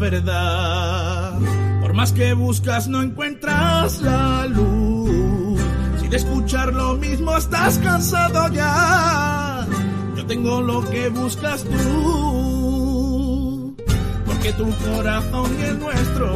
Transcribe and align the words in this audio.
verdad. 0.00 1.38
Por 1.82 1.92
más 1.92 2.12
que 2.12 2.32
buscas 2.32 2.88
no 2.88 3.02
encuentras 3.02 4.00
la 4.00 4.46
luz. 4.46 5.60
Si 6.00 6.08
de 6.08 6.16
escuchar 6.16 6.72
lo 6.72 6.94
mismo 6.94 7.36
estás 7.36 7.78
cansado 7.78 8.48
ya. 8.48 9.66
Yo 10.16 10.26
tengo 10.26 10.62
lo 10.62 10.88
que 10.90 11.10
buscas 11.10 11.62
tú. 11.64 12.96
Porque 14.24 14.52
tu 14.54 14.68
corazón 14.70 15.56
y 15.60 15.62
el 15.64 15.78
nuestro 15.78 16.34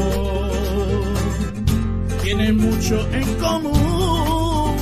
tienen 2.22 2.58
mucho 2.58 3.00
en 3.12 3.34
común. 3.36 4.76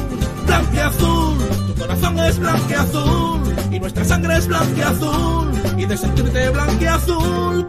Blanqueazul, 0.46 1.38
tu 1.68 1.74
corazón 1.80 2.18
es 2.18 2.38
blanqueazul 2.38 3.40
y 3.70 3.80
nuestra 3.80 4.04
sangre 4.04 4.36
es 4.36 4.48
blanqueazul 4.48 5.50
y 5.78 5.86
de 5.86 5.96
sentirte 5.96 6.50
blanqueazul 6.50 7.66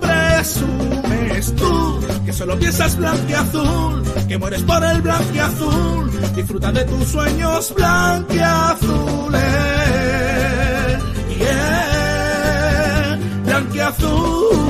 presumes 1.23 1.56
tú 1.56 2.00
que 2.25 2.34
solo 2.34 2.57
piensas 2.57 2.97
blanqueazul, 2.97 4.03
que 4.28 4.38
mueres 4.38 4.61
por 4.63 4.84
el 4.84 5.01
blanqueazul, 5.01 6.35
disfruta 6.35 6.72
de 6.72 6.84
tus 6.85 7.07
sueños 7.07 7.73
blanqueazules. 7.75 9.41
Yeah, 11.38 13.19
blanqueazules. 13.45 14.62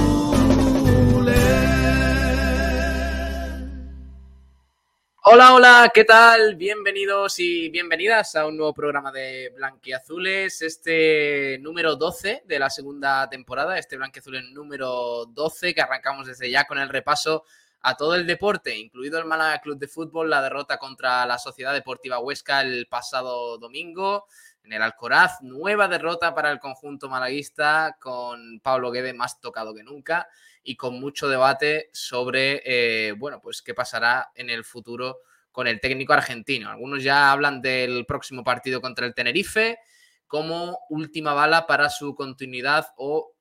Hola, 5.36 5.56
hola, 5.56 5.92
¿qué 5.92 6.04
tal? 6.04 6.56
Bienvenidos 6.58 7.40
y 7.40 7.68
bienvenidas 7.70 8.36
a 8.36 8.46
un 8.46 8.56
nuevo 8.56 8.72
programa 8.72 9.12
de 9.12 9.52
Blanquiazules, 9.56 10.62
este 10.62 11.58
número 11.60 11.96
12 11.96 12.44
de 12.46 12.60
la 12.60 12.70
segunda 12.70 13.28
temporada, 13.28 13.80
este 13.80 13.98
Blanquiazules 13.98 14.52
número 14.52 15.26
12 15.26 15.74
que 15.74 15.82
arrancamos 15.82 16.28
desde 16.28 16.52
ya 16.52 16.66
con 16.66 16.78
el 16.78 16.88
repaso 16.88 17.46
a 17.82 17.98
todo 17.98 18.14
el 18.14 18.28
deporte, 18.28 18.78
incluido 18.78 19.18
el 19.18 19.26
Málaga 19.26 19.60
Club 19.60 19.80
de 19.80 19.88
Fútbol, 19.88 20.30
la 20.30 20.40
derrota 20.40 20.78
contra 20.78 21.26
la 21.26 21.40
Sociedad 21.40 21.74
Deportiva 21.74 22.20
Huesca 22.20 22.62
el 22.62 22.86
pasado 22.86 23.58
domingo 23.58 24.28
en 24.64 24.74
el 24.74 24.84
Alcoraz, 24.84 25.42
nueva 25.42 25.88
derrota 25.88 26.36
para 26.36 26.52
el 26.52 26.60
conjunto 26.60 27.10
malaguista 27.10 27.98
con 28.00 28.60
Pablo 28.60 28.92
Guede 28.92 29.14
más 29.14 29.42
tocado 29.42 29.74
que 29.74 29.82
nunca 29.82 30.28
y 30.64 30.76
con 30.76 31.00
mucho 31.00 31.28
debate 31.28 31.90
sobre, 31.94 32.62
eh, 32.66 33.12
bueno, 33.14 33.40
pues 33.42 33.62
qué 33.62 33.74
pasará 33.74 34.32
en 34.36 34.50
el 34.50 34.64
futuro 34.64 35.20
con 35.52 35.68
el 35.68 35.80
técnico 35.80 36.14
argentino. 36.14 36.70
Algunos 36.70 37.04
ya 37.04 37.32
hablan 37.32 37.62
del 37.62 38.06
próximo 38.06 38.44
partido 38.44 38.82
contra 38.82 39.06
el 39.06 39.14
Tenerife 39.14 39.78
como 40.26 40.80
última 40.90 41.34
bala 41.34 41.68
para 41.68 41.90
su 41.90 42.16
continuidad 42.16 42.88
o, 42.98 43.33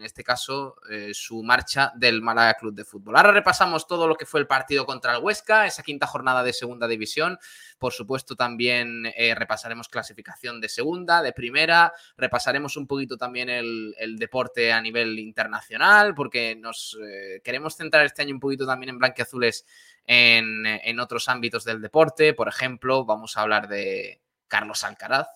en 0.00 0.06
este 0.06 0.24
caso, 0.24 0.76
eh, 0.88 1.10
su 1.12 1.42
marcha 1.42 1.92
del 1.94 2.22
Málaga 2.22 2.54
Club 2.54 2.74
de 2.74 2.86
Fútbol. 2.86 3.16
Ahora 3.16 3.32
repasamos 3.32 3.86
todo 3.86 4.08
lo 4.08 4.14
que 4.14 4.24
fue 4.24 4.40
el 4.40 4.46
partido 4.46 4.86
contra 4.86 5.14
el 5.14 5.22
Huesca, 5.22 5.66
esa 5.66 5.82
quinta 5.82 6.06
jornada 6.06 6.42
de 6.42 6.54
segunda 6.54 6.88
división. 6.88 7.38
Por 7.78 7.92
supuesto, 7.92 8.34
también 8.34 9.04
eh, 9.14 9.34
repasaremos 9.34 9.90
clasificación 9.90 10.58
de 10.58 10.70
segunda, 10.70 11.20
de 11.20 11.34
primera, 11.34 11.92
repasaremos 12.16 12.78
un 12.78 12.86
poquito 12.86 13.18
también 13.18 13.50
el, 13.50 13.94
deporte 14.16 14.72
a 14.72 14.80
nivel 14.80 15.18
internacional, 15.18 16.14
porque 16.14 16.56
nos 16.56 16.96
eh, 17.04 17.42
queremos 17.44 17.76
centrar 17.76 18.06
este 18.06 18.22
año 18.22 18.32
un 18.32 18.40
poquito 18.40 18.66
también 18.66 18.88
en 18.88 18.98
blanquiazules 18.98 19.66
en, 20.06 20.64
en 20.64 20.98
otros 20.98 21.28
ámbitos 21.28 21.62
del 21.64 21.82
deporte. 21.82 22.32
Por 22.32 22.48
ejemplo, 22.48 23.04
vamos 23.04 23.36
a 23.36 23.42
hablar 23.42 23.68
de 23.68 24.22
Carlos 24.48 24.82
Alcaraz, 24.82 25.28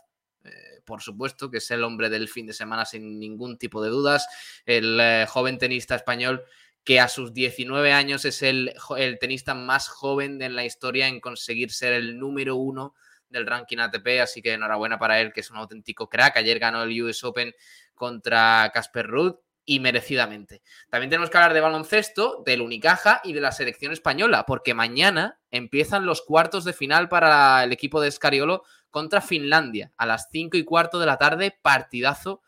eh, 0.44 0.81
por 0.84 1.03
supuesto, 1.03 1.50
que 1.50 1.59
es 1.59 1.71
el 1.71 1.84
hombre 1.84 2.10
del 2.10 2.28
fin 2.28 2.47
de 2.47 2.53
semana 2.53 2.84
sin 2.84 3.19
ningún 3.19 3.59
tipo 3.59 3.82
de 3.82 3.91
dudas, 3.91 4.27
el 4.66 4.99
eh, 5.00 5.27
joven 5.28 5.59
tenista 5.59 5.94
español 5.94 6.44
que 6.84 7.00
a 7.00 7.09
sus 7.09 7.32
19 7.32 7.93
años 7.93 8.27
es 8.27 8.43
el, 8.43 8.75
tenista 9.19 9.55
más 9.55 9.88
joven 9.88 10.43
en 10.43 10.55
la 10.55 10.66
historia 10.66 11.09
en 11.09 11.19
conseguir 11.21 11.72
ser 11.72 11.94
el 11.94 12.19
número 12.19 12.56
uno 12.56 12.94
del 13.31 13.47
ranking 13.47 13.78
ATP, 13.78 14.21
así 14.22 14.43
que 14.43 14.53
enhorabuena 14.53 14.99
para 14.99 15.21
él, 15.21 15.32
que 15.32 15.41
es 15.41 15.50
un 15.50 15.56
auténtico 15.56 16.09
crack. 16.09 16.37
Ayer 16.37 16.59
ganó 16.59 16.82
el 16.82 17.03
US 17.03 17.25
Open 17.25 17.55
contra 17.94 18.71
Casper 18.72 19.06
Ruud 19.06 19.34
y 19.66 19.80
merecidamente. 19.80 20.62
También 20.91 21.10
tenemos 21.10 21.30
que 21.30 21.38
hablar 21.38 21.54
de 21.54 21.60
baloncesto, 21.60 22.42
del 22.44 22.60
Unicaja 22.60 23.20
y 23.25 23.32
de 23.32 23.41
la 23.41 23.52
selección 23.52 23.92
española, 23.92 24.44
porque 24.47 24.75
mañana 24.75 25.38
empiezan 25.50 26.06
los 26.06 26.22
cuartos 26.22 26.64
de 26.64 26.72
final 26.72 27.08
para 27.08 27.64
el 27.64 27.72
equipo 27.72 28.00
de 28.00 28.10
Scariolo 28.10 28.62
contra 28.91 29.20
Finlandia 29.20 29.92
a 29.97 30.06
las 30.06 30.28
5 30.30 30.56
y 30.56 30.64
cuarto 30.64 30.98
de 30.98 31.06
la 31.06 31.16
tarde, 31.16 31.58
partidazo 31.62 32.43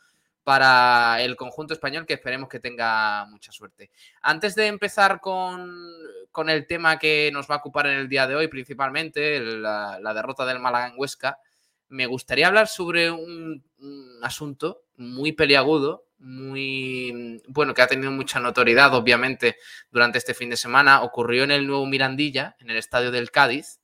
para 0.45 1.21
el 1.23 1.35
conjunto 1.35 1.75
español 1.75 2.07
que 2.07 2.15
esperemos 2.15 2.49
que 2.49 2.61
tenga 2.61 3.25
mucha 3.25 3.51
suerte. 3.51 3.91
Antes 4.23 4.55
de 4.55 4.69
empezar 4.69 5.21
con, 5.21 5.93
con 6.31 6.49
el 6.49 6.69
tema 6.69 7.01
que 7.01 7.31
nos 7.33 7.51
va 7.51 7.57
a 7.57 7.59
ocupar 7.59 7.89
en 7.89 7.99
el 7.99 8.09
día 8.09 8.29
de 8.29 8.37
hoy, 8.37 8.47
principalmente 8.47 9.41
la, 9.41 9.99
la 10.01 10.15
derrota 10.15 10.47
del 10.47 10.61
Málaga 10.61 10.87
en 10.87 10.95
Huesca, 10.97 11.41
me 11.89 12.07
gustaría 12.07 12.49
hablar 12.49 12.69
sobre 12.69 13.11
un, 13.11 13.65
un 13.79 14.19
asunto 14.23 14.85
muy 14.97 15.33
peliagudo, 15.33 16.07
muy 16.19 17.43
bueno, 17.49 17.75
que 17.75 17.83
ha 17.83 17.87
tenido 17.87 18.11
mucha 18.11 18.41
notoriedad, 18.41 18.95
obviamente, 18.95 19.57
durante 19.91 20.19
este 20.19 20.35
fin 20.35 20.51
de 20.51 20.57
semana. 20.57 21.03
Ocurrió 21.03 21.45
en 21.45 21.51
el 21.51 21.67
nuevo 21.67 21.87
Mirandilla, 21.87 22.57
en 22.59 22.71
el 22.71 22.77
estadio 22.77 23.11
del 23.11 23.31
Cádiz, 23.31 23.81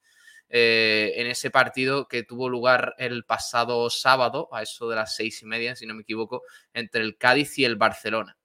eh, 0.49 1.15
en 1.17 1.27
ese 1.27 1.51
partido 1.51 2.09
que 2.09 2.25
tuvo 2.25 2.49
lugar 2.49 2.95
el 2.99 3.25
pasado 3.25 3.89
sábado, 3.91 4.49
a 4.53 4.63
eso 4.63 4.89
de 4.89 4.97
las 4.97 5.15
seis 5.15 5.43
y 5.43 5.47
media, 5.47 5.77
si 5.77 5.87
no 5.87 5.95
me 5.95 6.03
equivoco, 6.03 6.43
entre 6.75 7.03
el 7.03 7.17
Cádiz 7.17 7.59
y 7.59 7.65
el 7.65 7.77
Barcelona. 7.77 8.37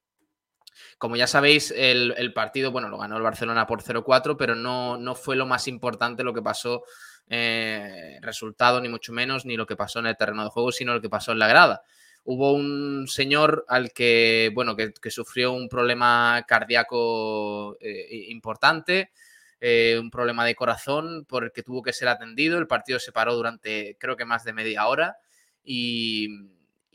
Como 0.98 1.16
ya 1.16 1.28
sabéis, 1.28 1.72
el, 1.76 2.14
el 2.18 2.34
partido, 2.34 2.72
bueno, 2.72 2.90
lo 2.90 2.98
ganó 2.98 3.18
el 3.18 3.24
Barcelona 3.24 3.68
por 3.68 3.82
0-4, 3.82 4.36
pero 4.38 4.56
no, 4.56 4.98
no 4.98 5.16
fue 5.16 5.36
lo 5.36 5.46
más 5.46 5.68
importante 5.68 6.24
lo 6.24 6.34
que 6.34 6.42
pasó, 6.42 6.84
eh, 7.30 8.20
resultado, 8.22 8.80
ni 8.80 8.88
mucho 8.88 9.12
menos, 9.12 9.46
ni 9.46 9.58
lo 9.58 9.66
que 9.66 9.76
pasó 9.76 10.00
en 10.00 10.08
el 10.08 10.16
terreno 10.16 10.46
de 10.46 10.50
juego, 10.50 10.72
sino 10.72 10.94
lo 10.94 11.02
que 11.02 11.10
pasó 11.10 11.34
en 11.34 11.40
la 11.40 11.48
grada. 11.48 11.84
Hubo 12.24 12.54
un 12.54 13.06
señor 13.08 13.66
al 13.68 13.92
que, 13.92 14.52
bueno, 14.54 14.76
que, 14.76 15.12
sufrió 15.12 15.52
un 15.52 15.68
problema 15.68 16.46
cardíaco 16.48 17.78
eh, 17.82 18.28
importante, 18.30 19.12
eh, 19.60 19.98
un 20.00 20.10
problema 20.10 20.46
de 20.46 20.56
corazón 20.56 21.26
por 21.26 21.46
el 21.46 21.52
que 21.52 21.64
tuvo 21.64 21.82
que 21.82 21.94
ser 21.94 22.08
atendido. 22.08 22.58
El 22.60 22.68
partido 22.68 23.00
se 23.00 23.12
paró 23.12 23.36
durante 23.36 23.98
creo 24.00 24.16
que 24.16 24.26
más 24.26 24.44
de 24.46 24.54
media 24.54 24.88
hora 24.88 25.18
y, 25.64 26.30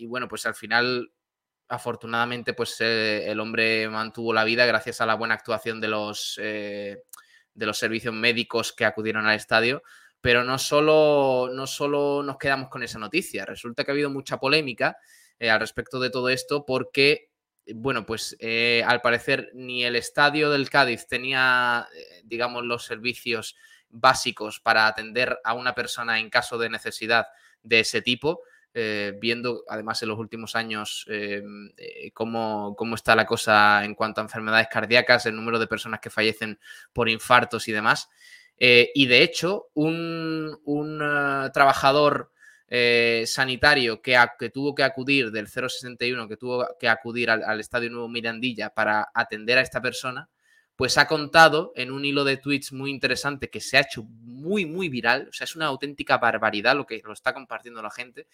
bueno, 0.06 0.28
pues 0.28 0.46
al 0.46 0.54
final, 0.54 1.12
afortunadamente, 1.68 2.54
pues 2.54 2.80
el 2.80 3.38
hombre 3.40 3.88
mantuvo 3.88 4.32
la 4.32 4.44
vida 4.44 4.64
gracias 4.64 5.00
a 5.02 5.06
la 5.06 5.14
buena 5.14 5.34
actuación 5.34 5.80
de 5.80 5.88
los, 5.88 6.36
de 6.36 7.02
los 7.54 7.78
servicios 7.78 8.14
médicos 8.14 8.72
que 8.72 8.86
acudieron 8.86 9.26
al 9.26 9.36
estadio. 9.36 9.82
Pero 10.22 10.44
no 10.44 10.56
solo, 10.56 11.50
no 11.52 11.66
solo 11.66 12.22
nos 12.22 12.38
quedamos 12.38 12.70
con 12.70 12.82
esa 12.82 12.98
noticia, 12.98 13.44
resulta 13.44 13.84
que 13.84 13.90
ha 13.90 13.94
habido 13.94 14.08
mucha 14.08 14.38
polémica 14.38 14.96
eh, 15.42 15.50
al 15.50 15.58
respecto 15.58 15.98
de 15.98 16.08
todo 16.08 16.28
esto 16.28 16.64
porque 16.64 17.30
bueno, 17.74 18.06
pues 18.06 18.36
eh, 18.38 18.84
al 18.86 19.00
parecer 19.00 19.50
ni 19.54 19.84
el 19.84 19.96
estadio 19.96 20.50
del 20.50 20.70
Cádiz 20.70 21.08
tenía, 21.08 21.88
eh, 21.96 22.22
digamos, 22.24 22.64
los 22.64 22.84
servicios 22.84 23.56
básicos 23.88 24.60
para 24.60 24.86
atender 24.86 25.40
a 25.42 25.54
una 25.54 25.74
persona 25.74 26.20
en 26.20 26.30
caso 26.30 26.58
de 26.58 26.70
necesidad 26.70 27.26
de 27.62 27.80
ese 27.80 28.00
tipo, 28.00 28.42
viendo 29.20 29.64
además 29.68 30.02
en 30.02 30.08
los 30.08 30.18
últimos 30.18 30.56
años 30.56 31.06
cómo, 32.14 32.74
cómo 32.74 32.94
está 32.94 33.14
la 33.14 33.26
cosa 33.26 33.84
en 33.84 33.94
cuanto 33.94 34.20
a 34.20 34.24
enfermedades 34.24 34.68
cardíacas, 34.68 35.26
el 35.26 35.36
número 35.36 35.58
de 35.58 35.66
personas 35.66 36.00
que 36.00 36.08
fallecen 36.08 36.58
por 36.94 37.10
infartos 37.10 37.68
y 37.68 37.72
demás. 37.72 38.08
Eh, 38.64 38.92
y 38.94 39.06
de 39.06 39.24
hecho, 39.24 39.70
un, 39.74 40.56
eh, 41.02 41.50
trabajador 41.52 42.30
eh, 42.68 43.24
sanitario 43.26 44.00
que, 44.00 44.16
tuvo 44.54 44.72
que 44.72 44.84
acudir 44.84 45.32
del 45.32 45.48
061, 45.48 46.28
que 46.28 46.36
tuvo 46.36 46.68
que 46.78 46.88
acudir 46.88 47.28
al, 47.28 47.42
al 47.42 47.58
Estadio 47.58 47.90
Nuevo 47.90 48.08
Mirandilla 48.08 48.70
para 48.70 49.10
atender 49.12 49.58
a 49.58 49.62
esta 49.62 49.82
persona, 49.82 50.30
pues 50.76 50.96
ha 50.96 51.08
contado 51.08 51.72
en 51.74 51.90
un 51.90 52.04
hilo 52.04 52.22
de 52.22 52.36
tweets 52.36 52.72
muy 52.72 52.92
interesante 52.92 53.50
que 53.50 53.60
se 53.60 53.78
ha 53.78 53.80
hecho 53.80 54.04
muy, 54.04 54.64
muy 54.64 54.88
viral, 54.88 55.26
o 55.28 55.32
sea, 55.32 55.44
es 55.46 55.56
una 55.56 55.66
auténtica 55.66 56.18
barbaridad 56.18 56.76
lo 56.76 56.86
que 56.86 57.02
lo 57.04 57.12
está 57.12 57.34
compartiendo 57.34 57.82
la 57.82 57.90
gente, 57.90 58.28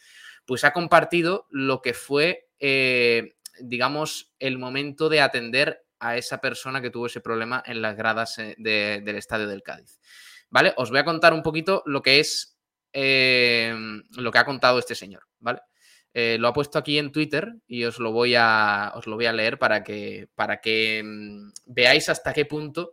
pues 0.45 0.63
ha 0.65 0.75
compartido 0.75 1.47
lo 1.49 1.81
que 1.81 1.95
fue, 1.95 2.51
eh, 2.61 3.37
digamos, 3.61 4.35
el 4.39 4.59
momento 4.59 5.09
de 5.09 5.23
atender 5.23 5.87
a 6.01 6.17
esa 6.17 6.39
persona 6.41 6.81
que 6.81 6.91
tuvo 6.91 7.07
ese 7.07 7.21
problema 7.21 7.63
en 7.67 7.83
las 7.83 7.97
gradas 7.97 8.39
eh, 8.39 8.55
de- 8.59 9.01
del 9.05 9.17
Estadio 9.17 9.47
del 9.47 9.63
Cádiz. 9.63 9.99
¿Vale? 10.51 10.73
Os 10.77 10.91
voy 10.91 10.99
a 11.01 11.05
contar 11.05 11.33
un 11.35 11.43
poquito 11.43 11.83
lo 11.87 12.01
que 12.03 12.21
es 12.21 12.57
eh, 12.93 13.75
lo 14.17 14.33
que 14.33 14.39
ha 14.39 14.45
contado 14.45 14.79
este 14.79 14.95
señor, 14.95 15.25
¿vale? 15.41 15.61
Eh, 16.15 16.39
lo 16.41 16.49
ha 16.49 16.53
puesto 16.55 16.79
aquí 16.79 16.99
en 16.99 17.13
Twitter 17.13 17.53
y 17.67 17.85
os 17.85 17.99
lo 17.99 18.13
voy 18.13 18.35
a, 18.35 18.93
os 18.95 19.07
lo 19.07 19.17
voy 19.17 19.27
a 19.27 19.33
leer 19.33 19.59
para 19.59 19.85
que, 19.85 20.29
para 20.35 20.61
que 20.61 21.03
mm, 21.05 21.51
veáis 21.67 22.09
hasta 22.09 22.33
qué 22.33 22.47
punto 22.47 22.93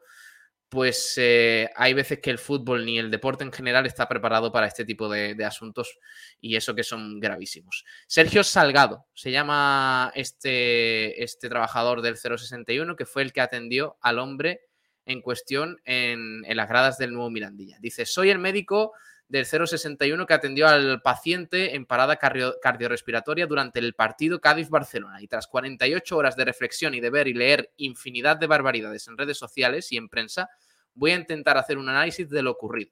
pues 0.75 1.13
eh, 1.15 1.69
hay 1.73 1.93
veces 1.93 2.19
que 2.19 2.29
el 2.29 2.37
fútbol 2.37 2.85
ni 2.85 2.99
el 2.99 3.09
deporte 3.09 3.45
en 3.45 3.53
general 3.53 3.85
está 3.85 4.09
preparado 4.09 4.51
para 4.51 4.67
este 4.67 4.83
tipo 4.83 5.07
de, 5.07 5.33
asuntos 5.45 5.97
y 6.41 6.57
eso 6.57 6.75
que 6.75 6.83
son 6.83 7.21
gravísimos. 7.21 7.85
Sergio 8.07 8.43
Salgado 8.43 9.05
se 9.13 9.31
llama 9.31 10.11
este, 10.15 11.23
este 11.23 11.47
trabajador 11.47 12.01
del 12.01 12.17
061 12.17 12.97
que 12.97 13.05
fue 13.05 13.21
el 13.21 13.31
que 13.31 13.39
atendió 13.39 13.95
al 14.01 14.19
hombre 14.19 14.63
en 15.05 15.21
cuestión 15.21 15.79
en, 15.85 16.43
en 16.43 16.57
las 16.57 16.67
gradas 16.67 16.97
del 16.97 17.13
nuevo 17.13 17.29
Mirandilla. 17.29 17.77
Dice, 17.79 18.05
soy 18.05 18.29
el 18.29 18.39
médico 18.39 18.91
del 19.29 19.45
061 19.45 20.25
que 20.25 20.33
atendió 20.33 20.67
al 20.67 21.01
paciente 21.01 21.75
en 21.75 21.85
parada 21.85 22.17
cardiorrespiratoria 22.17 23.47
durante 23.47 23.79
el 23.79 23.93
partido 23.93 24.41
Cádiz-Barcelona. 24.41 25.21
Y 25.21 25.27
tras 25.27 25.47
48 25.47 26.17
horas 26.17 26.35
de 26.35 26.43
reflexión 26.43 26.93
y 26.93 26.99
de 26.99 27.09
ver 27.09 27.29
y 27.29 27.33
leer 27.33 27.71
infinidad 27.77 28.35
de 28.35 28.47
barbaridades 28.47 29.07
en 29.07 29.17
redes 29.17 29.37
sociales 29.37 29.89
y 29.93 29.97
en 29.97 30.09
prensa, 30.09 30.49
voy 30.95 31.11
a 31.11 31.15
intentar 31.15 31.57
hacer 31.57 31.77
un 31.77 31.89
análisis 31.89 32.29
de 32.29 32.41
lo 32.41 32.51
ocurrido. 32.51 32.91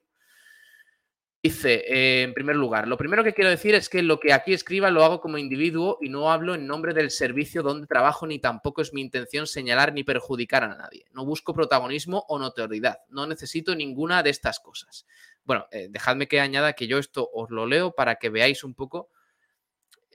Dice, 1.42 1.84
eh, 1.86 2.22
en 2.22 2.32
primer 2.32 2.56
lugar, 2.56 2.88
lo 2.88 2.96
primero 2.96 3.22
que 3.22 3.34
quiero 3.34 3.50
decir 3.50 3.74
es 3.74 3.90
que 3.90 4.02
lo 4.02 4.18
que 4.18 4.32
aquí 4.32 4.54
escriba 4.54 4.90
lo 4.90 5.04
hago 5.04 5.20
como 5.20 5.36
individuo 5.36 5.98
y 6.00 6.08
no 6.08 6.32
hablo 6.32 6.54
en 6.54 6.66
nombre 6.66 6.94
del 6.94 7.10
servicio 7.10 7.62
donde 7.62 7.86
trabajo, 7.86 8.26
ni 8.26 8.38
tampoco 8.38 8.80
es 8.80 8.94
mi 8.94 9.02
intención 9.02 9.46
señalar 9.46 9.92
ni 9.92 10.04
perjudicar 10.04 10.64
a 10.64 10.74
nadie. 10.74 11.04
No 11.12 11.26
busco 11.26 11.52
protagonismo 11.52 12.24
o 12.28 12.38
notoriedad. 12.38 13.00
No 13.10 13.26
necesito 13.26 13.74
ninguna 13.74 14.22
de 14.22 14.30
estas 14.30 14.58
cosas. 14.58 15.04
Bueno, 15.44 15.66
eh, 15.70 15.88
dejadme 15.90 16.28
que 16.28 16.40
añada 16.40 16.72
que 16.72 16.86
yo 16.86 16.96
esto 16.96 17.28
os 17.30 17.50
lo 17.50 17.66
leo 17.66 17.92
para 17.92 18.14
que 18.14 18.30
veáis 18.30 18.64
un 18.64 18.74
poco 18.74 19.10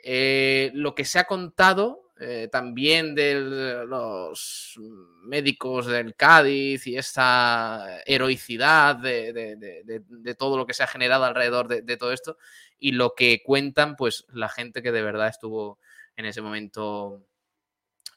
eh, 0.03 0.71
lo 0.73 0.95
que 0.95 1.05
se 1.05 1.19
ha 1.19 1.25
contado 1.25 2.08
eh, 2.21 2.49
también 2.51 3.15
de 3.15 3.85
los 3.87 4.77
médicos 5.23 5.85
del 5.85 6.15
Cádiz 6.15 6.85
y 6.85 6.97
esta 6.97 8.01
heroicidad 8.05 8.97
de, 8.97 10.35
todo 10.37 10.57
lo 10.57 10.65
que 10.65 10.73
se 10.73 10.83
ha 10.83 10.87
generado 10.87 11.23
alrededor 11.23 11.69
de, 11.69 11.97
todo 11.97 12.11
esto 12.11 12.37
y 12.77 12.91
lo 12.91 13.13
que 13.15 13.41
cuentan 13.41 13.95
pues 13.95 14.25
la 14.33 14.49
gente 14.49 14.81
que 14.81 14.91
de 14.91 15.01
verdad 15.01 15.29
estuvo 15.29 15.79
en 16.17 16.25
ese 16.25 16.41
momento, 16.41 17.25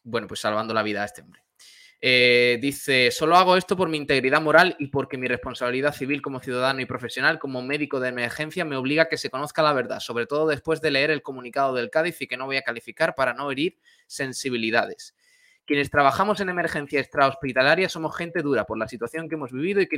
bueno, 0.02 0.26
pues 0.26 0.40
salvando 0.40 0.74
la 0.74 0.82
vida 0.82 1.02
a 1.02 1.06
este 1.06 1.22
hombre. 1.22 1.41
Eh, 2.04 2.58
dice, 2.60 3.12
solo 3.12 3.36
hago 3.36 3.56
esto 3.56 3.76
por 3.76 3.88
mi 3.88 3.96
integridad 3.96 4.42
moral 4.42 4.74
y 4.80 4.88
porque 4.88 5.16
mi 5.16 5.28
responsabilidad 5.28 5.94
civil 5.94 6.20
como 6.20 6.40
ciudadano 6.40 6.80
y 6.80 6.84
profesional, 6.84 7.38
como 7.38 7.62
médico 7.62 8.00
de 8.00 8.08
emergencia, 8.08 8.64
me 8.64 8.74
obliga 8.74 9.04
a 9.04 9.08
que 9.08 9.16
se 9.16 9.30
conozca 9.30 9.62
la 9.62 9.72
verdad, 9.72 10.00
sobre 10.00 10.26
todo 10.26 10.48
después 10.48 10.80
de 10.80 10.90
leer 10.90 11.12
el 11.12 11.22
comunicado 11.22 11.74
del 11.74 11.90
Cádiz 11.90 12.20
y 12.20 12.26
que 12.26 12.36
no 12.36 12.46
voy 12.46 12.56
a 12.56 12.62
calificar 12.62 13.14
para 13.14 13.34
no 13.34 13.48
herir 13.52 13.78
sensibilidades. 14.08 15.14
Quienes 15.64 15.90
trabajamos 15.90 16.40
en 16.40 16.48
emergencia 16.48 16.98
extrahospitalaria 16.98 17.88
somos 17.88 18.16
gente 18.16 18.42
dura 18.42 18.64
por 18.64 18.78
la 18.78 18.88
situación 18.88 19.28
que 19.28 19.36
hemos 19.36 19.52
vivido 19.52 19.80
y 19.80 19.86
que 19.86 19.96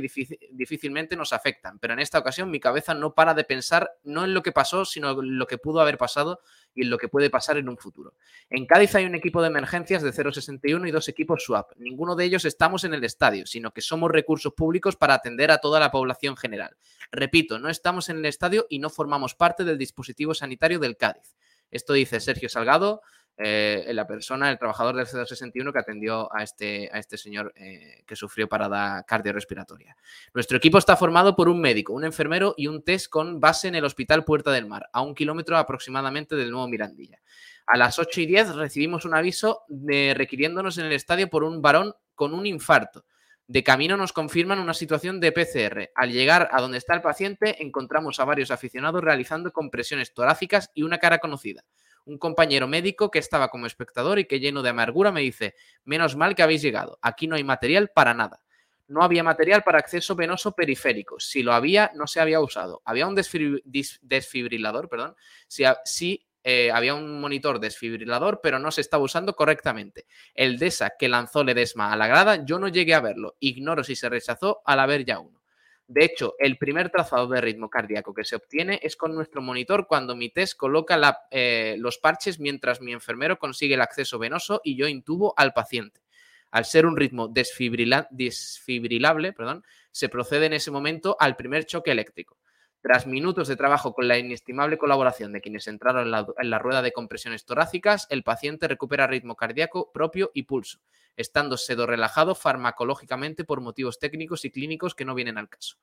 difícilmente 0.51 1.15
nos 1.15 1.33
afectan, 1.33 1.79
pero 1.79 1.93
en 1.93 1.99
esta 1.99 2.19
ocasión 2.19 2.51
mi 2.51 2.59
cabeza 2.59 2.93
no 2.93 3.15
para 3.15 3.33
de 3.33 3.45
pensar 3.45 3.91
no 4.03 4.25
en 4.25 4.35
lo 4.35 4.43
que 4.43 4.51
pasó, 4.51 4.85
sino 4.85 5.19
en 5.19 5.39
lo 5.39 5.47
que 5.47 5.57
pudo 5.57 5.81
haber 5.81 5.97
pasado 5.97 6.41
y 6.75 6.83
en 6.83 6.91
lo 6.91 6.99
que 6.99 7.07
puede 7.07 7.31
pasar 7.31 7.57
en 7.57 7.67
un 7.67 7.77
futuro. 7.77 8.13
En 8.51 8.67
Cádiz 8.67 8.93
hay 8.93 9.05
un 9.05 9.15
equipo 9.15 9.41
de 9.41 9.47
emergencias 9.47 10.03
de 10.03 10.13
061 10.13 10.87
y 10.87 10.91
dos 10.91 11.09
equipos 11.09 11.43
SWAP. 11.43 11.71
Ninguno 11.77 12.15
de 12.15 12.25
ellos 12.25 12.45
estamos 12.45 12.83
en 12.83 12.93
el 12.93 13.03
estadio, 13.03 13.47
sino 13.47 13.71
que 13.71 13.81
somos 13.81 14.11
recursos 14.11 14.53
públicos 14.53 14.95
para 14.95 15.15
atender 15.15 15.49
a 15.49 15.57
toda 15.57 15.79
la 15.79 15.89
población 15.89 16.37
general. 16.37 16.77
Repito, 17.11 17.57
no 17.57 17.69
estamos 17.69 18.09
en 18.09 18.17
el 18.17 18.25
estadio 18.25 18.67
y 18.69 18.77
no 18.77 18.91
formamos 18.91 19.33
parte 19.33 19.63
del 19.63 19.79
dispositivo 19.79 20.35
sanitario 20.35 20.77
del 20.77 20.95
Cádiz. 20.95 21.35
Esto 21.71 21.93
dice 21.93 22.19
Sergio 22.19 22.49
Salgado, 22.49 23.01
eh, 23.37 23.91
la 23.93 24.07
persona, 24.07 24.49
el 24.49 24.57
trabajador 24.57 24.95
del 24.95 25.07
C261 25.07 25.73
que 25.73 25.79
atendió 25.79 26.33
a 26.33 26.41
este, 26.41 26.97
este 26.97 27.17
señor 27.17 27.51
eh, 27.55 28.03
que 28.05 28.15
sufrió 28.15 28.47
parada 28.47 29.03
cardiorrespiratoria. 29.03 29.97
Nuestro 30.33 30.57
equipo 30.57 30.77
está 30.77 30.95
formado 30.95 31.35
por 31.35 31.49
un 31.49 31.59
médico, 31.59 31.93
un 31.93 32.05
enfermero 32.05 32.53
y 32.57 32.67
un 32.67 32.83
test 32.83 33.09
con 33.09 33.41
base 33.41 33.67
en 33.67 33.75
el 33.75 33.83
Hospital 33.83 34.23
Puerta 34.23 34.51
del 34.51 34.67
Mar, 34.67 34.87
a 34.93 35.01
un 35.01 35.13
kilómetro 35.13 35.57
aproximadamente 35.57 36.35
del 36.35 36.51
nuevo 36.51 36.67
Mirandilla. 36.69 37.19
A 37.67 37.77
las 37.77 37.99
8 37.99 38.21
y 38.21 38.25
10 38.25 38.55
recibimos 38.55 39.03
un 39.05 39.15
aviso 39.15 39.63
de, 39.67 40.13
requiriéndonos 40.15 40.77
en 40.77 40.85
el 40.85 40.93
estadio 40.93 41.29
por 41.29 41.43
un 41.43 41.61
varón 41.61 41.93
con 42.13 42.33
un 42.33 42.45
infarto. 42.45 43.05
De 43.47 43.63
camino 43.63 43.97
nos 43.97 44.13
confirman 44.13 44.59
una 44.59 44.73
situación 44.73 45.19
de 45.19 45.31
PCR. 45.31 45.91
Al 45.93 46.11
llegar 46.11 46.49
a 46.51 46.61
donde 46.61 46.77
está 46.77 46.95
el 46.95 47.01
paciente, 47.01 47.61
encontramos 47.61 48.19
a 48.19 48.25
varios 48.25 48.49
aficionados 48.49 49.03
realizando 49.03 49.51
compresiones 49.51 50.13
torácicas 50.13 50.71
y 50.73 50.83
una 50.83 50.99
cara 50.99 51.19
conocida 51.19 51.63
un 52.05 52.17
compañero 52.17 52.67
médico 52.67 53.11
que 53.11 53.19
estaba 53.19 53.49
como 53.49 53.65
espectador 53.65 54.19
y 54.19 54.25
que 54.25 54.39
lleno 54.39 54.61
de 54.61 54.69
amargura 54.69 55.11
me 55.11 55.21
dice, 55.21 55.55
menos 55.83 56.15
mal 56.15 56.35
que 56.35 56.43
habéis 56.43 56.61
llegado, 56.61 56.99
aquí 57.01 57.27
no 57.27 57.35
hay 57.35 57.43
material 57.43 57.91
para 57.93 58.13
nada. 58.13 58.41
No 58.87 59.01
había 59.01 59.23
material 59.23 59.63
para 59.63 59.79
acceso 59.79 60.15
venoso 60.15 60.51
periférico. 60.51 61.19
Si 61.19 61.41
lo 61.41 61.53
había, 61.53 61.91
no 61.95 62.05
se 62.05 62.19
había 62.19 62.39
usado. 62.39 62.83
Había 62.85 63.07
un 63.07 63.15
desfibrilador, 63.15 64.89
perdón. 64.89 65.15
Sí, 65.47 66.27
eh, 66.43 66.69
había 66.71 66.93
un 66.93 67.19
monitor 67.19 67.59
desfibrilador, 67.59 68.41
pero 68.43 68.59
no 68.59 68.69
se 68.69 68.81
estaba 68.81 69.03
usando 69.03 69.35
correctamente. 69.35 70.05
El 70.35 70.59
DESA 70.59 70.91
que 70.99 71.09
lanzó 71.09 71.43
Ledesma 71.43 71.91
a 71.91 71.97
la 71.97 72.05
grada, 72.05 72.45
yo 72.45 72.59
no 72.59 72.67
llegué 72.67 72.93
a 72.93 73.01
verlo. 73.01 73.35
Ignoro 73.39 73.83
si 73.83 73.95
se 73.95 74.07
rechazó 74.07 74.61
al 74.65 74.79
haber 74.79 75.03
ya 75.03 75.17
uno. 75.17 75.41
De 75.87 76.03
hecho, 76.03 76.33
el 76.39 76.57
primer 76.57 76.89
trazado 76.89 77.27
de 77.27 77.41
ritmo 77.41 77.69
cardíaco 77.69 78.11
que 78.13 78.25
se 78.25 78.35
obtiene 78.35 78.79
es 78.81 78.95
con 78.95 79.13
nuestro 79.13 79.43
monitor 79.43 79.85
cuando 79.87 80.15
mi 80.15 80.29
test 80.29 80.57
coloca 80.57 81.27
eh, 81.29 81.75
los 81.77 81.99
parches 81.99 82.39
mientras 82.39 82.81
mi 82.81 82.91
enfermero 82.91 83.37
consigue 83.37 83.75
el 83.75 83.81
acceso 83.81 84.17
venoso 84.17 84.61
y 84.63 84.75
yo 84.75 84.87
intubo 84.87 85.35
al 85.37 85.53
paciente. 85.53 86.01
Al 86.49 86.65
ser 86.65 86.87
un 86.87 86.97
ritmo 86.97 87.27
desfibrilable, 87.27 89.33
perdón, 89.33 89.63
se 89.91 90.09
procede 90.09 90.47
en 90.47 90.53
ese 90.53 90.71
momento 90.71 91.17
al 91.19 91.35
primer 91.35 91.65
choque 91.65 91.91
eléctrico. 91.91 92.39
Tras 92.85 93.07
minutos 93.07 93.47
de 93.47 93.55
trabajo 93.55 93.95
con 93.95 94.07
la 94.07 94.19
inestimable 94.19 94.77
colaboración 94.77 95.31
de 95.31 95.41
quienes 95.41 95.67
entraron 95.67 96.03
en 96.03 96.49
la, 96.51 96.59
rueda 96.59 96.83
de 96.83 96.91
compresiones 96.91 97.43
torácicas, 97.43 98.05
el 98.11 98.21
paciente 98.21 98.67
recupera 98.67 99.07
ritmo 99.07 99.35
cardíaco 99.35 99.91
propio 99.91 100.29
y 100.35 100.43
pulso, 100.43 100.81
estando 101.17 101.57
sedo 101.57 101.87
relajado 101.87 102.35
farmacológicamente 102.35 103.43
por 103.43 103.59
motivos 103.59 103.97
técnicos 103.97 104.45
y 104.45 104.51
clínicos 104.51 104.93
que 104.93 105.03
no 105.03 105.15
vienen 105.15 105.39
al 105.39 105.49
caso. 105.49 105.77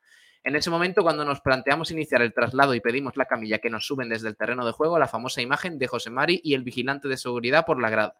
En 0.44 0.54
ese 0.54 0.70
momento, 0.70 1.02
cuando 1.02 1.24
nos 1.24 1.40
planteamos 1.40 1.90
iniciar 1.90 2.22
el 2.22 2.32
traslado 2.32 2.72
y 2.72 2.80
pedimos 2.80 3.16
la 3.16 3.26
camilla 3.26 3.58
que 3.58 3.68
nos 3.68 3.84
suben 3.84 4.08
desde 4.08 4.28
el 4.28 4.36
terreno 4.36 4.64
de 4.64 4.70
juego, 4.70 4.96
la 4.96 5.08
famosa 5.08 5.42
imagen 5.42 5.80
de 5.80 5.88
José 5.88 6.10
Mari 6.10 6.40
y 6.44 6.54
el 6.54 6.62
vigilante 6.62 7.08
de 7.08 7.16
seguridad 7.16 7.66
por 7.66 7.82
la 7.82 7.90
grada. 7.90 8.14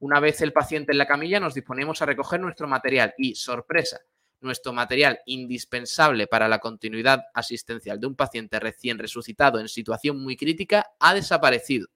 Una 0.00 0.18
vez 0.18 0.40
el 0.40 0.52
paciente 0.52 0.90
en 0.90 0.98
la 0.98 1.06
camilla, 1.06 1.38
nos 1.38 1.54
disponemos 1.54 2.02
a 2.02 2.06
recoger 2.06 2.40
nuestro 2.40 2.66
material 2.66 3.14
y, 3.18 3.36
sorpresa, 3.36 4.00
nuestro 4.46 4.72
material 4.72 5.20
indispensable 5.26 6.26
para 6.26 6.48
la 6.48 6.60
continuidad 6.60 7.24
asistencial 7.34 8.00
de 8.00 8.06
un 8.06 8.16
paciente 8.16 8.58
recién 8.58 8.98
resucitado 8.98 9.60
en 9.60 9.68
situación 9.68 10.22
muy 10.22 10.36
crítica 10.36 10.86
ha 10.98 11.12
desaparecido. 11.12 11.88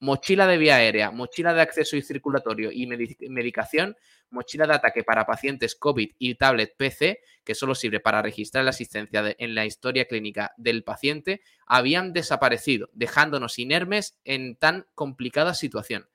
Mochila 0.00 0.48
de 0.48 0.58
vía 0.58 0.76
aérea, 0.76 1.12
mochila 1.12 1.54
de 1.54 1.60
acceso 1.60 1.96
y 1.96 2.02
circulatorio 2.02 2.70
y 2.72 2.88
medicación, 3.28 3.96
mochila 4.30 4.66
de 4.66 4.74
ataque 4.74 5.04
para 5.04 5.26
pacientes 5.26 5.76
COVID 5.76 6.10
y 6.18 6.34
tablet 6.34 6.74
PC, 6.76 7.20
que 7.44 7.54
solo 7.54 7.76
sirve 7.76 8.00
para 8.00 8.20
registrar 8.20 8.64
la 8.64 8.70
asistencia 8.70 9.36
en 9.38 9.54
la 9.54 9.64
historia 9.64 10.06
clínica 10.06 10.54
del 10.56 10.82
paciente, 10.82 11.42
habían 11.66 12.12
desaparecido, 12.12 12.88
dejándonos 12.92 13.60
inermes 13.60 14.18
en 14.24 14.56
tan 14.56 14.86
complicada 14.96 15.54
situación 15.54 16.08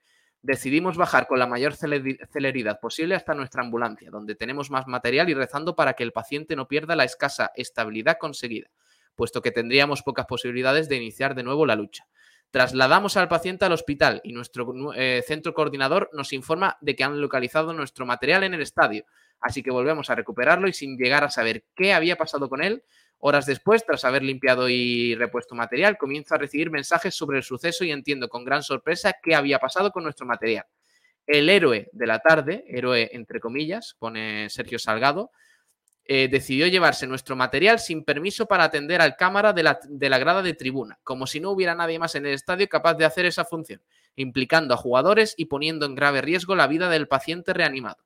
decidimos 0.48 0.96
bajar 0.96 1.28
con 1.28 1.40
la 1.40 1.46
mayor 1.46 1.74
celeridad 1.76 2.80
posible 2.80 3.16
hasta 3.16 3.34
nuestra 3.34 3.62
ambulancia, 3.62 4.10
donde 4.10 4.34
tenemos 4.34 4.72
más 4.72 4.88
material 4.88 5.30
y 5.30 5.34
rezando 5.34 5.76
para 5.76 5.92
que 5.92 6.04
el 6.04 6.14
paciente 6.14 6.56
no 6.56 6.70
pierda 6.70 6.96
la 6.96 7.04
escasa 7.04 7.52
estabilidad 7.54 8.18
conseguida, 8.18 8.70
puesto 9.14 9.42
que 9.42 9.52
tendríamos 9.52 10.04
pocas 10.04 10.26
posibilidades 10.26 10.88
de 10.88 10.96
iniciar 10.96 11.36
de 11.36 11.44
nuevo 11.44 11.66
la 11.66 11.76
lucha. 11.76 12.08
Trasladamos 12.50 13.18
al 13.18 13.28
paciente 13.28 13.66
al 13.66 13.74
hospital 13.74 14.22
y 14.24 14.32
nuestro 14.32 14.94
eh, 14.96 15.22
centro 15.28 15.54
coordinador 15.54 16.10
nos 16.14 16.32
informa 16.32 16.78
de 16.80 16.96
que 16.96 17.04
han 17.04 17.20
localizado 17.20 17.74
nuestro 17.74 18.06
material 18.06 18.46
en 18.46 18.54
el 18.54 18.62
estadio, 18.62 19.04
así 19.42 19.62
que 19.62 19.70
volvemos 19.70 20.10
a 20.10 20.16
recuperarlo 20.16 20.70
y 20.70 20.74
sin 20.74 20.98
llegar 20.98 21.26
a 21.26 21.30
saber 21.30 21.66
qué 21.76 21.92
había 21.92 22.16
pasado 22.16 22.48
con 22.48 22.64
él, 22.64 22.86
Horas 23.20 23.46
después, 23.48 23.84
tras 23.86 24.06
haber 24.06 24.22
limpiado 24.22 24.70
y 24.70 25.16
repuesto 25.16 25.56
material, 25.56 25.98
comienzo 25.98 26.36
a 26.36 26.38
recibir 26.38 26.70
mensajes 26.70 27.16
sobre 27.16 27.38
el 27.38 27.44
suceso 27.44 27.84
y 27.84 27.92
entiendo 27.92 28.30
con 28.30 28.46
gran 28.46 28.62
sorpresa 28.62 29.16
qué 29.22 29.34
había 29.34 29.58
pasado 29.60 29.92
con 29.92 30.04
nuestro 30.04 30.28
material. 30.28 30.66
El 31.26 31.50
héroe 31.50 31.90
de 31.92 32.08
la 32.08 32.20
tarde, 32.20 32.64
héroe 32.68 33.10
entre 33.14 33.40
comillas, 33.40 33.96
pone 33.98 34.50
Sergio 34.50 34.78
Salgado, 34.78 35.32
eh, 36.06 36.30
decidió 36.30 36.68
llevarse 36.68 37.06
nuestro 37.06 37.36
material 37.36 37.80
sin 37.80 38.06
permiso 38.06 38.46
para 38.46 38.64
atender 38.64 39.02
al 39.02 39.18
cámara 39.18 39.52
de 39.52 39.64
la, 39.64 39.80
de 39.84 40.10
la 40.10 40.20
grada 40.20 40.42
de 40.42 40.54
tribuna, 40.54 40.98
como 41.04 41.28
si 41.28 41.42
no 41.42 41.52
hubiera 41.52 41.76
nadie 41.76 42.00
más 42.00 42.16
en 42.16 42.26
el 42.26 42.34
estadio 42.34 42.70
capaz 42.70 42.94
de 42.94 43.04
hacer 43.04 43.26
esa 43.26 43.44
función, 43.44 43.82
implicando 44.16 44.74
a 44.74 44.78
jugadores 44.78 45.34
y 45.36 45.46
poniendo 45.46 45.86
en 45.86 45.96
grave 45.96 46.22
riesgo 46.22 46.56
la 46.56 46.68
vida 46.68 46.88
del 46.88 47.10
paciente 47.10 47.52
reanimado. 47.52 47.98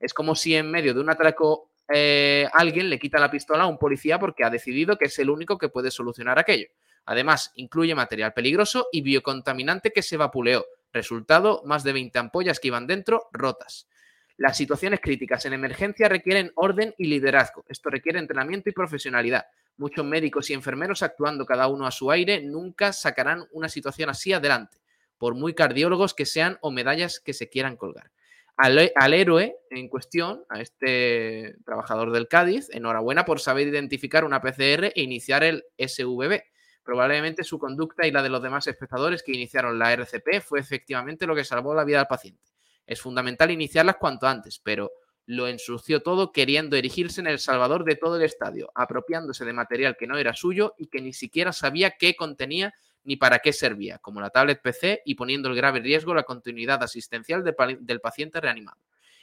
Es 0.00 0.12
como 0.12 0.34
si 0.34 0.56
en 0.56 0.72
medio 0.72 0.92
de 0.92 1.00
un 1.00 1.08
atraco 1.08 1.70
eh, 1.92 2.48
alguien 2.52 2.90
le 2.90 2.98
quita 2.98 3.18
la 3.18 3.30
pistola 3.30 3.64
a 3.64 3.66
un 3.66 3.78
policía 3.78 4.18
porque 4.18 4.44
ha 4.44 4.50
decidido 4.50 4.98
que 4.98 5.06
es 5.06 5.18
el 5.18 5.30
único 5.30 5.58
que 5.58 5.68
puede 5.68 5.90
solucionar 5.90 6.38
aquello. 6.38 6.68
Además, 7.04 7.52
incluye 7.54 7.94
material 7.94 8.32
peligroso 8.32 8.88
y 8.92 9.00
biocontaminante 9.00 9.92
que 9.92 10.02
se 10.02 10.16
vapuleó. 10.16 10.66
Resultado, 10.92 11.62
más 11.64 11.84
de 11.84 11.92
20 11.92 12.18
ampollas 12.18 12.58
que 12.58 12.68
iban 12.68 12.86
dentro 12.86 13.28
rotas. 13.32 13.86
Las 14.38 14.56
situaciones 14.56 15.00
críticas 15.00 15.46
en 15.46 15.54
emergencia 15.54 16.08
requieren 16.08 16.52
orden 16.56 16.94
y 16.98 17.06
liderazgo. 17.06 17.64
Esto 17.68 17.88
requiere 17.88 18.18
entrenamiento 18.18 18.68
y 18.68 18.72
profesionalidad. 18.72 19.46
Muchos 19.78 20.04
médicos 20.04 20.50
y 20.50 20.54
enfermeros 20.54 21.02
actuando 21.02 21.46
cada 21.46 21.68
uno 21.68 21.86
a 21.86 21.90
su 21.90 22.10
aire 22.10 22.42
nunca 22.42 22.92
sacarán 22.92 23.46
una 23.52 23.68
situación 23.68 24.10
así 24.10 24.32
adelante, 24.32 24.78
por 25.16 25.34
muy 25.34 25.54
cardiólogos 25.54 26.12
que 26.12 26.26
sean 26.26 26.58
o 26.60 26.70
medallas 26.70 27.20
que 27.20 27.32
se 27.32 27.48
quieran 27.48 27.76
colgar. 27.76 28.10
Al, 28.56 28.92
al, 28.94 29.14
héroe 29.14 29.58
en 29.70 29.88
cuestión, 29.88 30.44
a 30.48 30.60
este 30.60 31.56
trabajador 31.64 32.10
del 32.10 32.26
Cádiz, 32.26 32.70
enhorabuena 32.72 33.24
por 33.24 33.38
saber 33.38 33.68
identificar 33.68 34.24
una 34.24 34.40
PCR 34.40 34.92
e 34.94 35.02
iniciar 35.02 35.44
el 35.44 35.64
SVB. 35.78 36.42
Probablemente 36.82 37.44
su 37.44 37.58
conducta 37.58 38.06
y 38.06 38.12
la 38.12 38.22
de 38.22 38.30
los 38.30 38.42
demás 38.42 38.66
espectadores 38.66 39.22
que 39.22 39.32
iniciaron 39.32 39.78
la 39.78 39.92
RCP 39.92 40.40
fue 40.42 40.60
efectivamente 40.60 41.26
lo 41.26 41.34
que 41.34 41.44
salvó 41.44 41.74
la 41.74 41.84
vida 41.84 41.98
del 41.98 42.06
paciente. 42.06 42.42
Es 42.86 43.00
fundamental 43.00 43.50
iniciarlas 43.50 43.96
cuanto 43.96 44.26
antes, 44.26 44.60
pero 44.62 44.90
lo 45.26 45.48
ensució 45.48 46.02
todo 46.02 46.32
queriendo 46.32 46.76
erigirse 46.76 47.20
en 47.20 47.26
el 47.26 47.40
salvador 47.40 47.84
de 47.84 47.96
todo 47.96 48.16
el 48.16 48.22
estadio, 48.22 48.70
apropiándose 48.74 49.44
de 49.44 49.52
material 49.52 49.96
que 49.98 50.06
no 50.06 50.16
era 50.16 50.34
suyo 50.34 50.74
y 50.78 50.86
que 50.86 51.00
ni 51.00 51.12
siquiera 51.12 51.52
sabía 51.52 51.96
qué 51.98 52.14
contenía 52.14 52.72
ni 53.06 53.16
para 53.16 53.38
qué 53.38 53.52
servía, 53.52 53.98
como 53.98 54.20
la 54.20 54.30
tablet 54.30 54.60
PC 54.60 55.02
y 55.04 55.14
poniendo 55.14 55.48
el 55.48 55.56
grave 55.56 55.80
riesgo 55.80 56.12
la 56.12 56.24
continuidad 56.24 56.82
asistencial 56.82 57.42
de, 57.44 57.54
del 57.80 58.00
paciente 58.00 58.40
reanimado. 58.40 58.78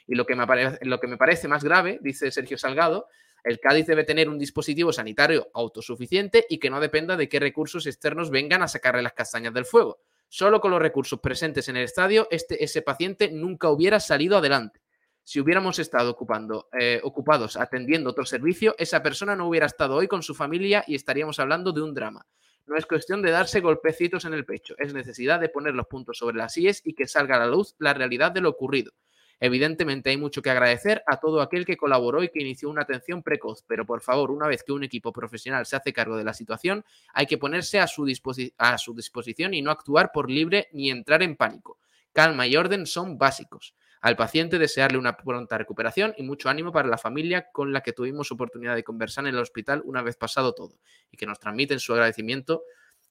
Y 0.07 0.15
lo 0.15 0.25
que, 0.25 0.35
me 0.35 0.45
lo 0.81 0.99
que 0.99 1.07
me 1.07 1.17
parece 1.17 1.47
más 1.47 1.63
grave, 1.63 1.99
dice 2.01 2.31
Sergio 2.31 2.57
Salgado, 2.57 3.07
el 3.43 3.59
Cádiz 3.59 3.85
debe 3.85 4.05
tener 4.05 4.29
un 4.29 4.39
dispositivo 4.39 4.93
sanitario 4.93 5.49
autosuficiente 5.53 6.45
y 6.49 6.59
que 6.59 6.69
no 6.69 6.79
dependa 6.79 7.17
de 7.17 7.27
qué 7.27 7.39
recursos 7.39 7.85
externos 7.85 8.29
vengan 8.29 8.63
a 8.63 8.69
sacarle 8.69 9.01
las 9.01 9.13
castañas 9.13 9.53
del 9.53 9.65
fuego. 9.65 9.99
Solo 10.29 10.61
con 10.61 10.71
los 10.71 10.81
recursos 10.81 11.19
presentes 11.19 11.67
en 11.67 11.77
el 11.77 11.83
estadio, 11.83 12.27
este, 12.31 12.63
ese 12.63 12.81
paciente 12.81 13.29
nunca 13.31 13.69
hubiera 13.69 13.99
salido 13.99 14.37
adelante. 14.37 14.81
Si 15.25 15.39
hubiéramos 15.39 15.77
estado 15.79 16.11
ocupando, 16.11 16.69
eh, 16.77 16.99
ocupados 17.03 17.55
atendiendo 17.55 18.09
otro 18.09 18.25
servicio, 18.25 18.75
esa 18.77 19.03
persona 19.03 19.35
no 19.35 19.47
hubiera 19.47 19.65
estado 19.65 19.95
hoy 19.95 20.07
con 20.07 20.23
su 20.23 20.33
familia 20.33 20.83
y 20.87 20.95
estaríamos 20.95 21.39
hablando 21.39 21.71
de 21.71 21.81
un 21.81 21.93
drama. 21.93 22.25
No 22.65 22.77
es 22.77 22.85
cuestión 22.85 23.21
de 23.21 23.31
darse 23.31 23.59
golpecitos 23.59 24.25
en 24.25 24.33
el 24.33 24.45
pecho, 24.45 24.75
es 24.77 24.93
necesidad 24.93 25.39
de 25.39 25.49
poner 25.49 25.73
los 25.73 25.87
puntos 25.87 26.17
sobre 26.17 26.37
las 26.37 26.57
IES 26.57 26.81
y 26.85 26.93
que 26.93 27.07
salga 27.07 27.35
a 27.35 27.39
la 27.39 27.47
luz 27.47 27.75
la 27.77 27.93
realidad 27.93 28.31
de 28.31 28.41
lo 28.41 28.49
ocurrido. 28.49 28.93
Evidentemente 29.39 30.09
hay 30.09 30.15
mucho 30.15 30.41
que 30.41 30.49
agradecer 30.49 31.03
a 31.05 31.17
todo 31.17 31.41
aquel 31.41 31.65
que 31.65 31.75
colaboró 31.75 32.23
y 32.23 32.29
que 32.29 32.39
inició 32.39 32.69
una 32.69 32.83
atención 32.83 33.21
precoz, 33.21 33.63
pero 33.67 33.85
por 33.85 34.01
favor, 34.01 34.31
una 34.31 34.47
vez 34.47 34.63
que 34.63 34.71
un 34.71 34.85
equipo 34.85 35.11
profesional 35.11 35.65
se 35.65 35.75
hace 35.75 35.91
cargo 35.91 36.15
de 36.15 36.23
la 36.23 36.33
situación, 36.33 36.85
hay 37.13 37.25
que 37.25 37.37
ponerse 37.37 37.81
a 37.81 37.87
su, 37.87 38.09
a 38.57 38.77
su 38.77 38.95
disposición 38.95 39.53
y 39.53 39.61
no 39.61 39.71
actuar 39.71 40.11
por 40.13 40.31
libre 40.31 40.69
ni 40.71 40.89
entrar 40.89 41.23
en 41.23 41.35
pánico. 41.35 41.77
Calma 42.13 42.47
y 42.47 42.55
orden 42.55 42.85
son 42.85 43.17
básicos. 43.17 43.75
Al 44.03 44.17
paciente 44.17 44.59
desearle 44.59 44.97
una 44.97 45.15
pronta 45.15 45.57
recuperación 45.57 46.13
y 46.17 46.23
mucho 46.23 46.49
ánimo 46.49 46.73
para 46.73 46.89
la 46.89 46.97
familia 46.97 47.49
con 47.53 47.71
la 47.71 47.79
que 47.79 47.93
tuvimos 47.93 48.33
oportunidad 48.33 48.75
de 48.75 48.83
conversar 48.83 49.23
en 49.25 49.33
el 49.33 49.39
hospital 49.39 49.81
una 49.85 50.01
vez 50.01 50.17
pasado 50.17 50.53
todo 50.53 50.77
y 51.09 51.15
que 51.15 51.25
nos 51.25 51.39
transmiten 51.39 51.79
su 51.79 51.93
agradecimiento 51.93 52.63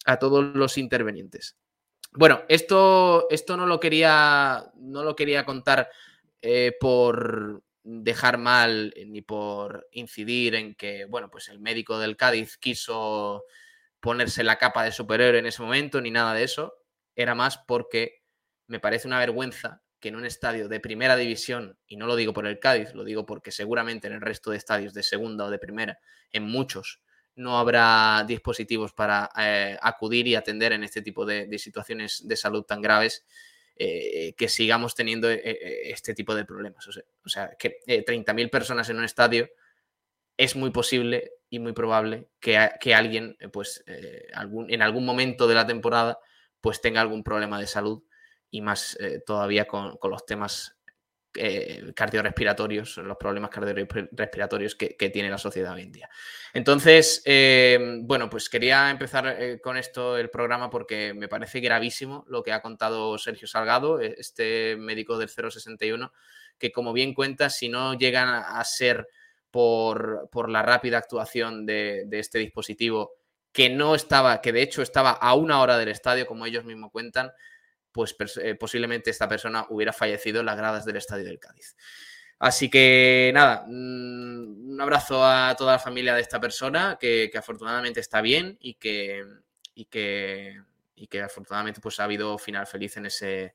a 0.05 0.19
todos 0.19 0.55
los 0.55 0.77
intervenientes. 0.77 1.57
Bueno, 2.13 2.43
esto, 2.47 3.27
esto 3.31 3.57
no, 3.57 3.65
lo 3.65 3.81
quería, 3.81 4.71
no 4.75 5.03
lo 5.03 5.17
quería 5.17 5.47
contar 5.47 5.89
eh, 6.43 6.77
por 6.79 7.63
dejar 7.83 8.37
mal 8.37 8.93
eh, 8.95 9.07
ni 9.07 9.23
por 9.23 9.89
incidir 9.93 10.57
en 10.57 10.75
que, 10.75 11.07
bueno, 11.07 11.31
pues 11.31 11.49
el 11.49 11.59
médico 11.59 11.99
del 11.99 12.19
Cádiz 12.19 12.59
quiso 12.59 13.45
ponerse 13.99 14.45
la 14.45 14.59
capa 14.59 14.85
de 14.85 14.93
superhéroe 14.93 15.39
en 15.39 15.47
ese 15.47 15.63
momento, 15.63 16.03
ni 16.03 16.11
nada 16.11 16.35
de 16.35 16.45
eso. 16.45 16.75
Era 17.17 17.35
más 17.35 17.57
porque 17.57 18.21
me 18.67 18.79
parece 18.79 19.09
una 19.09 19.19
vergüenza 19.19 19.81
que 20.03 20.09
en 20.09 20.17
un 20.17 20.27
estadio 20.27 20.69
de 20.69 20.81
primera 20.81 21.17
división, 21.17 21.79
y 21.87 21.97
no 21.97 22.07
lo 22.09 22.17
digo 22.17 22.33
por 22.33 22.45
el 22.45 22.59
Cádiz, 22.59 22.93
lo 22.93 23.05
digo 23.05 23.25
porque 23.25 23.53
seguramente 23.53 24.09
en 24.09 24.15
el 24.15 24.21
resto 24.21 24.51
de 24.51 24.57
estadios 24.57 24.93
de 24.93 25.05
segunda 25.05 25.45
o 25.45 25.51
de 25.51 25.61
primera, 25.61 26.01
en 26.33 26.43
muchos, 26.43 27.01
no 27.37 27.57
habrá 27.57 28.25
dispositivos 28.27 28.93
para 28.93 29.31
eh, 29.39 29.79
acudir 29.81 30.27
y 30.27 30.35
atender 30.35 30.73
en 30.73 30.83
este 30.83 31.03
tipo 31.03 31.25
de, 31.25 31.57
situaciones 31.57 32.27
de 32.27 32.37
salud 32.37 32.65
tan 32.65 32.83
graves 32.83 33.25
eh, 33.77 34.35
que 34.37 34.49
sigamos 34.49 34.97
teniendo 34.97 35.31
eh, 35.31 35.41
este 35.85 36.15
tipo 36.15 36.35
de 36.35 36.45
problemas. 36.45 36.87
O 36.89 37.29
sea, 37.29 37.53
que 37.57 37.79
30.000 37.87 38.51
personas 38.51 38.91
en 38.91 38.99
un 38.99 39.05
estadio 39.05 39.49
es 40.37 40.57
muy 40.57 40.71
posible 40.71 41.31
y 41.49 41.61
muy 41.61 41.73
probable 41.73 42.27
que, 42.41 42.71
que 42.81 42.93
alguien, 42.93 43.37
pues, 43.53 43.85
algún, 44.35 44.69
en 44.69 44.83
algún 44.83 45.05
momento 45.05 45.47
de 45.47 45.55
la 45.55 45.67
temporada, 45.67 46.19
pues 46.61 46.81
tenga 46.81 47.01
algún 47.01 47.23
problema 47.23 47.61
de 47.61 47.69
salud 47.69 48.03
y 48.53 48.61
más 48.61 48.97
todavía 49.27 49.67
con, 49.67 49.97
con, 49.97 50.13
los 50.13 50.25
temas 50.25 50.77
eh, 51.35 51.93
cardiorrespiratorios, 51.97 52.99
los 52.99 53.17
problemas 53.17 53.49
cardiorrespiratorios 53.49 54.75
que, 54.75 55.11
tiene 55.11 55.31
la 55.31 55.39
sociedad 55.39 55.73
hoy 55.73 55.81
en 55.81 55.93
día. 55.93 56.11
Entonces, 56.53 57.23
eh, 57.25 58.01
bueno, 58.03 58.29
pues 58.29 58.51
quería 58.51 58.91
empezar 58.91 59.37
eh, 59.41 59.59
con 59.59 59.79
esto 59.79 60.19
el 60.19 60.29
programa 60.29 60.69
porque 60.69 61.15
me 61.15 61.29
parece 61.29 61.61
gravísimo 61.61 62.27
lo 62.29 62.43
que 62.43 62.53
ha 62.53 62.61
contado 62.61 63.17
Sergio 63.17 63.49
Salgado, 63.49 63.99
este 63.99 64.77
médico 64.77 65.17
del 65.17 65.31
061, 65.31 66.13
que 66.59 66.71
como 66.71 66.93
bien 66.93 67.15
cuenta, 67.15 67.49
si 67.49 67.71
no 67.71 67.95
llegan 67.95 68.29
a 68.29 68.63
ser 68.65 69.09
por, 69.51 70.29
por 70.31 70.51
la 70.51 70.61
rápida 70.61 70.99
actuación 70.99 71.65
de, 71.65 72.05
de 72.09 72.19
este 72.19 72.41
dispositivo, 72.41 73.13
que 73.53 73.71
no 73.71 73.95
estaba, 73.95 74.43
que 74.43 74.53
de 74.53 74.61
hecho 74.61 74.83
estaba 74.83 75.13
a 75.13 75.33
una 75.33 75.63
hora 75.63 75.79
del 75.79 75.89
estadio, 75.89 76.27
como 76.27 76.45
ellos 76.45 76.67
mismos 76.67 76.91
cuentan, 76.93 77.33
pues 77.93 78.17
eh, 78.43 78.55
posiblemente 78.55 79.11
esta 79.11 79.29
persona 79.29 79.67
hubiera 79.69 79.93
fallecido 79.93 80.41
en 80.41 80.47
las 80.47 80.57
gradas 80.57 80.85
del 80.85 80.97
Estadio 80.97 81.25
del 81.25 81.39
Cádiz. 81.39 81.77
Así 82.39 82.69
que 82.69 83.31
nada, 83.33 83.65
mm, 83.69 84.73
un 84.73 84.81
abrazo 84.81 85.25
a 85.25 85.55
toda 85.57 85.75
la 85.75 85.79
familia 85.79 86.15
de 86.15 86.23
esta 86.23 86.41
persona 86.41 86.99
que, 87.01 87.31
afortunadamente 87.37 88.01
está 88.01 88.21
bien 88.21 88.59
y 88.61 88.75
que, 88.75 89.25
y 89.75 89.85
que, 89.85 90.61
y 90.97 91.07
que 91.07 91.23
afortunadamente 91.23 91.81
pues, 91.81 92.01
ha 92.01 92.05
habido 92.05 92.39
final 92.39 92.67
feliz 92.67 92.97
en 92.97 93.07
ese, 93.07 93.55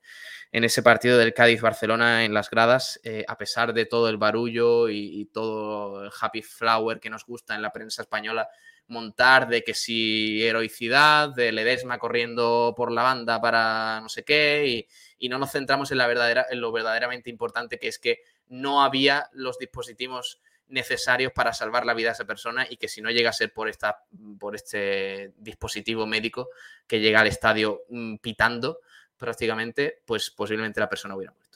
en 0.52 0.64
ese 0.64 0.82
partido 0.82 1.18
del 1.18 1.34
Cádiz-Barcelona 1.34 2.24
en 2.24 2.32
las 2.32 2.48
gradas, 2.48 2.98
eh, 3.04 3.26
a 3.28 3.36
pesar 3.36 3.74
de 3.74 3.84
todo 3.84 4.08
el 4.08 4.16
barullo 4.16 4.88
y, 4.88 5.20
y, 5.20 5.26
todo 5.26 6.04
el 6.04 6.10
happy 6.18 6.40
flower 6.40 6.98
que 6.98 7.10
nos 7.10 7.26
gusta 7.26 7.54
en 7.54 7.60
la 7.60 7.72
prensa 7.72 8.00
española 8.00 8.48
montar 8.88 9.48
de 9.48 9.62
que 9.62 9.74
si 9.74 10.42
heroicidad, 10.44 11.30
de 11.30 11.52
Ledesma 11.52 11.98
corriendo 11.98 12.74
por 12.76 12.90
la 12.90 13.02
banda 13.02 13.40
para 13.40 14.00
no 14.00 14.08
sé 14.08 14.24
qué, 14.24 14.86
y, 15.18 15.28
no 15.28 15.38
nos 15.38 15.52
centramos 15.52 15.90
en, 15.90 15.98
la 15.98 16.06
verdadera, 16.06 16.46
en 16.50 16.60
lo 16.60 16.72
verdaderamente 16.72 17.30
importante 17.30 17.78
que 17.78 17.88
es 17.88 17.98
que 17.98 18.22
no 18.48 18.82
había 18.82 19.28
los 19.32 19.58
dispositivos 19.58 20.40
necesarios 20.68 21.32
para 21.32 21.52
salvar 21.52 21.86
la 21.86 21.94
vida 21.94 22.10
a 22.10 22.12
esa 22.12 22.26
persona 22.26 22.66
y 22.68 22.76
que 22.76 22.88
si 22.88 23.00
no 23.00 23.10
llega 23.10 23.30
a 23.30 23.32
ser 23.32 23.52
por, 23.52 23.68
esta, 23.68 24.04
por 24.38 24.54
este 24.54 25.32
dispositivo 25.36 26.06
médico 26.06 26.48
que 26.86 27.00
llega 27.00 27.20
al 27.20 27.26
estadio 27.26 27.82
mm, 27.88 28.16
pitando 28.16 28.80
prácticamente, 29.16 30.02
pues 30.04 30.30
posiblemente 30.30 30.80
la 30.80 30.88
persona 30.88 31.16
hubiera 31.16 31.32
muerto. 31.32 31.47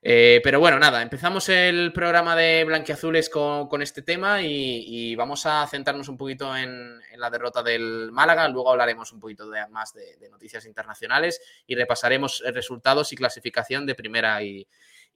Eh, 0.00 0.40
pero 0.44 0.60
bueno, 0.60 0.78
nada, 0.78 1.02
empezamos 1.02 1.48
el 1.48 1.92
programa 1.92 2.36
de 2.36 2.64
Blanquiazules 2.64 3.28
con, 3.28 3.68
con 3.68 3.82
este 3.82 4.02
tema 4.02 4.42
y, 4.42 5.16
vamos 5.16 5.44
a 5.46 5.66
centrarnos 5.66 6.08
un 6.08 6.16
poquito 6.16 6.56
en, 6.56 7.00
la 7.16 7.30
derrota 7.30 7.62
del 7.62 8.12
Málaga. 8.12 8.48
Luego 8.48 8.70
hablaremos 8.70 9.12
un 9.12 9.20
poquito 9.20 9.50
más 9.70 9.92
de, 9.94 10.28
noticias 10.30 10.64
internacionales 10.66 11.40
y 11.66 11.74
repasaremos 11.74 12.42
resultados 12.52 13.12
y 13.12 13.16
clasificación 13.16 13.86
de 13.86 13.94
primera 13.94 14.42
y, 14.42 14.66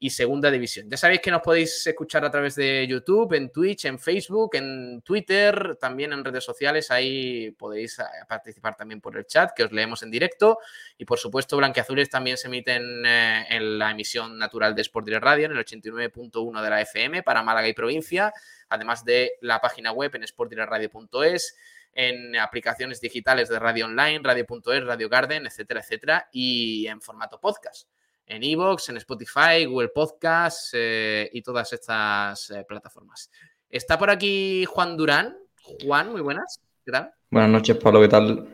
y 0.03 0.11
segunda 0.11 0.51
división. 0.51 0.91
Ya 0.91 0.97
sabéis 0.97 1.21
que 1.21 1.31
nos 1.31 1.43
podéis 1.43 1.87
escuchar 1.87 2.25
a 2.25 2.31
través 2.31 2.57
de 2.57 2.85
YouTube, 2.89 3.35
en 3.35 3.53
Twitch, 3.53 3.85
en 3.85 4.01
Facebook, 4.01 4.57
en 4.57 5.01
Twitter, 5.03 5.79
también 5.81 6.13
en 6.13 6.25
redes 6.25 6.43
sociales. 6.43 6.91
Ahí 6.91 7.53
podéis 7.53 8.01
eh, 8.01 8.05
participar 8.29 8.75
también 8.75 9.01
por 9.01 9.17
el 9.17 9.25
chat, 9.27 9.53
que 9.55 9.63
os 9.63 9.71
leemos 9.71 10.03
en 10.03 10.11
directo. 10.11 10.59
Y 10.99 11.05
por 11.05 11.21
supuesto, 11.21 11.57
Blanqueazules 11.57 12.11
también 12.11 12.37
se 12.37 12.49
emiten 12.49 13.07
eh, 13.07 13.47
en 13.49 13.79
la 13.79 13.93
emisión 13.93 14.37
natural 14.37 14.75
de 14.75 14.83
Sport 14.83 15.07
Direct 15.07 15.23
Radio, 15.23 15.47
en 15.47 15.53
el 15.53 15.65
89.1 15.65 16.63
de 16.63 16.71
la 16.71 16.81
FM 16.81 17.23
para 17.23 17.45
Málaga 17.45 17.69
y 17.69 17.73
provincia, 17.73 18.33
además 18.71 19.05
de 19.05 19.35
la 19.41 19.61
página 19.61 19.93
web 19.93 20.13
en 20.17 20.27
sportdirectradio.es 20.27 21.57
en 21.93 22.35
aplicaciones 22.35 23.01
digitales 23.01 23.49
de 23.49 23.61
radio 23.61 23.85
online, 23.87 24.19
radio.es, 24.21 24.85
Radio 24.85 25.09
Garden, 25.09 25.47
etcétera, 25.47 25.79
etcétera, 25.79 26.29
y 26.33 26.89
en 26.89 27.01
formato 27.01 27.39
podcast 27.39 27.92
en 28.33 28.43
Evox, 28.43 28.89
en 28.89 28.97
Spotify, 28.97 29.67
Google 29.67 29.89
Podcasts 29.89 30.71
eh, 30.73 31.29
y 31.33 31.43
todas 31.43 31.71
estas 31.73 32.51
eh, 32.51 32.65
plataformas. 32.67 33.31
Está 33.69 33.99
por 33.99 34.11
aquí 34.11 34.65
Juan 34.65 34.97
Durán. 34.97 35.37
Juan, 35.85 36.11
muy 36.11 36.23
buenas. 36.23 36.61
¿Qué 36.85 36.93
tal? 36.93 37.13
Buenas 37.31 37.51
noches, 37.51 37.77
Pablo. 37.77 38.01
¿Qué 38.01 38.09
tal? 38.09 38.49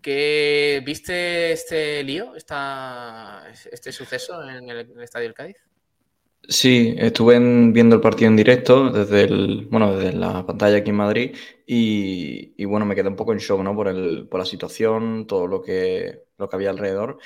¿Qué, 0.00 0.80
¿Viste 0.84 1.52
este 1.52 2.02
lío, 2.04 2.34
esta, 2.34 3.44
este 3.70 3.92
suceso 3.92 4.48
en 4.48 4.70
el, 4.70 5.02
Estadio 5.02 5.26
del 5.26 5.34
Cádiz? 5.34 5.56
Sí, 6.48 6.94
estuve 6.96 7.38
viendo 7.38 7.96
el 7.96 8.00
partido 8.00 8.28
en 8.28 8.36
directo 8.36 8.90
desde 8.90 9.24
el, 9.24 9.66
bueno, 9.70 9.94
desde 9.94 10.16
la 10.16 10.46
pantalla 10.46 10.78
aquí 10.78 10.90
en 10.90 10.96
Madrid 10.96 11.36
y, 11.66 12.64
bueno, 12.64 12.86
me 12.86 12.94
quedé 12.94 13.08
un 13.08 13.16
poco 13.16 13.32
en 13.32 13.38
shock, 13.38 13.60
¿no? 13.60 13.74
Por, 13.74 13.88
el, 13.88 14.26
por 14.26 14.40
la 14.40 14.46
situación, 14.46 15.26
todo 15.26 15.46
lo 15.46 15.60
que, 15.60 16.22
lo 16.38 16.48
que 16.48 16.56
había 16.56 16.70
alrededor 16.70 17.18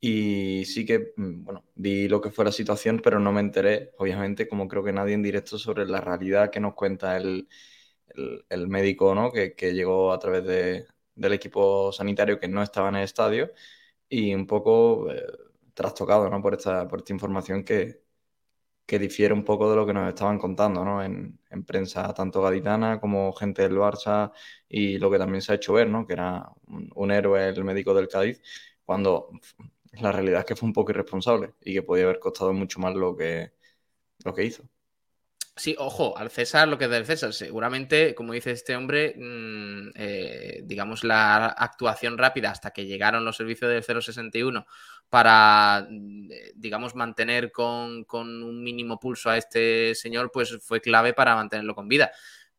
Y 0.00 0.64
sí 0.64 0.86
que, 0.86 1.12
mm, 1.16 1.44
bueno, 1.44 1.64
vi 1.74 2.08
lo 2.08 2.20
que 2.20 2.30
fue 2.30 2.44
la 2.44 2.52
situación, 2.52 3.00
pero 3.02 3.20
no 3.20 3.32
me 3.32 3.40
enteré, 3.40 3.92
obviamente, 3.98 4.48
como 4.48 4.66
creo 4.68 4.82
que 4.84 4.92
nadie 4.92 5.14
en 5.14 5.22
directo, 5.22 5.58
sobre 5.58 5.86
la 5.86 6.00
realidad 6.00 6.50
que 6.50 6.60
nos 6.60 6.74
cuenta 6.74 7.16
el, 7.16 7.48
el, 8.48 8.68
médico, 8.68 9.14
¿no? 9.14 9.30
Que, 9.32 9.54
que, 9.54 9.72
llegó 9.74 10.12
a 10.12 10.18
través 10.18 10.44
de, 10.44 10.86
del 11.14 11.32
equipo 11.34 11.92
sanitario 11.92 12.40
que 12.40 12.48
no 12.48 12.62
estaba 12.62 12.88
en 12.88 12.96
el 12.96 13.04
estadio 13.04 13.52
y 14.08 14.34
un 14.34 14.46
poco 14.46 15.10
eh, 15.12 15.22
trastocado, 15.74 16.30
¿no? 16.30 16.42
Por 16.42 16.54
esta, 16.54 16.88
por 16.88 17.00
esta 17.00 17.12
información 17.12 17.64
que, 17.64 18.02
que 18.90 18.98
difiere 18.98 19.32
un 19.34 19.44
poco 19.44 19.70
de 19.70 19.76
lo 19.76 19.86
que 19.86 19.92
nos 19.94 20.08
estaban 20.08 20.38
contando 20.38 20.84
¿no? 20.84 21.02
en, 21.02 21.38
prensa 21.64 22.12
tanto 22.12 22.42
gaditana 22.42 23.00
como 23.00 23.32
gente 23.32 23.62
del 23.62 23.76
Barça 23.76 24.32
y 24.68 24.98
lo 24.98 25.10
que 25.10 25.18
también 25.18 25.42
se 25.42 25.52
ha 25.52 25.54
hecho 25.56 25.74
ver, 25.74 25.88
¿no? 25.88 26.06
que 26.06 26.14
era 26.14 26.50
un, 26.66 27.10
héroe 27.12 27.48
el 27.48 27.62
médico 27.64 27.94
del 27.94 28.08
Cádiz, 28.08 28.42
cuando 28.84 29.30
la 29.92 30.12
realidad 30.12 30.40
es 30.40 30.46
que 30.46 30.56
fue 30.56 30.66
un 30.68 30.72
poco 30.72 30.92
irresponsable 30.92 31.54
y 31.60 31.74
que 31.74 31.82
podía 31.82 32.04
haber 32.04 32.18
costado 32.18 32.52
mucho 32.52 32.80
más 32.80 32.94
lo 32.94 33.16
que, 33.16 33.52
lo 34.24 34.34
que 34.34 34.44
hizo. 34.44 34.64
Sí, 35.56 35.76
ojo, 35.78 36.16
al 36.16 36.30
César 36.30 36.68
lo 36.68 36.78
que 36.78 36.86
es 36.86 36.90
del 36.90 37.04
César. 37.04 37.34
Seguramente, 37.34 38.14
como 38.14 38.32
dice 38.32 38.50
este 38.52 38.74
hombre, 38.76 39.14
mm, 39.14 39.90
eh, 39.94 40.60
digamos, 40.64 41.04
la 41.04 41.48
actuación 41.48 42.16
rápida 42.16 42.50
hasta 42.50 42.70
que 42.70 42.86
llegaron 42.86 43.26
los 43.26 43.36
servicios 43.36 43.70
del 43.70 43.82
061 43.82 44.64
para, 45.10 45.86
mm, 45.90 46.32
eh, 46.32 46.52
digamos, 46.54 46.94
mantener 46.94 47.52
con, 47.52 48.06
un 48.10 48.62
mínimo 48.62 48.98
pulso 48.98 49.28
a 49.28 49.36
este 49.36 49.94
señor, 49.94 50.30
pues 50.32 50.56
fue 50.62 50.80
clave 50.80 51.12
para 51.12 51.34
mantenerlo 51.34 51.74
con 51.74 51.88
vida. 51.88 52.10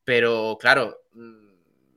Pero 0.03 0.57
claro, 0.59 0.99
mm, 1.13 1.40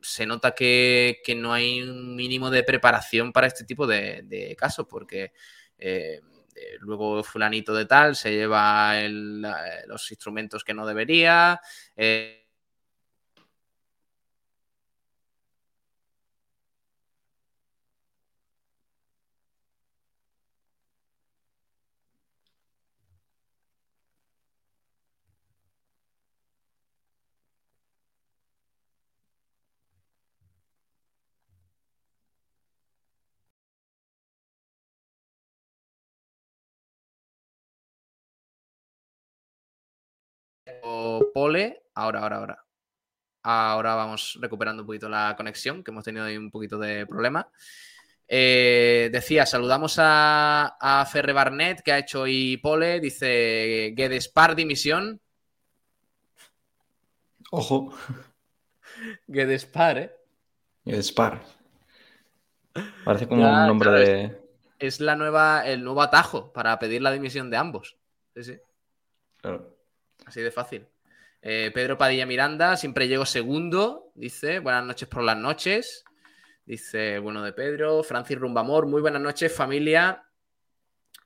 se 0.05 0.27
nota 0.27 0.55
que, 0.55 1.23
no 1.37 1.53
hay 1.53 1.83
un 1.83 2.15
mínimo 2.15 2.51
de 2.51 2.63
preparación 2.63 3.33
para 3.33 3.47
este 3.47 3.65
tipo 3.65 3.87
de, 3.87 4.55
casos, 4.59 4.87
porque 4.89 5.33
eh, 5.79 6.21
eh, 6.55 6.77
luego 6.81 7.25
fulanito 7.25 7.75
de 7.75 7.87
tal 7.87 8.15
se 8.15 8.33
lleva 8.33 8.95
los 9.87 10.11
instrumentos 10.11 10.63
que 10.63 10.75
no 10.75 10.87
debería. 10.87 11.61
Pole, 41.33 41.85
ahora, 41.95 42.21
ahora, 42.21 42.37
ahora. 42.37 42.65
Ahora 43.43 43.95
vamos 43.95 44.39
recuperando 44.41 44.83
un 44.83 44.87
poquito 44.87 45.09
la 45.09 45.35
conexión, 45.37 45.85
que 45.85 45.91
hemos 45.91 46.05
tenido 46.05 46.25
ahí 46.25 46.37
un 46.37 46.51
poquito 46.51 46.79
de 46.79 47.07
problema. 47.07 47.49
Eh, 48.27 49.11
decía, 49.13 49.45
saludamos 49.45 49.97
a, 49.99 50.77
a, 50.81 51.05
Ferre 51.05 51.33
Barnett, 51.33 51.83
que 51.83 51.93
ha 51.93 51.99
hecho 51.99 52.23
hoy 52.23 52.57
Pole. 52.57 53.01
Dice 53.01 53.93
Gedespar 53.97 54.57
dimisión. 54.57 55.21
Ojo. 57.51 57.93
Gedespar, 59.29 59.99
¿eh? 59.99 60.17
Gedespar. 60.85 61.43
Parece 63.05 63.29
como 63.29 63.43
un 63.43 63.67
nombre 63.67 63.91
de. 63.91 64.41
Es 64.79 65.01
la 65.01 65.17
nueva, 65.17 65.67
el 65.67 65.85
nuevo 65.85 66.03
atajo 66.03 66.53
para 66.53 66.79
pedir 66.79 67.03
la 67.03 67.13
dimisión 67.13 67.51
de 67.51 67.57
ambos. 67.57 67.97
Sí, 68.35 68.45
sí. 68.45 68.59
Claro. 69.41 69.74
Así 70.27 70.41
de 70.41 70.51
fácil. 70.51 70.87
Eh, 71.43 71.71
Pedro 71.75 71.99
Padilla 71.99 72.25
Miranda, 72.25 72.77
siempre 72.77 73.07
llego 73.07 73.27
segundo, 73.27 74.13
dice, 74.15 74.61
buenas 74.61 74.85
noches 74.85 75.09
por 75.09 75.23
las 75.23 75.37
noches. 75.37 76.05
Dice, 76.65 77.19
bueno 77.19 77.43
de 77.43 77.53
Pedro, 77.53 78.03
Francis 78.03 78.39
Rumbamor, 78.39 78.87
muy 78.87 79.03
buenas 79.03 79.21
noches 79.21 79.55
familia. 79.55 80.25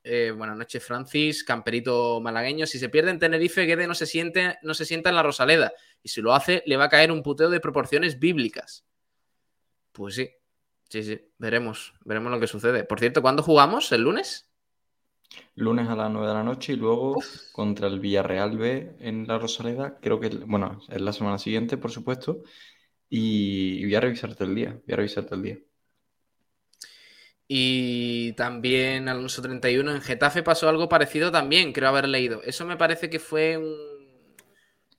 Eh, 0.02 0.32
buenas 0.36 0.56
noches 0.56 0.84
Francis, 0.84 1.44
camperito 1.44 2.20
malagueño. 2.20 2.66
Si 2.66 2.78
se 2.78 2.88
pierde 2.88 3.10
en 3.10 3.20
Tenerife, 3.20 3.66
Guede 3.66 3.86
no 3.86 3.94
se, 3.94 4.06
siente, 4.06 4.58
no 4.62 4.74
se 4.74 4.84
sienta 4.84 5.10
en 5.10 5.16
la 5.16 5.22
Rosaleda. 5.22 5.72
Y 6.02 6.08
si 6.08 6.20
lo 6.20 6.34
hace, 6.34 6.62
le 6.66 6.76
va 6.76 6.84
a 6.84 6.88
caer 6.88 7.12
un 7.12 7.22
puteo 7.22 7.50
de 7.50 7.60
proporciones 7.60 8.18
bíblicas. 8.18 8.84
Pues 9.92 10.16
sí, 10.16 10.30
sí, 10.88 11.04
sí, 11.04 11.20
veremos, 11.38 11.94
veremos 12.04 12.32
lo 12.32 12.40
que 12.40 12.46
sucede. 12.46 12.84
Por 12.84 12.98
cierto, 12.98 13.22
¿cuándo 13.22 13.42
jugamos? 13.42 13.92
¿El 13.92 14.02
lunes? 14.02 14.47
Lunes 15.54 15.88
a 15.88 15.96
las 15.96 16.10
9 16.10 16.28
de 16.28 16.34
la 16.34 16.44
noche 16.44 16.72
y 16.74 16.76
luego 16.76 17.16
contra 17.52 17.88
el 17.88 18.00
Villarreal 18.00 18.56
B 18.56 18.96
en 19.00 19.26
la 19.26 19.38
Rosaleda. 19.38 19.98
Creo 20.00 20.20
que, 20.20 20.28
bueno, 20.28 20.80
es 20.88 21.00
la 21.00 21.12
semana 21.12 21.38
siguiente, 21.38 21.76
por 21.76 21.90
supuesto. 21.90 22.42
Y, 23.08 23.84
voy 23.84 23.94
a 23.94 24.00
revisarte 24.00 24.44
el 24.44 24.54
día. 24.54 24.70
Voy 24.70 24.92
a 24.92 24.96
revisarte 24.96 25.34
el 25.34 25.42
día. 25.42 25.58
Y 27.48 28.32
también 28.34 29.08
Alonso 29.08 29.40
31 29.42 29.92
en 29.94 30.02
Getafe 30.02 30.42
pasó 30.42 30.68
algo 30.68 30.88
parecido 30.88 31.32
también, 31.32 31.72
creo 31.72 31.88
haber 31.88 32.06
leído. 32.06 32.42
Eso 32.42 32.66
me 32.66 32.76
parece 32.76 33.08
que 33.08 33.18
fue 33.18 33.56
un. 33.56 33.98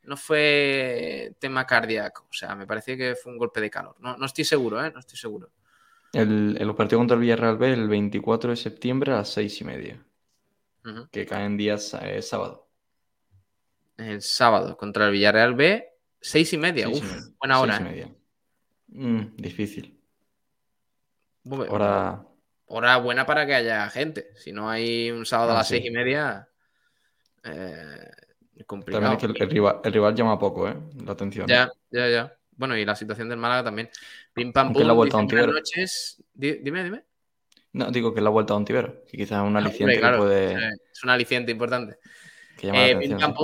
No 0.04 0.18
fue 0.18 1.36
tema 1.40 1.68
cardíaco. 1.68 2.26
O 2.30 2.34
sea, 2.34 2.56
me 2.56 2.66
parece 2.66 2.98
que 2.98 3.16
fue 3.16 3.32
un 3.32 3.38
golpe 3.38 3.62
de 3.62 3.70
calor. 3.70 3.96
No, 4.00 4.26
estoy 4.26 4.44
seguro, 4.44 4.84
¿eh? 4.84 4.92
No 4.92 5.00
estoy 5.00 5.18
seguro. 5.18 5.52
El, 6.12 6.58
el 6.60 6.76
partido 6.76 7.00
contra 7.00 7.14
el 7.14 7.22
Villarreal 7.22 7.58
B 7.58 7.72
el 7.72 7.88
24 7.88 8.50
de 8.50 8.56
septiembre 8.56 9.12
a 9.12 9.18
las 9.18 9.30
6 9.30 9.62
y 9.62 9.64
media 9.64 10.06
que 11.12 11.26
caen 11.26 11.58
días 11.58 11.96
eh, 12.02 12.22
sábado. 12.22 12.68
El 13.98 14.22
sábado 14.22 14.78
contra 14.78 15.06
el 15.06 15.12
Villarreal 15.12 15.56
B, 15.56 15.88
seis 16.22 16.52
y 16.54 16.58
media. 16.58 16.88
buena 17.40 17.60
hora. 17.60 17.78
¿eh? 17.92 18.16
Mm, 18.88 19.36
difícil. 19.36 20.00
hora... 21.44 22.26
hora 22.68 22.98
buena 22.98 23.26
para 23.26 23.46
que 23.46 23.56
haya 23.56 23.90
gente. 23.90 24.32
Si 24.36 24.52
no 24.52 24.70
hay 24.70 25.12
un 25.12 25.26
sábado 25.26 25.52
a 25.52 25.56
ah, 25.56 25.58
las 25.60 25.68
seis 25.68 25.86
y 25.86 25.92
media, 25.92 26.48
eh, 27.44 28.12
complicado. 28.66 29.04
También 29.04 29.32
es 29.32 29.38
que 29.38 29.44
el, 29.44 29.94
rival, 29.94 30.16
llama 30.16 30.40
poco, 30.40 30.70
¿eh? 30.70 30.78
La 31.04 31.14
atención. 31.14 31.48
Ya, 31.48 31.70
ya, 31.92 32.08
ya. 32.08 32.34
Bueno, 32.56 32.78
y 32.78 32.86
la 32.86 32.96
situación 32.96 33.30
del 33.30 33.40
Málaga 33.40 33.64
también. 33.64 33.90
Pim 34.34 34.54
pam 34.54 34.72
pum. 34.72 34.84
La 34.84 34.94
vuelta 34.94 35.18
buenas 35.18 35.48
noches. 35.48 36.24
Dime, 36.34 36.84
dime. 36.84 37.09
No, 37.74 37.92
digo 37.92 38.14
que 38.14 38.22
la 38.22 38.30
vuelta 38.30 38.54
a 38.54 38.58
Ontivero, 38.58 39.04
que 39.06 39.18
quizás 39.18 39.44
es 39.44 39.48
un 39.48 39.56
aliciente 39.56 40.00
que 40.00 40.18
puede... 40.18 40.54
Es 40.92 41.04
un 41.04 41.10
aliciente 41.10 41.52
importante. 41.52 41.98
Eh, 42.62 43.00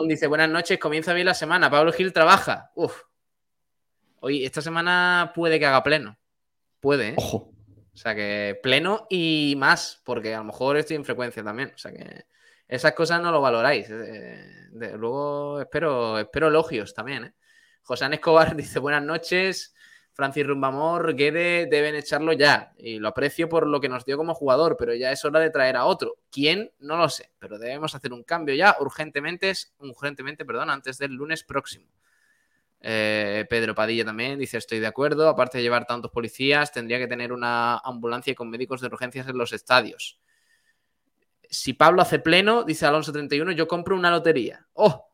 dice, 0.08 0.28
buenas 0.28 0.50
noches, 0.50 0.78
comienza 0.80 1.14
bien 1.14 1.28
la 1.28 1.34
semana. 1.34 1.70
Pablo 1.70 1.94
Gil 1.94 2.12
trabaja. 2.12 2.72
Uf. 2.76 3.04
Hoy, 4.20 4.44
esta 4.44 4.62
semana 4.62 5.32
puede 5.34 5.60
que 5.60 5.66
haga 5.66 5.84
pleno. 5.84 6.18
Puede, 6.80 7.10
¿eh? 7.10 7.14
Ojo. 7.18 7.52
O 7.94 7.98
sea 7.98 8.14
que 8.14 8.60
pleno 8.62 9.08
y 9.10 9.56
más, 9.58 10.02
porque 10.04 10.36
a 10.36 10.40
lo 10.40 10.46
mejor 10.46 10.78
estoy 10.78 10.98
en 10.98 11.06
frecuencia 11.06 11.44
también. 11.44 11.72
O 11.74 11.78
sea 11.78 11.92
que 11.94 12.26
esas 12.68 12.94
cosas 12.94 13.22
no 13.22 13.32
lo 13.32 13.40
valoráis. 13.40 13.88
Eh, 13.90 14.72
luego 14.98 15.62
espero, 15.62 16.20
espero 16.20 16.50
elogios 16.50 16.94
también. 16.94 17.26
¿eh? 17.26 17.34
José 17.84 18.08
Escobar 18.12 18.56
dice, 18.58 18.80
buenas 18.80 19.04
noches. 19.04 19.75
Francis 20.16 20.48
Rumbamor, 20.48 21.14
Guede 21.14 21.66
deben 21.66 21.94
echarlo 21.94 22.32
ya. 22.32 22.74
Y 22.78 23.00
lo 23.00 23.10
aprecio 23.10 23.50
por 23.50 23.68
lo 23.68 23.82
que 23.82 23.90
nos 23.90 24.06
dio 24.06 24.16
como 24.16 24.34
jugador, 24.34 24.78
pero 24.80 24.96
ya 24.96 25.12
es 25.12 25.26
hora 25.26 25.42
de 25.42 25.50
traer 25.50 25.76
a 25.76 25.84
otro. 25.84 26.16
¿Quién? 26.32 26.72
No 26.80 26.96
lo 26.96 27.10
sé, 27.10 27.32
pero 27.38 27.60
debemos 27.60 27.96
hacer 27.96 28.14
un 28.14 28.24
cambio 28.24 28.56
ya 28.56 28.78
urgentemente, 28.80 29.52
urgentemente, 29.80 30.46
perdón, 30.46 30.70
antes 30.70 30.98
del 30.98 31.12
lunes 31.12 31.44
próximo. 31.44 31.88
Eh, 32.80 33.46
Pedro 33.50 33.76
Padilla 33.76 34.06
también 34.06 34.40
dice, 34.40 34.58
estoy 34.58 34.80
de 34.80 34.88
acuerdo, 34.88 35.28
aparte 35.28 35.58
de 35.58 35.66
llevar 35.66 35.86
tantos 35.86 36.12
policías, 36.12 36.72
tendría 36.72 36.98
que 36.98 37.08
tener 37.08 37.34
una 37.34 37.80
ambulancia 37.80 38.34
con 38.36 38.50
médicos 38.50 38.80
de 38.80 38.88
urgencias 38.88 39.28
en 39.28 39.38
los 39.38 39.52
estadios. 39.52 40.18
Si 41.50 41.74
Pablo 41.74 42.02
hace 42.02 42.20
pleno, 42.20 42.64
dice 42.64 42.86
Alonso 42.86 43.12
31, 43.12 43.52
yo 43.52 43.68
compro 43.68 43.98
una 43.98 44.12
lotería. 44.12 44.66
¡Oh! 44.76 45.10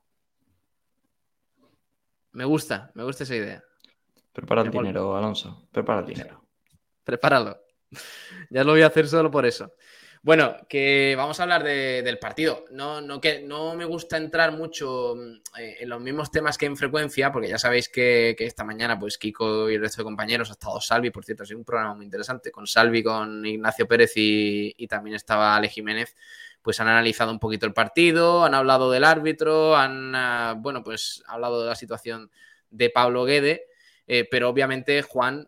Me 2.34 2.46
gusta, 2.46 2.92
me 2.94 3.04
gusta 3.04 3.24
esa 3.24 3.36
idea. 3.36 3.64
Prepara 4.32 4.62
el 4.62 4.72
dinero, 4.72 5.16
Alonso. 5.16 5.68
Prepara 5.72 6.00
el 6.02 6.06
dinero. 6.06 6.42
Prepáralo. 7.04 7.58
Ya 8.50 8.64
lo 8.64 8.72
voy 8.72 8.82
a 8.82 8.88
hacer 8.88 9.08
solo 9.08 9.32
por 9.32 9.46
eso. 9.46 9.74
Bueno, 10.24 10.56
que 10.70 11.16
vamos 11.18 11.40
a 11.40 11.44
hablar 11.44 11.64
del 11.64 12.20
partido. 12.20 12.66
No, 12.70 13.02
no, 13.02 13.20
que, 13.20 13.42
no 13.42 13.74
me 13.76 13.86
gusta 13.86 14.18
entrar 14.18 14.52
mucho 14.52 15.16
eh, 15.58 15.78
en 15.80 15.90
los 15.90 16.00
mismos 16.00 16.30
temas 16.30 16.60
que 16.60 16.68
en 16.68 16.78
frecuencia, 16.78 17.32
porque 17.32 17.48
ya 17.48 17.58
sabéis 17.58 17.90
que, 17.90 18.36
esta 18.38 18.64
mañana, 18.64 19.00
pues 19.00 19.18
Kiko 19.18 19.68
y 19.72 19.76
el 19.76 19.82
resto 19.82 20.02
de 20.02 20.04
compañeros, 20.04 20.50
ha 20.50 20.54
estado 20.54 20.80
Salvi, 20.80 21.10
por 21.10 21.26
cierto, 21.26 21.42
ha 21.42 21.46
sido 21.48 21.58
un 21.58 21.66
programa 21.66 21.96
muy 21.96 22.06
interesante, 22.06 22.52
con 22.52 22.68
Salvi, 22.68 23.02
con 23.02 23.44
Ignacio 23.44 23.88
Pérez 23.88 24.12
y, 24.16 24.88
también 24.88 25.16
estaba 25.16 25.56
Ale 25.56 25.70
Jiménez, 25.70 26.16
pues 26.62 26.80
han 26.80 26.88
analizado 26.88 27.32
un 27.32 27.40
poquito 27.40 27.66
el 27.66 27.74
partido, 27.74 28.46
han 28.46 28.54
hablado 28.54 28.92
del 28.92 29.06
árbitro, 29.06 29.76
han, 29.76 30.14
ah, 30.14 30.54
bueno, 30.56 30.84
pues 30.84 31.24
hablado 31.26 31.62
de 31.64 31.70
la 31.70 31.76
situación 31.76 32.30
de 32.70 32.92
Pablo 32.92 33.26
Guede. 33.26 33.66
Eh, 34.14 34.28
pero 34.30 34.50
obviamente, 34.50 35.02
Juan, 35.04 35.48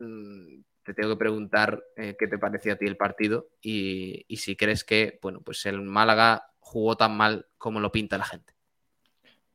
mm, 0.00 0.62
te 0.82 0.94
tengo 0.94 1.10
que 1.10 1.16
preguntar 1.16 1.80
eh, 1.94 2.16
qué 2.18 2.26
te 2.26 2.38
pareció 2.38 2.72
a 2.72 2.76
ti 2.76 2.86
el 2.86 2.96
partido 2.96 3.50
y, 3.62 4.26
si 4.36 4.56
crees 4.56 4.82
que, 4.82 5.20
bueno, 5.22 5.42
pues 5.42 5.64
el 5.66 5.80
Málaga 5.80 6.50
jugó 6.58 6.96
tan 6.96 7.16
mal 7.16 7.46
como 7.56 7.78
lo 7.78 7.92
pinta 7.92 8.18
la 8.18 8.24
gente. 8.24 8.52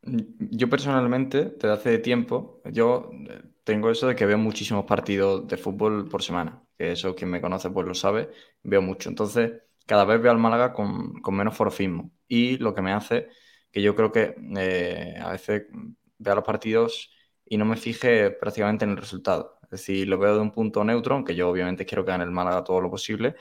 Yo 0.04 0.70
personalmente, 0.70 1.52
desde 1.56 1.70
hace 1.70 1.98
tiempo, 2.00 2.62
yo 2.72 3.12
eh, 3.30 3.42
tengo 3.66 3.92
eso 3.92 4.08
de 4.08 4.16
que 4.16 4.26
veo 4.26 4.38
muchísimos 4.38 4.86
partidos 4.86 5.46
de 5.50 5.58
fútbol 5.58 6.08
por 6.08 6.24
semana, 6.24 6.64
que 6.78 6.94
eso 6.94 7.14
quien 7.14 7.30
me 7.30 7.42
conoce 7.42 7.72
pues 7.72 7.86
lo 7.86 7.94
sabe, 7.94 8.30
veo 8.64 8.82
mucho. 8.82 9.10
Entonces, 9.10 9.52
cada 9.86 10.06
vez 10.06 10.22
veo 10.22 10.32
al 10.32 10.40
Málaga 10.40 10.72
con, 10.72 11.22
menos 11.36 11.58
forofismo 11.58 12.10
y 12.26 12.58
lo 12.58 12.74
que 12.74 12.82
me 12.82 12.94
hace 12.94 13.28
que 13.70 13.82
yo 13.82 13.98
creo 13.98 14.14
que 14.14 14.34
a 15.22 15.32
veces 15.32 15.64
veo 16.18 16.36
los 16.36 16.46
partidos 16.46 17.12
y 17.52 17.58
no 17.58 17.66
me 17.66 17.76
fije 17.76 18.32
prácticamente 18.32 18.86
en 18.86 18.92
el 18.92 18.98
resultado. 18.98 19.60
Es 19.64 19.72
decir, 19.72 20.08
lo 20.08 20.18
veo 20.18 20.36
de 20.36 20.40
un 20.40 20.52
punto 20.52 20.86
neutro, 20.86 21.16
aunque 21.16 21.36
yo 21.36 21.50
obviamente 21.50 21.86
quiero 21.86 22.06
que 22.06 22.12
gane 22.12 22.24
el 22.24 22.32
Málaga 22.32 22.64
todo 22.64 22.80
lo 22.80 22.90
posible, 22.90 23.36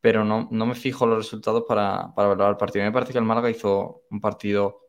pero 0.00 0.24
no, 0.24 0.48
no 0.50 0.66
me 0.66 0.74
fijo 0.74 1.04
en 1.04 1.10
los 1.10 1.18
resultados 1.20 1.62
para, 1.68 2.12
para 2.16 2.26
valorar 2.26 2.50
el 2.50 2.56
partido. 2.56 2.82
A 2.82 2.86
mí 2.86 2.90
me 2.90 2.94
parece 2.94 3.12
que 3.12 3.18
el 3.20 3.24
Málaga 3.24 3.48
hizo 3.48 4.02
un 4.10 4.20
partido 4.20 4.80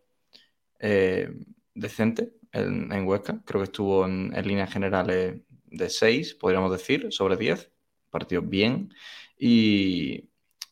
eh, 0.80 1.30
decente 1.76 2.34
en, 2.52 3.08
Huesca. 3.08 3.44
Creo 3.46 3.62
que 3.62 3.66
estuvo 3.66 4.08
en, 4.08 4.32
líneas 4.44 4.74
generales 4.74 5.40
de 5.66 5.90
6, 5.92 6.34
podríamos 6.34 6.72
decir, 6.72 7.08
sobre 7.12 7.38
10. 7.38 7.72
Partido 8.10 8.42
bien. 8.42 8.92
Y, 9.38 10.30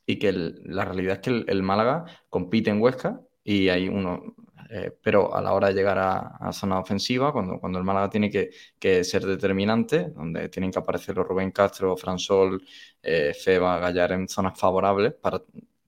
que 0.08 0.32
la 0.32 0.86
realidad 0.86 1.16
es 1.18 1.20
que 1.20 1.46
el, 1.52 1.62
Málaga 1.62 2.06
compite 2.32 2.72
en 2.72 2.82
Huesca 2.82 3.22
y 3.44 3.70
hay 3.70 3.90
uno. 3.90 4.36
Eh, 4.70 4.92
pero 5.02 5.36
a 5.36 5.42
la 5.42 5.54
hora 5.54 5.68
de 5.68 5.74
llegar 5.74 5.98
a, 6.00 6.52
zona 6.52 6.80
ofensiva, 6.80 7.32
cuando, 7.32 7.60
cuando 7.60 7.78
el 7.78 7.86
Málaga 7.86 8.10
tiene 8.10 8.30
que, 8.30 9.04
ser 9.04 9.26
determinante, 9.26 10.10
donde 10.10 10.50
tienen 10.50 10.72
que 10.72 10.80
aparecer 10.80 11.16
los 11.16 11.28
Rubén 11.28 11.52
Castro, 11.52 11.96
Fransol, 11.96 12.64
eh, 13.02 13.34
Feba, 13.34 13.80
Gallar 13.80 14.14
en 14.14 14.28
zonas 14.28 14.58
favorables 14.60 15.14
para 15.14 15.42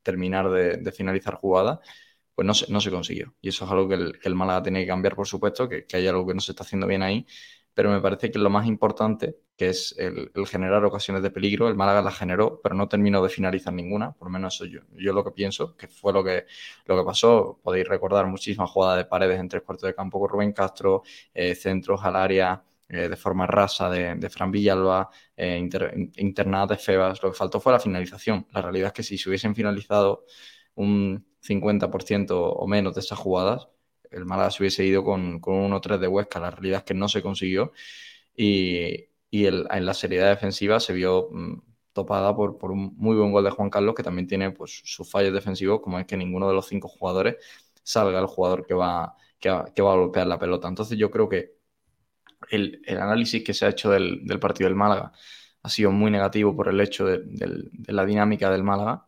terminar 0.04 0.50
de, 0.50 0.92
finalizar 0.92 1.36
jugadas, 1.36 1.80
pues 2.36 2.46
no 2.46 2.54
se, 2.54 2.72
no 2.72 2.80
se 2.82 2.92
consiguió. 2.92 3.34
Y 3.42 3.50
eso 3.50 3.66
es 3.66 3.72
algo 3.72 3.88
que 3.88 3.96
el, 3.96 4.20
que 4.20 4.30
el 4.30 4.36
Málaga 4.36 4.64
tiene 4.64 4.82
que 4.82 4.88
cambiar, 4.88 5.16
por 5.16 5.28
supuesto, 5.28 5.68
que, 5.68 5.86
hay 5.94 6.08
algo 6.08 6.26
que 6.28 6.34
no 6.36 6.42
se 6.42 6.52
está 6.52 6.64
haciendo 6.64 6.88
bien 6.88 7.02
ahí, 7.04 7.26
pero 7.78 7.92
me 7.92 8.02
parece 8.02 8.32
que 8.32 8.40
lo 8.40 8.50
más 8.50 8.66
importante, 8.66 9.38
que 9.56 9.70
es 9.70 9.94
el, 10.00 10.32
generar 10.48 10.84
ocasiones 10.84 11.22
de 11.22 11.30
peligro, 11.30 11.68
el 11.68 11.76
Málaga 11.76 12.02
las 12.02 12.18
generó, 12.18 12.60
pero 12.60 12.74
no 12.74 12.88
terminó 12.88 13.22
de 13.22 13.30
finalizar 13.30 13.72
ninguna, 13.72 14.14
por 14.14 14.30
lo 14.30 14.32
menos 14.32 14.56
eso 14.56 14.66
yo, 14.66 14.80
yo 14.96 15.14
lo 15.14 15.24
que 15.24 15.30
pienso, 15.30 15.78
que 15.78 15.88
fue 15.88 16.12
lo 16.12 16.24
que, 16.24 16.48
lo 16.86 16.98
que 16.98 17.06
pasó. 17.06 17.60
Podéis 17.62 17.88
recordar 17.88 18.26
muchísimas 18.26 18.72
jugadas 18.72 18.98
de 18.98 19.06
paredes 19.06 19.40
en 19.40 19.48
tres 19.48 19.62
cuartos 19.62 19.86
de 19.88 19.94
campo 19.94 20.20
con 20.20 20.28
Rubén 20.28 20.54
Castro, 20.54 21.04
eh, 21.36 21.54
centros 21.54 22.04
al 22.04 22.16
área, 22.16 22.64
eh, 22.90 23.10
de 23.10 23.16
forma 23.16 23.46
rasa 23.46 23.92
de, 23.92 24.28
Fran 24.32 24.50
Villalba, 24.50 25.12
eh, 25.36 25.60
internadas 26.18 26.70
de 26.70 26.84
Febas. 26.84 27.22
Lo 27.22 27.30
que 27.30 27.38
faltó 27.38 27.60
fue 27.60 27.74
la 27.74 27.80
finalización. 27.80 28.48
La 28.54 28.64
realidad 28.64 28.88
es 28.88 28.94
que 28.94 29.04
si 29.04 29.20
se 29.20 29.30
hubiesen 29.30 29.54
finalizado 29.54 30.26
un 30.74 31.28
50% 31.42 32.32
o 32.32 32.66
menos 32.66 32.96
de 32.96 33.02
esas 33.02 33.20
jugadas, 33.20 33.68
el 34.12 34.26
Málaga 34.26 34.52
se 34.52 34.64
hubiese 34.64 34.86
ido 34.86 35.04
con, 35.04 35.40
con 35.40 35.56
un 35.56 35.72
1-3 35.72 36.00
de 36.00 36.08
Huesca. 36.08 36.40
La 36.40 36.52
realidad 36.52 36.80
es 36.80 36.84
que 36.86 36.94
no 36.94 37.08
se 37.10 37.22
consiguió 37.22 37.72
y, 38.36 39.08
en 39.32 39.86
la 39.86 39.94
seriedad 39.94 40.30
defensiva 40.30 40.80
se 40.80 40.94
vio 40.94 41.30
mm, 41.32 41.62
topada 41.94 42.36
por, 42.36 42.58
por, 42.58 42.72
un 42.72 42.96
muy 42.98 43.18
buen 43.18 43.32
gol 43.32 43.44
de 43.44 43.52
Juan 43.52 43.70
Carlos, 43.70 43.96
que 43.96 44.04
también 44.04 44.28
tiene 44.28 44.52
pues, 44.52 44.82
sus 44.86 45.10
fallos 45.10 45.34
defensivos, 45.34 45.82
como 45.82 46.00
es 46.00 46.06
que 46.06 46.18
ninguno 46.18 46.48
de 46.48 46.54
los 46.56 46.68
cinco 46.68 46.88
jugadores 46.88 47.38
salga 47.84 48.20
el 48.20 48.28
jugador 48.28 48.66
que 48.66 48.74
va, 48.74 49.16
que 49.40 49.50
va, 49.50 49.94
a 49.94 49.96
golpear 49.96 50.28
la 50.28 50.40
pelota. 50.40 50.68
Entonces 50.68 50.98
yo 50.98 51.12
creo 51.12 51.30
que 51.30 51.58
el, 52.52 52.82
análisis 52.88 53.44
que 53.44 53.54
se 53.54 53.66
ha 53.66 53.70
hecho 53.70 53.92
del, 53.92 54.40
partido 54.40 54.70
del 54.70 54.76
Málaga 54.76 55.12
ha 55.64 55.70
sido 55.70 55.92
muy 55.92 56.12
negativo 56.12 56.56
por 56.56 56.70
el 56.70 56.80
hecho 56.82 57.06
de 57.06 57.24
la 57.88 58.06
dinámica 58.06 58.52
del 58.52 58.64
Málaga 58.64 59.07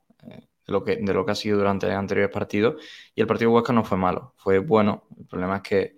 de 0.70 0.74
lo 0.74 0.84
que, 0.84 0.98
de 0.98 1.14
lo 1.14 1.26
que 1.26 1.32
ha 1.32 1.36
sido 1.36 1.58
durante 1.58 1.92
anteriores 1.92 2.34
partidos. 2.34 2.82
Y 3.16 3.22
el 3.22 3.28
partido 3.28 3.52
Huesca 3.52 3.74
no 3.74 3.84
fue 3.84 3.98
malo, 3.98 4.34
fue 4.38 4.60
bueno. 4.60 5.08
El 5.18 5.26
problema 5.26 5.58
es 5.58 5.62
que 5.64 5.96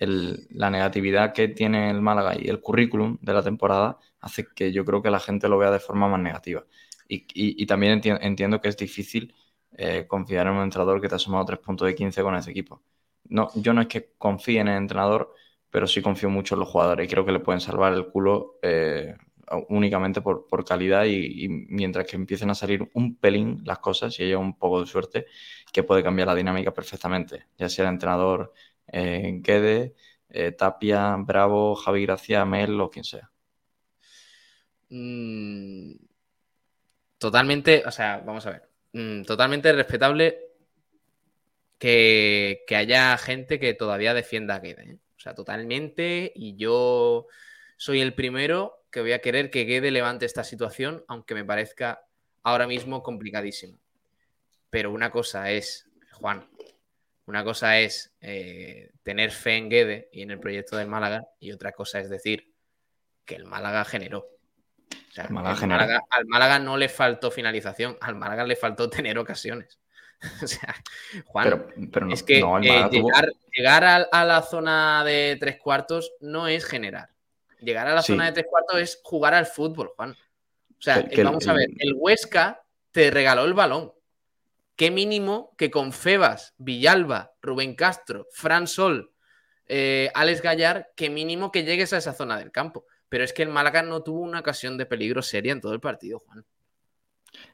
la 0.00 0.70
negatividad 0.70 1.32
que 1.32 1.48
tiene 1.48 1.90
el 1.90 2.00
Málaga 2.00 2.34
y 2.38 2.48
el 2.48 2.60
currículum 2.60 3.18
de 3.20 3.32
la 3.34 3.42
temporada 3.42 3.98
hace 4.20 4.46
que 4.54 4.72
yo 4.72 4.84
creo 4.84 5.02
que 5.02 5.10
la 5.10 5.20
gente 5.20 5.48
lo 5.48 5.58
vea 5.58 5.70
de 5.70 5.78
forma 5.80 6.08
más 6.08 6.20
negativa. 6.20 6.64
Y, 7.08 7.66
también 7.66 8.00
entiendo 8.04 8.60
que 8.60 8.68
es 8.68 8.76
difícil 8.76 9.34
eh, 9.76 10.06
confiar 10.08 10.46
en 10.46 10.54
un 10.54 10.62
entrenador 10.62 11.00
que 11.00 11.08
te 11.08 11.14
ha 11.16 11.18
sumado 11.18 11.44
3 11.44 11.58
puntos 11.58 11.86
de 11.86 11.94
15 11.94 12.22
con 12.22 12.34
ese 12.36 12.50
equipo. 12.50 12.82
No, 13.24 13.50
yo 13.54 13.72
no 13.74 13.82
es 13.82 13.88
que 13.88 14.12
confíe 14.18 14.60
en 14.60 14.68
el 14.68 14.76
entrenador, 14.78 15.34
pero 15.70 15.86
sí 15.86 16.00
confío 16.02 16.30
mucho 16.30 16.54
en 16.54 16.60
los 16.60 16.68
jugadores 16.68 17.06
y 17.06 17.10
creo 17.10 17.24
que 17.26 17.32
le 17.32 17.40
pueden 17.40 17.60
salvar 17.60 17.92
el 17.92 18.06
culo 18.06 18.58
eh, 18.62 19.16
únicamente 19.68 20.20
por, 20.20 20.64
calidad 20.64 21.04
y, 21.04 21.48
mientras 21.48 22.06
que 22.06 22.16
empiecen 22.16 22.50
a 22.50 22.54
salir 22.54 22.88
un 22.94 23.16
pelín 23.16 23.62
las 23.64 23.78
cosas 23.78 24.18
y 24.18 24.24
haya 24.24 24.38
un 24.38 24.58
poco 24.58 24.80
de 24.80 24.86
suerte, 24.86 25.26
que 25.72 25.82
puede 25.82 26.02
cambiar 26.02 26.28
la 26.28 26.34
dinámica 26.34 26.72
perfectamente, 26.72 27.46
ya 27.58 27.68
sea 27.68 27.86
el 27.86 27.94
entrenador 27.94 28.52
eh, 28.86 29.38
Guede, 29.42 29.94
eh, 30.28 30.52
Tapia, 30.52 31.16
Bravo, 31.18 31.74
Javi 31.74 32.02
Gracia, 32.06 32.44
Mel 32.44 32.80
o 32.80 32.90
quien 32.90 33.04
sea. 33.04 33.30
Mm, 34.90 35.94
totalmente, 37.18 37.82
o 37.86 37.90
sea, 37.90 38.22
vamos 38.24 38.46
a 38.46 38.50
ver, 38.50 38.68
mm, 38.92 39.22
totalmente 39.22 39.72
respetable 39.72 40.38
que, 41.78 42.64
haya 42.76 43.16
gente 43.18 43.58
que 43.58 43.74
todavía 43.74 44.14
defienda 44.14 44.56
a 44.56 44.60
Guede, 44.60 44.82
¿eh? 44.82 44.98
o 45.16 45.20
sea, 45.20 45.34
totalmente, 45.34 46.32
y 46.34 46.56
yo 46.56 47.26
soy 47.76 48.00
el 48.00 48.14
primero 48.14 48.81
que 48.92 49.00
voy 49.00 49.12
a 49.12 49.20
querer 49.20 49.50
que 49.50 49.64
Guede 49.64 49.90
levante 49.90 50.26
esta 50.26 50.44
situación, 50.44 51.04
aunque 51.08 51.34
me 51.34 51.44
parezca 51.44 52.04
ahora 52.42 52.66
mismo 52.66 53.02
complicadísimo. 53.02 53.78
Pero 54.70 54.92
una 54.92 55.10
cosa 55.10 55.50
es, 55.50 55.88
Juan, 56.12 56.48
una 57.26 57.42
cosa 57.42 57.78
es 57.78 58.14
eh, 58.20 58.90
tener 59.02 59.30
fe 59.30 59.56
en 59.56 59.70
Guede 59.70 60.08
y 60.12 60.22
en 60.22 60.30
el 60.30 60.38
proyecto 60.38 60.76
del 60.76 60.88
Málaga, 60.88 61.26
y 61.40 61.52
otra 61.52 61.72
cosa 61.72 62.00
es 62.00 62.10
decir 62.10 62.52
que 63.24 63.34
el 63.34 63.46
Málaga 63.46 63.84
generó. 63.84 64.28
al 65.16 66.26
Málaga 66.26 66.58
no 66.58 66.76
le 66.76 66.88
faltó 66.88 67.30
finalización, 67.30 67.96
al 68.00 68.14
Málaga 68.14 68.44
le 68.44 68.56
faltó 68.56 68.90
tener 68.90 69.18
ocasiones. 69.18 69.78
o 70.42 70.46
sea, 70.46 70.74
Juan, 71.26 71.66
es 72.10 72.22
que 72.22 72.38
eh, 72.38 72.90
llegar, 73.56 73.84
a, 73.84 74.24
la 74.24 74.42
zona 74.42 75.02
de 75.04 75.36
tres 75.40 75.58
cuartos 75.58 76.12
no 76.20 76.46
es 76.46 76.64
generar. 76.64 77.11
Llegar 77.62 77.86
a 77.86 77.94
la 77.94 78.02
zona 78.02 78.26
de 78.26 78.32
tres 78.32 78.46
cuartos 78.48 78.80
es 78.80 79.00
jugar 79.02 79.34
al 79.34 79.46
fútbol, 79.46 79.92
Juan. 79.96 80.10
O 80.10 80.82
sea, 80.82 81.06
vamos 81.22 81.46
a 81.46 81.52
ver, 81.52 81.68
el 81.78 81.94
Huesca 81.96 82.60
te 82.90 83.10
regaló 83.10 83.44
el 83.44 83.54
balón. 83.54 83.92
Qué 84.74 84.90
mínimo 84.90 85.54
que 85.56 85.70
con 85.70 85.92
Febas, 85.92 86.54
Villalba, 86.58 87.34
Rubén 87.40 87.76
Castro, 87.76 88.26
Fran 88.32 88.66
Sol, 88.66 89.12
eh, 89.66 90.10
Alex 90.14 90.42
Gallar, 90.42 90.90
qué 90.96 91.08
mínimo 91.08 91.52
que 91.52 91.62
llegues 91.62 91.92
a 91.92 91.98
esa 91.98 92.12
zona 92.12 92.38
del 92.38 92.50
campo. 92.50 92.84
Pero 93.08 93.22
es 93.22 93.32
que 93.32 93.42
el 93.42 93.50
Málaga 93.50 93.82
no 93.82 94.02
tuvo 94.02 94.20
una 94.20 94.40
ocasión 94.40 94.76
de 94.76 94.86
peligro 94.86 95.22
seria 95.22 95.52
en 95.52 95.60
todo 95.60 95.72
el 95.72 95.80
partido, 95.80 96.18
Juan. 96.18 96.44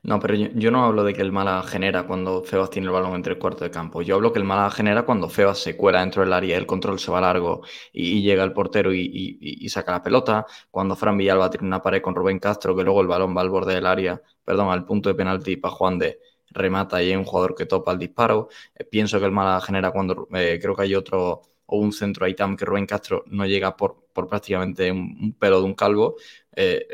No, 0.03 0.19
pero 0.21 0.35
yo, 0.35 0.71
no 0.71 0.85
hablo 0.85 1.05
de 1.05 1.14
que 1.14 1.23
el 1.23 1.33
Málaga 1.33 1.62
genera 1.62 2.07
cuando 2.07 2.43
Febas 2.43 2.71
tiene 2.71 2.87
el 2.87 2.93
balón 2.93 3.14
entre 3.14 3.35
el 3.35 3.38
cuarto 3.38 3.64
de 3.64 3.71
campo. 3.71 4.03
Yo 4.03 4.17
hablo 4.17 4.33
que 4.33 4.38
el 4.38 4.45
Málaga 4.45 4.71
genera 4.71 5.05
cuando 5.05 5.29
Febas 5.29 5.59
se 5.59 5.77
cuela 5.77 6.01
dentro 6.01 6.23
del 6.23 6.33
área, 6.33 6.57
el 6.57 6.67
control 6.67 6.99
se 6.99 7.11
va 7.11 7.21
largo 7.21 7.62
y, 7.93 8.23
llega 8.23 8.45
el 8.45 8.53
portero 8.53 8.93
y, 8.93 9.69
saca 9.69 9.93
la 9.93 10.03
pelota. 10.03 10.47
Cuando 10.71 10.97
Fran 10.97 11.17
Villalba 11.17 11.51
tiene 11.51 11.67
una 11.67 11.83
pared 11.83 12.03
con 12.03 12.14
Rubén 12.14 12.38
Castro, 12.38 12.75
que 12.77 12.83
luego 12.85 13.01
el 13.01 13.07
balón 13.07 13.37
va 13.37 13.41
al 13.43 13.51
borde 13.51 13.75
del 13.75 13.87
área, 13.87 14.21
perdón, 14.45 14.71
al 14.71 14.85
punto 14.85 15.09
de 15.09 15.14
penalti 15.14 15.57
para 15.57 15.75
Juan 15.75 15.99
de 15.99 16.19
remata 16.51 17.03
y 17.03 17.11
hay 17.11 17.17
un 17.17 17.25
jugador 17.25 17.55
que 17.55 17.67
topa 17.67 17.93
el 17.93 17.99
disparo. 17.99 18.49
Eh, 18.75 18.85
pienso 18.85 19.19
que 19.19 19.27
el 19.27 19.33
Málaga 19.33 19.61
genera 19.61 19.91
cuando 19.91 20.29
eh, 20.35 20.59
creo 20.61 20.75
que 20.75 20.83
hay 20.83 20.95
otro 20.95 21.43
o 21.67 21.79
un 21.79 21.93
centro 21.93 22.25
ahí 22.25 22.35
tam 22.35 22.57
que 22.57 22.64
Rubén 22.64 22.87
Castro 22.87 23.25
no 23.27 23.45
llega 23.47 23.77
por, 23.77 24.07
por 24.12 24.27
prácticamente 24.27 24.91
un, 24.91 25.35
pelo 25.38 25.59
de 25.61 25.64
un 25.67 25.75
calvo. 25.75 26.17
Eh, 26.57 26.87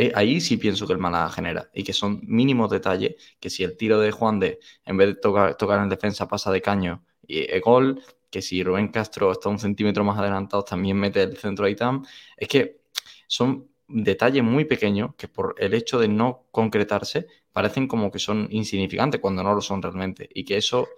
eh, 0.00 0.12
ahí 0.14 0.40
sí 0.40 0.56
pienso 0.56 0.86
que 0.86 0.94
el 0.94 0.98
Málaga 0.98 1.28
genera 1.30 1.70
y 1.74 1.84
que 1.84 1.92
son 1.92 2.20
mínimos 2.22 2.70
detalles 2.70 3.16
que 3.38 3.50
si 3.50 3.64
el 3.64 3.76
tiro 3.76 4.00
de 4.00 4.10
Juan 4.12 4.40
de 4.40 4.58
en 4.84 4.96
vez 4.96 5.08
de 5.08 5.14
tocar, 5.16 5.56
tocar 5.56 5.82
en 5.82 5.90
defensa 5.90 6.26
pasa 6.26 6.50
de 6.50 6.62
caño 6.62 7.04
y 7.26 7.40
es 7.40 7.60
gol, 7.62 8.02
que 8.30 8.40
si 8.40 8.62
Rubén 8.62 8.88
Castro 8.88 9.32
está 9.32 9.50
un 9.50 9.58
centímetro 9.58 10.02
más 10.04 10.18
adelantado 10.18 10.64
también 10.64 10.96
mete 10.96 11.22
el 11.22 11.36
centro 11.36 11.66
de 11.66 11.72
Itam, 11.72 12.04
es 12.36 12.48
que 12.48 12.80
son 13.26 13.68
detalles 13.88 14.42
muy 14.42 14.64
pequeños 14.64 15.14
que 15.16 15.28
por 15.28 15.54
el 15.58 15.74
hecho 15.74 15.98
de 15.98 16.08
no 16.08 16.46
concretarse 16.50 17.26
parecen 17.52 17.86
como 17.86 18.10
que 18.10 18.18
son 18.18 18.48
insignificantes 18.50 19.20
cuando 19.20 19.42
no 19.42 19.54
lo 19.54 19.60
son 19.60 19.82
realmente 19.82 20.28
y 20.32 20.44
que 20.44 20.56
eso, 20.56 20.88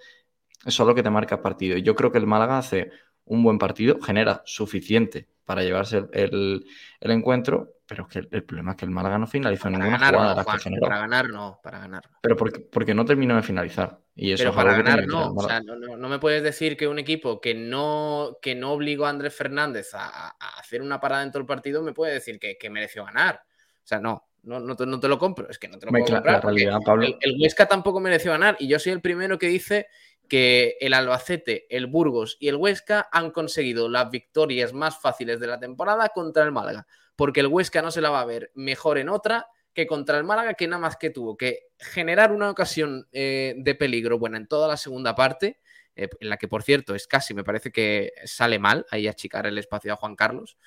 eso 0.64 0.82
es 0.84 0.86
lo 0.86 0.94
que 0.94 1.02
te 1.02 1.10
marca 1.10 1.36
el 1.36 1.40
partido. 1.40 1.76
Y 1.76 1.82
yo 1.82 1.96
creo 1.96 2.12
que 2.12 2.18
el 2.18 2.26
Málaga 2.26 2.58
hace 2.58 2.90
un 3.24 3.42
buen 3.42 3.58
partido, 3.58 4.00
genera 4.00 4.42
suficiente 4.44 5.28
para 5.44 5.62
llevarse 5.62 6.04
el, 6.12 6.66
encuentro, 7.00 7.74
pero 7.92 8.06
es 8.08 8.08
que 8.08 8.36
el, 8.36 8.44
problema 8.44 8.70
es 8.70 8.76
que 8.78 8.84
el 8.86 8.90
Málaga 8.90 9.18
no 9.18 9.26
finalizó 9.26 9.68
ninguna 9.68 9.98
jugada 9.98 10.44
Para 10.44 10.98
ganar 10.98 11.28
no, 11.28 11.60
para 11.62 11.78
ganar 11.78 12.08
Pero 12.22 12.36
porque, 12.36 12.60
porque 12.60 12.94
no 12.94 13.04
terminó 13.04 13.36
de 13.36 13.42
finalizar. 13.42 13.98
Y 14.14 14.32
eso 14.32 14.44
pero 14.44 14.54
para 14.54 14.72
ganar 14.72 15.06
no. 15.06 15.32
O 15.32 15.46
sea, 15.46 15.60
no, 15.60 16.08
me 16.08 16.18
puedes 16.18 16.42
decir 16.42 16.76
que 16.76 16.88
un 16.88 16.98
equipo 16.98 17.38
que 17.40 17.54
no, 17.54 18.38
que 18.40 18.54
no 18.54 18.72
obligó 18.72 19.04
a 19.04 19.10
Andrés 19.10 19.34
Fernández 19.34 19.90
a, 19.92 20.30
hacer 20.58 20.80
una 20.80 21.00
parada 21.00 21.22
dentro 21.22 21.40
del 21.40 21.46
partido 21.46 21.82
me 21.82 21.92
puede 21.92 22.14
decir 22.14 22.38
que, 22.38 22.70
mereció 22.70 23.04
ganar. 23.04 23.42
O 23.44 23.86
sea, 23.86 24.00
no, 24.00 24.24
no, 24.44 24.58
no, 24.58 24.74
te, 24.74 24.86
no 24.86 24.98
te 24.98 25.08
lo 25.08 25.18
compro, 25.18 25.50
es 25.50 25.58
que 25.58 25.68
no 25.68 25.78
te 25.78 25.86
lo 25.86 25.92
puedo 25.92 26.06
comprar. 26.06 26.42
El, 26.48 27.16
el, 27.20 27.36
Huesca 27.38 27.66
tampoco 27.66 28.00
mereció 28.00 28.30
ganar 28.32 28.56
y 28.58 28.68
yo 28.68 28.78
soy 28.78 28.92
el 28.92 29.02
primero 29.02 29.38
que 29.38 29.48
dice 29.48 29.88
que 30.28 30.78
el 30.80 30.94
Albacete, 30.94 31.66
el 31.68 31.88
Burgos 31.88 32.38
y 32.40 32.48
el 32.48 32.56
Huesca 32.56 33.06
han 33.12 33.32
conseguido 33.32 33.90
las 33.90 34.10
victorias 34.10 34.72
más 34.72 34.98
fáciles 34.98 35.40
de 35.40 35.46
la 35.46 35.60
temporada 35.60 36.08
contra 36.08 36.42
el 36.44 36.52
Málaga, 36.52 36.86
porque 37.16 37.40
el 37.40 37.46
Huesca 37.46 37.82
no 37.82 37.90
se 37.90 38.00
la 38.00 38.10
va 38.10 38.20
a 38.20 38.26
ver 38.26 38.50
mejor 38.54 38.98
en 38.98 39.08
otra 39.08 39.48
que 39.74 39.86
contra 39.86 40.18
el 40.18 40.24
Málaga, 40.24 40.54
que 40.54 40.66
nada 40.66 40.80
más 40.80 40.96
que 40.96 41.10
tuvo 41.10 41.36
que 41.36 41.68
generar 41.78 42.32
una 42.32 42.50
ocasión 42.50 43.08
eh, 43.12 43.54
de 43.56 43.74
peligro 43.74 44.18
buena 44.18 44.36
en 44.36 44.46
toda 44.46 44.68
la 44.68 44.76
segunda 44.76 45.14
parte, 45.14 45.60
eh, 45.96 46.08
en 46.20 46.28
la 46.28 46.36
que 46.36 46.48
por 46.48 46.62
cierto 46.62 46.94
es 46.94 47.06
casi, 47.06 47.32
me 47.32 47.44
parece 47.44 47.72
que 47.72 48.12
sale 48.24 48.58
mal 48.58 48.86
ahí 48.90 49.08
achicar 49.08 49.46
el 49.46 49.58
espacio 49.58 49.92
a 49.92 49.96
Juan 49.96 50.14
Carlos, 50.14 50.58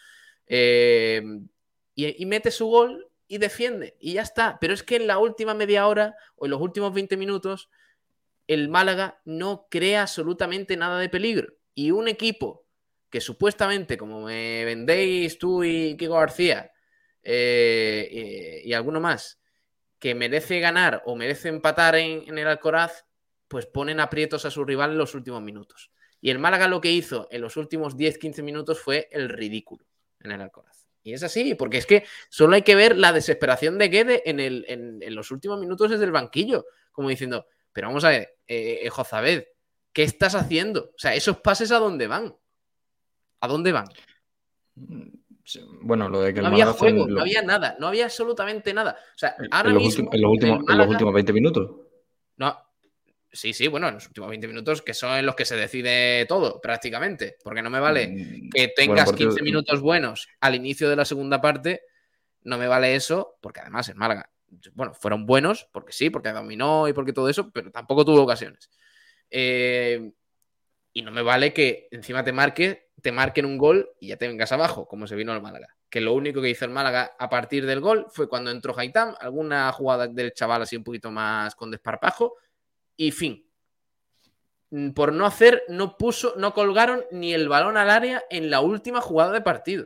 eh, 0.47 1.21
y, 1.93 2.21
y 2.21 2.25
mete 2.25 2.51
su 2.51 2.67
gol 2.67 3.07
y 3.27 3.37
defiende, 3.37 3.95
y 3.99 4.13
ya 4.13 4.21
está. 4.21 4.57
Pero 4.59 4.73
es 4.73 4.83
que 4.83 4.97
en 4.97 5.07
la 5.07 5.17
última 5.17 5.53
media 5.53 5.87
hora 5.87 6.15
o 6.35 6.45
en 6.45 6.51
los 6.51 6.61
últimos 6.61 6.93
20 6.93 7.17
minutos, 7.17 7.69
el 8.47 8.69
Málaga 8.69 9.21
no 9.25 9.67
crea 9.69 10.03
absolutamente 10.03 10.77
nada 10.77 10.99
de 10.99 11.09
peligro. 11.09 11.53
Y 11.73 11.91
un 11.91 12.07
equipo 12.07 12.64
que 13.15 13.21
supuestamente, 13.21 13.95
como 13.95 14.23
me 14.23 14.65
vendéis 14.65 15.39
tú 15.39 15.63
y 15.63 15.95
Kiko 15.95 16.15
García, 16.15 16.73
eh, 17.23 18.61
y, 18.61 18.73
alguno 18.73 18.99
más, 18.99 19.39
que 19.99 20.13
merece 20.13 20.59
ganar 20.59 21.01
o 21.05 21.15
merece 21.15 21.47
empatar 21.47 21.95
en, 21.95 22.37
el 22.37 22.45
Alcoraz, 22.45 23.05
pues 23.47 23.67
ponen 23.67 24.01
aprietos 24.01 24.43
a 24.43 24.51
su 24.51 24.65
rival 24.65 24.91
en 24.91 24.97
los 24.97 25.15
últimos 25.15 25.41
minutos. 25.41 25.91
Y 26.19 26.29
el 26.29 26.39
Málaga 26.39 26.67
lo 26.67 26.81
que 26.81 26.91
hizo 26.91 27.29
en 27.31 27.39
los 27.39 27.55
últimos 27.55 27.95
10-15 27.95 28.43
minutos 28.43 28.81
fue 28.81 29.07
el 29.13 29.29
ridículo 29.29 29.85
en 30.19 30.33
el 30.33 30.41
Alcoraz. 30.41 30.85
Y 31.01 31.13
es 31.13 31.23
así, 31.23 31.55
porque 31.55 31.77
es 31.77 31.85
que 31.85 32.03
solo 32.27 32.55
hay 32.55 32.63
que 32.63 32.75
ver 32.75 32.97
la 32.97 33.13
desesperación 33.13 33.77
de 33.77 33.87
Guede 33.87 34.23
en, 34.25 35.15
los 35.15 35.31
últimos 35.31 35.57
minutos 35.57 35.89
desde 35.89 36.03
el 36.03 36.11
banquillo, 36.11 36.65
como 36.91 37.07
diciendo, 37.07 37.47
pero 37.71 37.87
vamos 37.87 38.03
a 38.03 38.09
ver, 38.09 38.35
eh, 38.45 38.81
eh, 38.83 38.89
Jozabed, 38.89 39.45
¿qué 39.93 40.03
estás 40.03 40.35
haciendo? 40.35 40.91
O 40.93 40.99
sea, 40.99 41.15
esos 41.15 41.37
pases 41.37 41.71
a 41.71 41.79
dónde 41.79 42.07
van? 42.07 42.35
¿A 43.39 43.47
dónde 43.47 43.71
van? 43.71 43.87
Bueno, 45.81 46.09
lo 46.09 46.21
de 46.21 46.33
que 46.33 46.41
no 46.41 46.47
había 46.47 46.67
juego, 46.67 47.07
no 47.07 47.21
había 47.21 47.41
nada, 47.41 47.75
no 47.79 47.87
había 47.87 48.05
absolutamente 48.05 48.73
nada. 48.73 48.97
O 49.15 49.17
sea, 49.17 49.35
ahora 49.51 49.69
en 49.69 49.75
los, 49.75 49.83
mismo, 49.83 50.09
en, 50.11 50.21
los 50.21 50.31
últimos, 50.31 50.63
en 50.67 50.77
los 50.77 50.87
últimos 50.87 51.13
20 51.13 51.33
minutos. 51.33 51.71
No, 52.37 52.65
Sí, 53.35 53.51
sí, 53.51 53.67
bueno, 53.67 53.89
en 53.89 53.95
los 53.95 54.07
últimos 54.07 54.29
20 54.29 54.47
minutos, 54.47 54.81
que 54.81 54.93
son 54.93 55.17
en 55.17 55.25
los 55.25 55.35
que 55.35 55.43
se 55.43 55.57
decide 55.57 56.25
todo, 56.25 56.61
prácticamente. 56.61 57.35
Porque 57.43 57.61
no 57.61 57.69
me 57.69 57.81
vale 57.81 58.07
mm, 58.07 58.49
que 58.49 58.69
tengas 58.69 59.11
15 59.11 59.43
minutos 59.43 59.81
buenos 59.81 60.29
al 60.39 60.55
inicio 60.55 60.89
de 60.89 60.95
la 60.95 61.03
segunda 61.03 61.41
parte, 61.41 61.81
no 62.43 62.57
me 62.57 62.67
vale 62.67 62.95
eso, 62.95 63.37
porque 63.41 63.59
además 63.59 63.89
en 63.89 63.97
Málaga, 63.97 64.29
bueno, 64.73 64.93
fueron 64.93 65.25
buenos, 65.25 65.67
porque 65.73 65.91
sí, 65.91 66.09
porque 66.09 66.31
dominó 66.31 66.87
y 66.87 66.93
porque 66.93 67.11
todo 67.11 67.27
eso, 67.27 67.51
pero 67.51 67.71
tampoco 67.71 68.05
tuvo 68.05 68.21
ocasiones. 68.21 68.69
Eh, 69.29 70.11
y 70.93 71.01
no 71.01 71.11
me 71.11 71.21
vale 71.21 71.51
que 71.51 71.89
encima 71.91 72.23
te 72.23 72.31
marque, 72.31 72.84
te 73.05 73.11
marquen 73.11 73.45
un 73.45 73.59
gol 73.59 73.91
y 73.99 74.07
ya 74.07 74.17
te 74.17 74.27
vengas 74.27 74.51
abajo, 74.51 74.87
como 74.87 75.05
se 75.05 75.15
vino 75.15 75.31
al 75.31 75.39
Málaga. 75.39 75.67
Que 75.91 76.01
lo 76.01 76.15
único 76.15 76.41
que 76.41 76.49
hizo 76.49 76.65
el 76.65 76.71
Málaga 76.71 77.11
a 77.19 77.29
partir 77.29 77.63
del 77.67 77.79
gol 77.79 78.07
fue 78.09 78.27
cuando 78.27 78.49
entró 78.49 78.75
Haitam, 78.75 79.13
alguna 79.19 79.71
jugada 79.73 80.07
del 80.07 80.33
chaval 80.33 80.63
así 80.63 80.75
un 80.75 80.83
poquito 80.83 81.11
más 81.11 81.53
con 81.53 81.69
desparpajo, 81.69 82.33
y 82.97 83.11
fin. 83.11 83.47
Mm, 84.71 84.89
por 84.93 85.13
no 85.13 85.27
hacer, 85.27 85.61
no 85.69 85.97
puso, 85.97 86.33
no 86.37 86.55
colgaron 86.55 87.03
ni 87.11 87.31
el 87.31 87.47
balón 87.47 87.77
al 87.77 87.91
área 87.91 88.23
en 88.31 88.49
la 88.49 88.61
última 88.61 89.01
jugada 89.01 89.33
de 89.33 89.41
partido. 89.41 89.85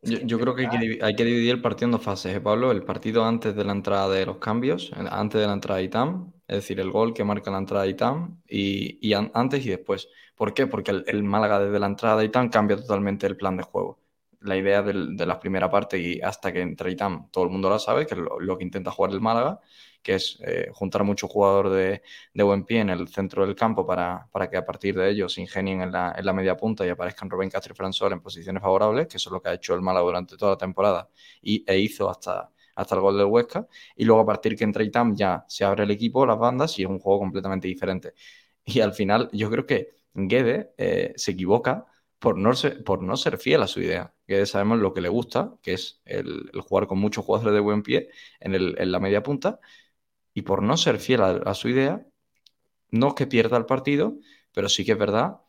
Yo, 0.00 0.38
creo 0.38 0.54
que 0.54 0.66
hay, 1.02 1.14
que 1.14 1.24
dividir 1.24 1.56
el 1.56 1.60
partido 1.60 1.88
en 1.88 1.92
dos 1.92 2.02
fases, 2.02 2.34
¿eh, 2.34 2.40
Pablo. 2.40 2.72
El 2.72 2.82
partido 2.82 3.26
antes 3.26 3.54
de 3.54 3.64
la 3.64 3.72
entrada 3.72 4.08
de 4.08 4.24
los 4.24 4.38
cambios, 4.38 4.90
antes 4.94 5.38
de 5.38 5.46
la 5.46 5.52
entrada 5.52 5.80
de 5.80 5.84
Itam, 5.84 6.32
es 6.46 6.56
decir, 6.56 6.80
el 6.80 6.90
gol 6.90 7.14
que 7.14 7.24
marca 7.24 7.50
la 7.50 7.58
entrada 7.58 7.84
de 7.84 7.90
Itam, 7.90 8.42
y, 8.48 9.12
antes 9.14 9.64
y 9.64 9.70
después. 9.70 10.08
¿Por 10.36 10.54
qué? 10.54 10.66
Porque 10.66 10.90
el, 11.06 11.22
Málaga 11.24 11.60
desde 11.60 11.78
la 11.78 11.86
entrada 11.86 12.16
de 12.18 12.26
Itam 12.26 12.50
cambia 12.50 12.76
totalmente 12.76 13.26
el 13.26 13.36
plan 13.36 13.56
de 13.56 13.62
juego. 13.62 14.00
La 14.40 14.56
idea 14.56 14.82
de 14.82 15.26
la 15.26 15.40
primera 15.40 15.70
parte 15.70 15.98
y 15.98 16.20
hasta 16.20 16.52
que 16.52 16.60
entra 16.60 16.90
Itam, 16.90 17.30
todo 17.30 17.44
el 17.44 17.50
mundo 17.50 17.70
la 17.70 17.78
sabe, 17.78 18.06
que 18.06 18.14
es 18.14 18.20
lo 18.40 18.58
que 18.58 18.64
intenta 18.64 18.90
jugar 18.90 19.12
el 19.12 19.20
Málaga, 19.20 19.60
que 20.04 20.16
es 20.16 20.38
eh, 20.46 20.68
juntar 20.72 21.02
mucho 21.02 21.26
jugador 21.28 21.70
de, 21.70 22.02
buen 22.34 22.64
pie 22.64 22.80
en 22.80 22.90
el 22.90 23.08
centro 23.08 23.46
del 23.46 23.56
campo 23.56 23.86
para, 23.86 24.28
que 24.50 24.56
a 24.58 24.66
partir 24.66 24.94
de 24.96 25.10
ellos 25.10 25.32
se 25.32 25.40
ingenien 25.40 25.80
en 25.80 25.92
la, 25.92 26.14
en 26.16 26.26
la 26.26 26.32
media 26.34 26.56
punta 26.56 26.86
y 26.86 26.90
aparezcan 26.90 27.30
Rubén 27.30 27.48
Castro 27.50 27.72
y 27.72 27.76
Fransol 27.76 28.12
en 28.12 28.20
posiciones 28.20 28.62
favorables, 28.62 29.08
que 29.08 29.16
eso 29.16 29.30
es 29.30 29.32
lo 29.32 29.40
que 29.40 29.48
ha 29.48 29.54
hecho 29.54 29.74
el 29.74 29.80
Málaga 29.80 30.04
durante 30.04 30.36
toda 30.36 30.52
la 30.52 30.58
temporada 30.58 31.08
y, 31.40 31.64
e 31.66 31.78
hizo 31.78 32.10
hasta, 32.10 32.50
hasta 32.74 32.94
el 32.94 33.00
gol 33.00 33.18
del 33.18 33.26
Huesca. 33.26 33.66
Y 33.96 34.04
luego 34.04 34.22
a 34.22 34.26
partir 34.26 34.56
que 34.56 34.64
entra 34.64 34.84
Itam 34.84 35.14
ya 35.16 35.44
se 35.48 35.64
abre 35.64 35.84
el 35.84 35.90
equipo, 35.90 36.26
las 36.26 36.38
bandas 36.38 36.78
y 36.78 36.82
es 36.82 36.88
un 36.88 36.98
juego 36.98 37.20
completamente 37.20 37.68
diferente. 37.68 38.14
Y 38.66 38.80
al 38.80 38.94
final 38.94 39.28
yo 39.32 39.50
creo 39.50 39.66
que 39.66 39.90
Guede 40.14 40.72
eh, 40.78 41.12
se 41.16 41.32
equivoca 41.32 41.84
por 42.18 42.38
no, 42.38 42.54
ser, 42.54 42.82
por 42.84 43.02
no 43.02 43.16
ser 43.16 43.36
fiel 43.38 43.62
a 43.62 43.66
su 43.66 43.80
idea. 43.80 44.14
Guede 44.26 44.46
sabemos 44.46 44.78
lo 44.78 44.94
que 44.94 45.02
le 45.02 45.10
gusta, 45.10 45.54
que 45.62 45.74
es 45.74 46.00
el, 46.06 46.50
jugar 46.66 46.86
con 46.86 46.98
muchos 46.98 47.24
jugadores 47.26 47.52
de 47.54 47.60
buen 47.60 47.82
pie 47.82 48.08
en, 48.40 48.54
el, 48.54 48.74
en 48.78 48.90
la 48.92 49.00
media 49.00 49.22
punta 49.22 49.60
y 50.34 50.42
por 50.42 50.62
no 50.62 50.76
ser 50.76 50.98
fiel 51.00 51.22
a, 51.22 51.54
su 51.54 51.68
idea, 51.68 52.06
no 52.90 53.08
es 53.08 53.14
que 53.14 53.26
pierda 53.26 53.56
el 53.56 53.66
partido, 53.66 54.18
pero 54.52 54.68
sí 54.68 54.84
que 54.84 54.92
es 54.92 54.98
verdad 54.98 55.40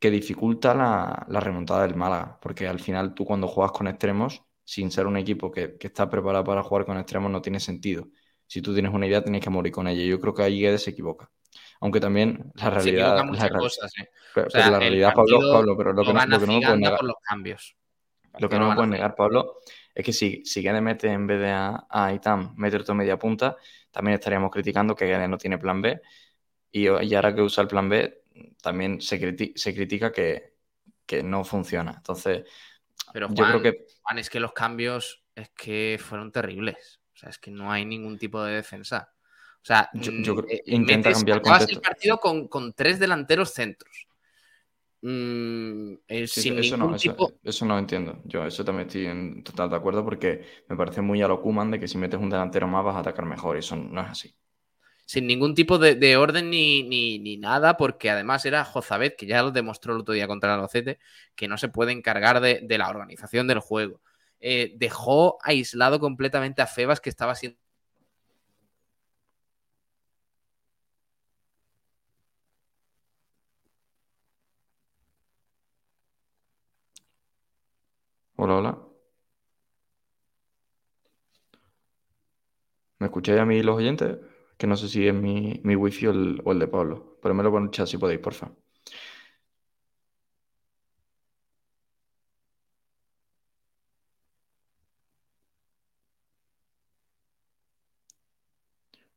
que 0.00 0.10
dificulta 0.10 0.74
la, 0.74 1.40
remontada 1.40 1.82
del 1.82 1.96
Málaga, 1.96 2.38
porque 2.42 2.68
al 2.68 2.80
final 2.80 3.14
tú 3.14 3.24
cuando 3.24 3.48
juegas 3.48 3.72
con 3.72 3.88
extremos, 3.88 4.44
sin 4.66 4.90
ser 4.90 5.06
un 5.06 5.16
equipo 5.16 5.50
que, 5.50 5.78
está 5.80 6.10
preparado 6.10 6.44
para 6.44 6.62
jugar 6.62 6.84
con 6.84 6.98
extremos, 6.98 7.30
no 7.30 7.40
tiene 7.40 7.60
sentido. 7.60 8.08
Si 8.46 8.60
tú 8.60 8.74
tienes 8.74 8.92
una 8.92 9.06
idea, 9.06 9.22
tienes 9.22 9.40
que 9.40 9.48
morir 9.48 9.72
con 9.72 9.88
ella. 9.88 10.04
Yo 10.04 10.20
creo 10.20 10.34
que 10.34 10.42
ahí 10.42 10.60
Guedes 10.60 10.82
se 10.82 10.90
equivoca. 10.90 11.30
Aunque 11.80 12.00
también 12.00 12.52
la 12.54 12.70
realidad. 12.70 13.24
La, 13.32 13.48
cosas, 13.50 13.92
¿eh? 13.98 14.08
pero, 14.34 14.48
la 14.52 14.78
realidad, 14.78 15.14
Pablo, 15.14 15.76
pero 15.76 15.92
lo 15.92 16.04
que, 16.04 16.12
no, 16.12 16.26
lo 16.26 16.40
que 16.40 16.46
no 16.46 16.60
me 16.60 16.76
negar. 16.76 17.02
los 17.02 17.16
cambios. 17.22 17.76
Lo 18.38 18.48
que 18.48 18.58
no 18.58 18.68
me 18.68 18.74
puedes 18.74 18.90
negar, 18.90 19.14
Pablo, 19.14 19.60
es 19.94 20.04
que 20.04 20.12
si, 20.12 20.44
si 20.44 20.60
Guedes 20.60 20.82
mete 20.82 21.08
en 21.08 21.26
vez 21.26 21.40
de 21.40 21.50
a, 21.50 21.86
a 21.88 22.12
Itam, 22.12 22.54
meter 22.56 22.84
tu 22.84 22.94
media 22.94 23.18
punta, 23.18 23.56
también 23.90 24.16
estaríamos 24.16 24.50
criticando 24.50 24.94
que 24.94 25.06
Guedes 25.06 25.28
no 25.28 25.38
tiene 25.38 25.56
plan 25.56 25.80
B 25.80 26.00
y, 26.76 27.14
ahora 27.14 27.34
que 27.34 27.40
usa 27.40 27.62
el 27.62 27.68
plan 27.68 27.88
B 27.88 28.22
también 28.60 29.00
se, 29.00 29.18
se 29.54 29.74
critica 29.74 30.12
que, 30.12 30.52
no 31.22 31.44
funciona. 31.44 31.94
Entonces, 31.96 32.44
pero 33.12 33.28
yo 33.28 33.44
creo 33.44 33.62
que... 33.62 33.86
Juan, 34.02 34.18
es 34.18 34.30
que 34.30 34.40
los 34.40 34.52
cambios 34.52 35.24
es 35.34 35.50
que 35.50 35.98
fueron 36.00 36.32
terribles. 36.32 37.00
O 37.14 37.18
sea, 37.18 37.30
es 37.30 37.38
que 37.38 37.50
no 37.50 37.72
hay 37.72 37.84
ningún 37.84 38.18
tipo 38.18 38.42
de 38.42 38.54
defensa. 38.54 39.12
O 39.56 39.66
sea, 39.66 39.90
yo, 39.94 40.12
mm, 40.12 40.22
creo, 40.22 40.44
eh, 40.48 40.62
intenta 40.66 41.12
cambiar 41.12 41.42
el 41.44 41.70
el 41.70 41.80
partido 41.80 42.18
con, 42.18 42.46
con 42.46 42.72
tres 42.72 42.98
delanteros 42.98 43.52
centros. 43.52 44.06
Mm, 45.02 45.94
eh, 46.08 46.22
eso, 46.22 46.76
no, 46.76 46.94
eso, 47.42 47.66
no 47.66 47.78
entiendo. 47.78 48.20
Yo 48.24 48.44
eso 48.46 48.64
también 48.64 48.86
estoy 48.86 49.06
en 49.06 49.44
total 49.44 49.70
de 49.70 49.76
acuerdo 49.76 50.04
porque 50.04 50.44
me 50.68 50.76
parece 50.76 51.00
muy 51.00 51.22
a 51.22 51.28
lo 51.28 51.40
Kuman 51.40 51.70
de 51.70 51.80
que 51.80 51.88
si 51.88 51.98
metes 51.98 52.18
un 52.18 52.30
delantero 52.30 52.66
más 52.66 52.84
vas 52.84 52.96
a 52.96 53.00
atacar 53.00 53.24
mejor 53.24 53.56
y 53.56 53.60
eso 53.60 53.76
no 53.76 54.00
es 54.00 54.08
así. 54.08 54.34
Sin 55.06 55.26
ningún 55.26 55.54
tipo 55.54 55.78
de, 55.78 56.16
orden 56.16 56.50
ni, 56.50 57.36
nada, 57.38 57.76
porque 57.76 58.10
además 58.10 58.44
era 58.44 58.64
Jozabet, 58.64 59.16
que 59.16 59.26
ya 59.26 59.42
lo 59.42 59.52
demostró 59.52 59.94
el 59.94 60.00
otro 60.00 60.14
día 60.14 60.26
contra 60.26 60.50
el 60.50 60.56
Albacete, 60.56 60.98
que 61.36 61.48
no 61.48 61.58
se 61.58 61.68
puede 61.68 61.92
encargar 61.92 62.40
de, 62.40 62.66
la 62.78 62.88
organización 62.90 63.46
del 63.46 63.60
juego. 63.60 64.00
Eh, 64.40 64.74
dejó 64.76 65.38
aislado 65.42 66.00
completamente 66.00 66.62
a 66.62 66.66
Febas, 66.66 67.00
que 67.00 67.10
estaba 67.10 67.34
siendo 67.34 67.58
Hola, 78.36 78.54
hola. 78.56 78.78
¿Me 82.98 83.06
escucháis 83.06 83.40
a 83.40 83.44
mí 83.46 83.62
los 83.62 83.76
oyentes? 83.76 84.18
Que 84.56 84.66
no 84.66 84.76
sé 84.76 84.88
si 84.88 85.06
es 85.06 85.14
mi, 85.14 85.60
mi 85.64 85.76
wifi 85.76 86.06
o 86.06 86.10
el, 86.12 86.40
o 86.44 86.52
el 86.52 86.58
de 86.58 86.68
Pablo. 86.68 87.18
Pero 87.22 87.34
me 87.34 87.42
lo 87.42 87.56
en 87.58 87.64
el 87.64 87.70
chat 87.70 87.86
si 87.86 87.98
podéis, 87.98 88.20
porfa. 88.20 88.50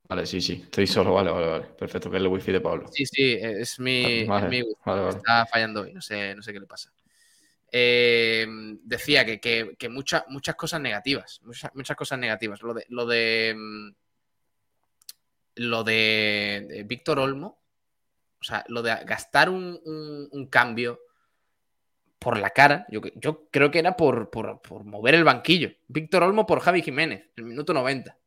Vale, 0.09 0.25
sí, 0.25 0.41
sí, 0.41 0.61
estoy 0.63 0.87
solo, 0.87 1.13
vale, 1.13 1.29
vale, 1.29 1.47
vale. 1.47 1.65
Perfecto, 1.65 2.09
que 2.09 2.17
es 2.17 2.23
el 2.23 2.27
wifi 2.27 2.51
de 2.51 2.61
Pablo. 2.61 2.87
Sí, 2.91 3.05
sí, 3.05 3.37
es 3.39 3.79
mi, 3.79 4.23
wifi. 4.27 4.63
Está 5.09 5.45
fallando 5.45 5.81
hoy, 5.81 5.93
no 5.93 6.01
sé, 6.01 6.33
no 6.33 6.41
sé 6.41 6.51
qué 6.51 6.59
le 6.59 6.65
pasa. 6.65 6.91
Eh, 7.71 8.47
decía 8.83 9.23
que, 9.23 9.89
muchas, 9.89 10.23
muchas 10.29 10.55
cosas 10.55 10.81
negativas, 10.81 11.39
muchas, 11.43 11.95
cosas 11.95 12.17
negativas. 12.17 12.63
Lo 12.63 12.73
de, 12.73 12.85
lo 12.89 13.05
de, 13.05 13.53
mm, 13.55 13.89
lo 15.59 15.83
de, 15.83 16.83
Víctor 16.87 17.19
Olmo, 17.19 17.59
o 18.39 18.43
sea, 18.43 18.63
lo 18.69 18.81
de 18.81 18.95
gastar 19.03 19.49
un, 19.49 20.47
cambio 20.49 21.01
por 22.17 22.37
la 22.37 22.51
cara. 22.51 22.85
Yo, 22.89 23.01
yo 23.15 23.49
creo 23.51 23.69
que 23.69 23.79
era 23.79 23.97
por, 23.97 24.29
por, 24.29 24.61
por, 24.61 24.85
mover 24.85 25.15
el 25.15 25.25
banquillo. 25.25 25.71
Víctor 25.87 26.23
Olmo 26.23 26.45
por 26.45 26.61
Javi 26.61 26.81
Jiménez, 26.81 27.29
el 27.35 27.43
minuto 27.43 27.73
90. 27.73 28.17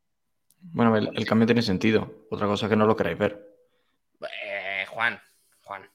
Bueno, 0.61 0.95
el, 0.95 1.11
el 1.14 1.25
cambio 1.25 1.47
tiene 1.47 1.62
sentido. 1.62 2.27
Otra 2.31 2.47
cosa 2.47 2.68
que 2.68 2.77
no 2.77 2.87
lo 2.87 2.95
queréis 2.95 3.18
ver. 3.18 3.57
Eh, 4.45 4.85
Juan, 4.90 5.18
Juan. 5.62 5.90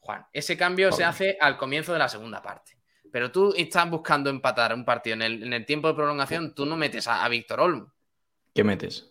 Juan, 0.00 0.26
ese 0.32 0.58
cambio 0.58 0.92
se 0.92 1.04
hace 1.04 1.38
al 1.40 1.56
comienzo 1.56 1.94
de 1.94 2.00
la 2.00 2.08
segunda 2.08 2.42
parte. 2.42 2.76
Pero 3.10 3.32
tú 3.32 3.54
estás 3.56 3.88
buscando 3.88 4.28
empatar 4.28 4.74
un 4.74 4.84
partido 4.84 5.14
en 5.14 5.22
el, 5.22 5.42
en 5.42 5.54
el 5.54 5.64
tiempo 5.64 5.88
de 5.88 5.94
prolongación, 5.94 6.54
tú 6.54 6.66
no 6.66 6.76
metes 6.76 7.08
a, 7.08 7.24
a 7.24 7.28
Víctor 7.30 7.60
Olmo. 7.60 7.94
¿Qué 8.54 8.62
metes? 8.62 9.07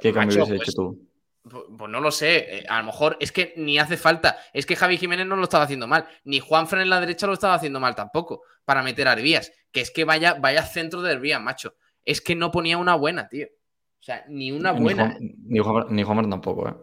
¿Qué 0.00 0.12
cambio 0.12 0.38
Macho, 0.38 0.50
hubieses 0.50 0.56
pues, 0.58 0.68
hecho 0.68 0.76
tú? 0.76 1.08
Pues, 1.42 1.64
pues 1.76 1.90
no 1.90 2.00
lo 2.00 2.10
sé, 2.10 2.58
eh, 2.58 2.66
a 2.68 2.78
lo 2.80 2.86
mejor 2.86 3.16
es 3.20 3.32
que 3.32 3.54
ni 3.56 3.78
hace 3.78 3.96
falta. 3.96 4.36
Es 4.52 4.66
que 4.66 4.76
Javi 4.76 4.98
Jiménez 4.98 5.26
no 5.26 5.36
lo 5.36 5.44
estaba 5.44 5.64
haciendo 5.64 5.86
mal, 5.86 6.06
ni 6.24 6.40
Juanfran 6.40 6.82
en 6.82 6.90
la 6.90 7.00
derecha 7.00 7.26
lo 7.26 7.32
estaba 7.32 7.54
haciendo 7.54 7.80
mal 7.80 7.94
tampoco, 7.94 8.42
para 8.64 8.82
meter 8.82 9.08
a 9.08 9.12
Herbías. 9.12 9.52
Que 9.72 9.80
es 9.80 9.90
que 9.90 10.04
vaya, 10.04 10.34
vaya 10.34 10.62
centro 10.62 11.02
de 11.02 11.12
Herbías, 11.12 11.40
macho. 11.40 11.74
Es 12.04 12.20
que 12.20 12.34
no 12.34 12.50
ponía 12.50 12.78
una 12.78 12.94
buena, 12.94 13.28
tío. 13.28 13.46
O 13.46 14.02
sea, 14.02 14.24
ni 14.28 14.52
una 14.52 14.72
buena. 14.72 15.16
Ni 15.20 15.58
Juan, 15.58 15.86
ni 15.90 16.02
Juanfran 16.02 16.30
tampoco, 16.30 16.68
¿eh? 16.68 16.74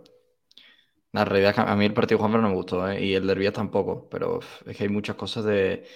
La 1.11 1.23
realidad 1.23 1.51
es 1.51 1.55
que 1.55 1.61
a 1.61 1.75
mí 1.77 1.85
el 1.85 1.93
partido 1.93 2.17
de 2.17 2.21
Juanfran 2.23 2.43
no 2.43 2.49
me 2.49 2.55
gustó, 2.55 2.89
¿eh? 2.89 3.03
Y 3.03 3.13
el 3.13 3.25
de 3.25 3.31
Herbías 3.31 3.53
tampoco, 3.53 4.09
pero 4.09 4.39
es 4.65 4.75
que 4.75 4.83
hay 4.83 4.89
muchas 4.89 5.15
cosas 5.15 5.45
de... 5.45 5.87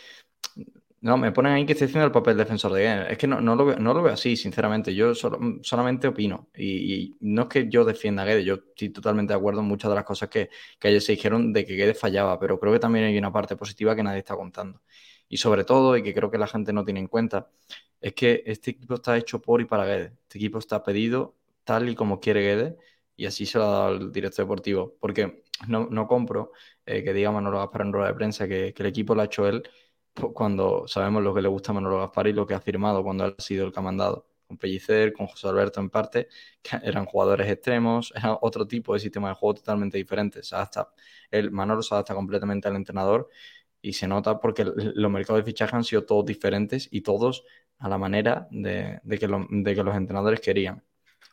No, 1.01 1.15
me 1.17 1.31
ponen 1.31 1.53
ahí 1.53 1.65
que 1.65 1.71
estoy 1.73 1.85
haciendo 1.87 2.05
el 2.07 2.11
papel 2.11 2.35
defensor 2.35 2.73
de 2.73 2.81
Guedes. 2.81 3.11
Es 3.11 3.17
que 3.17 3.25
no, 3.27 3.39
no 3.39 3.55
lo, 3.55 3.65
veo, 3.65 3.77
no 3.79 3.93
lo 3.93 4.03
veo 4.03 4.13
así, 4.13 4.35
sinceramente. 4.35 4.93
Yo 4.93 5.15
solo- 5.15 5.39
solamente 5.63 6.09
opino. 6.09 6.49
Y, 6.57 7.15
no 7.21 7.43
es 7.43 7.47
que 7.47 7.69
yo 7.69 7.85
defienda 7.85 8.23
a 8.23 8.25
Guedes, 8.25 8.43
yo 8.45 8.55
estoy 8.55 8.89
totalmente 8.89 9.31
de 9.33 9.37
acuerdo 9.39 9.61
en 9.61 9.67
muchas 9.67 9.89
de 9.89 9.95
las 9.95 10.03
cosas 10.03 10.27
que, 10.29 10.49
que 10.77 10.87
ayer 10.89 11.01
se 11.01 11.13
dijeron 11.13 11.53
de 11.53 11.65
que 11.65 11.75
Guedes 11.75 11.97
fallaba, 11.99 12.37
pero 12.37 12.59
creo 12.59 12.73
que 12.73 12.79
también 12.79 13.05
hay 13.05 13.17
una 13.17 13.31
parte 13.31 13.55
positiva 13.55 13.95
que 13.95 14.03
nadie 14.03 14.19
está 14.19 14.35
contando. 14.35 14.81
Y 15.29 15.37
sobre 15.37 15.63
todo, 15.63 15.95
y 15.95 16.03
que 16.03 16.13
creo 16.13 16.29
que 16.31 16.37
la 16.37 16.47
gente 16.47 16.73
no 16.73 16.83
tiene 16.83 16.99
en 16.99 17.07
cuenta, 17.07 17.49
es 18.01 18.13
que 18.13 18.43
este 18.45 18.71
equipo 18.71 18.95
está 18.95 19.17
hecho 19.17 19.41
por 19.41 19.61
y 19.61 19.65
para 19.65 19.85
Guedes. 19.85 20.11
Este 20.23 20.37
equipo 20.37 20.59
está 20.59 20.83
pedido 20.83 21.35
tal 21.63 21.87
y 21.89 21.95
como 21.95 22.19
quiere 22.19 22.41
Guedes, 22.41 22.75
y 23.15 23.25
así 23.25 23.45
se 23.45 23.57
lo 23.57 23.65
ha 23.65 23.67
dado 23.71 23.89
el 23.95 24.11
director 24.11 24.43
deportivo. 24.45 24.95
Porque 24.99 25.43
no, 25.67 25.87
no 25.89 26.07
compro 26.07 26.51
eh, 26.85 27.03
que 27.03 27.13
diga 27.13 27.31
Manolo 27.31 27.59
Gaspar 27.59 27.81
en 27.81 27.93
rueda 27.93 28.07
de 28.09 28.13
prensa 28.15 28.47
que, 28.47 28.73
que 28.73 28.83
el 28.83 28.89
equipo 28.89 29.15
lo 29.15 29.21
ha 29.21 29.25
hecho 29.25 29.47
él 29.47 29.63
cuando 30.33 30.87
sabemos 30.87 31.23
lo 31.23 31.33
que 31.33 31.41
le 31.41 31.47
gusta 31.47 31.71
a 31.71 31.75
Manolo 31.75 31.99
Gaspar 31.99 32.27
y 32.27 32.33
lo 32.33 32.45
que 32.45 32.53
ha 32.53 32.59
firmado 32.61 33.03
cuando 33.03 33.25
ha 33.25 33.35
sido 33.37 33.65
el 33.65 33.71
que. 33.71 34.25
Con 34.47 34.57
Pellicer, 34.57 35.13
con 35.13 35.27
José 35.27 35.47
Alberto 35.47 35.79
en 35.79 35.91
parte, 35.91 36.27
que 36.63 36.79
eran 36.83 37.05
jugadores 37.05 37.47
extremos, 37.47 38.11
era 38.15 38.37
otro 38.41 38.67
tipo 38.67 38.95
de 38.95 38.99
sistema 38.99 39.29
de 39.29 39.35
juego 39.35 39.55
totalmente 39.55 39.97
diferente. 39.97 40.41
Se 40.41 40.55
el 41.29 41.51
Manolo 41.51 41.83
se 41.83 41.93
adapta 41.93 42.15
completamente 42.15 42.67
al 42.67 42.75
entrenador 42.75 43.29
y 43.81 43.93
se 43.93 44.07
nota 44.07 44.39
porque 44.39 44.65
los 44.65 45.11
mercados 45.11 45.43
de 45.43 45.51
fichaje 45.51 45.75
han 45.75 45.83
sido 45.83 46.05
todos 46.05 46.25
diferentes 46.25 46.87
y 46.91 47.01
todos 47.01 47.43
a 47.77 47.89
la 47.89 47.97
manera 47.97 48.47
de, 48.51 49.01
que, 49.19 49.27
los 49.27 49.95
entrenadores 49.95 50.41
querían. 50.41 50.83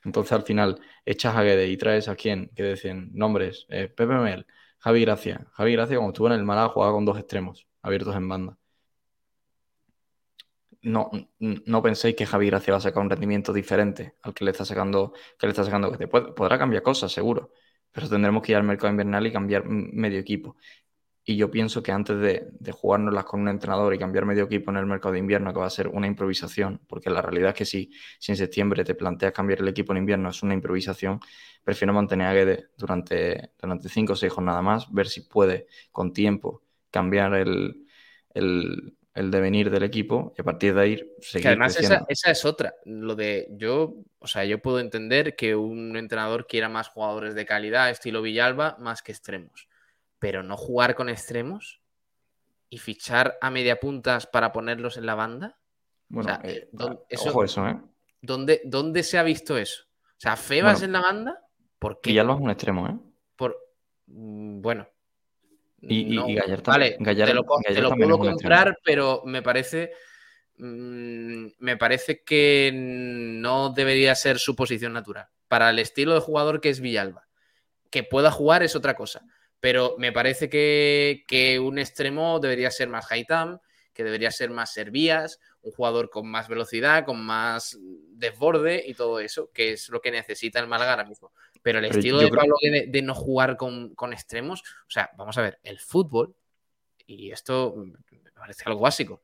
Entonces 0.05 0.33
al 0.33 0.43
final 0.43 0.81
echas 1.05 1.35
a 1.37 1.43
Guedes 1.43 1.71
y 1.71 1.77
traes 1.77 2.09
a 2.09 2.17
quien, 2.17 2.51
que 2.55 2.63
decían 2.63 3.11
nombres, 3.13 3.67
eh, 3.71 3.89
Pepe 3.89 4.15
Mel, 4.15 4.47
Javi 4.79 5.03
Gracia. 5.03 5.47
Javi 5.53 5.73
Gracia 5.73 5.97
cuando 5.97 6.13
estuvo 6.13 6.29
en 6.29 6.35
el 6.35 6.45
Málaga 6.45 6.69
jugaba 6.69 6.93
con 6.93 7.05
dos 7.05 7.19
extremos 7.19 7.67
abiertos 7.83 8.15
en 8.17 8.29
banda. 8.29 8.59
No, 10.87 11.11
no 11.41 11.83
penséis 11.83 12.15
que 12.15 12.27
Javi 12.27 12.47
Gracia 12.47 12.73
va 12.73 12.79
a 12.79 12.81
sacar 12.81 13.03
un 13.03 13.11
rendimiento 13.11 13.53
diferente 13.53 14.15
al 14.23 14.33
que 14.35 14.45
le 14.45 14.53
está 14.53 14.65
sacando, 14.65 15.13
que 15.39 15.47
le 15.47 15.51
está 15.51 15.65
sacando 15.65 15.91
Guedes. 15.91 16.09
Pod- 16.09 16.35
Podrá 16.35 16.59
cambiar 16.59 16.83
cosas, 16.83 17.11
seguro, 17.11 17.53
pero 17.91 18.09
tendremos 18.09 18.41
que 18.43 18.53
ir 18.53 18.57
al 18.59 18.63
mercado 18.65 18.91
invernal 18.93 19.27
y 19.27 19.33
cambiar 19.33 19.65
medio 19.67 20.21
equipo. 20.21 20.57
Y 21.25 21.37
yo 21.37 21.51
pienso 21.51 21.83
que 21.83 21.93
antes 21.93 22.19
de, 22.21 22.49
de 22.53 22.73
jugárnoslas 22.73 23.25
con 23.27 23.41
un 23.43 23.49
entrenador 23.49 23.95
y 23.95 23.99
cambiar 23.99 24.27
medio 24.27 24.45
equipo 24.45 24.71
en 24.73 24.79
el 24.79 24.87
mercado 24.87 25.15
de 25.15 25.21
invierno, 25.21 25.53
que 25.53 25.61
va 25.61 25.67
a 25.67 25.71
ser 25.71 25.89
una 25.89 26.07
improvisación, 26.09 26.81
porque 26.89 27.11
la 27.11 27.23
realidad 27.23 27.51
es 27.51 27.57
que 27.57 27.65
si, 27.67 27.91
si 28.21 28.33
en 28.33 28.39
septiembre 28.39 28.85
te 28.85 28.95
planteas 28.97 29.33
cambiar 29.33 29.61
el 29.63 29.69
equipo 29.69 29.93
en 29.93 29.99
invierno, 30.01 30.31
es 30.31 30.43
una 30.43 30.55
improvisación, 30.55 31.21
prefiero 31.65 31.93
mantener 31.95 32.29
a 32.29 32.35
Guedes 32.35 32.71
durante, 32.79 33.53
durante 33.61 33.89
cinco 33.89 34.15
o 34.15 34.17
seis 34.17 34.33
jornadas 34.33 34.63
más, 34.65 34.93
ver 34.93 35.09
si 35.09 35.23
puede 35.23 35.67
con 35.93 36.13
tiempo 36.13 36.63
cambiar 36.91 37.35
el, 37.35 37.87
el, 38.35 38.96
el 39.17 39.31
devenir 39.31 39.71
del 39.71 39.83
equipo 39.83 40.33
y 40.37 40.41
a 40.41 40.45
partir 40.45 40.75
de 40.75 40.81
ahí 40.81 40.97
seguir 41.21 41.43
Que 41.43 41.49
además 41.49 41.77
esa, 41.81 42.05
esa 42.09 42.31
es 42.31 42.45
otra. 42.45 42.75
Lo 42.85 43.15
de 43.17 43.49
yo, 43.53 43.95
o 44.19 44.27
sea, 44.27 44.45
yo 44.45 44.61
puedo 44.61 44.79
entender 44.79 45.35
que 45.35 45.57
un 45.57 45.97
entrenador 45.97 46.47
quiera 46.47 46.69
más 46.69 46.89
jugadores 46.89 47.35
de 47.35 47.47
calidad, 47.47 47.91
estilo 47.91 48.23
Villalba, 48.23 48.77
más 48.79 49.03
que 49.03 49.13
extremos. 49.13 49.69
Pero 50.19 50.43
no 50.43 50.57
jugar 50.57 50.95
con 50.95 51.09
extremos 51.09 51.81
y 52.69 52.79
fichar 52.79 53.37
a 53.41 53.51
media 53.51 53.81
puntas 53.81 54.27
para 54.27 54.53
ponerlos 54.53 54.97
en 54.97 55.07
la 55.07 55.15
banda. 55.15 55.59
Bueno, 56.09 56.33
o 56.33 56.35
sea, 56.37 56.51
eh, 56.51 56.69
eso- 57.09 57.31
ojo 57.31 57.45
eso, 57.45 57.67
¿eh? 57.67 57.77
¿Dónde, 58.21 58.61
dónde 58.65 59.03
se 59.03 59.19
ha 59.19 59.23
visto 59.23 59.57
eso? 59.59 59.85
O 60.05 60.19
sea, 60.19 60.37
Febas 60.37 60.81
Bueno, 60.81 60.85
en 60.87 60.93
la 60.93 61.01
banda, 61.01 61.43
¿por 61.79 62.01
qué? 62.01 62.11
Villalba 62.11 62.35
es 62.35 62.41
un 62.41 62.51
extremo, 62.51 62.89
¿eh? 62.89 62.97
Por... 63.37 63.57
mm, 64.07 64.61
Bueno. 64.61 64.89
Y, 65.81 66.05
no, 66.17 66.29
y 66.29 66.35
Gallar, 66.35 66.63
tam- 66.63 66.73
Vale, 66.73 66.97
Gallar- 67.01 67.29
te 67.29 67.35
lo, 67.35 67.43
te 67.43 67.97
puedo 67.97 68.19
comprar, 68.19 68.79
pero 68.85 69.23
me 69.25 69.43
parece. 69.43 69.93
mm, 70.59 71.47
me 71.59 71.77
parece 71.77 72.23
que 72.25 72.71
no 72.75 73.71
debería 73.71 74.15
ser 74.15 74.39
su 74.39 74.57
posición 74.57 74.93
natural. 74.93 75.27
Para 75.49 75.71
el 75.71 75.79
estilo 75.79 76.15
de 76.15 76.21
jugador 76.21 76.61
que 76.61 76.71
es 76.71 76.81
Villalba. 76.81 77.27
Que 77.91 78.03
pueda 78.03 78.31
jugar 78.31 78.63
es 78.63 78.75
otra 78.75 78.95
cosa. 78.95 79.23
Pero 79.61 79.97
me 79.99 80.13
parece 80.13 80.49
que, 80.49 81.25
que 81.29 81.59
un 81.61 81.79
extremo 81.79 82.41
debería 82.41 82.71
ser 82.71 82.89
más 82.89 83.11
Haitam, 83.11 83.59
que 83.93 84.05
debería 84.05 84.31
ser 84.31 84.51
más 84.51 84.73
Servías, 84.75 85.39
un 85.63 85.73
jugador 85.73 86.11
con 86.11 86.29
más 86.31 86.49
velocidad, 86.49 87.05
con 87.07 87.25
más 87.25 87.79
desborde 88.11 88.83
y 88.87 88.93
todo 88.95 89.21
eso, 89.21 89.51
que 89.55 89.73
es 89.73 89.89
lo 89.89 90.01
que 90.01 90.11
necesita 90.11 90.61
el 90.61 90.67
Málaga 90.67 90.91
ahora 90.93 91.05
mismo. 91.05 91.33
Pero 91.67 91.81
el 91.81 91.87
Pero 91.89 91.99
estilo 91.99 92.19
de 92.19 92.29
creo- 92.31 92.39
Pablo 92.43 92.55
Guede 92.63 92.87
de 92.87 93.03
no 93.03 93.13
jugar 93.13 93.57
con, 93.57 93.93
con 93.97 94.13
extremos, 94.13 94.61
o 94.61 94.89
sea, 94.91 95.11
vamos 95.17 95.37
a 95.37 95.43
ver, 95.43 95.59
el 95.65 95.81
fútbol, 95.81 96.37
y 97.09 97.33
esto 97.33 97.75
me 97.77 98.31
parece 98.33 98.63
algo 98.67 98.83
básico, 98.83 99.21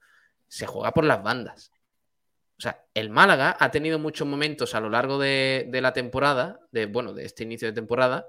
se 0.49 0.67
juega 0.67 0.91
por 0.91 1.05
las 1.05 1.23
bandas. 1.23 1.71
O 2.59 2.61
sea, 2.61 2.85
el 2.95 3.11
Málaga 3.11 3.57
ha 3.61 3.71
tenido 3.71 4.01
muchos 4.01 4.27
momentos 4.27 4.75
a 4.75 4.81
lo 4.81 4.91
largo 4.91 5.21
de, 5.21 5.69
de 5.71 5.81
la 5.81 5.93
temporada, 5.93 6.59
de, 6.73 6.87
bueno, 6.87 7.13
de 7.13 7.27
este 7.27 7.45
inicio 7.45 7.69
de 7.69 7.75
temporada, 7.75 8.27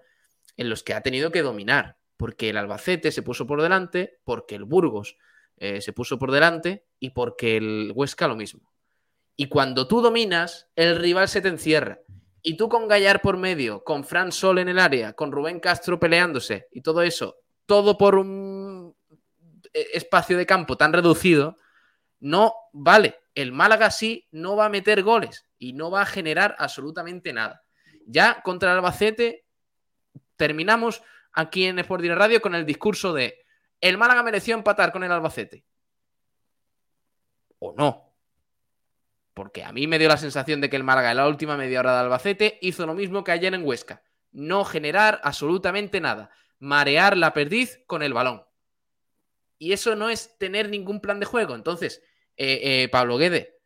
en 0.57 0.70
los 0.70 0.84
que 0.84 0.93
ha 0.93 1.01
tenido 1.01 1.32
que 1.32 1.41
dominar, 1.41 1.97
porque 2.16 2.49
el 2.51 2.57
Albacete 2.57 3.11
se 3.11 3.24
puso 3.24 3.47
por 3.47 3.64
delante, 3.64 4.20
porque 4.24 4.53
el 4.53 4.66
Burgos 4.66 5.18
eh, 5.57 5.82
se 5.82 5.91
puso 5.91 6.20
por 6.20 6.30
delante 6.32 6.86
y 6.99 7.09
porque 7.09 7.57
el 7.57 7.91
Huesca 7.95 8.28
lo 8.28 8.36
mismo. 8.36 8.72
Y 9.36 9.47
cuando 9.47 9.88
tú 9.88 10.01
dominas, 10.01 10.70
el 10.76 10.97
rival 10.97 11.28
se 11.28 11.41
te 11.41 11.47
encierra. 11.47 12.01
Y 12.45 12.57
tú 12.57 12.67
con 12.67 12.89
Gallar 12.89 13.21
por 13.21 13.37
medio, 13.37 13.85
con 13.85 14.03
Fran 14.03 14.33
Sol 14.33 14.59
en 14.59 14.67
el 14.67 14.77
área, 14.77 15.13
con 15.13 15.31
Rubén 15.31 15.61
Castro 15.61 15.97
peleándose 15.97 16.67
y 16.71 16.81
todo 16.81 17.01
eso, 17.01 17.37
todo 17.65 17.97
por 17.97 18.15
un 18.15 18.93
eh, 19.73 19.87
espacio 19.93 20.37
de 20.37 20.45
campo 20.45 20.75
tan 20.75 20.91
reducido, 20.91 21.55
no 22.19 22.53
vale. 22.73 23.21
El 23.33 23.53
Málaga 23.53 23.89
sí 23.89 24.27
no 24.31 24.57
va 24.57 24.65
a 24.65 24.69
meter 24.69 25.03
goles 25.03 25.45
y 25.57 25.71
no 25.71 25.89
va 25.89 26.01
a 26.01 26.05
generar 26.05 26.55
absolutamente 26.59 27.31
nada. 27.31 27.63
Ya 28.05 28.41
contra 28.43 28.71
el 28.71 28.77
Albacete 28.77 29.45
terminamos 30.35 31.01
aquí 31.31 31.65
en 31.65 31.79
Sport 31.79 32.01
Direct 32.01 32.19
Radio 32.19 32.41
con 32.41 32.55
el 32.55 32.65
discurso 32.65 33.13
de 33.13 33.39
el 33.79 33.97
Málaga 33.97 34.21
mereció 34.21 34.53
empatar 34.53 34.91
con 34.91 35.03
el 35.03 35.11
Albacete. 35.11 35.63
O 37.59 37.73
no. 37.77 38.12
Porque 39.34 39.63
a 39.63 39.71
mí 39.71 39.88
me 39.88 39.97
dio 39.97 40.07
la 40.07 40.17
sensación 40.17 40.61
de 40.61 40.69
que 40.69 40.75
el 40.75 40.84
Málaga 40.84 41.11
en 41.11 41.17
la 41.17 41.27
última 41.27 41.57
media 41.57 41.79
hora 41.79 41.93
de 41.93 41.99
Albacete 42.01 42.59
hizo 42.61 42.86
lo 42.86 42.93
mismo 42.93 43.23
que 43.23 43.31
ayer 43.31 43.53
en 43.53 43.65
Huesca. 43.65 44.03
No 44.31 44.63
generar 44.63 45.19
absolutamente 45.23 45.99
nada. 46.01 46.29
Marear 46.59 47.17
la 47.17 47.34
perdiz 47.34 47.84
con 47.88 48.03
el 48.03 48.13
balón. 48.13 48.43
Y 49.57 49.73
eso 49.73 49.95
no 49.95 50.09
es 50.09 50.38
tener 50.38 50.69
ningún 50.69 50.99
plan 50.99 51.19
de 51.19 51.25
juego. 51.25 51.55
Entonces, 51.55 52.03
eh, 52.36 52.59
eh, 52.63 52.89
Pablo 52.89 53.17
Guede, 53.17 53.59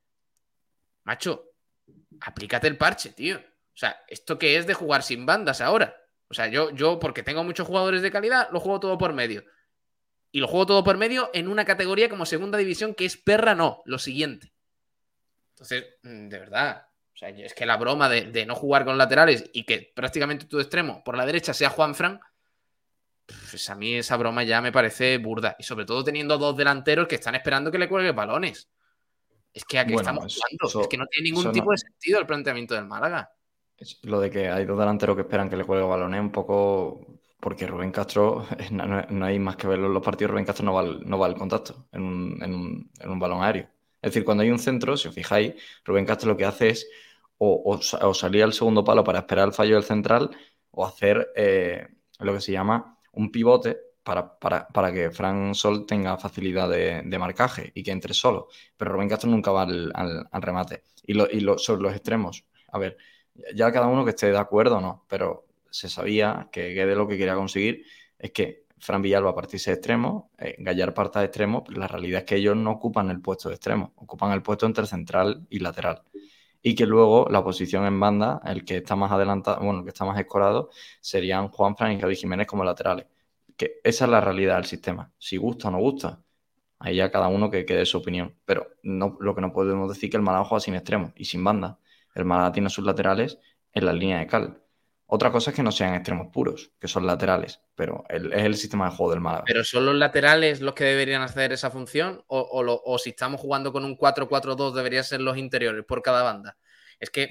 macho, 1.04 1.52
aplícate 2.22 2.68
el 2.68 2.78
parche, 2.78 3.12
tío. 3.12 3.38
O 3.38 3.80
sea, 3.80 4.04
¿esto 4.08 4.38
qué 4.40 4.58
es 4.58 4.68
de 4.68 4.74
jugar 4.74 5.04
sin 5.04 5.26
bandas 5.26 5.62
ahora? 5.62 5.96
O 6.30 6.34
sea, 6.34 6.48
yo, 6.48 6.72
yo, 6.72 7.00
porque 7.00 7.24
tengo 7.24 7.44
muchos 7.44 7.68
jugadores 7.68 8.02
de 8.02 8.12
calidad, 8.12 8.50
lo 8.52 8.60
juego 8.60 8.80
todo 8.80 8.98
por 8.98 9.14
medio. 9.14 9.46
Y 10.32 10.40
lo 10.40 10.48
juego 10.48 10.66
todo 10.66 10.84
por 10.84 10.98
medio 10.98 11.30
en 11.34 11.48
una 11.48 11.66
categoría 11.66 12.10
como 12.10 12.26
segunda 12.26 12.58
división 12.58 12.94
que 12.94 13.06
es 13.06 13.18
perra, 13.18 13.56
no, 13.56 13.82
lo 13.86 13.98
siguiente. 13.98 14.54
Entonces, 15.58 15.86
mm, 16.04 16.28
de 16.30 16.40
verdad, 16.40 16.88
o 17.14 17.18
sea, 17.18 17.30
es 17.30 17.56
que 17.56 17.66
la 17.66 17.78
broma 17.78 18.08
de, 18.08 18.26
de 18.32 18.46
no 18.46 18.54
jugar 18.54 18.86
con 18.86 18.98
laterales 18.98 19.50
y 19.54 19.64
que 19.64 19.92
prácticamente 19.96 20.46
tu 20.46 20.60
extremo 20.60 21.04
por 21.04 21.18
la 21.18 21.26
derecha 21.26 21.52
sea 21.54 21.72
Juan 21.72 21.96
Fran, 21.96 22.20
pues 23.50 23.68
a 23.70 23.76
mí 23.76 23.96
esa 23.96 24.18
broma 24.18 24.44
ya 24.44 24.62
me 24.62 24.72
parece 24.72 25.18
burda. 25.18 25.56
Y 25.58 25.64
sobre 25.64 25.86
todo 25.86 26.04
teniendo 26.04 26.38
dos 26.38 26.56
delanteros 26.56 27.08
que 27.08 27.16
están 27.16 27.34
esperando 27.34 27.72
que 27.72 27.80
le 27.80 27.90
cuelgue 27.90 28.12
balones. 28.12 28.70
Es 29.52 29.66
que 29.66 29.80
a 29.80 29.86
qué 29.86 29.94
Bueno, 29.94 30.02
estamos 30.10 30.36
jugando. 30.36 30.68
eso- 30.68 30.82
es 30.82 30.88
que 30.88 30.98
no 30.98 31.08
tiene 31.08 31.32
ningún 31.32 31.52
tipo 31.52 31.66
no- 31.66 31.72
de 31.72 31.78
sentido 31.80 32.20
el 32.20 32.28
planteamiento 32.28 32.76
del 32.76 32.86
Málaga. 32.86 33.32
Es 33.78 34.00
Lo 34.04 34.20
de 34.20 34.30
que 34.30 34.50
hay 34.50 34.66
dos 34.66 34.78
delanteros 34.78 35.16
que 35.16 35.24
esperan 35.24 35.50
que 35.50 35.58
le 35.58 35.66
cuelgue 35.66 35.86
balones 35.88 36.22
un 36.22 36.32
poco 36.32 37.20
porque 37.40 37.68
Rubén 37.68 37.92
Castro, 37.92 38.46
no, 39.10 39.26
hay 39.26 39.40
más 39.40 39.56
que 39.56 39.68
verlo 39.68 39.88
en 39.88 39.94
los 39.94 40.04
partidos, 40.04 40.32
Rubén 40.32 40.46
Castro 40.46 40.66
no 40.66 40.74
va 40.74 40.82
al, 40.82 41.08
no 41.08 41.18
va 41.20 41.28
al 41.28 41.36
contacto 41.36 41.88
en 41.92 42.02
un, 42.02 42.44
en, 42.44 43.10
un, 43.10 43.20
balón 43.20 43.44
aéreo. 43.44 43.70
Es 44.08 44.14
decir, 44.14 44.24
cuando 44.24 44.44
hay 44.44 44.52
un 44.52 44.60
centro, 44.60 44.96
si 44.96 45.10
os 45.10 45.14
fijáis, 45.14 45.54
Rubén 45.84 46.06
Castro 46.06 46.30
lo 46.30 46.38
que 46.38 46.46
hace 46.46 46.70
es 46.70 46.88
o, 47.38 47.80
salir 48.14 48.44
al 48.44 48.54
segundo 48.54 48.86
palo 48.86 49.04
para 49.04 49.20
esperar 49.20 49.48
el 49.48 49.54
fallo 49.54 49.76
del 49.76 49.84
central 49.84 50.32
o 50.72 50.86
hacer 50.86 51.30
eh, 51.36 51.88
lo 52.20 52.34
que 52.34 52.40
se 52.40 52.54
llama 52.54 52.98
un 53.12 53.32
pivote 53.32 53.78
para, 54.02 54.40
para, 54.40 54.94
que 54.94 55.12
Fran 55.12 55.54
Sol 55.54 55.86
tenga 55.86 56.18
facilidad 56.18 56.70
de, 56.70 57.18
marcaje 57.20 57.74
y 57.76 57.84
que 57.84 57.92
entre 57.92 58.14
solo. 58.14 58.48
Pero 58.78 58.94
Rubén 58.94 59.10
Castro 59.10 59.30
nunca 59.30 59.52
va 59.52 59.64
al, 59.64 60.30
remate. 60.32 60.84
Y, 61.06 61.14
lo, 61.14 61.30
y 61.30 61.42
lo, 61.42 61.58
sobre 61.58 61.82
los 61.82 61.94
extremos, 61.94 62.46
a 62.70 62.80
ver, 62.80 62.98
ya 63.54 63.72
cada 63.74 63.88
uno 63.88 64.06
que 64.06 64.12
esté 64.12 64.32
de 64.32 64.38
acuerdo 64.38 64.78
o 64.78 64.82
no, 64.82 65.06
pero 65.10 65.48
se 65.70 65.90
sabía 65.90 66.48
que 66.50 66.74
de 66.74 66.96
lo 66.96 67.10
que 67.10 67.18
quería 67.18 67.36
conseguir 67.36 67.86
es 68.18 68.32
que 68.32 68.67
Fran 68.80 69.02
Villalba 69.02 69.34
partiese 69.36 69.72
de 69.72 69.76
extremo, 69.76 70.32
eh, 70.38 70.56
Gallar 70.60 70.94
parta 70.94 71.20
de 71.20 71.26
extremo, 71.26 71.64
pero 71.64 71.80
la 71.80 71.88
realidad 71.88 72.20
es 72.20 72.26
que 72.26 72.36
ellos 72.36 72.56
no 72.56 72.72
ocupan 72.72 73.10
el 73.10 73.22
puesto 73.22 73.50
de 73.50 73.56
extremo, 73.56 73.94
ocupan 73.96 74.32
el 74.32 74.42
puesto 74.42 74.66
entre 74.66 74.86
central 74.86 75.46
y 75.50 75.60
lateral. 75.60 76.04
Y 76.62 76.76
que 76.76 76.86
luego 76.86 77.28
la 77.30 77.44
posición 77.44 77.86
en 77.86 78.00
banda, 78.00 78.42
el 78.46 78.66
que 78.66 78.78
está 78.78 78.96
más 78.96 79.12
adelantado, 79.12 79.64
bueno, 79.64 79.80
el 79.80 79.86
que 79.86 79.90
está 79.90 80.06
más 80.06 80.20
escorado, 80.20 80.70
serían 81.02 81.50
Juan 81.50 81.76
Fran 81.78 81.94
y 81.94 82.00
Javi 82.00 82.16
Jiménez 82.16 82.48
como 82.48 82.64
laterales. 82.64 83.08
Que 83.56 83.80
esa 83.84 84.06
es 84.06 84.12
la 84.12 84.22
realidad 84.22 84.56
del 84.56 84.66
sistema. 84.66 85.12
Si 85.18 85.38
gusta 85.38 85.70
o 85.70 85.72
no 85.72 85.80
gusta, 85.80 86.22
ahí 86.80 86.98
ya 86.98 87.12
cada 87.12 87.28
uno 87.28 87.50
que 87.52 87.66
quede 87.66 87.86
su 87.86 87.98
opinión. 87.98 88.36
Pero 88.46 88.68
no, 88.84 89.18
lo 89.20 89.36
que 89.36 89.42
no 89.42 89.54
podemos 89.54 89.90
decir 89.90 90.06
es 90.06 90.12
que 90.12 90.18
el 90.18 90.24
Málaga 90.24 90.46
juega 90.46 90.60
sin 90.62 90.76
extremo 90.76 91.14
y 91.16 91.26
sin 91.26 91.44
banda. 91.44 91.80
El 92.16 92.26
Málaga 92.26 92.52
tiene 92.52 92.70
sus 92.70 92.86
laterales 92.86 93.40
en 93.74 93.86
la 93.86 93.94
línea 93.94 94.20
de 94.20 94.28
cal 94.28 94.62
otra 95.10 95.32
cosa 95.32 95.52
es 95.52 95.56
que 95.56 95.64
no 95.64 95.72
sean 95.72 95.94
extremos 95.94 96.28
puros, 96.34 96.74
que 96.80 96.90
son 96.90 97.08
laterales, 97.08 97.62
pero 97.76 98.04
es 98.10 98.22
el 98.22 98.56
sistema 98.56 98.90
de 98.90 98.96
juego 98.96 99.12
del 99.12 99.22
Málaga. 99.22 99.46
¿Pero 99.48 99.64
son 99.64 99.86
los 99.86 99.96
laterales 99.96 100.60
los 100.60 100.74
que 100.74 100.84
deberían 100.84 101.22
hacer 101.22 101.54
esa 101.54 101.72
función? 101.72 102.26
¿O, 102.28 102.98
si 102.98 103.12
estamos 103.12 103.40
jugando 103.40 103.72
con 103.72 103.86
un 103.86 103.98
4-4-2 103.98 104.74
deberían 104.74 105.06
ser 105.06 105.22
los 105.22 105.38
interiores 105.38 105.86
por 105.86 106.02
cada 106.02 106.24
banda? 106.24 106.58
Es 107.00 107.10
que... 107.10 107.30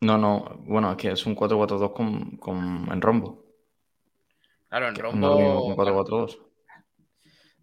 No, 0.00 0.16
no, 0.16 0.56
bueno, 0.64 0.90
es 0.92 0.96
que 0.96 1.10
es 1.10 1.26
un 1.26 1.36
4-4-2 1.36 2.40
con, 2.40 2.88
en 2.90 3.00
rombo. 3.02 3.44
Claro, 4.70 4.88
en 4.88 4.94
rombo... 4.94 5.76
4-4-2. 5.76 6.38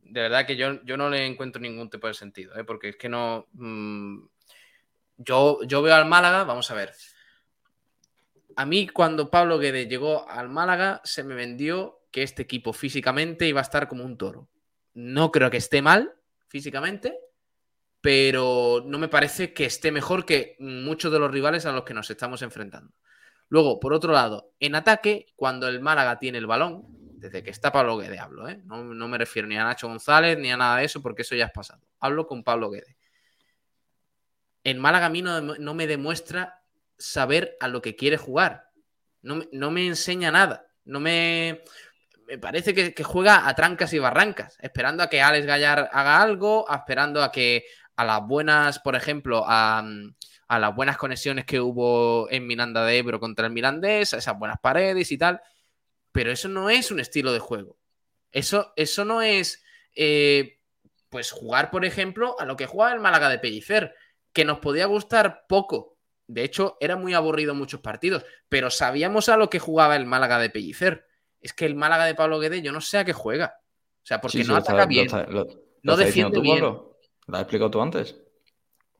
De 0.03 0.21
verdad 0.21 0.45
que 0.45 0.55
yo, 0.55 0.83
yo 0.83 0.95
no 0.95 1.09
le 1.09 1.25
encuentro 1.25 1.59
ningún 1.59 1.89
tipo 1.89 2.05
de 2.05 2.13
sentido, 2.13 2.55
¿eh? 2.55 2.63
porque 2.63 2.89
es 2.89 2.97
que 2.97 3.09
no... 3.09 3.47
Mm, 3.53 4.27
yo, 5.17 5.63
yo 5.63 5.81
veo 5.81 5.95
al 5.95 6.05
Málaga, 6.05 6.43
vamos 6.43 6.69
a 6.69 6.75
ver, 6.75 6.91
a 8.55 8.65
mí 8.65 8.87
cuando 8.87 9.29
Pablo 9.29 9.59
Guedes 9.59 9.87
llegó 9.87 10.29
al 10.29 10.49
Málaga 10.49 11.01
se 11.03 11.23
me 11.23 11.35
vendió 11.35 12.01
que 12.11 12.23
este 12.23 12.43
equipo 12.43 12.73
físicamente 12.73 13.47
iba 13.47 13.59
a 13.59 13.63
estar 13.63 13.87
como 13.87 14.03
un 14.03 14.17
toro. 14.17 14.49
No 14.93 15.31
creo 15.31 15.49
que 15.49 15.57
esté 15.57 15.81
mal 15.81 16.13
físicamente, 16.47 17.17
pero 18.01 18.83
no 18.85 18.99
me 18.99 19.07
parece 19.07 19.53
que 19.53 19.65
esté 19.65 19.91
mejor 19.91 20.25
que 20.25 20.55
muchos 20.59 21.11
de 21.11 21.19
los 21.19 21.31
rivales 21.31 21.65
a 21.65 21.71
los 21.71 21.83
que 21.83 21.93
nos 21.93 22.09
estamos 22.09 22.41
enfrentando. 22.41 22.93
Luego, 23.49 23.79
por 23.79 23.93
otro 23.93 24.13
lado, 24.13 24.53
en 24.59 24.75
ataque, 24.75 25.27
cuando 25.35 25.67
el 25.67 25.79
Málaga 25.79 26.19
tiene 26.19 26.37
el 26.37 26.47
balón, 26.47 26.85
desde 27.17 27.43
que 27.43 27.49
está 27.49 27.71
Pablo 27.71 27.97
Guedes 27.97 28.19
hablo, 28.19 28.49
¿eh? 28.49 28.61
no, 28.65 28.83
me 29.07 29.17
refiero 29.17 29.47
ni 29.47 29.57
a 29.57 29.63
Nacho 29.63 29.87
González 29.87 30.37
ni 30.37 30.51
a 30.51 30.57
nada 30.57 30.77
de 30.77 30.85
eso, 30.85 31.01
porque 31.01 31.21
eso 31.21 31.35
ya 31.35 31.45
es 31.45 31.51
pasado. 31.51 31.81
Hablo 31.99 32.27
con 32.27 32.43
Pablo 32.43 32.69
Guedes. 32.69 32.95
En 34.63 34.79
Málaga 34.79 35.07
a 35.07 35.09
mí 35.09 35.21
no 35.21 35.73
me 35.73 35.87
demuestra 35.87 36.62
saber 37.03 37.57
a 37.59 37.67
lo 37.67 37.81
que 37.81 37.95
quiere 37.95 38.17
jugar. 38.17 38.69
No, 39.21 39.71
me 39.71 39.85
enseña 39.85 40.31
nada. 40.31 40.67
No 40.85 40.99
me. 40.99 41.63
Me 42.25 42.37
parece 42.37 42.73
que, 42.73 43.03
juega 43.03 43.47
a 43.47 43.53
trancas 43.53 43.91
y 43.93 43.99
barrancas, 43.99 44.57
esperando 44.61 45.03
a 45.03 45.09
que 45.09 45.21
Alex 45.21 45.45
Gallar 45.45 45.89
haga 45.91 46.21
algo, 46.21 46.65
esperando 46.73 47.21
a 47.21 47.31
que 47.31 47.65
a 47.97 48.05
las 48.05 48.25
buenas, 48.25 48.79
por 48.79 48.95
ejemplo, 48.95 49.43
a, 49.45 49.83
las 50.47 50.75
buenas 50.75 50.97
conexiones 50.97 51.45
que 51.45 51.59
hubo 51.59 52.29
en 52.31 52.47
Miranda 52.47 52.85
de 52.85 52.97
Ebro 52.97 53.19
contra 53.19 53.47
el 53.47 53.53
Mirandés, 53.53 54.13
a 54.13 54.17
esas 54.17 54.39
buenas 54.39 54.57
paredes 54.61 55.11
y 55.11 55.17
tal. 55.17 55.41
Pero 56.13 56.31
eso 56.31 56.47
no 56.47 56.69
es 56.69 56.89
un 56.91 57.01
estilo 57.01 57.33
de 57.33 57.39
juego. 57.39 57.77
Eso, 58.31 58.71
eso 58.77 59.03
no 59.03 59.21
es. 59.21 59.61
Eh, 59.93 60.59
pues 61.09 61.31
jugar, 61.31 61.69
por 61.69 61.83
ejemplo, 61.83 62.39
a 62.39 62.45
lo 62.45 62.55
que 62.55 62.65
juega 62.65 62.93
el 62.93 63.01
Málaga 63.01 63.29
de 63.29 63.39
Pellicer, 63.39 63.93
que 64.31 64.45
nos 64.45 64.59
podía 64.59 64.85
gustar 64.85 65.45
poco 65.47 65.92
de 66.27 66.43
hecho, 66.43 66.77
era 66.79 66.95
muy 66.95 67.13
aburrido 67.13 67.53
muchos 67.53 67.81
partidos, 67.81 68.25
pero 68.49 68.69
sabíamos 68.69 69.29
a 69.29 69.37
lo 69.37 69.49
que 69.49 69.59
jugaba 69.59 69.95
el 69.95 70.05
Málaga 70.05 70.39
de 70.39 70.49
Pellicer. 70.49 71.05
Es 71.41 71.53
que 71.53 71.65
el 71.65 71.75
Málaga 71.75 72.05
de 72.05 72.15
Pablo 72.15 72.39
Guede, 72.39 72.61
yo 72.61 72.71
no 72.71 72.81
sé 72.81 72.97
a 72.97 73.05
qué 73.05 73.13
juega. 73.13 73.57
O 73.59 74.05
sea, 74.05 74.21
porque 74.21 74.43
no 74.43 74.55
ataca 74.55 74.85
bien. 74.85 75.07
no 75.83 75.97
defiende 75.97 76.39
bien. 76.39 76.59
¿Lo 76.61 76.97
has 77.31 77.41
explicado 77.41 77.71
tú 77.71 77.81
antes? 77.81 78.17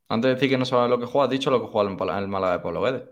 Antes 0.10 0.30
de 0.30 0.36
decir 0.36 0.50
que 0.50 0.58
no 0.58 0.66
sabe 0.66 0.90
lo 0.90 1.00
que 1.00 1.06
juega, 1.06 1.26
has 1.26 1.32
dicho 1.32 1.50
lo 1.50 1.62
que 1.62 1.68
juega 1.68 1.90
el 2.20 2.28
Málaga 2.28 2.54
de 2.54 2.60
Pablo 2.60 2.82
Guede. 2.82 3.10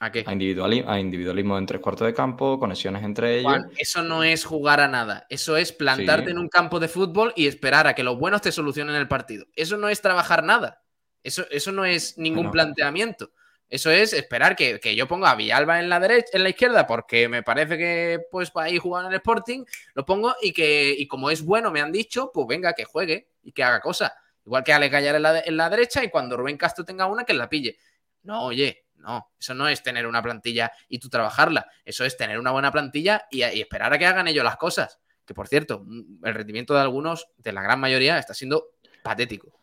¿A 0.00 0.10
qué? 0.10 0.24
A 0.26 0.32
individualismo, 0.32 0.90
a 0.90 0.98
individualismo 0.98 1.58
en 1.58 1.66
tres 1.66 1.80
cuartos 1.80 2.06
de 2.06 2.14
campo, 2.14 2.58
conexiones 2.58 3.04
entre 3.04 3.38
ellos. 3.38 3.54
eso 3.76 4.02
no 4.02 4.24
es 4.24 4.44
jugar 4.44 4.80
a 4.80 4.88
nada. 4.88 5.26
Eso 5.28 5.56
es 5.56 5.72
plantarte 5.72 6.30
en 6.30 6.38
un 6.38 6.48
campo 6.48 6.80
de 6.80 6.88
fútbol 6.88 7.32
y 7.36 7.46
esperar 7.46 7.86
a 7.86 7.94
que 7.94 8.02
los 8.02 8.18
buenos 8.18 8.42
te 8.42 8.52
solucionen 8.52 8.96
el 8.96 9.08
partido. 9.08 9.46
Eso 9.54 9.76
no 9.76 9.88
es 9.88 10.00
trabajar 10.00 10.42
nada. 10.42 10.82
Eso, 11.26 11.72
no 11.72 11.84
es 11.84 12.16
ningún 12.18 12.52
planteamiento. 12.52 13.32
Eso 13.68 13.90
es 13.90 14.12
esperar 14.12 14.54
que, 14.54 14.94
yo 14.94 15.08
ponga 15.08 15.32
a 15.32 15.34
Villalba 15.34 15.80
en 15.80 15.88
la 15.88 15.98
derecha, 15.98 16.30
en 16.34 16.44
la 16.44 16.50
izquierda, 16.50 16.86
porque 16.86 17.28
me 17.28 17.42
parece 17.42 17.76
que 17.76 18.20
pues 18.30 18.52
para 18.52 18.70
ir 18.70 18.78
jugando 18.78 19.08
en 19.08 19.14
el 19.14 19.18
Sporting, 19.18 19.64
lo 19.94 20.04
pongo 20.04 20.36
y 20.40 20.52
que, 20.52 20.94
y 20.96 21.08
como 21.08 21.30
es 21.30 21.42
bueno, 21.42 21.72
me 21.72 21.80
han 21.80 21.90
dicho, 21.90 22.30
pues 22.32 22.46
venga, 22.46 22.74
que 22.74 22.84
juegue 22.84 23.28
y 23.42 23.50
que 23.50 23.64
haga 23.64 23.80
cosas. 23.80 24.12
Igual 24.44 24.62
que 24.62 24.72
Ale 24.72 24.88
Gallar 24.88 25.16
en 25.44 25.56
la, 25.56 25.68
derecha 25.68 26.04
y 26.04 26.10
cuando 26.10 26.36
Rubén 26.36 26.56
Castro 26.56 26.84
tenga 26.84 27.06
una, 27.06 27.24
que 27.24 27.34
la 27.34 27.48
pille. 27.48 27.76
No, 28.22 28.44
oye, 28.44 28.86
no, 28.98 29.32
eso 29.36 29.52
no 29.54 29.66
es 29.66 29.82
tener 29.82 30.06
una 30.06 30.22
plantilla 30.22 30.70
y 30.88 31.00
tú 31.00 31.08
trabajarla. 31.08 31.68
Eso 31.84 32.04
es 32.04 32.16
tener 32.16 32.38
una 32.38 32.52
buena 32.52 32.70
plantilla 32.70 33.26
y, 33.32 33.38
y 33.38 33.60
esperar 33.60 33.92
a 33.92 33.98
que 33.98 34.06
hagan 34.06 34.28
ellos 34.28 34.44
las 34.44 34.56
cosas. 34.56 35.00
Que 35.24 35.34
por 35.34 35.48
cierto, 35.48 35.84
el 36.22 36.34
rendimiento 36.34 36.72
de 36.72 36.82
algunos, 36.82 37.26
de 37.38 37.52
la 37.52 37.62
gran 37.62 37.80
mayoría, 37.80 38.16
está 38.16 38.32
siendo 38.32 38.74
patético. 39.02 39.58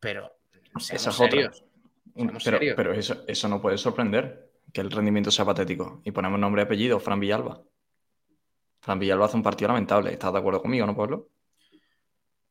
Pero 0.00 0.37
esa 0.78 1.10
es 1.10 1.20
otra. 1.20 1.50
Pero, 2.44 2.58
pero 2.74 2.92
eso, 2.92 3.24
eso 3.26 3.48
no 3.48 3.60
puede 3.60 3.78
sorprender, 3.78 4.50
que 4.72 4.80
el 4.80 4.90
rendimiento 4.90 5.30
sea 5.30 5.44
patético. 5.44 6.00
Y 6.04 6.10
ponemos 6.10 6.38
nombre 6.38 6.62
y 6.62 6.64
apellido, 6.64 6.98
Fran 6.98 7.20
Villalba. 7.20 7.62
Fran 8.80 8.98
Villalba 8.98 9.26
hace 9.26 9.36
un 9.36 9.42
partido 9.42 9.68
lamentable. 9.68 10.12
¿Estás 10.12 10.32
de 10.32 10.38
acuerdo 10.38 10.60
conmigo, 10.60 10.86
no, 10.86 10.96
Pablo? 10.96 11.28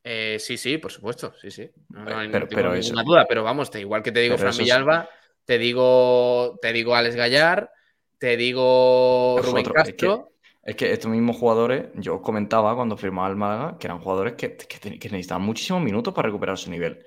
Eh, 0.04 0.38
sí, 0.40 0.58
sí, 0.58 0.78
por 0.78 0.92
supuesto, 0.92 1.34
sí, 1.42 1.52
sí. 1.52 1.70
No, 1.90 2.18
hay 2.18 2.30
pero, 2.30 2.74
ninguna 2.74 3.04
duda, 3.04 3.26
pero 3.28 3.44
vamos, 3.44 3.70
igual 3.76 4.02
que 4.02 4.14
te 4.14 4.22
digo 4.22 4.38
Fran 4.38 4.56
Villalba, 4.56 5.10
te 5.44 5.58
digo, 5.58 6.58
te 6.62 6.72
digo 6.72 6.96
Alex 6.96 7.16
Gallar, 7.16 7.70
te 8.18 8.38
digo 8.38 9.38
Rubén 9.44 9.66
Castro. 9.66 10.32
Es 10.64 10.76
que, 10.76 10.92
estos 10.92 11.12
mismos 11.12 11.38
jugadores, 11.38 11.88
yo 11.96 12.22
comentaba 12.22 12.76
cuando 12.76 12.98
firmaba 12.98 13.30
el 13.30 13.36
Málaga, 13.36 13.78
que 13.78 13.88
eran 13.88 14.00
jugadores 14.00 14.34
que, 14.34 14.56
que, 14.56 15.00
que 15.00 15.10
necesitaban 15.10 15.44
muchísimos 15.44 15.82
minutos 15.82 16.14
para 16.14 16.28
recuperar 16.28 16.58
su 16.58 16.70
nivel. 16.70 17.06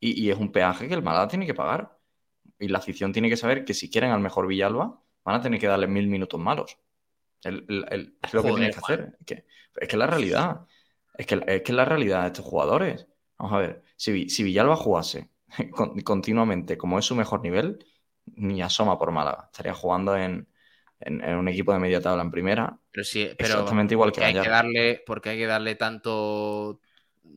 Y, 0.00 0.30
es 0.30 0.38
un 0.38 0.50
peaje 0.50 0.88
que 0.88 0.94
el 0.94 1.02
Málaga 1.02 1.28
tiene 1.28 1.46
que 1.46 1.54
pagar. 1.54 1.98
Y 2.58 2.68
la 2.68 2.78
afición 2.78 3.12
tiene 3.12 3.28
que 3.28 3.36
saber 3.36 3.64
que 3.64 3.74
si 3.74 3.90
quieren 3.90 4.10
al 4.10 4.20
mejor 4.20 4.46
Villalba, 4.46 5.00
van 5.24 5.36
a 5.36 5.42
tener 5.42 5.60
que 5.60 5.66
darle 5.66 5.86
mil 5.86 6.08
minutos 6.08 6.40
malos. 6.40 6.78
es 7.44 7.52
lo 8.32 8.42
que 8.42 8.50
tiene 8.52 8.70
que 8.70 8.78
hacer. 8.78 9.16
Es 9.20 9.26
que, 9.26 9.44
es 9.80 9.94
la 9.94 10.06
realidad. 10.06 10.66
Es 11.14 11.26
que, 11.26 11.42
es 11.46 11.62
que 11.62 11.72
la 11.72 11.84
realidad 11.84 12.22
de 12.22 12.26
estos 12.28 12.44
jugadores. 12.44 13.06
Vamos 13.38 13.54
a 13.54 13.58
ver, 13.58 13.82
si, 13.96 14.28
si 14.28 14.42
Villalba 14.42 14.76
jugase 14.76 15.30
continuamente 16.04 16.76
como 16.76 16.98
es 16.98 17.04
su 17.04 17.14
mejor 17.14 17.42
nivel, 17.42 17.84
ni 18.36 18.62
asoma 18.62 18.98
por 18.98 19.10
Málaga. 19.12 19.44
Estaría 19.46 19.74
jugando 19.74 20.16
en, 20.16 20.48
un 21.06 21.48
equipo 21.48 21.72
de 21.72 21.78
media 21.78 22.00
tabla 22.00 22.22
en 22.22 22.30
primera. 22.30 22.78
Pero 22.90 23.04
sí, 23.04 23.28
pero 23.36 23.54
exactamente 23.54 23.94
igual 23.94 24.12
que 24.12 24.24
hay 24.24 24.34
que 24.34 24.48
darle, 24.48 25.02
porque 25.06 25.30
hay 25.30 25.38
que 25.38 25.46
darle 25.46 25.74
tanto 25.74 26.80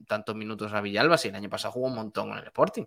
tantos 0.08 0.36
minutos 0.36 0.74
a 0.74 0.82
Villalba 0.82 1.18
si 1.18 1.30
el 1.30 1.36
año 1.36 1.50
pasado 1.50 1.74
jugó 1.74 1.88
un 1.88 1.96
montón 1.96 2.32
en 2.32 2.40
el 2.40 2.46
Sporting. 2.46 2.86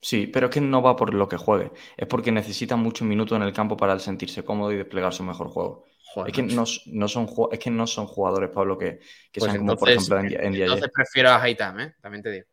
Sí, 0.00 0.28
pero 0.28 0.46
es 0.46 0.52
que 0.52 0.60
no 0.60 0.80
va 0.80 0.94
por 0.94 1.12
lo 1.12 1.28
que 1.28 1.36
juegue, 1.36 1.72
es 1.96 2.06
porque 2.06 2.30
necesita 2.30 2.76
muchos 2.76 3.06
minutos 3.06 3.36
en 3.36 3.42
el 3.42 3.52
campo 3.52 3.76
para 3.76 3.98
sentirse 3.98 4.44
cómodo 4.44 4.72
y 4.72 4.76
desplegar 4.76 5.12
su 5.12 5.24
mejor 5.24 5.48
juego. 5.48 5.86
es, 6.24 6.32
que 6.32 6.42
no, 6.42 6.66
son, 6.66 7.28
es 7.50 7.58
que 7.58 7.70
no 7.70 7.86
son 7.86 8.06
jugadores, 8.06 8.50
Pablo, 8.50 8.78
que, 8.78 9.00
que 9.32 9.40
pues 9.40 9.50
sean 9.50 9.66
como, 9.66 9.76
por 9.76 9.90
ejemplo, 9.90 10.20
en, 10.20 10.26
en 10.26 10.54
Entonces 10.54 10.90
prefiero 10.94 11.30
a 11.30 11.42
Haitam, 11.42 11.80
¿eh? 11.80 11.94
también 12.00 12.22
te 12.22 12.30
digo. 12.30 12.46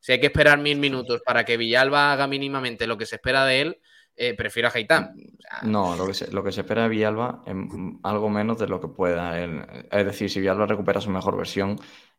Si 0.00 0.12
hay 0.12 0.20
que 0.20 0.26
esperar 0.26 0.58
mil 0.58 0.78
minutos 0.78 1.22
para 1.24 1.44
que 1.44 1.56
Villalba 1.56 2.12
haga 2.12 2.26
mínimamente 2.26 2.86
lo 2.86 2.98
que 2.98 3.06
se 3.06 3.16
espera 3.16 3.44
de 3.44 3.60
él, 3.60 3.80
eh, 4.16 4.34
prefiero 4.34 4.68
a 4.68 4.72
Haitam. 4.72 5.14
no, 5.62 5.94
lo 5.94 6.04
que, 6.04 6.14
se, 6.14 6.32
lo 6.32 6.42
que 6.42 6.50
se 6.50 6.62
espera 6.62 6.82
de 6.82 6.88
Villalba 6.88 7.42
es 7.46 7.54
algo 8.02 8.28
menos 8.28 8.58
de 8.58 8.66
lo 8.66 8.80
que 8.80 8.88
pueda. 8.88 9.40
Es 9.40 10.04
decir, 10.04 10.28
si 10.28 10.40
Villalba 10.40 10.66
recupera 10.66 11.00
su 11.00 11.10
mejor 11.10 11.36
versión, 11.36 11.78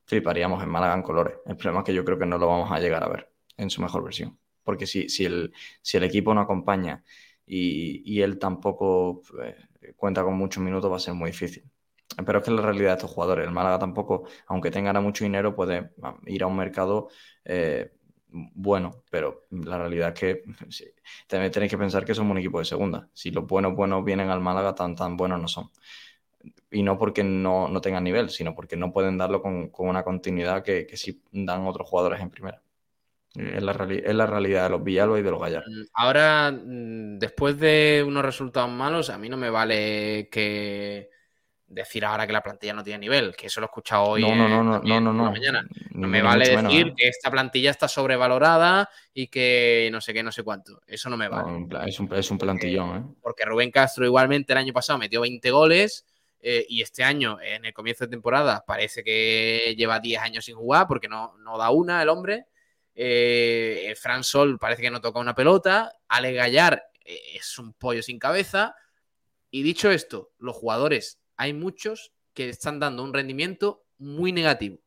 fliparíamos 0.10 0.64
en 0.64 0.70
Málaga 0.70 0.96
en 0.96 1.04
colores. 1.04 1.36
El 1.46 1.56
problema 1.56 1.82
es 1.82 1.86
que 1.86 1.94
yo 1.94 2.04
creo 2.04 2.18
que 2.18 2.26
no 2.26 2.40
lo 2.40 2.48
vamos 2.48 2.72
a 2.72 2.80
llegar 2.80 3.04
a 3.04 3.08
ver 3.08 3.32
en 3.58 3.70
su 3.70 3.82
mejor 3.82 4.04
versión. 4.04 4.40
Porque 4.64 4.88
si, 4.88 5.08
si, 5.08 5.26
el, 5.26 5.54
si 5.82 5.98
el 5.98 6.04
equipo 6.04 6.34
no 6.34 6.42
acompaña 6.42 7.04
y, 7.46 8.22
él 8.22 8.40
tampoco 8.40 9.22
eh, 9.44 9.56
cuenta 9.96 10.24
con 10.24 10.36
muchos 10.36 10.64
minutos, 10.64 10.92
va 10.92 10.98
a 10.98 11.00
ser 11.00 11.14
muy 11.14 11.30
difícil. 11.32 11.64
Pero 12.26 12.40
es 12.40 12.46
que 12.46 12.52
la 12.52 12.62
realidad 12.64 12.90
de 12.90 12.96
estos 12.96 13.12
jugadores, 13.12 13.46
el 13.46 13.54
Málaga 13.54 13.80
tampoco, 13.80 14.28
aunque 14.48 14.72
tenga 14.72 15.00
mucho 15.00 15.24
dinero, 15.24 15.56
puede 15.56 15.92
ir 16.26 16.44
a 16.44 16.48
un 16.48 16.58
mercado 16.58 17.10
eh, 17.46 17.92
bueno, 18.32 19.04
pero 19.10 19.48
la 19.52 19.78
realidad 19.78 20.10
es 20.10 20.20
que 20.20 20.44
tenéis 21.28 21.72
que 21.72 21.78
pensar 21.78 22.06
que 22.06 22.16
somos 22.16 22.32
un 22.32 22.40
equipo 22.40 22.60
de 22.60 22.66
segunda. 22.66 23.10
Si 23.14 23.32
los 23.32 23.46
buenos 23.46 23.76
buenos 23.76 24.04
vienen 24.04 24.30
al 24.30 24.42
Málaga, 24.42 24.76
tan 24.76 24.96
tan 24.96 25.18
buenos 25.18 25.42
no 25.42 25.48
son. 25.48 25.70
Y 26.72 26.84
no 26.84 26.98
porque 26.98 27.24
no, 27.24 27.68
no 27.68 27.82
tengan 27.82 28.04
nivel, 28.04 28.30
sino 28.30 28.56
porque 28.56 28.78
no 28.78 28.94
pueden 28.94 29.18
darlo 29.18 29.42
con, 29.42 29.72
una 29.78 30.04
continuidad 30.04 30.64
que, 30.64 30.86
que 30.86 30.98
sí 30.98 31.22
dan 31.32 31.66
otros 31.66 31.90
jugadores 31.90 32.22
en 32.22 32.30
primera. 32.30 32.62
Es 33.36 33.62
la, 33.62 33.72
es 33.72 34.16
la 34.16 34.26
realidad 34.26 34.64
de 34.64 34.70
los 34.70 34.84
Villalba 34.84 35.20
y 35.20 35.22
de 35.22 35.32
los 35.32 35.40
Gallardo. 35.40 35.70
Mm, 35.70 35.86
ahora, 35.94 36.52
mm, 36.52 37.20
después 37.20 37.60
de 37.60 38.04
unos 38.06 38.26
resultados 38.26 38.72
malos, 38.72 39.10
a 39.12 39.18
mí 39.20 39.30
no 39.30 39.38
me 39.38 39.52
vale 39.52 40.30
que 40.32 41.10
decir 41.68 42.04
ahora 42.04 42.26
que 42.26 42.34
la 42.34 42.42
plantilla 42.42 42.74
no 42.74 42.84
tiene 42.84 42.98
nivel, 42.98 43.36
que 43.36 43.46
eso 43.46 43.62
lo 43.62 43.68
he 43.68 43.70
escuchado 43.70 44.04
hoy. 44.06 44.22
No, 44.24 44.36
no, 44.36 44.50
no, 44.50 44.64
no, 44.64 44.82
no, 44.82 45.00
no, 45.00 45.14
no. 45.14 45.32
Mañana. 45.32 45.64
No 45.92 46.08
me 46.08 46.24
vale 46.24 46.50
decir 46.50 46.88
¿eh? 46.88 46.94
que 46.98 47.08
esta 47.08 47.30
plantilla 47.30 47.70
está 47.70 47.88
sobrevalorada 47.88 48.90
y 49.14 49.28
que 49.28 49.90
no 49.92 50.02
sé 50.02 50.12
qué, 50.14 50.24
no 50.24 50.32
sé 50.32 50.42
cuánto. 50.42 50.82
Eso 50.88 51.10
no 51.12 51.16
me 51.16 51.28
vale. 51.28 51.68
es, 51.88 52.00
un, 52.00 52.12
es 52.14 52.32
un 52.32 52.40
plantillón, 52.40 52.98
¿eh? 52.98 53.16
Porque 53.22 53.46
Rubén 53.46 53.70
Castro 53.70 54.06
igualmente 54.06 54.54
el 54.54 54.60
año 54.60 54.74
pasado 54.74 54.98
metió 54.98 55.22
20 55.22 55.52
goles 55.52 56.06
eh, 56.42 56.66
y 56.70 56.82
este 56.82 57.04
año, 57.04 57.38
en 57.42 57.66
el 57.66 57.74
comienzo 57.74 58.06
de 58.06 58.12
temporada, 58.12 58.64
parece 58.66 59.04
que 59.04 59.76
lleva 59.78 60.00
10 60.00 60.22
años 60.22 60.46
sin 60.46 60.56
jugar 60.56 60.88
porque 60.88 61.08
no, 61.08 61.38
no 61.40 61.58
da 61.58 61.70
una 61.70 62.02
el 62.02 62.10
hombre. 62.10 62.46
Eh, 62.96 63.94
Fran 64.00 64.24
Sol 64.24 64.58
parece 64.60 64.82
que 64.82 64.92
no 64.92 65.02
toca 65.02 65.20
una 65.20 65.36
pelota. 65.36 65.94
Ale 66.08 66.34
Gallar 66.34 66.84
es 67.04 67.58
un 67.60 67.74
pollo 67.74 68.02
sin 68.02 68.20
cabeza. 68.20 68.76
Y 69.52 69.64
dicho 69.64 69.92
esto, 69.92 70.32
los 70.38 70.56
jugadores 70.56 71.20
hay 71.36 71.54
muchos 71.54 72.14
que 72.34 72.50
están 72.50 72.80
dando 72.80 73.04
un 73.04 73.14
rendimiento 73.14 73.86
muy 73.98 74.32
negativo. 74.32 74.80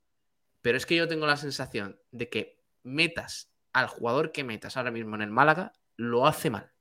Pero 0.62 0.78
es 0.78 0.86
que 0.86 0.96
yo 0.96 1.08
tengo 1.08 1.26
la 1.26 1.36
sensación 1.36 2.00
de 2.12 2.28
que 2.28 2.62
metas 2.82 3.50
al 3.72 3.86
jugador 3.88 4.32
que 4.32 4.44
metas 4.44 4.76
ahora 4.76 4.90
mismo 4.90 5.14
en 5.16 5.22
el 5.22 5.30
Málaga, 5.30 5.72
lo 5.96 6.26
hace 6.26 6.50
mal. 6.50 6.72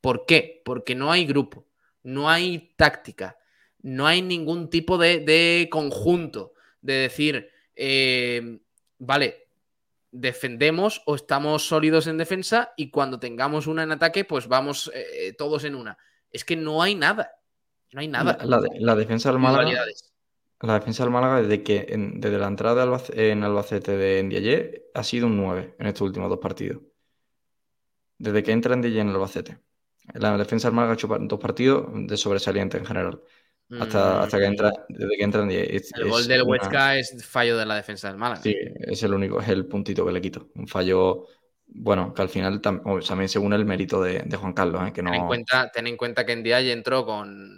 ¿Por 0.00 0.26
qué? 0.26 0.62
Porque 0.64 0.94
no 0.94 1.10
hay 1.10 1.26
grupo, 1.26 1.66
no 2.02 2.30
hay 2.30 2.74
táctica, 2.76 3.36
no 3.84 4.06
hay 4.06 4.22
ningún 4.22 4.70
tipo 4.70 4.96
de, 4.96 5.68
conjunto 5.70 6.54
de 6.80 6.94
decir, 6.94 7.50
eh, 7.76 8.58
vale, 8.98 9.48
defendemos 10.10 11.02
o 11.04 11.14
estamos 11.14 11.68
sólidos 11.68 12.06
en 12.06 12.16
defensa 12.16 12.72
y 12.78 12.90
cuando 12.90 13.20
tengamos 13.20 13.66
una 13.66 13.82
en 13.82 13.92
ataque, 13.92 14.24
pues 14.24 14.48
vamos 14.48 14.90
eh, 14.94 15.34
todos 15.36 15.64
en 15.64 15.74
una. 15.74 15.98
Es 16.30 16.46
que 16.46 16.56
no 16.56 16.80
hay 16.80 16.94
nada. 16.94 17.32
No 17.92 18.00
hay 18.00 18.08
nada. 18.08 18.38
La, 18.42 18.96
defensa 18.96 19.30
del 19.30 19.38
Málaga. 19.38 19.84
La 20.60 20.74
defensa 20.74 21.04
del 21.04 21.12
Málaga, 21.12 21.42
desde 21.42 21.62
que 21.62 21.86
desde 22.14 22.38
la 22.38 22.46
entrada 22.46 23.02
en 23.12 23.44
Albacete 23.44 23.98
de 23.98 24.22
Ndiaye, 24.22 24.86
ha 24.94 25.04
sido 25.04 25.26
un 25.26 25.36
9 25.36 25.76
en 25.78 25.86
estos 25.86 26.06
últimos 26.06 26.30
dos 26.30 26.38
partidos. 26.38 26.80
Desde 28.16 28.42
que 28.42 28.52
entra 28.52 28.76
Ndiaye 28.76 29.00
en 29.00 29.10
Albacete. 29.10 29.58
La 30.14 30.38
defensa 30.38 30.68
del 30.68 30.74
Málaga 30.74 30.94
ha 30.94 30.96
hecho 30.96 31.08
dos 31.20 31.38
partidos 31.38 31.86
de 31.92 32.16
sobresaliente 32.16 32.78
en 32.78 32.86
general. 32.86 33.20
Hasta, 33.70 34.22
hasta 34.22 34.38
que 34.38 34.44
entra, 34.44 34.72
desde 34.88 35.16
que 35.16 35.24
entra 35.24 35.44
Ndiaye. 35.44 35.82
el 35.96 36.08
gol 36.08 36.28
del 36.28 36.42
Huesca 36.42 36.96
es 36.98 37.26
fallo 37.26 37.56
de 37.56 37.66
la 37.66 37.76
defensa 37.76 38.08
del 38.08 38.18
Málaga. 38.18 38.42
Sí, 38.42 38.54
es 38.78 39.02
el 39.02 39.14
único, 39.14 39.40
es 39.40 39.48
el 39.48 39.66
puntito 39.66 40.04
que 40.06 40.12
le 40.12 40.20
quito. 40.20 40.50
Un 40.54 40.68
fallo 40.68 41.26
bueno, 41.66 42.12
que 42.14 42.22
al 42.22 42.28
final 42.28 42.60
también 42.60 43.28
según 43.28 43.52
el 43.52 43.64
mérito 43.64 44.02
de, 44.02 44.24
Juan 44.36 44.52
Carlos, 44.52 44.88
¿eh? 44.88 44.92
que 44.92 45.02
no... 45.02 45.10
ten, 45.10 45.20
en 45.20 45.26
cuenta, 45.26 45.70
ten 45.70 45.86
en 45.86 45.96
cuenta 45.96 46.24
que 46.24 46.36
Ndiaye 46.36 46.72
entró 46.72 47.04
con, 47.04 47.56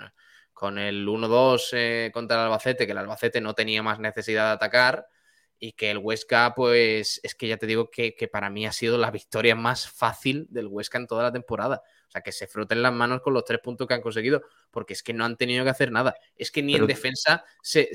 con 0.53 0.79
el 0.79 1.07
1-2 1.07 1.69
eh, 1.73 2.11
contra 2.15 2.37
el 2.37 2.43
Albacete, 2.45 2.87
que 2.87 2.93
el 2.93 2.99
Albacete 2.99 3.41
no 3.41 3.55
tenía 3.55 3.83
más 3.83 3.99
necesidad 3.99 4.47
de 4.47 4.53
atacar 4.53 5.07
y 5.59 5.73
que 5.73 5.91
el 5.91 5.99
Huesca, 5.99 6.55
pues 6.55 7.21
es 7.23 7.35
que 7.35 7.49
ya 7.49 7.57
te 7.57 7.67
digo 7.67 7.91
que, 7.91 8.15
para 8.31 8.51
mí 8.51 8.67
ha 8.67 8.73
sido 8.73 8.99
la 8.99 9.11
victoria 9.11 9.55
más 9.55 9.89
fácil 9.89 10.47
del 10.51 10.67
Huesca 10.67 10.99
en 10.99 11.07
toda 11.07 11.25
la 11.25 11.33
temporada. 11.33 11.83
Sea, 12.17 12.23
que 12.23 12.33
se 12.33 12.47
froten 12.47 12.83
las 12.83 12.93
manos 12.93 13.21
con 13.21 13.35
los 13.35 13.45
tres 13.45 13.61
puntos 13.61 13.87
que 13.87 13.95
han 13.95 14.01
conseguido, 14.01 14.43
porque 14.71 14.95
es 14.95 15.03
que 15.03 15.13
no 15.13 15.25
han 15.25 15.37
tenido 15.37 15.65
que 15.65 15.71
hacer 15.71 15.93
nada. 15.93 16.15
Es 16.35 16.51
que 16.51 16.63
ni 16.63 16.75
en 16.75 16.87
defensa 16.87 17.45
se, 17.63 17.91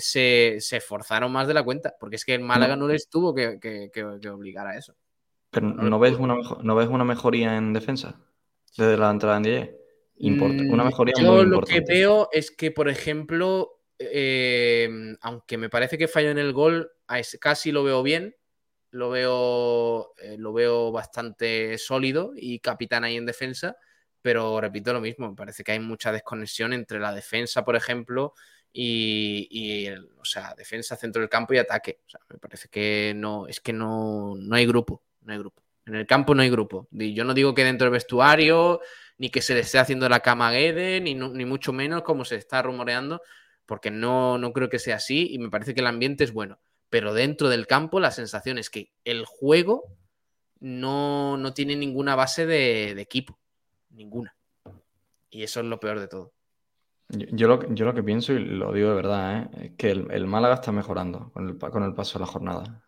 esforzaron 0.58 1.32
más 1.32 1.48
de 1.48 1.54
la 1.54 1.64
cuenta, 1.64 1.96
porque 2.00 2.18
es 2.18 2.26
que 2.26 2.36
el 2.36 2.42
Málaga 2.42 2.76
no, 2.76 2.88
les 2.88 3.10
tuvo 3.10 3.34
que, 3.34 4.30
obligar 4.32 4.68
a 4.68 4.78
eso. 4.78 4.96
Pero 5.50 5.68
¿no, 5.68 6.00
ves 6.00 6.16
una, 6.18 6.36
¿no 6.62 6.76
ves 6.76 6.88
una 6.88 7.04
mejoría 7.04 7.58
en 7.58 7.74
defensa 7.74 8.20
desde 8.78 8.98
la 8.98 9.10
entrada 9.10 9.38
en 9.38 9.44
10? 9.44 9.70
una 10.20 10.84
mm, 10.84 10.86
mejoría 10.86 11.14
Yo 11.20 11.44
lo 11.44 11.62
que 11.62 11.82
veo 11.82 12.30
es 12.32 12.52
que, 12.52 12.72
por 12.72 12.90
ejemplo, 12.90 13.82
em, 13.98 15.18
aunque 15.22 15.58
me 15.58 15.70
parece 15.70 15.98
que 15.98 16.08
falló 16.08 16.30
en 16.30 16.38
el 16.38 16.54
gol, 16.54 16.92
casi 17.40 17.72
lo 17.72 17.84
veo 17.84 18.04
bien. 18.04 18.36
Lo 18.92 19.10
veo, 19.10 20.14
eh, 20.18 20.36
lo 20.38 20.52
veo 20.52 20.92
bastante 20.92 21.78
sólido 21.78 22.34
y 22.36 22.60
capitán 22.60 23.06
ahí 23.06 23.16
en 23.16 23.26
defensa. 23.26 23.78
Pero 24.22 24.62
repito 24.62 24.94
lo 24.94 25.02
mismo, 25.02 25.30
me 25.30 25.36
parece 25.36 25.64
que 25.64 25.72
hay 25.72 25.80
mucha 25.80 26.12
desconexión 26.12 26.74
entre 26.74 27.00
la 27.00 27.14
defensa, 27.14 27.66
por 27.66 27.76
ejemplo, 27.76 28.34
y, 28.74 29.90
o 29.90 30.26
sea, 30.26 30.54
defensa, 30.56 30.96
centro 30.96 31.22
del 31.22 31.30
campo 31.30 31.54
y 31.54 31.58
ataque. 31.58 32.00
O 32.06 32.10
sea, 32.10 32.20
me 32.30 32.38
parece 32.38 32.70
que 32.70 33.14
no, 33.16 33.48
es 33.48 33.60
que 33.60 33.74
no, 33.74 34.36
no 34.38 34.56
hay 34.56 34.66
grupo, 34.66 35.04
no 35.22 35.34
hay 35.34 35.40
grupo. 35.40 35.64
En 35.86 35.96
el 35.96 36.06
campo 36.06 36.36
no 36.36 36.44
hay 36.44 36.50
grupo. 36.50 36.88
Yo 36.92 37.24
no 37.24 37.34
digo 37.34 37.54
que 37.56 37.64
dentro 37.64 37.86
del 37.86 37.94
vestuario 37.94 38.82
ni 39.18 39.30
que 39.30 39.42
se 39.42 39.54
le 39.54 39.62
esté 39.62 39.80
haciendo 39.80 40.08
la 40.10 40.22
cama 40.22 40.52
Guede, 40.52 41.02
ni, 41.02 41.16
ni 41.16 41.46
mucho 41.46 41.74
menos 41.74 42.04
como 42.04 42.26
se 42.26 42.36
está 42.36 42.62
rumoreando, 42.62 43.22
porque 43.66 43.92
no, 43.92 44.38
no 44.38 44.54
creo 44.54 44.70
que 44.70 44.80
sea 44.80 44.98
así 44.98 45.30
y 45.32 45.40
me 45.40 45.50
parece 45.50 45.74
que 45.74 45.82
el 45.82 45.88
ambiente 45.88 46.24
es 46.24 46.34
bueno. 46.34 46.60
Pero 46.90 47.14
dentro 47.14 47.50
del 47.50 47.68
campo 47.68 48.00
la 48.00 48.12
sensación 48.12 48.58
es 48.58 48.70
que 48.70 48.92
el 49.06 49.26
juego 49.26 49.96
no, 50.62 51.54
tiene 51.54 51.76
ninguna 51.76 52.16
base 52.16 52.46
de, 52.46 52.92
equipo, 53.02 53.40
ninguna. 53.92 54.36
Y 55.30 55.44
eso 55.44 55.60
es 55.60 55.66
lo 55.66 55.80
peor 55.80 56.00
de 56.00 56.08
todo. 56.08 56.34
Yo, 57.10 57.48
lo, 57.48 57.74
yo 57.74 57.86
lo, 57.86 57.94
que 57.94 58.04
pienso, 58.04 58.34
y 58.34 58.40
lo 58.40 58.72
digo 58.72 58.90
de 58.90 58.96
verdad, 58.96 59.38
¿eh? 59.38 59.66
es 59.66 59.72
que 59.76 59.92
el, 59.92 60.28
Málaga 60.28 60.56
está 60.56 60.72
mejorando 60.72 61.32
con 61.34 61.50
el, 61.50 61.58
con 61.58 61.84
el 61.84 61.94
paso 61.94 62.18
de 62.18 62.26
la 62.26 62.32
jornada. 62.32 62.88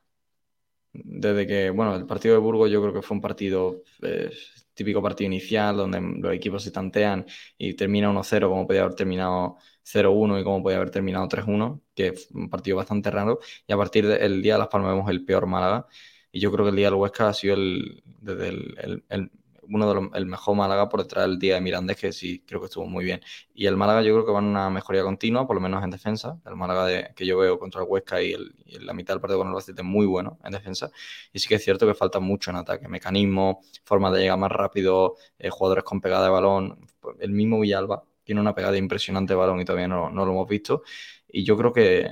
Desde 0.93 1.47
que, 1.47 1.69
bueno, 1.71 1.95
el 1.95 2.05
partido 2.05 2.35
de 2.35 2.39
Burgos 2.39 2.69
yo 2.69 2.81
creo 2.81 2.93
que 2.93 3.01
fue 3.01 3.15
un 3.15 3.21
partido 3.21 3.81
eh, 4.01 4.31
típico 4.73 5.01
partido 5.01 5.27
inicial 5.27 5.77
donde 5.77 5.99
los 6.01 6.33
equipos 6.33 6.63
se 6.63 6.71
tantean 6.71 7.25
y 7.57 7.73
termina 7.73 8.09
1-0 8.11 8.47
como 8.47 8.67
podía 8.67 8.81
haber 8.81 8.95
terminado 8.95 9.57
0-1 9.83 10.41
y 10.41 10.43
como 10.43 10.63
podía 10.63 10.77
haber 10.77 10.91
terminado 10.91 11.27
3-1, 11.27 11.81
que 11.93 12.07
es 12.07 12.29
un 12.31 12.49
partido 12.49 12.77
bastante 12.77 13.11
raro. 13.11 13.39
Y 13.67 13.73
a 13.73 13.77
partir 13.77 14.07
del 14.07 14.41
día 14.41 14.53
de 14.53 14.59
Las 14.59 14.67
Palmas 14.69 14.93
vemos 14.93 15.09
el 15.09 15.25
peor 15.25 15.47
Málaga. 15.47 15.87
Y 16.31 16.39
yo 16.39 16.51
creo 16.51 16.65
que 16.65 16.69
el 16.71 16.75
día 16.75 16.87
del 16.87 16.95
Huesca 16.95 17.29
ha 17.29 17.33
sido 17.33 17.55
el, 17.55 18.03
desde 18.21 18.49
el, 18.49 19.03
el 19.09 19.31
uno 19.69 19.87
de 19.87 19.95
los, 19.95 20.13
el 20.13 20.25
mejor 20.25 20.55
Málaga 20.55 20.89
por 20.89 21.01
detrás 21.03 21.25
del 21.25 21.39
día 21.39 21.55
de 21.55 21.61
Mirandés, 21.61 21.97
que 21.97 22.11
sí 22.11 22.43
creo 22.45 22.59
que 22.59 22.65
estuvo 22.65 22.85
muy 22.85 23.05
bien. 23.05 23.21
Y 23.53 23.65
el 23.67 23.77
Málaga 23.77 24.01
yo 24.01 24.13
creo 24.13 24.25
que 24.25 24.31
va 24.31 24.39
en 24.39 24.45
una 24.45 24.69
mejoría 24.69 25.03
continua, 25.03 25.47
por 25.47 25.55
lo 25.55 25.61
menos 25.61 25.83
en 25.83 25.89
defensa. 25.89 26.39
El 26.45 26.55
Málaga 26.55 26.85
de, 26.85 27.13
que 27.15 27.25
yo 27.25 27.37
veo 27.37 27.59
contra 27.59 27.81
el 27.81 27.87
Huesca 27.89 28.21
y, 28.21 28.33
el, 28.33 28.53
la 28.81 28.93
mitad 28.93 29.13
del 29.13 29.21
partido 29.21 29.39
con 29.39 29.47
el 29.47 29.51
Albacete 29.51 29.83
muy 29.83 30.05
bueno 30.05 30.39
en 30.43 30.51
defensa. 30.51 30.91
Y 31.31 31.39
sí 31.39 31.47
que 31.47 31.55
es 31.55 31.63
cierto 31.63 31.87
que 31.87 31.93
falta 31.93 32.19
mucho 32.19 32.51
en 32.51 32.57
ataque. 32.57 32.87
Mecanismo, 32.87 33.61
forma 33.83 34.11
de 34.11 34.21
llegar 34.21 34.37
más 34.37 34.51
rápido, 34.51 35.15
eh, 35.39 35.49
jugadores 35.49 35.83
con 35.83 36.01
pegada 36.01 36.25
de 36.25 36.31
balón. 36.31 36.87
El 37.19 37.31
mismo 37.31 37.59
Villalba 37.59 38.03
tiene 38.23 38.41
una 38.41 38.55
pegada 38.55 38.77
impresionante 38.77 39.33
de 39.33 39.37
balón 39.37 39.59
y 39.61 39.65
todavía 39.65 39.87
no, 39.87 40.09
no 40.09 40.25
lo 40.25 40.31
hemos 40.31 40.47
visto. 40.47 40.83
Y 41.27 41.43
yo 41.43 41.57
creo 41.57 41.73
que, 41.73 42.07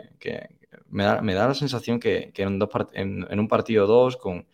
me, 0.89 1.04
da, 1.04 1.22
me, 1.22 1.34
da, 1.34 1.47
la 1.47 1.54
sensación 1.54 1.99
que, 1.99 2.32
que 2.34 2.43
en, 2.43 2.60
dos 2.60 2.70
en, 2.93 3.26
en, 3.30 3.39
un 3.39 3.47
partido 3.47 3.88
dos, 3.88 4.18
con, 4.18 4.47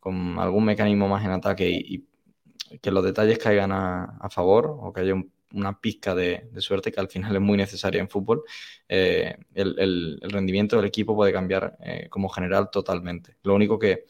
con 0.00 0.38
algún 0.38 0.64
mecanismo 0.64 1.08
más 1.08 1.24
en 1.24 1.32
ataque 1.32 1.68
y 1.70 2.06
que 2.80 2.90
los 2.90 3.04
detalles 3.04 3.38
caigan 3.38 3.72
a, 3.72 4.28
favor 4.30 4.76
o 4.80 4.92
que 4.92 5.00
haya 5.00 5.14
una 5.52 5.80
pizca 5.80 6.14
de, 6.14 6.50
suerte 6.58 6.92
que 6.92 7.00
al 7.00 7.08
final 7.08 7.34
es 7.36 7.42
muy 7.42 7.56
necesaria 7.56 8.00
en 8.00 8.08
fútbol, 8.08 8.42
eh, 8.88 9.36
el, 9.54 10.20
rendimiento 10.22 10.76
del 10.76 10.86
equipo 10.86 11.14
puede 11.14 11.32
cambiar 11.32 11.76
eh, 11.80 12.08
como 12.10 12.28
general 12.28 12.70
totalmente. 12.70 13.36
Lo 13.42 13.54
único 13.54 13.78
que 13.78 14.04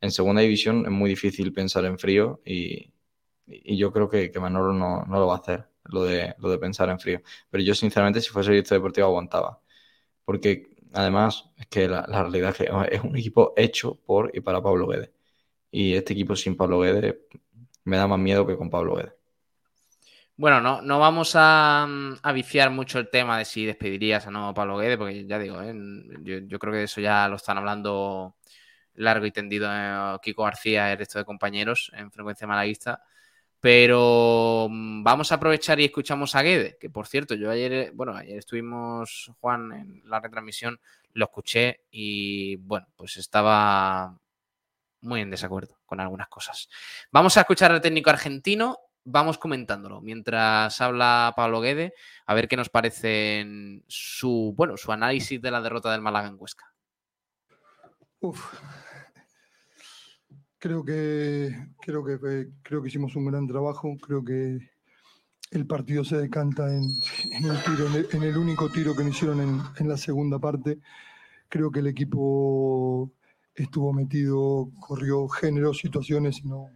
en 0.00 0.10
segunda 0.10 0.42
división 0.42 0.84
es 0.86 0.92
muy 0.92 1.10
difícil 1.10 1.52
pensar 1.52 1.84
en 1.84 1.98
frío 1.98 2.40
y, 2.44 2.92
yo 3.46 3.92
creo 3.92 4.08
que, 4.08 4.32
Manolo 4.40 4.72
no, 4.72 5.04
lo 5.08 5.26
va 5.28 5.34
a 5.34 5.38
hacer, 5.38 5.68
lo 5.84 6.04
de, 6.04 6.34
lo 6.38 6.50
de 6.50 6.58
pensar 6.58 6.88
en 6.90 6.98
frío. 6.98 7.20
Pero 7.50 7.62
yo 7.62 7.74
sinceramente 7.74 8.20
si 8.20 8.30
fuese 8.30 8.50
director 8.50 8.78
deportivo 8.78 9.06
aguantaba. 9.06 9.62
Porque 10.24 10.76
además 10.92 11.50
es 11.58 11.66
que 11.68 11.88
la, 11.88 12.04
realidad 12.06 12.50
es 12.50 12.56
que 12.58 12.94
es 12.96 13.02
un 13.02 13.16
equipo 13.16 13.54
hecho 13.56 13.96
por 14.06 14.30
y 14.34 14.40
para 14.40 14.62
Pablo 14.62 14.88
Guedes. 14.88 15.10
Y 15.70 15.94
este 15.94 16.12
equipo 16.14 16.36
sin 16.36 16.56
Pablo 16.56 16.80
Guedes 16.80 17.16
me 17.86 17.96
da 17.96 18.06
más 18.06 18.18
miedo 18.18 18.46
que 18.46 18.56
con 18.56 18.68
Pablo 18.68 18.96
Guedes. 18.96 19.14
Bueno, 20.36 20.60
no, 20.60 20.82
no 20.82 20.98
vamos 20.98 21.32
a, 21.34 21.88
viciar 22.34 22.70
mucho 22.70 22.98
el 22.98 23.08
tema 23.08 23.38
de 23.38 23.46
si 23.46 23.64
despedirías 23.64 24.26
o 24.26 24.30
no 24.30 24.48
a 24.48 24.54
Pablo 24.54 24.76
Guedes, 24.76 24.98
porque 24.98 25.24
ya 25.26 25.38
digo, 25.38 25.62
¿eh? 25.62 25.72
yo, 26.22 26.58
creo 26.58 26.72
que 26.74 26.82
eso 26.82 27.00
ya 27.00 27.26
lo 27.28 27.36
están 27.36 27.56
hablando 27.56 28.36
largo 28.94 29.24
y 29.24 29.30
tendido 29.30 29.68
eh, 29.70 30.18
Kiko 30.20 30.44
García 30.44 30.90
y 30.90 30.92
el 30.92 30.98
resto 30.98 31.18
de 31.18 31.24
compañeros 31.24 31.90
en 31.94 32.10
frecuencia 32.10 32.46
malaguista. 32.46 33.02
Pero 33.60 34.68
mm, 34.70 35.02
vamos 35.02 35.32
a 35.32 35.36
aprovechar 35.36 35.80
y 35.80 35.86
escuchamos 35.86 36.34
a 36.34 36.42
Guede, 36.42 36.76
que 36.78 36.90
por 36.90 37.06
cierto, 37.06 37.34
yo 37.34 37.50
ayer, 37.50 37.92
bueno, 37.94 38.14
ayer 38.14 38.38
estuvimos, 38.38 39.32
Juan, 39.40 39.72
en 39.72 40.02
la 40.04 40.20
retransmisión, 40.20 40.78
lo 41.14 41.26
escuché 41.26 41.80
y 41.90 42.56
bueno, 42.56 42.88
pues 42.96 43.16
estaba 43.16 44.18
muy 45.06 45.20
en 45.20 45.30
desacuerdo 45.30 45.78
con 45.86 46.00
algunas 46.00 46.28
cosas. 46.28 46.68
Vamos 47.10 47.36
a 47.36 47.40
escuchar 47.40 47.72
al 47.72 47.80
técnico 47.80 48.10
argentino, 48.10 48.78
vamos 49.04 49.38
comentándolo 49.38 50.00
mientras 50.00 50.80
habla 50.80 51.32
Pablo 51.36 51.60
Guede, 51.60 51.94
a 52.26 52.34
ver 52.34 52.48
qué 52.48 52.56
nos 52.56 52.68
parece 52.68 53.46
su, 53.86 54.52
bueno, 54.56 54.76
su 54.76 54.92
análisis 54.92 55.40
de 55.40 55.50
la 55.50 55.60
derrota 55.60 55.92
del 55.92 56.02
Málaga 56.02 56.28
en 56.28 56.36
Huesca. 56.38 56.72
Creo 60.58 60.84
que, 60.84 61.54
creo 61.80 62.04
que 62.04 62.48
creo 62.62 62.82
que 62.82 62.88
hicimos 62.88 63.14
un 63.14 63.26
gran 63.26 63.46
trabajo. 63.46 63.96
Creo 64.00 64.24
que 64.24 64.70
el 65.50 65.66
partido 65.66 66.02
se 66.02 66.16
decanta 66.16 66.74
en, 66.74 66.90
el, 67.30 68.06
en, 68.12 68.22
el, 68.22 68.36
único 68.36 68.68
tiro 68.70 68.96
que 68.96 69.04
nos 69.04 69.14
hicieron 69.14 69.62
en, 69.78 69.88
la 69.88 69.96
segunda 69.96 70.38
parte. 70.38 70.78
Creo 71.48 71.70
que 71.70 71.80
el 71.80 71.86
equipo 71.86 73.12
estuvo 73.56 73.92
metido, 73.92 74.68
corrió 74.80 75.28
género, 75.28 75.74
situaciones 75.74 76.40
y 76.44 76.48
no, 76.48 76.70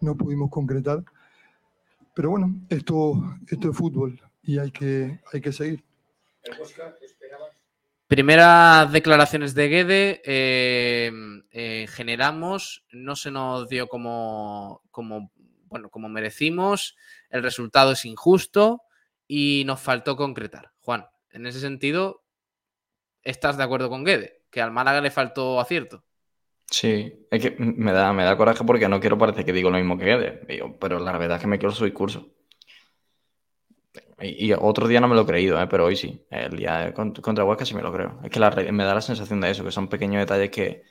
no 0.00 0.16
pudimos 0.16 0.50
concretar. 0.50 1.04
Pero 2.14 2.30
bueno, 2.30 2.54
esto, 2.68 3.14
esto 3.48 3.70
es 3.70 3.76
fútbol 3.76 4.20
y 4.42 4.58
hay 4.58 4.70
que, 4.70 5.20
hay 5.32 5.40
que 5.40 5.52
seguir. 5.52 5.84
Primeras 8.06 8.92
declaraciones 8.92 9.54
de 9.54 9.68
Guede, 9.68 10.22
eh, 10.24 11.10
eh, 11.50 11.86
generamos, 11.88 12.84
no 12.92 13.16
se 13.16 13.30
nos 13.30 13.68
dio 13.68 13.88
como, 13.88 14.82
como, 14.90 15.30
bueno, 15.66 15.88
como 15.88 16.10
merecimos, 16.10 16.96
el 17.30 17.42
resultado 17.42 17.92
es 17.92 18.04
injusto 18.04 18.82
y 19.26 19.62
nos 19.64 19.80
faltó 19.80 20.16
concretar. 20.16 20.72
Juan, 20.80 21.06
en 21.30 21.46
ese 21.46 21.60
sentido, 21.60 22.22
¿estás 23.22 23.56
de 23.56 23.62
acuerdo 23.62 23.88
con 23.88 24.04
Guede? 24.04 24.42
Que 24.50 24.60
al 24.60 24.72
Málaga 24.72 25.00
le 25.00 25.10
faltó 25.10 25.58
acierto. 25.58 26.04
Sí, 26.72 27.26
es 27.30 27.42
que 27.42 27.50
me 27.58 27.92
da, 27.92 28.12
me 28.14 28.24
da 28.24 28.36
coraje 28.36 28.64
porque 28.64 28.88
no 28.88 28.98
quiero 28.98 29.18
parecer 29.18 29.44
que 29.44 29.52
digo 29.52 29.70
lo 29.70 29.76
mismo 29.78 29.98
que 29.98 30.06
Guede, 30.06 30.30
pero 30.80 30.98
la 30.98 31.12
verdad 31.18 31.36
es 31.36 31.42
que 31.42 31.46
me 31.48 31.58
quiero 31.58 31.74
su 31.74 31.84
discurso. 31.84 32.32
Y, 34.20 34.52
otro 34.52 34.86
día 34.88 35.00
no 35.00 35.08
me 35.08 35.14
lo 35.14 35.22
he 35.22 35.26
creído, 35.26 35.60
¿eh? 35.60 35.66
pero 35.68 35.84
hoy 35.84 35.96
sí. 35.96 36.24
El 36.30 36.56
día 36.56 36.94
contra 36.94 37.44
Huesca 37.44 37.64
sí 37.64 37.74
me 37.74 37.82
lo 37.82 37.92
creo. 37.92 38.20
Es 38.22 38.30
que 38.30 38.40
me 38.72 38.84
da 38.84 38.94
la 38.94 39.00
sensación 39.00 39.40
de 39.40 39.50
eso, 39.50 39.64
que 39.64 39.72
son 39.72 39.88
pequeños 39.88 40.20
detalles 40.20 40.50
que, 40.50 40.84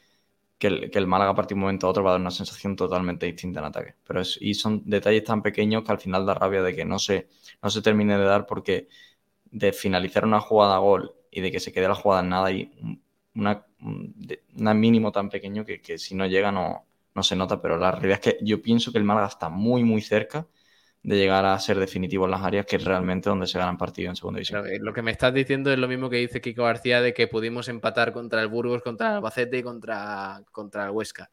que, 0.58 0.68
el, 0.68 0.92
el 0.94 1.08
Málaga 1.08 1.32
a 1.32 1.36
partir 1.36 1.56
de 1.56 1.60
un 1.60 1.62
momento 1.62 1.88
a 1.88 1.92
otro 1.92 2.04
va 2.04 2.12
a 2.12 2.14
dar 2.14 2.22
una 2.22 2.32
sensación 2.32 2.76
totalmente 2.76 3.26
distinta 3.26 3.60
en 3.62 3.66
ataque. 3.68 3.96
Pero 4.06 4.22
es, 4.22 4.38
y 4.42 4.54
son 4.56 4.84
detalles 4.86 5.24
tan 5.24 5.42
pequeños 5.42 5.84
que 5.84 5.92
al 5.94 6.00
final 6.00 6.26
da 6.26 6.34
rabia 6.36 6.64
de 6.64 6.76
que 6.76 6.86
no 6.86 7.00
se, 7.00 7.30
no 7.64 7.70
se 7.70 7.82
termine 7.82 8.18
de 8.18 8.26
dar 8.26 8.46
porque 8.48 8.90
de 9.46 9.74
finalizar 9.74 10.26
una 10.26 10.42
jugada 10.42 10.76
a 10.76 10.80
gol 10.80 11.14
y 11.32 11.42
de 11.42 11.52
que 11.52 11.60
se 11.60 11.72
quede 11.74 11.88
la 11.88 11.96
jugada 11.96 12.24
en 12.24 12.30
nada 12.30 12.52
y 12.52 12.72
una, 13.36 14.74
mínimo 14.74 15.12
tan 15.12 15.30
pequeño 15.30 15.66
que, 15.66 15.98
si 15.98 16.16
no 16.16 16.26
llega 16.26 16.52
no, 16.52 16.86
se 17.22 17.36
nota. 17.36 17.62
Pero 17.62 17.78
la 17.78 17.92
realidad 17.92 18.20
es 18.24 18.34
que 18.34 18.46
yo 18.46 18.62
pienso 18.62 18.92
que 18.92 18.98
el 18.98 19.04
Málaga 19.04 19.28
está 19.28 19.50
muy, 19.50 19.84
muy 19.84 20.02
cerca 20.02 20.48
de 21.04 21.16
llegar 21.18 21.46
a 21.46 21.60
ser 21.60 21.80
definitivo 21.80 22.26
en 22.26 22.32
las 22.32 22.44
áreas, 22.44 22.66
que 22.68 22.76
es 22.76 22.84
realmente 22.84 23.28
donde 23.28 23.48
se 23.48 23.58
ganan 23.58 23.78
partidos 23.78 24.12
en 24.12 24.16
segunda 24.16 24.38
división. 24.38 24.64
lo 24.82 24.94
que 24.94 25.02
me 25.02 25.10
estás 25.10 25.34
diciendo 25.34 25.72
es 25.72 25.80
lo 25.80 25.88
mismo 25.88 26.12
que 26.12 26.18
dice 26.18 26.42
Kiko 26.42 26.64
García 26.64 27.02
de 27.02 27.12
que 27.14 27.28
pudimos 27.28 27.70
empatar 27.70 28.14
contra 28.14 28.40
el 28.42 28.48
Burgos, 28.48 28.84
contra 28.84 29.08
el 29.08 29.16
Albacete 29.16 29.58
y 29.58 29.64
contra, 29.64 30.44
contra 30.52 30.86
el 30.86 30.92
Huesca. 30.92 31.32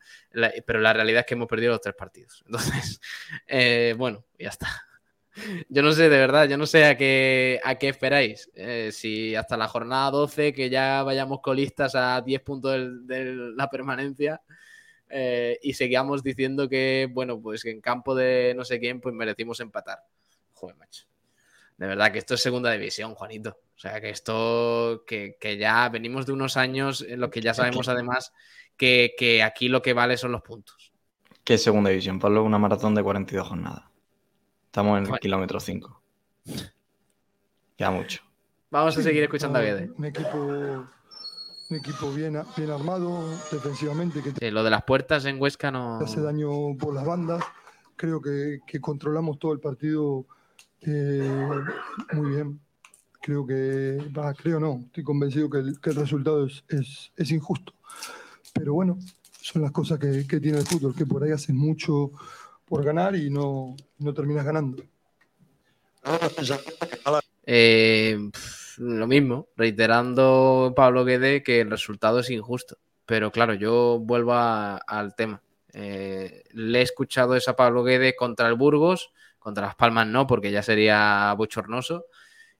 pero 0.64 0.80
la 0.80 0.94
realidad 0.94 1.20
es 1.20 1.26
que 1.26 1.34
hemos 1.34 1.48
perdido 1.48 1.72
los 1.72 1.82
tres 1.82 1.94
partidos. 1.94 2.42
Entonces, 2.46 3.00
eh, 3.46 3.94
bueno, 3.98 4.24
ya 4.38 4.48
está. 4.48 4.87
Yo 5.68 5.82
no 5.82 5.92
sé, 5.92 6.08
de 6.08 6.18
verdad, 6.18 6.48
yo 6.48 6.56
no 6.56 6.66
sé 6.66 6.84
a 6.84 6.96
qué, 6.96 7.60
a 7.64 7.76
qué 7.76 7.88
esperáis. 7.88 8.50
Eh, 8.54 8.90
si 8.92 9.34
hasta 9.34 9.56
la 9.56 9.68
jornada 9.68 10.10
12, 10.10 10.52
que 10.52 10.70
ya 10.70 11.02
vayamos 11.02 11.40
colistas 11.40 11.94
a 11.94 12.20
10 12.20 12.40
puntos 12.42 13.06
de 13.06 13.24
la 13.56 13.68
permanencia, 13.68 14.40
eh, 15.10 15.58
y 15.62 15.74
seguíamos 15.74 16.22
diciendo 16.22 16.68
que, 16.68 17.08
bueno, 17.10 17.40
pues 17.40 17.62
que 17.62 17.70
en 17.70 17.80
campo 17.80 18.14
de 18.14 18.54
no 18.56 18.64
sé 18.64 18.78
quién, 18.78 19.00
pues 19.00 19.14
merecimos 19.14 19.60
empatar. 19.60 19.98
Joder, 20.52 20.76
macho. 20.76 21.06
De 21.76 21.86
verdad 21.86 22.10
que 22.10 22.18
esto 22.18 22.34
es 22.34 22.42
segunda 22.42 22.72
división, 22.72 23.14
Juanito. 23.14 23.60
O 23.76 23.78
sea, 23.78 24.00
que 24.00 24.10
esto, 24.10 25.04
que, 25.06 25.36
ya 25.58 25.88
venimos 25.88 26.26
de 26.26 26.32
unos 26.32 26.56
años 26.56 27.04
en 27.08 27.20
los 27.20 27.30
que 27.30 27.40
ya 27.40 27.54
sabemos 27.54 27.88
además 27.88 28.32
que, 28.76 29.42
aquí 29.44 29.68
lo 29.68 29.80
que 29.80 29.92
vale 29.92 30.16
son 30.16 30.32
los 30.32 30.42
puntos. 30.42 30.92
¿Qué 31.44 31.56
segunda 31.56 31.90
división? 31.90 32.18
Pablo, 32.18 32.42
una 32.42 32.58
maratón 32.58 32.96
de 32.96 33.02
42 33.02 33.46
jornadas. 33.46 33.84
Estamos 34.68 34.98
en 34.98 35.14
el 35.14 35.18
kilómetro 35.18 35.58
5. 35.58 36.02
Ya 37.78 37.90
mucho. 37.90 38.20
Vamos 38.70 38.98
a 38.98 39.02
seguir 39.02 39.22
escuchando 39.22 39.58
a 39.58 39.62
Guede. 39.62 39.90
Un 39.96 40.04
equipo 40.04 40.86
un 41.70 41.76
equipo 41.76 42.12
bien, 42.12 42.38
bien 42.54 42.70
armado 42.70 43.28
defensivamente. 43.50 44.22
Que 44.22 44.50
lo 44.50 44.62
de 44.62 44.70
las 44.70 44.84
puertas 44.84 45.24
en 45.24 45.40
Huesca 45.40 45.70
no. 45.70 46.00
Hace 46.00 46.20
daño 46.20 46.76
por 46.76 46.94
las 46.94 47.06
bandas. 47.06 47.42
Creo 47.96 48.20
que, 48.20 48.60
controlamos 48.80 49.38
todo 49.38 49.54
el 49.54 49.60
partido 49.60 50.26
eh, 50.82 51.64
muy 52.12 52.30
bien. 52.30 52.60
Creo 53.22 53.46
que, 53.46 53.98
va, 54.16 54.34
creo 54.34 54.60
no, 54.60 54.82
estoy 54.84 55.02
convencido 55.02 55.48
que 55.48 55.58
el, 55.58 55.96
resultado 55.96 56.46
es, 56.46 57.10
es, 57.16 57.30
injusto. 57.30 57.72
Pero 58.52 58.74
bueno, 58.74 58.98
son 59.40 59.62
las 59.62 59.72
cosas 59.72 59.98
que, 59.98 60.24
tiene 60.24 60.58
el 60.58 60.66
fútbol, 60.66 60.94
que 60.94 61.06
por 61.06 61.24
ahí 61.24 61.32
haces 61.32 61.54
mucho 61.54 62.12
por 62.68 62.84
ganar 62.84 63.16
y 63.16 63.30
no, 63.30 63.76
no 63.98 64.14
terminas 64.14 64.44
ganando. 64.44 64.82
Eh, 67.50 68.18
lo 68.76 69.06
mismo, 69.06 69.48
reiterando 69.56 70.72
Pablo 70.76 71.04
Guede 71.04 71.42
que 71.42 71.60
el 71.60 71.70
resultado 71.70 72.20
es 72.20 72.30
injusto. 72.30 72.78
Pero 73.06 73.32
claro, 73.32 73.54
yo 73.54 73.98
vuelvo 74.00 74.34
al 74.34 75.14
tema. 75.16 75.42
Eh, 75.72 76.44
le 76.52 76.80
he 76.80 76.82
escuchado 76.82 77.36
esa 77.36 77.56
Pablo 77.56 77.84
Guede 77.84 78.14
contra 78.14 78.48
el 78.48 78.54
Burgos, 78.54 79.12
contra 79.38 79.66
Las 79.66 79.76
Palmas 79.76 80.06
no, 80.06 80.26
porque 80.26 80.50
ya 80.50 80.62
sería 80.62 81.32
bochornoso, 81.36 82.06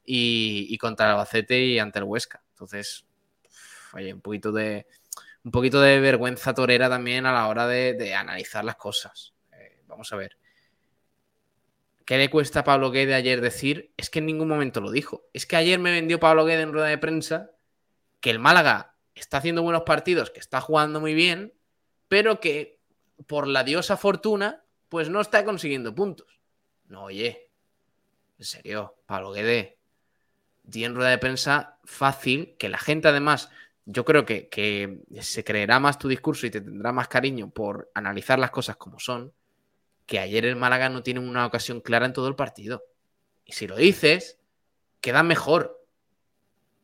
y, 0.05 0.77
contra 0.79 1.07
el 1.07 1.13
Albacete 1.13 1.61
y 1.61 1.79
ante 1.79 1.99
el 1.99 2.07
Huesca. 2.07 2.43
Entonces, 2.51 3.05
oye, 3.93 4.15
un 4.15 4.23
poquito 4.23 4.53
de, 4.53 4.87
un 5.45 5.51
poquito 5.51 5.81
de 5.81 6.01
vergüenza 6.01 6.55
torera 6.55 6.89
también 6.89 7.27
a 7.27 7.33
la 7.33 7.49
hora 7.49 7.67
de, 7.67 8.15
analizar 8.15 8.65
las 8.65 8.77
cosas. 8.77 9.35
Vamos 9.89 10.13
a 10.13 10.17
ver. 10.17 10.37
¿Qué 12.05 12.17
le 12.17 12.31
cuesta 12.31 12.61
a 12.61 12.65
Pablo 12.65 12.91
Guede 12.91 13.15
ayer 13.15 13.41
decir? 13.41 13.93
Es 13.97 14.09
que 14.11 14.21
en 14.21 14.27
ningún 14.27 14.49
momento 14.49 14.81
lo 14.81 14.91
dijo. 14.91 15.25
Es 15.33 15.45
que 15.45 15.57
ayer 15.57 15.79
me 15.79 15.91
vendió 15.91 16.21
Pablo 16.21 16.45
Guede 16.45 16.63
en 16.63 16.73
rueda 16.73 16.87
de 16.87 16.99
prensa 16.99 17.51
que 18.21 18.31
el 18.31 18.39
Málaga 18.39 18.95
está 19.15 19.39
haciendo 19.39 19.63
buenos 19.63 19.83
partidos, 19.83 20.31
que 20.31 20.41
está 20.41 20.61
jugando 20.61 21.01
muy 21.01 21.15
bien, 21.15 21.53
pero 22.09 22.41
que 22.41 22.79
por 23.27 23.47
la 23.47 23.65
diosa 23.65 23.97
fortuna, 23.97 24.65
pues 24.89 25.11
no 25.11 25.21
está 25.21 25.45
consiguiendo 25.45 25.95
puntos. 25.95 26.41
No, 26.87 27.05
oye, 27.05 27.51
en 28.39 28.45
serio, 28.45 28.97
Pablo 29.07 29.33
Guede, 29.33 29.79
di 30.63 30.85
en 30.85 30.95
rueda 30.95 31.11
de 31.11 31.19
prensa 31.19 31.79
fácil, 31.85 32.57
que 32.59 32.69
la 32.69 32.79
gente 32.79 33.09
además, 33.09 33.51
yo 33.85 34.05
creo 34.05 34.25
que, 34.25 34.49
que 34.49 35.01
se 35.21 35.45
creerá 35.45 35.81
más 35.81 35.99
tu 35.99 36.09
discurso 36.09 36.47
y 36.47 36.51
te 36.51 36.61
tendrá 36.61 36.93
más 36.93 37.09
cariño 37.09 37.51
por 37.51 37.91
analizar 37.95 38.39
las 38.39 38.51
cosas 38.51 38.77
como 38.77 38.99
son 38.99 39.33
que 40.09 40.19
ayer 40.19 40.47
el 40.47 40.57
Málaga 40.57 40.89
no 40.89 41.03
tiene 41.03 41.21
una 41.21 41.45
ocasión 41.45 41.83
clara 41.83 42.07
en 42.07 42.15
todo 42.15 42.29
el 42.29 42.35
partido. 42.35 42.83
Y 43.45 43.53
si 43.53 43.67
lo 43.67 43.77
dices, 43.77 44.41
queda 45.03 45.23
mejor. 45.23 45.87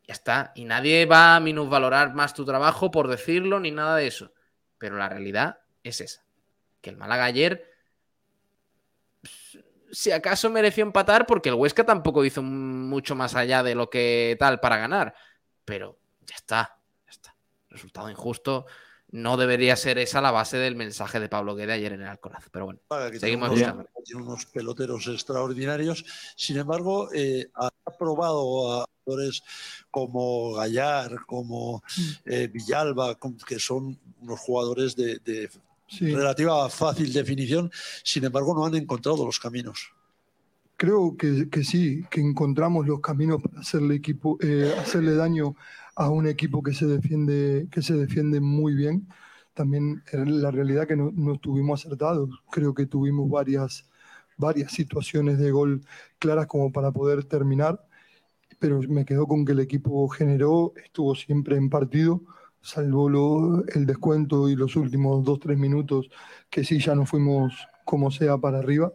Ya 0.07 0.13
está. 0.13 0.51
Y 0.53 0.65
nadie 0.65 1.07
va 1.07 1.35
a 1.35 1.39
minusvalorar 1.39 2.13
más 2.13 2.35
tu 2.35 2.45
trabajo 2.45 2.91
por 2.91 3.07
decirlo 3.07 3.59
ni 3.59 3.71
nada 3.71 3.97
de 3.97 4.05
eso. 4.05 4.31
Pero 4.77 4.97
la 4.97 5.09
realidad 5.09 5.57
es 5.81 6.01
esa. 6.01 6.23
Que 6.81 6.91
el 6.91 6.97
Málaga 6.97 7.25
ayer, 7.25 7.67
si 9.91 10.11
acaso 10.11 10.51
mereció 10.51 10.83
empatar, 10.83 11.25
porque 11.25 11.49
el 11.49 11.55
Huesca 11.55 11.83
tampoco 11.83 12.25
hizo 12.25 12.43
mucho 12.43 13.15
más 13.15 13.33
allá 13.33 13.63
de 13.63 13.73
lo 13.73 13.89
que 13.89 14.37
tal 14.39 14.59
para 14.59 14.77
ganar. 14.77 15.15
Pero 15.65 15.97
ya 16.27 16.35
está. 16.35 16.79
Ya 17.05 17.11
está. 17.11 17.35
Resultado 17.69 18.07
injusto 18.07 18.67
no 19.15 19.37
debería 19.37 19.77
ser 19.77 19.97
esa 19.97 20.19
la 20.19 20.31
base 20.31 20.57
del 20.57 20.75
mensaje 20.75 21.21
de 21.21 21.29
Pablo 21.29 21.55
Guede 21.55 21.71
ayer 21.71 21.93
en 21.93 22.01
el 22.01 22.07
Alcoraz. 22.07 22.49
Pero 22.51 22.65
bueno, 22.65 22.79
seguimos 23.17 23.49
Tiene 23.53 24.21
unos 24.21 24.45
peloteros 24.47 25.07
extraordinarios. 25.07 26.03
Sin 26.35 26.57
embargo, 26.57 27.09
eh, 27.13 27.47
ha 27.55 27.71
probado 27.97 28.81
a 28.81 28.85
jugadores 29.05 29.41
como 29.89 30.55
Gallar, 30.55 31.25
como 31.25 31.81
eh, 32.25 32.49
Villalba, 32.51 33.17
que 33.47 33.57
son 33.57 33.97
unos 34.21 34.39
jugadores 34.41 34.97
de, 34.97 35.49
relativa 36.01 36.69
fácil 36.69 37.13
definición. 37.13 37.71
Sin 38.03 38.25
embargo, 38.25 38.53
no 38.53 38.65
han 38.65 38.75
encontrado 38.75 39.25
los 39.25 39.39
caminos. 39.39 39.93
Creo 40.75 41.15
que, 41.15 41.63
sí, 41.63 42.03
que 42.11 42.19
encontramos 42.19 42.85
los 42.85 42.99
caminos 42.99 43.41
para 43.41 43.61
hacerle, 43.61 43.95
equipo, 43.95 44.37
eh, 44.41 44.75
hacerle 44.77 45.15
daño 45.15 45.55
a 45.95 46.09
un 46.09 46.27
equipo 46.27 46.61
que 46.61 46.73
se 46.73 46.85
defiende, 46.85 47.67
que 47.71 47.81
se 47.81 47.95
defiende 47.95 48.41
muy 48.41 48.75
bien. 48.75 49.07
También 49.53 50.03
la 50.11 50.51
realidad 50.51 50.87
que 50.87 50.97
no, 50.97 51.11
estuvimos 51.33 51.85
acertados. 51.85 52.29
Creo 52.51 52.73
que 52.73 52.85
tuvimos 52.85 53.29
varias, 53.29 53.89
varias 54.37 54.71
situaciones 54.73 55.39
de 55.39 55.51
gol 55.51 55.81
claras 56.19 56.47
como 56.47 56.71
para 56.71 56.91
poder 56.91 57.23
terminar, 57.25 57.85
pero 58.59 58.81
me 58.81 59.05
quedó 59.05 59.27
con 59.27 59.45
que 59.45 59.53
el 59.53 59.59
equipo 59.59 60.07
generó, 60.09 60.73
estuvo 60.83 61.15
siempre 61.15 61.57
en 61.57 61.69
partido, 61.69 62.21
salvo 62.61 63.63
el 63.67 63.85
descuento 63.85 64.49
y 64.49 64.55
los 64.55 64.75
últimos 64.75 65.23
dos, 65.23 65.39
tres 65.39 65.57
minutos, 65.57 66.09
que 66.49 66.63
sí, 66.63 66.79
ya 66.79 66.95
no 66.95 67.05
fuimos 67.05 67.53
como 67.85 68.11
sea 68.11 68.37
para 68.37 68.59
arriba. 68.59 68.93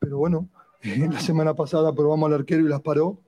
Pero 0.00 0.18
bueno, 0.18 0.48
la 0.82 1.20
semana 1.20 1.54
pasada 1.54 1.94
probamos 1.94 2.28
al 2.28 2.40
arquero 2.40 2.64
y 2.64 2.68
las 2.68 2.80
paró, 2.80 3.20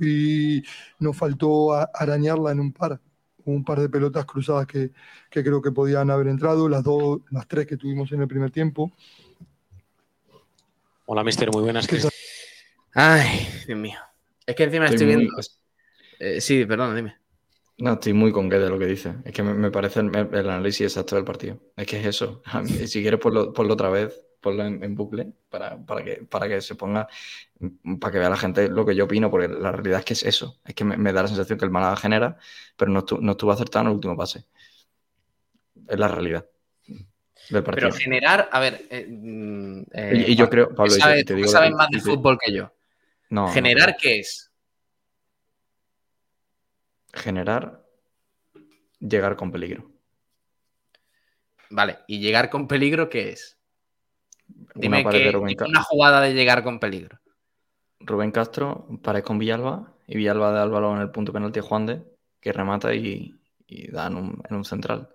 y 0.00 0.62
nos 0.98 1.16
faltó 1.16 1.74
arañarla 1.74 2.52
en 2.52 2.60
un 2.60 2.72
par 2.72 3.00
un 3.46 3.64
par 3.64 3.80
de 3.80 3.88
pelotas 3.88 4.24
cruzadas 4.24 4.66
que, 4.66 4.90
que, 5.30 5.42
creo 5.42 5.62
que 5.62 5.70
podían 5.70 6.10
haber 6.10 6.26
entrado, 6.28 6.68
las 6.68 6.82
dos, 6.82 7.20
las 7.30 7.46
tres 7.46 7.66
que 7.66 7.76
tuvimos 7.76 8.10
en 8.12 8.20
el 8.20 8.28
primer 8.28 8.50
tiempo. 8.50 8.92
Hola, 11.06 11.22
mister, 11.22 11.50
muy 11.52 11.62
buenas. 11.62 11.86
Ay, 12.92 13.48
Dios 13.66 13.78
mío. 13.78 13.98
Es 14.44 14.56
que 14.56 14.64
encima 14.64 14.86
estoy, 14.86 15.06
viendo. 15.06 15.32
Eh, 16.18 16.40
sí, 16.40 16.64
perdón, 16.66 16.96
dime. 16.96 17.16
No, 17.78 17.92
estoy 17.92 18.14
muy 18.14 18.32
con 18.32 18.50
qué 18.50 18.58
de 18.58 18.68
lo 18.68 18.78
que 18.78 18.86
dice. 18.86 19.14
Es 19.24 19.32
que 19.32 19.42
me, 19.42 19.70
parece 19.70 20.00
el, 20.00 20.10
análisis 20.16 20.80
exacto 20.82 21.14
del 21.14 21.24
partido. 21.24 21.60
Es 21.76 21.86
que 21.86 22.00
es 22.00 22.06
eso. 22.06 22.42
si 22.86 23.02
quieres, 23.02 23.20
ponlo, 23.20 23.52
ponlo 23.52 23.74
otra 23.74 23.90
vez, 23.90 24.25
ponlo 24.46 24.64
en, 24.64 24.94
bucle 24.94 25.32
para, 25.50 25.76
para, 25.76 26.04
que, 26.04 26.22
para 26.30 26.46
que 26.46 26.60
se 26.60 26.76
ponga, 26.76 27.08
para 28.00 28.12
que 28.12 28.18
vea 28.20 28.30
la 28.30 28.36
gente 28.36 28.68
lo 28.68 28.86
que 28.86 28.94
yo 28.94 29.06
opino, 29.06 29.28
porque 29.28 29.48
la 29.48 29.72
realidad 29.72 29.98
es 29.98 30.04
que 30.04 30.12
es 30.12 30.22
eso. 30.22 30.60
Es 30.64 30.72
que 30.72 30.84
me, 30.84 31.12
da 31.12 31.22
la 31.22 31.28
sensación 31.28 31.58
que 31.58 31.64
el 31.64 31.72
Málaga 31.72 31.96
genera, 31.96 32.38
pero 32.76 32.92
no, 32.92 33.04
no 33.20 33.32
estuvo 33.32 33.50
acertado 33.50 33.82
en 33.82 33.88
el 33.88 33.94
último 33.94 34.16
pase. 34.16 34.44
Es 35.88 35.98
la 35.98 36.06
realidad. 36.06 36.46
Pero 37.50 37.90
generar, 37.92 38.48
a 38.52 38.60
ver. 38.60 38.86
Eh, 38.88 39.04
mm, 39.08 39.82
y, 40.14 40.36
yo 40.36 40.48
creo, 40.48 40.72
Pablo, 40.72 40.94
te 41.26 41.34
digo. 41.34 41.48
Sabes 41.48 41.72
más 41.72 41.88
de 41.90 42.00
fútbol 42.00 42.38
que 42.40 42.52
yo. 42.52 42.72
No. 43.30 43.48
¿Generar 43.48 43.96
qué 44.00 44.20
es? 44.20 44.52
Generar. 47.12 47.84
Llegar 49.00 49.34
con 49.34 49.50
peligro. 49.50 49.90
Vale, 51.70 51.98
¿y 52.06 52.20
llegar 52.20 52.48
con 52.48 52.68
peligro 52.68 53.08
qué 53.08 53.30
es? 53.30 53.55
Dime 54.76 55.00
una, 55.00 55.10
que, 55.10 55.64
una 55.66 55.82
jugada 55.82 56.20
de 56.20 56.34
llegar 56.34 56.62
con 56.62 56.78
peligro. 56.78 57.18
Rubén 58.00 58.30
Castro, 58.30 58.86
pared 59.02 59.22
con 59.22 59.38
Villalba, 59.38 59.94
y 60.06 60.16
Villalba 60.16 60.50
da 60.52 60.64
el 60.64 60.70
balón 60.70 60.96
en 60.96 61.02
el 61.02 61.10
punto 61.10 61.32
penalti 61.32 61.60
a 61.60 61.62
Juan 61.62 61.86
de, 61.86 62.02
que 62.40 62.52
remata 62.52 62.94
y, 62.94 63.34
da 63.90 64.06
en 64.06 64.38
un 64.50 64.64
central. 64.64 65.08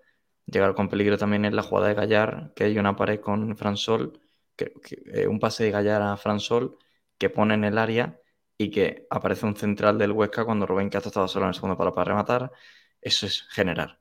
Llegar 0.45 0.75
con 0.75 0.89
peligro 0.89 1.17
también 1.17 1.45
es 1.45 1.53
la 1.53 1.63
jugada 1.63 1.87
de 1.89 1.93
Gallar, 1.93 2.51
que 2.55 2.65
hay 2.65 2.77
una 2.77 2.95
pared 2.95 3.19
con 3.19 3.55
Fransol, 3.55 4.19
que, 4.55 4.73
eh, 5.13 5.27
un 5.27 5.39
pase 5.39 5.63
de 5.63 5.71
Gallar 5.71 6.01
a 6.01 6.17
Fransol 6.17 6.77
que 7.17 7.29
pone 7.29 7.53
en 7.53 7.63
el 7.63 7.77
área 7.77 8.19
y 8.57 8.69
que 8.69 9.07
aparece 9.09 9.45
un 9.45 9.55
central 9.55 9.97
del 9.97 10.11
Huesca 10.11 10.43
cuando 10.43 10.65
Rubén 10.65 10.89
Castro 10.89 11.09
estaba 11.09 11.27
solo 11.27 11.45
en 11.45 11.49
el 11.49 11.55
segundo 11.55 11.77
palo 11.77 11.93
para 11.93 12.05
rematar. 12.05 12.51
Eso 12.99 13.25
es 13.25 13.43
generar. 13.49 13.99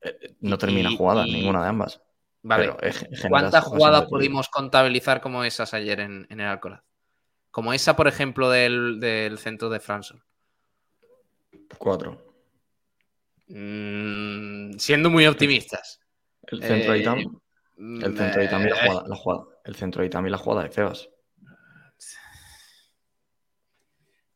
Eh, 0.00 0.18
eh, 0.20 0.36
no 0.40 0.58
termina 0.58 0.90
jugada 0.96 1.24
ninguna 1.24 1.62
de 1.62 1.68
ambas. 1.68 2.02
Vale. 2.44 2.76
¿Cuántas 3.30 3.64
jugadas 3.64 4.04
pudimos 4.04 4.50
contabilizar 4.50 5.22
como 5.22 5.44
esas 5.44 5.72
ayer 5.72 6.00
en, 6.00 6.26
el 6.28 6.40
Alcoraz? 6.42 6.82
Como 7.50 7.72
esa, 7.72 7.96
por 7.96 8.06
ejemplo, 8.06 8.50
del, 8.50 9.00
del 9.00 9.38
centro 9.38 9.70
de 9.70 9.80
Fransol. 9.80 10.22
Cuatro. 11.78 12.34
Mm, 13.48 14.72
siendo 14.76 15.08
muy 15.08 15.26
optimistas. 15.26 16.00
El 16.46 16.62
centro 16.62 16.92
de 16.92 16.98
Itam. 16.98 17.40
El 17.78 18.16
centro 18.16 18.40
de 18.40 18.44
Itam 18.44 18.66
y 18.66 18.70
la 18.70 18.76
eh, 18.76 18.88
jugada, 18.88 19.08
la 19.08 19.16
jugada. 19.16 19.44
El 19.64 19.74
centro 19.76 20.00
de 20.02 20.06
Itam 20.06 20.26
y 20.26 20.30
la 20.30 20.38
jugada 20.38 20.62
de 20.64 20.70
Febas. 20.70 21.08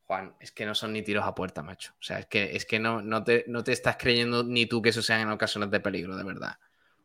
Juan, 0.07 0.35
es 0.41 0.51
que 0.53 0.65
no 0.65 0.75
son 0.75 0.95
ni 0.95 1.03
tiros 1.03 1.27
a 1.27 1.35
puerta, 1.35 1.63
macho. 1.63 1.93
O 2.01 2.03
sea, 2.03 2.21
es 2.21 2.27
que, 2.27 2.57
es 2.57 2.65
que 2.65 2.79
no, 2.79 3.03
no, 3.03 3.23
te, 3.23 3.45
no 3.49 3.63
te 3.63 3.73
estás 3.73 3.99
creyendo 3.99 4.43
ni 4.43 4.65
tú 4.65 4.81
que 4.81 4.89
eso 4.89 5.03
sean 5.03 5.21
en 5.21 5.29
ocasiones 5.29 5.71
de 5.71 5.81
peligro, 5.81 6.17
de 6.17 6.25
verdad. 6.25 6.57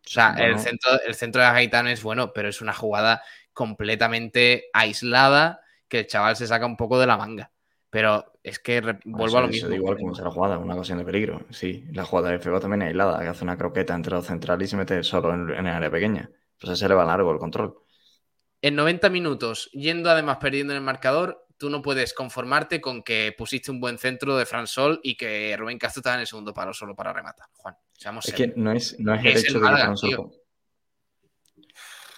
O 0.05 0.09
sea, 0.09 0.35
el, 0.37 0.59
centro, 0.59 0.91
el 1.05 1.15
centro 1.15 1.41
de 1.41 1.47
Gaitán 1.47 1.87
es 1.87 2.03
bueno, 2.03 2.33
pero 2.33 2.49
es 2.49 2.61
una 2.61 2.73
jugada 2.73 3.23
completamente 3.53 4.65
aislada 4.73 5.61
que 5.87 5.99
el 5.99 6.07
chaval 6.07 6.35
se 6.35 6.47
saca 6.47 6.65
un 6.65 6.75
poco 6.75 6.99
de 6.99 7.07
la 7.07 7.17
manga. 7.17 7.51
Pero 7.89 8.33
es 8.41 8.57
que 8.57 8.81
vuelvo 9.05 9.37
a 9.37 9.41
lo 9.41 9.47
mismo. 9.47 9.71
igual 9.71 9.97
como 9.97 10.15
será 10.15 10.31
jugada, 10.31 10.57
una 10.57 10.73
ocasión 10.73 10.97
de 10.97 11.05
peligro. 11.05 11.45
Sí, 11.51 11.85
la 11.91 12.03
jugada 12.03 12.31
de 12.31 12.39
Febo 12.39 12.59
también 12.59 12.81
es 12.81 12.87
aislada, 12.87 13.19
que 13.21 13.27
hace 13.27 13.43
una 13.43 13.57
croqueta 13.57 13.93
entre 13.93 14.13
los 14.13 14.25
centrales 14.25 14.67
y 14.67 14.71
se 14.71 14.77
mete 14.77 15.03
solo 15.03 15.31
en, 15.33 15.51
el 15.51 15.67
área 15.67 15.91
pequeña. 15.91 16.29
Pues 16.59 16.79
se 16.79 16.89
le 16.89 16.95
va 16.95 17.05
largo 17.05 17.31
el 17.31 17.37
control. 17.37 17.77
En 18.61 18.75
90 18.75 19.09
minutos, 19.09 19.69
yendo 19.73 20.09
además 20.09 20.37
perdiendo 20.37 20.73
en 20.73 20.77
el 20.77 20.83
marcador, 20.83 21.42
tú 21.57 21.69
no 21.69 21.81
puedes 21.81 22.13
conformarte 22.13 22.81
con 22.81 23.03
que 23.03 23.33
pusiste 23.37 23.71
un 23.71 23.79
buen 23.79 23.97
centro 23.97 24.37
de 24.37 24.45
Fransol 24.45 24.99
y 25.03 25.15
que 25.15 25.55
Rubén 25.57 25.77
Castro 25.77 26.01
estaba 26.01 26.15
en 26.15 26.21
el 26.21 26.27
segundo 26.27 26.53
palo 26.53 26.73
solo 26.73 26.95
para 26.95 27.13
rematar. 27.13 27.47
Juan, 27.53 27.75
seamos 27.93 28.27
Es 28.27 28.33
que 28.33 28.53
no 28.55 28.71
es, 28.71 28.99
no 28.99 29.13
es 29.13 29.25
el 29.25 29.37
hecho 29.37 29.59
de 29.59 29.67
que 29.67 29.75
Fransol. 29.75 30.31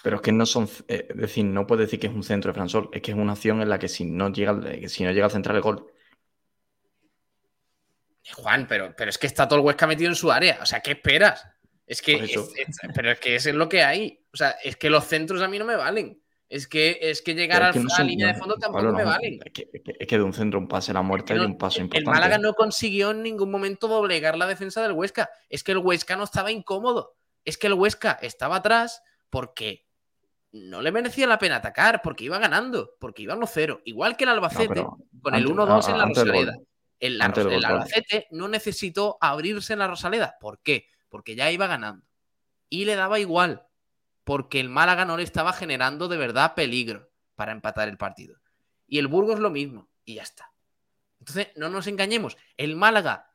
Pero 0.03 0.17
es 0.17 0.21
que 0.21 0.31
no 0.31 0.45
son, 0.45 0.69
eh, 0.88 1.07
es 1.09 1.17
decir, 1.17 1.45
no 1.45 1.65
puedes 1.65 1.88
decir 1.88 1.99
que 1.99 2.07
es 2.07 2.13
un 2.13 2.23
centro 2.23 2.49
de 2.49 2.53
Fransol, 2.53 2.89
es 2.93 3.01
que 3.01 3.11
es 3.11 3.17
una 3.17 3.33
acción 3.33 3.61
en 3.61 3.69
la 3.69 3.79
que 3.79 3.88
si 3.88 4.05
no 4.05 4.31
llega, 4.31 4.55
si 4.88 5.03
no 5.03 5.11
llega 5.11 5.25
al 5.25 5.31
central 5.31 5.55
el 5.55 5.61
gol. 5.63 5.91
Juan, 8.33 8.67
pero, 8.67 8.95
pero 8.95 9.09
es 9.09 9.17
que 9.17 9.27
está 9.27 9.47
todo 9.47 9.59
el 9.59 9.65
Huesca 9.65 9.88
metido 9.88 10.09
en 10.09 10.15
su 10.15 10.31
área. 10.31 10.59
O 10.61 10.65
sea, 10.65 10.79
¿qué 10.81 10.91
esperas? 10.91 11.47
Es 11.88 12.01
que, 12.01 12.27
pero 12.95 13.11
es 13.11 13.19
que 13.19 13.36
eso 13.36 13.49
es 13.49 13.55
lo 13.55 13.69
que 13.69 13.83
hay. 13.83 14.25
O 14.33 14.38
sea, 14.38 14.51
es 14.63 14.75
que 14.75 14.89
los 14.89 15.05
centros 15.05 15.41
a 15.41 15.47
mí 15.47 15.59
no 15.59 15.65
me 15.65 15.75
valen. 15.75 16.21
Es 16.48 16.68
que, 16.68 17.00
es 17.02 17.22
que 17.22 17.34
llegar 17.34 17.64
a 17.64 17.72
la 17.72 18.04
línea 18.04 18.28
de 18.28 18.36
fondo 18.36 18.56
tampoco 18.56 18.91
me 18.91 19.04
valen. 19.04 19.39
Es 19.43 20.08
que, 20.08 20.18
de 20.18 20.24
un 20.24 20.34
centro 20.34 20.60
un 20.60 20.68
pase 20.68 20.93
la 20.93 21.02
muerte 21.02 21.36
y 21.36 21.39
un 21.39 21.58
paso 21.58 21.82
importante. 21.82 22.10
El 22.10 22.14
Málaga 22.14 22.38
no 22.38 22.54
consiguió 22.54 23.12
en 23.12 23.24
ningún 23.24 23.50
momento 23.50 23.88
doblegar 23.88 24.38
la 24.38 24.46
defensa 24.46 24.82
del 24.82 24.91
Huesca. 24.91 25.30
Es 25.50 25.64
que 25.64 25.72
el 25.72 25.80
Huesca 25.80 26.16
no 26.16 26.24
estaba 26.24 26.52
incómodo. 26.52 27.16
Es 27.43 27.58
que 27.58 27.68
el 27.68 27.74
Huesca 27.74 28.12
estaba 28.22 28.58
atrás 28.58 29.02
porque 29.30 29.86
no 30.52 30.82
le 30.82 30.91
merecía 30.91 31.28
la 31.28 31.38
pena 31.38 31.58
atacar 31.58 32.02
porque 32.02 32.24
iba 32.24 32.39
ganando, 32.39 32.91
porque 33.00 33.24
iba 33.24 33.36
1-0. 33.36 33.82
Igual 33.86 34.16
que 34.16 34.24
el 34.24 34.30
Albacete, 34.30 34.86
con 35.22 35.36
el 35.36 35.48
1-2 35.48 35.89
en 35.89 35.98
la 35.98 36.06
Rosaleda. 36.06 36.58
El, 37.00 37.22
Albacete 37.22 38.28
no 38.32 38.48
necesitó 38.48 39.18
abrirse 39.20 39.74
en 39.74 39.80
la 39.80 39.88
Rosaleda. 39.88 40.38
¿Por 40.39 40.60
qué? 40.60 40.88
Porque 41.10 41.36
ya 41.36 41.52
iba 41.52 41.68
ganando. 41.68 42.06
Y 42.70 42.86
le 42.86 42.96
daba 42.96 43.20
igual, 43.20 43.64
porque 44.26 44.59
el 44.59 44.69
Málaga 44.69 45.05
no 45.05 45.15
le 45.15 45.23
estaba 45.23 45.53
generando 45.53 46.09
de 46.09 46.17
verdad 46.17 46.55
peligro 46.55 47.09
para 47.36 47.53
empatar 47.53 47.88
el 47.88 47.97
partido. 47.97 48.36
Y 48.88 48.97
el 48.97 49.07
Burgos 49.07 49.39
lo 49.39 49.49
mismo, 49.49 49.88
y 50.03 50.15
ya 50.15 50.23
está. 50.23 50.51
Entonces, 51.19 51.47
no 51.55 51.69
nos 51.69 51.88
engañemos. 51.88 52.36
El 52.57 52.76
Málaga 52.76 53.32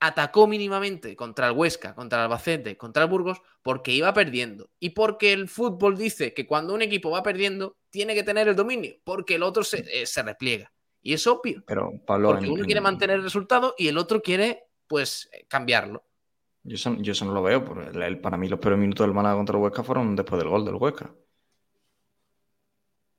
atacó 0.00 0.48
mínimamente 0.48 1.14
contra 1.14 1.46
el 1.46 1.52
Huesca, 1.52 1.94
contra 1.94 2.18
el 2.18 2.24
Albacete, 2.24 2.76
contra 2.76 3.04
el 3.04 3.08
Burgos, 3.08 3.40
porque 3.62 3.92
iba 3.92 4.12
perdiendo. 4.12 4.70
Y 4.80 4.90
porque 4.90 5.32
el 5.32 5.48
fútbol 5.48 5.96
dice 5.96 6.34
que 6.34 6.46
cuando 6.46 6.74
un 6.74 6.82
equipo 6.82 7.10
va 7.10 7.22
perdiendo, 7.22 7.76
tiene 7.90 8.14
que 8.14 8.24
tener 8.24 8.48
el 8.48 8.56
dominio, 8.56 8.96
porque 9.04 9.36
el 9.36 9.42
otro 9.42 9.62
se, 9.62 9.84
eh, 9.86 10.22
repliega. 10.24 10.72
Y 11.02 11.12
es 11.12 11.26
obvio. 11.26 11.62
Pero, 11.66 11.92
Pablo, 12.06 12.30
porque 12.30 12.48
uno 12.48 12.64
quiere 12.64 12.80
mantener 12.80 13.16
el 13.16 13.22
resultado 13.22 13.74
y 13.76 13.88
el 13.88 13.98
otro 13.98 14.22
quiere, 14.22 14.64
pues, 14.86 15.28
eh, 15.32 15.44
cambiarlo. 15.46 16.04
Yo 16.64 16.76
eso, 16.76 16.96
yo 17.00 17.12
no 17.24 17.32
lo 17.32 17.42
veo. 17.42 17.64
para 18.22 18.36
mí 18.36 18.48
los 18.48 18.58
peores 18.60 18.78
minutos 18.78 19.06
del 19.06 19.14
Málaga 19.14 19.36
contra 19.36 19.56
el 19.56 19.62
Huesca 19.62 19.82
fueron 19.82 20.14
después 20.14 20.40
del 20.40 20.48
gol 20.48 20.64
del 20.64 20.76
Huesca. 20.76 21.12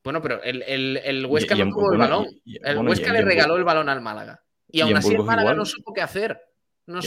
Bueno, 0.03 0.21
pero 0.21 0.41
el, 0.43 1.25
Huesca 1.25 1.55
no 1.55 1.69
tuvo 1.69 1.93
el 1.93 1.99
balón. 1.99 2.27
el 2.45 2.77
Huesca 2.77 3.13
le 3.13 3.21
regaló 3.21 3.55
el 3.57 3.63
balón 3.63 3.89
al 3.89 4.01
Málaga. 4.01 4.43
Y, 4.67 4.81
aún 4.81 4.95
así 4.95 5.13
el 5.13 5.23
Málaga 5.23 5.53
no 5.53 5.65
supo 5.65 5.93
qué 5.93 6.01
hacer. 6.01 6.39
No, 6.85 6.99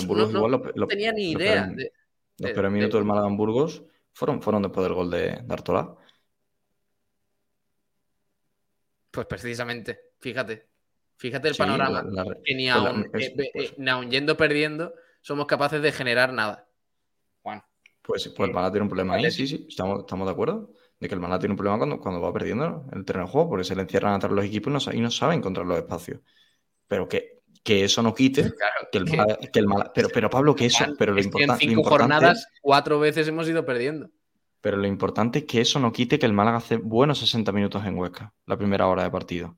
tenía 0.86 1.12
ni 1.12 1.32
idea. 1.32 1.72
Los, 2.38 2.50
peores 2.52 2.70
minutos 2.70 2.98
del 2.98 3.04
Málaga 3.06 3.28
en 3.28 3.36
Burgos 3.36 3.82
fueron, 4.12 4.42
fueron 4.42 4.62
después 4.62 4.84
del 4.84 4.94
gol 4.94 5.10
de, 5.10 5.42
Artola. 5.48 5.94
Pues 9.10 9.26
precisamente, 9.26 10.12
fíjate. 10.20 10.68
Fíjate 11.16 11.48
el 11.48 11.56
panorama. 11.56 12.04
que 12.44 12.54
ni 12.54 12.68
aún, 12.68 13.10
eh, 13.14 13.34
eh, 13.54 14.08
yendo 14.10 14.36
perdiendo, 14.36 14.94
somos 15.26 15.46
capaces 15.46 15.82
de 15.82 15.90
generar 15.90 16.32
nada. 16.32 16.68
Juan. 17.42 17.60
Pues, 18.00 18.28
pues 18.28 18.48
el 18.48 18.54
Málaga 18.54 18.70
tiene 18.70 18.82
un 18.84 18.88
problema 18.88 19.14
ahí, 19.14 19.28
sí, 19.32 19.48
sí, 19.48 19.66
estamos, 19.68 20.00
estamos 20.00 20.24
de 20.28 20.32
acuerdo. 20.32 20.72
De 21.00 21.08
que 21.08 21.14
el 21.14 21.20
Málaga 21.20 21.40
tiene 21.40 21.54
un 21.54 21.56
problema 21.56 21.78
cuando, 21.78 21.98
cuando 21.98 22.20
va 22.20 22.32
perdiendo 22.32 22.86
el 22.92 23.04
terreno 23.04 23.26
de 23.26 23.32
juego, 23.32 23.50
porque 23.50 23.64
se 23.64 23.74
le 23.74 23.82
encierran 23.82 24.14
atrás 24.14 24.32
los 24.32 24.44
equipos 24.44 24.70
y 24.70 24.90
no, 24.90 24.96
y 24.98 25.00
no 25.00 25.10
saben 25.10 25.38
encontrar 25.38 25.66
los 25.66 25.78
espacios. 25.78 26.20
Pero 26.86 27.08
que 27.08 27.42
que 27.64 27.82
eso 27.82 28.00
no 28.00 28.14
quite 28.14 28.52
que, 28.92 28.98
el 28.98 29.06
pero, 29.92 30.08
pero 30.14 30.30
Pablo, 30.30 30.54
que 30.54 30.66
eso, 30.66 30.84
pero 30.96 31.12
lo, 31.12 31.20
importante, 31.20 31.64
en 31.64 31.70
cinco 31.70 31.82
jornadas 31.82 32.46
cuatro 32.60 33.00
veces 33.00 33.26
hemos 33.26 33.48
ido 33.48 33.64
perdiendo. 33.64 34.08
Pero 34.60 34.76
lo 34.76 34.86
importante 34.86 35.40
es 35.40 35.44
que 35.46 35.60
eso 35.62 35.80
no 35.80 35.90
quite 35.90 36.20
que 36.20 36.26
el 36.26 36.32
Málaga 36.32 36.58
hace 36.58 36.76
buenos 36.76 37.18
60 37.18 37.50
minutos 37.50 37.84
en 37.84 37.98
Huesca, 37.98 38.32
la 38.46 38.56
primera 38.56 38.86
hora 38.86 39.02
de 39.02 39.10
partido. 39.10 39.56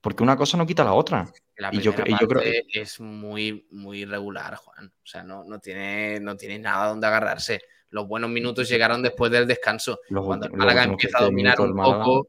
Porque 0.00 0.22
una 0.22 0.36
cosa 0.36 0.56
no 0.56 0.66
quita 0.66 0.84
la 0.84 0.94
otra. 0.94 1.30
y 1.72 1.80
yo, 1.80 1.94
creo 1.94 2.40
que 2.40 2.64
es 2.72 3.00
muy, 3.00 3.66
muy 3.70 4.00
irregular, 4.00 4.56
Juan. 4.56 4.86
O 4.86 5.06
sea, 5.06 5.22
no, 5.22 5.44
no, 5.44 5.58
tiene, 5.58 6.18
no 6.20 6.36
tiene 6.36 6.58
nada 6.58 6.88
donde 6.88 7.06
agarrarse. 7.06 7.60
Los 7.90 8.06
buenos 8.06 8.30
minutos 8.30 8.68
llegaron 8.68 9.02
después 9.02 9.30
del 9.30 9.46
descanso. 9.46 10.00
Los 10.08 10.24
cuando 10.24 10.46
el 10.46 10.52
Málaga 10.52 10.84
empieza 10.84 11.18
a 11.18 11.20
15 11.20 11.24
dominar 11.24 11.60
un 11.60 11.76
poco. 11.76 12.28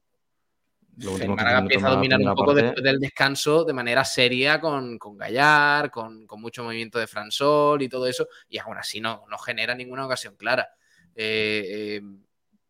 El 1.00 1.08
últimos 1.08 1.20
15 1.20 1.36
Málaga 1.36 1.60
empieza 1.60 1.86
a 1.86 1.90
la 1.90 1.96
dominar 1.96 2.20
un 2.20 2.36
poco 2.36 2.46
parte, 2.46 2.62
después 2.64 2.84
del 2.84 3.00
descanso 3.00 3.64
de 3.64 3.74
manera 3.74 4.04
seria 4.04 4.60
con, 4.60 4.98
con 4.98 5.18
Gallar, 5.18 5.90
con, 5.90 6.28
con 6.28 6.42
mucho 6.42 6.64
movimiento 6.64 7.00
de 7.00 7.08
Fransol 7.08 7.82
y 7.82 7.90
todo 7.90 8.08
eso, 8.08 8.28
y 8.50 8.58
aún 8.58 8.78
así 8.78 9.00
no, 9.00 9.24
no 9.30 9.38
genera 9.38 9.74
ninguna 9.76 10.06
ocasión 10.06 10.36
clara. 10.36 10.68
Eh, 11.16 11.64
eh, 11.68 12.02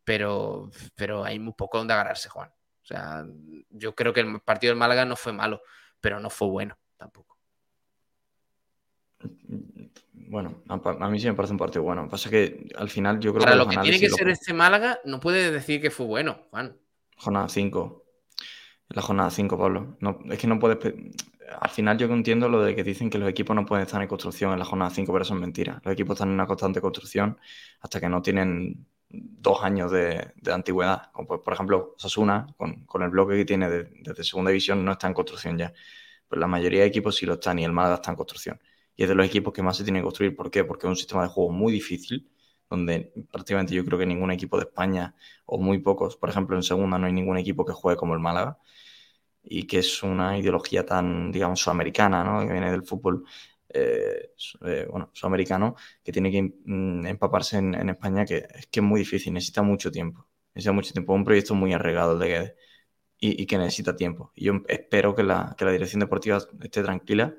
pero, 0.03 0.69
pero 0.95 1.23
hay 1.23 1.39
muy 1.39 1.53
poco 1.53 1.79
donde 1.79 1.93
agarrarse, 1.93 2.29
Juan. 2.29 2.51
O 2.91 2.93
sea, 2.93 3.25
yo 3.69 3.95
creo 3.95 4.11
que 4.11 4.19
el 4.19 4.41
partido 4.41 4.71
del 4.71 4.79
Málaga 4.79 5.05
no 5.05 5.15
fue 5.15 5.31
malo, 5.31 5.61
pero 6.01 6.19
no 6.19 6.29
fue 6.29 6.49
bueno 6.49 6.77
tampoco. 6.97 7.37
Bueno, 10.13 10.61
a, 10.67 11.09
mí 11.09 11.19
sí 11.19 11.27
me 11.27 11.33
parece 11.33 11.53
un 11.53 11.57
partido 11.57 11.83
bueno. 11.83 12.07
Pasa 12.09 12.29
que 12.29 12.67
al 12.75 12.89
final 12.89 13.19
yo 13.19 13.31
creo 13.31 13.43
Para 13.43 13.51
que 13.53 13.57
lo 13.57 13.65
los 13.65 13.75
que 13.75 13.81
tiene 13.81 13.99
que 13.99 14.09
ser 14.09 14.29
este 14.29 14.53
Málaga, 14.53 14.99
no 15.05 15.19
puede 15.19 15.51
decir 15.51 15.81
que 15.81 15.89
fue 15.89 16.05
bueno, 16.05 16.47
Juan. 16.49 16.77
Jornada 17.15 17.47
5. 17.47 18.03
La 18.89 19.01
jornada 19.01 19.29
5, 19.29 19.57
Pablo. 19.57 19.97
No, 20.01 20.19
es 20.29 20.37
que 20.37 20.47
no 20.47 20.59
puedes. 20.59 20.93
Al 21.59 21.69
final 21.69 21.97
yo 21.97 22.07
entiendo 22.07 22.49
lo 22.49 22.61
de 22.61 22.75
que 22.75 22.83
dicen 22.83 23.09
que 23.09 23.17
los 23.17 23.29
equipos 23.29 23.55
no 23.55 23.65
pueden 23.65 23.85
estar 23.85 24.01
en 24.01 24.07
construcción 24.07 24.51
en 24.51 24.59
la 24.59 24.65
jornada 24.65 24.91
5, 24.91 25.11
pero 25.11 25.23
eso 25.23 25.33
es 25.33 25.39
mentira. 25.39 25.81
Los 25.83 25.93
equipos 25.93 26.15
están 26.15 26.29
en 26.29 26.33
una 26.33 26.47
constante 26.47 26.81
construcción 26.81 27.37
hasta 27.79 27.99
que 27.99 28.09
no 28.09 28.21
tienen 28.21 28.85
dos 29.11 29.63
años 29.63 29.91
de, 29.91 30.33
antigüedad. 30.51 31.11
Como 31.11 31.41
por, 31.41 31.53
ejemplo, 31.53 31.95
Sasuna, 31.97 32.47
con, 32.57 33.03
el 33.03 33.09
bloque 33.09 33.35
que 33.37 33.45
tiene 33.45 33.69
de- 33.69 33.89
desde 34.01 34.23
segunda 34.23 34.51
división, 34.51 34.83
no 34.85 34.93
está 34.93 35.07
en 35.07 35.13
construcción 35.13 35.57
ya. 35.57 35.73
Pero 36.27 36.39
la 36.39 36.47
mayoría 36.47 36.81
de 36.81 36.87
equipos 36.87 37.15
sí 37.15 37.25
lo 37.25 37.33
están 37.33 37.59
y 37.59 37.65
el 37.65 37.71
Málaga 37.73 37.95
está 37.95 38.11
en 38.11 38.17
construcción. 38.17 38.59
Y 38.95 39.03
es 39.03 39.09
de 39.09 39.15
los 39.15 39.25
equipos 39.25 39.53
que 39.53 39.61
más 39.63 39.77
se 39.77 39.83
tiene 39.83 39.99
que 39.99 40.03
construir. 40.03 40.35
¿Por 40.35 40.51
qué? 40.51 40.63
Porque 40.63 40.87
es 40.87 40.89
un 40.89 40.95
sistema 40.95 41.23
de 41.23 41.29
juego 41.29 41.51
muy 41.51 41.71
difícil, 41.73 42.29
donde 42.69 43.13
prácticamente 43.31 43.73
yo 43.75 43.83
creo 43.85 43.99
que 43.99 44.05
ningún 44.05 44.31
equipo 44.31 44.57
de 44.57 44.63
España, 44.63 45.15
o 45.45 45.57
muy 45.57 45.79
pocos, 45.79 46.15
por 46.17 46.29
ejemplo, 46.29 46.55
en 46.55 46.63
segunda 46.63 46.97
no 46.97 47.07
hay 47.07 47.13
ningún 47.13 47.37
equipo 47.37 47.65
que 47.65 47.73
juegue 47.73 47.97
como 47.97 48.13
el 48.13 48.19
Málaga, 48.19 48.59
y 49.43 49.63
que 49.67 49.79
es 49.79 50.03
una 50.03 50.37
ideología 50.37 50.85
tan, 50.85 51.31
digamos, 51.31 51.59
sudamericana, 51.59 52.23
¿no? 52.23 52.45
Que 52.45 52.53
viene 52.53 52.71
del 52.71 52.83
fútbol, 52.83 53.25
eh, 53.73 54.31
eh, 54.65 54.87
bueno, 54.89 55.09
sudamericano, 55.13 55.75
que 56.03 56.11
tiene 56.11 56.31
que 56.31 56.41
mm, 56.65 57.05
empaparse 57.07 57.57
en, 57.57 57.75
en 57.75 57.89
España, 57.89 58.25
que 58.25 58.37
es 58.55 58.67
que 58.67 58.79
es 58.79 58.83
muy 58.85 58.99
difícil, 59.01 59.33
necesita 59.33 59.61
mucho 59.61 59.91
tiempo. 59.91 60.27
Necesita 60.53 60.73
mucho 60.73 60.93
tiempo. 60.93 61.13
Es 61.13 61.17
un 61.19 61.25
proyecto 61.25 61.55
muy 61.55 61.73
arregado 61.73 62.13
el 62.13 62.19
de 62.19 62.27
Guedes 62.27 62.55
y, 63.19 63.41
y 63.43 63.45
que 63.47 63.57
necesita 63.57 63.95
tiempo. 63.95 64.31
Y 64.35 64.45
yo 64.45 64.53
espero 64.67 65.15
que 65.15 65.23
la, 65.23 65.55
que 65.57 65.65
la 65.65 65.71
dirección 65.71 65.99
deportiva 66.01 66.39
esté 66.61 66.83
tranquila 66.83 67.35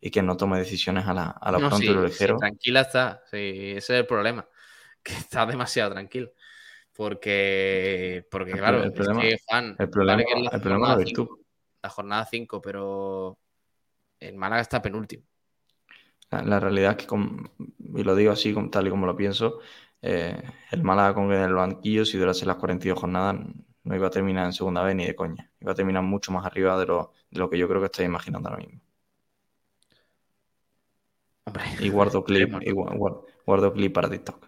y 0.00 0.10
que 0.10 0.22
no 0.22 0.36
tome 0.36 0.58
decisiones 0.58 1.06
a 1.06 1.14
la, 1.14 1.26
a 1.30 1.52
la 1.52 1.62
No, 1.62 1.70
pronto 1.70 1.92
sí, 1.92 1.92
y 1.92 1.94
lo 1.96 2.04
sí, 2.08 2.08
ligero. 2.08 2.38
tranquila 2.38 2.82
está. 2.82 3.22
Sí, 3.30 3.36
ese 3.76 3.76
es 3.94 4.00
el 4.00 4.06
problema. 4.06 4.48
Que 5.02 5.14
está 5.14 5.46
demasiado 5.46 5.92
tranquilo. 5.92 6.32
Porque, 6.94 8.26
porque 8.30 8.52
El 8.52 8.58
claro, 8.58 8.84
el 8.84 8.92
es 8.94 9.08
problema- 9.08 9.28
que, 9.30 9.38
Juan, 9.46 9.78
el 9.78 9.90
problema, 9.90 10.24
que 10.26 10.34
es 10.34 10.40
la 10.42 10.52
el 10.52 10.60
problema 10.60 10.92
es 10.92 10.92
jornada 10.92 10.98
cinco, 11.04 11.40
la 11.82 11.90
jornada 11.90 12.26
5, 12.26 12.60
pero 12.62 13.38
el 14.20 14.36
Málaga 14.36 14.62
está 14.62 14.82
penúltimo. 14.82 15.24
La, 16.30 16.42
la 16.42 16.60
realidad 16.60 16.92
es 16.92 16.96
que, 16.98 17.06
con- 17.06 17.50
y 17.94 18.02
lo 18.04 18.14
digo 18.14 18.32
así, 18.32 18.52
como- 18.54 18.70
tal 18.70 18.86
y 18.86 18.90
como 18.90 19.06
lo 19.06 19.16
pienso, 19.16 19.58
eh, 20.02 20.40
el 20.70 20.82
Málaga 20.82 21.14
con 21.14 21.32
el 21.32 21.54
banquillo, 21.54 22.04
si 22.04 22.18
durase 22.18 22.46
las 22.46 22.56
42 22.56 22.98
jornadas, 23.00 23.36
no 23.84 23.94
iba 23.96 24.06
a 24.08 24.10
terminar 24.10 24.46
en 24.46 24.52
segunda 24.52 24.82
vez 24.82 24.94
ni 24.96 25.06
de 25.06 25.14
coña. 25.16 25.50
Iba 25.60 25.72
a 25.72 25.74
terminar 25.74 26.02
mucho 26.02 26.32
más 26.32 26.46
arriba 26.46 26.78
de 26.78 26.86
lo, 26.86 27.12
de 27.30 27.38
lo 27.40 27.50
que 27.50 27.58
yo 27.58 27.68
creo 27.68 27.80
que 27.80 27.86
estáis 27.86 28.06
imaginando 28.08 28.48
ahora 28.48 28.62
mismo. 28.64 28.80
Hombre, 31.44 31.64
Y 31.78 31.88
guardo 31.88 32.22
clip, 32.24 32.50
esperemos, 32.50 32.62
y 32.62 32.70
gua- 32.70 32.94
gua- 32.96 33.24
guardo 33.44 33.72
clip 33.72 33.92
para 33.92 34.08
TikTok. 34.08 34.46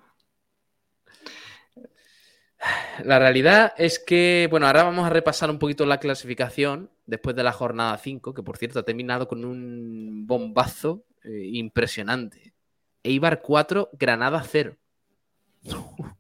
La 3.05 3.19
realidad 3.19 3.73
es 3.77 3.99
que, 3.99 4.47
bueno, 4.51 4.67
ahora 4.67 4.85
vamos 4.85 5.07
a 5.07 5.11
repasar 5.11 5.51
un 5.51 5.59
poquito 5.59 5.87
la 5.87 5.99
clasificación 5.99 6.91
después 7.07 7.35
de 7.35 7.43
la 7.43 7.53
jornada 7.53 7.97
5, 7.99 8.35
que 8.35 8.43
por 8.43 8.57
cierto 8.59 8.79
ha 8.79 8.85
terminado 8.85 9.27
con 9.29 9.45
un 9.45 10.27
bombazo 10.27 11.05
eh, 11.25 11.49
impresionante. 11.53 12.55
Eibar 13.03 13.43
4, 13.43 13.91
Granada 13.93 14.43
0. 14.43 14.77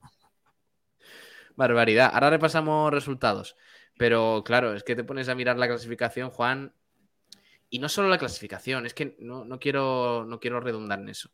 Barbaridad. 1.56 2.10
Ahora 2.12 2.30
repasamos 2.30 2.92
resultados. 2.92 3.56
Pero 3.96 4.42
claro, 4.44 4.74
es 4.74 4.82
que 4.82 4.96
te 4.96 5.04
pones 5.04 5.28
a 5.28 5.34
mirar 5.34 5.58
la 5.58 5.68
clasificación, 5.68 6.30
Juan. 6.30 6.72
Y 7.70 7.78
no 7.78 7.88
solo 7.88 8.08
la 8.08 8.18
clasificación, 8.18 8.84
es 8.84 8.94
que 8.94 9.16
no, 9.20 9.44
no 9.44 9.58
quiero, 9.58 10.24
no 10.26 10.40
quiero 10.40 10.60
redundar 10.60 10.98
en 10.98 11.08
eso. 11.08 11.30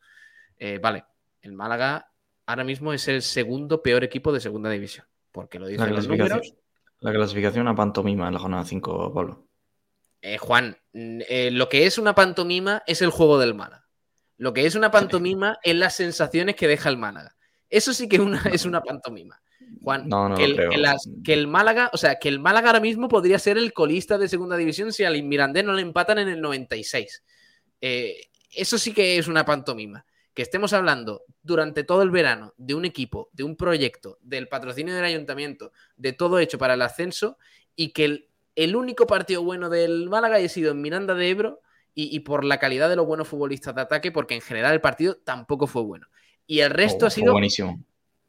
Eh, 0.57 0.79
vale, 0.79 1.05
el 1.43 1.53
Málaga 1.53 2.13
ahora 2.47 2.65
mismo 2.65 2.93
es 2.93 3.09
el 3.09 3.23
segundo 3.23 3.83
peor 3.83 4.05
equipo 4.05 4.33
de 4.33 4.41
segunda 4.41 4.71
división. 4.71 5.07
Porque 5.33 5.59
lo 5.59 5.67
dicen 5.67 5.95
los 5.95 6.09
números. 6.09 6.55
la 7.01 7.13
clasificación 7.13 7.63
una 7.63 7.75
pantomima 7.75 8.29
en 8.29 8.35
la 8.35 8.41
jornada 8.41 8.65
5, 8.65 9.13
Pablo. 9.13 9.48
Eh, 10.23 10.39
Juan, 10.39 10.77
eh, 10.93 11.51
lo 11.53 11.69
que 11.69 11.87
es 11.87 11.99
una 11.99 12.15
pantomima 12.15 12.83
es 12.87 13.03
el 13.03 13.11
juego 13.11 13.39
del 13.39 13.55
Málaga. 13.55 13.87
Lo 14.37 14.53
que 14.53 14.67
es 14.67 14.75
una 14.75 14.91
pantomima 14.91 15.59
es 15.63 15.75
las 15.75 15.95
sensaciones 15.97 16.55
que 16.57 16.69
deja 16.69 16.89
el 16.89 16.97
Málaga. 16.97 17.37
Eso 17.71 17.93
sí 17.93 18.09
que 18.09 18.17
es 18.17 18.23
una, 18.23 18.43
es 18.53 18.65
una 18.65 18.81
pantomima. 18.81 19.41
Juan, 19.83 20.09
No, 20.09 20.29
no 20.29 20.35
que, 20.37 20.43
lo 20.43 20.49
el, 20.49 20.57
creo. 20.57 20.71
que 20.71 20.79
las- 20.79 21.09
que 21.25 21.35
el 21.35 21.47
Málaga, 21.47 21.91
o 21.93 21.97
sea, 21.99 22.19
que 22.19 22.29
el 22.29 22.39
Málaga 22.41 22.69
ahora 22.69 22.81
mismo 22.81 23.09
podría 23.09 23.39
ser 23.39 23.59
el 23.59 23.73
colista 23.73 24.17
de 24.19 24.29
segunda 24.29 24.57
división 24.57 24.93
si 24.93 25.05
al 25.05 25.23
Mirandés 25.23 25.65
no 25.65 25.73
le 25.75 25.83
empatan 25.83 26.19
en 26.19 26.29
el 26.29 26.41
96. 26.41 27.23
Eh, 27.81 28.29
eso 28.55 28.79
sí 28.79 28.93
que 28.93 29.19
es 29.19 29.29
una 29.29 29.45
pantomima. 29.45 30.05
Que 30.35 30.43
estemos 30.43 30.73
hablando 30.73 31.23
durante 31.43 31.83
todo 31.85 32.03
el 32.03 32.11
verano 32.11 32.55
de 32.57 32.75
un 32.75 32.85
equipo, 32.85 33.29
de 33.33 33.43
un 33.43 33.57
proyecto, 33.57 34.19
del 34.23 34.47
patrocinio 34.49 34.95
del 34.95 35.05
ayuntamiento, 35.05 35.73
de 35.97 36.13
todo 36.13 36.39
hecho 36.39 36.59
para 36.59 36.75
el 36.75 36.83
ascenso 36.83 37.39
y 37.75 37.91
que 37.93 38.05
el, 38.05 38.28
el 38.65 38.77
único 38.77 39.07
partido 39.07 39.43
bueno 39.43 39.69
del 39.71 40.09
Málaga 40.09 40.37
haya 40.37 40.49
sido 40.49 40.73
en 40.73 40.83
Miranda 40.83 41.15
de 41.15 41.31
Ebro 41.31 41.61
y, 41.95 42.15
y 42.15 42.21
por 42.21 42.45
la 42.45 42.59
calidad 42.59 42.89
de 42.89 42.97
los 42.97 43.07
buenos 43.07 43.29
futbolistas 43.29 43.75
de 43.75 43.83
ataque, 43.83 44.13
porque 44.13 44.35
en 44.35 44.41
general 44.43 44.75
el 44.75 44.81
partido 44.81 45.17
tampoco 45.25 45.67
fue 45.67 45.83
bueno. 45.83 46.07
Y 46.47 46.61
el 46.61 46.71
resto 46.71 47.05
Oh, 47.05 47.09
ha 47.09 47.11
fue 47.11 47.29
sido 47.29 47.33
buenísimo. 47.33 47.79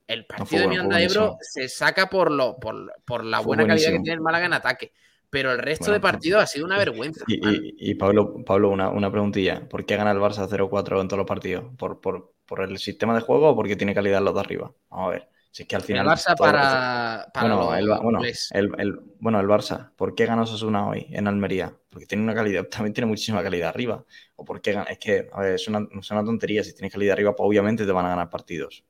el 0.07 0.25
partido 0.25 0.63
de 0.63 0.67
Miranda 0.69 0.97
de 0.97 1.05
Ebro 1.05 1.37
se 1.41 1.69
saca 1.69 2.09
por, 2.09 2.31
lo, 2.31 2.59
por, 2.59 2.93
por 3.05 3.23
la 3.25 3.39
buena 3.41 3.65
calidad 3.65 3.91
que 3.91 3.99
tiene 3.99 4.15
el 4.15 4.21
Málaga 4.21 4.45
en 4.47 4.53
ataque. 4.53 4.93
Pero 5.29 5.51
el 5.51 5.59
resto 5.59 5.91
Bueno, 5.91 5.93
de 5.93 5.99
partidos 6.01 6.43
ha 6.43 6.47
sido 6.47 6.65
una 6.65 6.77
vergüenza. 6.77 7.25
Y- 7.27 7.91
y 7.91 7.95
Pablo, 7.95 8.43
Pablo 8.45 8.69
una, 8.69 8.89
una 8.89 9.11
preguntilla. 9.11 9.67
¿Por 9.69 9.85
qué 9.85 9.95
gana 9.97 10.11
el 10.11 10.17
Barça 10.19 10.47
0-4 10.47 10.99
en 11.01 11.07
todos 11.07 11.19
los 11.19 11.27
partidos? 11.27 11.65
¿Por, 11.77 12.01
por, 12.01 12.33
por 12.45 12.61
el 12.61 12.77
sistema 12.79 13.13
de 13.15 13.21
juego 13.21 13.49
o 13.49 13.55
porque 13.55 13.75
tiene 13.75 13.93
calidad 13.95 14.21
los 14.21 14.33
de 14.33 14.39
arriba? 14.39 14.73
Vamos 14.89 15.07
a 15.07 15.11
ver. 15.11 15.29
Si 15.51 15.63
es 15.63 15.67
que 15.67 15.75
al 15.75 15.83
el. 15.83 16.03
Barça 16.03 16.35
que- 16.35 16.37
para, 16.37 17.31
bueno, 17.37 17.73
el, 17.75 17.87
bueno, 18.01 18.27
el, 18.51 18.71
el- 18.77 18.99
bueno, 19.19 19.39
el 19.39 19.47
Barça. 19.47 19.91
¿Por 19.95 20.15
qué 20.15 20.25
ganó 20.25 20.43
Osasuna 20.43 20.87
hoy 20.89 21.07
en 21.11 21.27
Almería? 21.27 21.75
Porque 21.89 22.05
tiene 22.05 22.23
una 22.23 22.35
calidad, 22.35 22.65
también 22.69 22.93
tiene 22.93 23.07
muchísima 23.07 23.43
calidad 23.43 23.69
arriba. 23.69 24.05
¿O 24.35 24.45
por 24.45 24.61
qué? 24.61 24.77
Es 24.89 24.99
que, 24.99 25.29
a 25.33 25.41
ver, 25.41 25.55
es 25.55 25.67
una, 25.67 25.87
es 25.99 26.11
una 26.11 26.23
tontería. 26.23 26.63
Si 26.63 26.73
tienes 26.73 26.91
calidad 26.93 27.13
arriba, 27.13 27.35
pues 27.35 27.47
obviamente 27.47 27.85
te 27.85 27.91
van 27.91 28.05
a 28.05 28.09
ganar 28.09 28.29
partidos. 28.29 28.83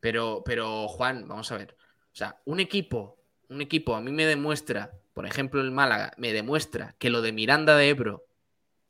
Pero, 0.00 0.42
pero, 0.44 0.88
Juan, 0.88 1.26
vamos 1.28 1.50
a 1.52 1.56
ver. 1.56 1.76
O 2.12 2.16
sea, 2.16 2.40
un 2.44 2.60
equipo, 2.60 3.18
un 3.48 3.60
equipo 3.60 3.94
a 3.94 4.00
mí 4.00 4.12
me 4.12 4.26
demuestra, 4.26 4.92
por 5.14 5.26
ejemplo, 5.26 5.60
el 5.60 5.70
Málaga, 5.72 6.12
me 6.18 6.32
demuestra 6.32 6.94
que 6.98 7.10
lo 7.10 7.22
de 7.22 7.32
Miranda 7.32 7.76
de 7.76 7.88
Ebro 7.88 8.24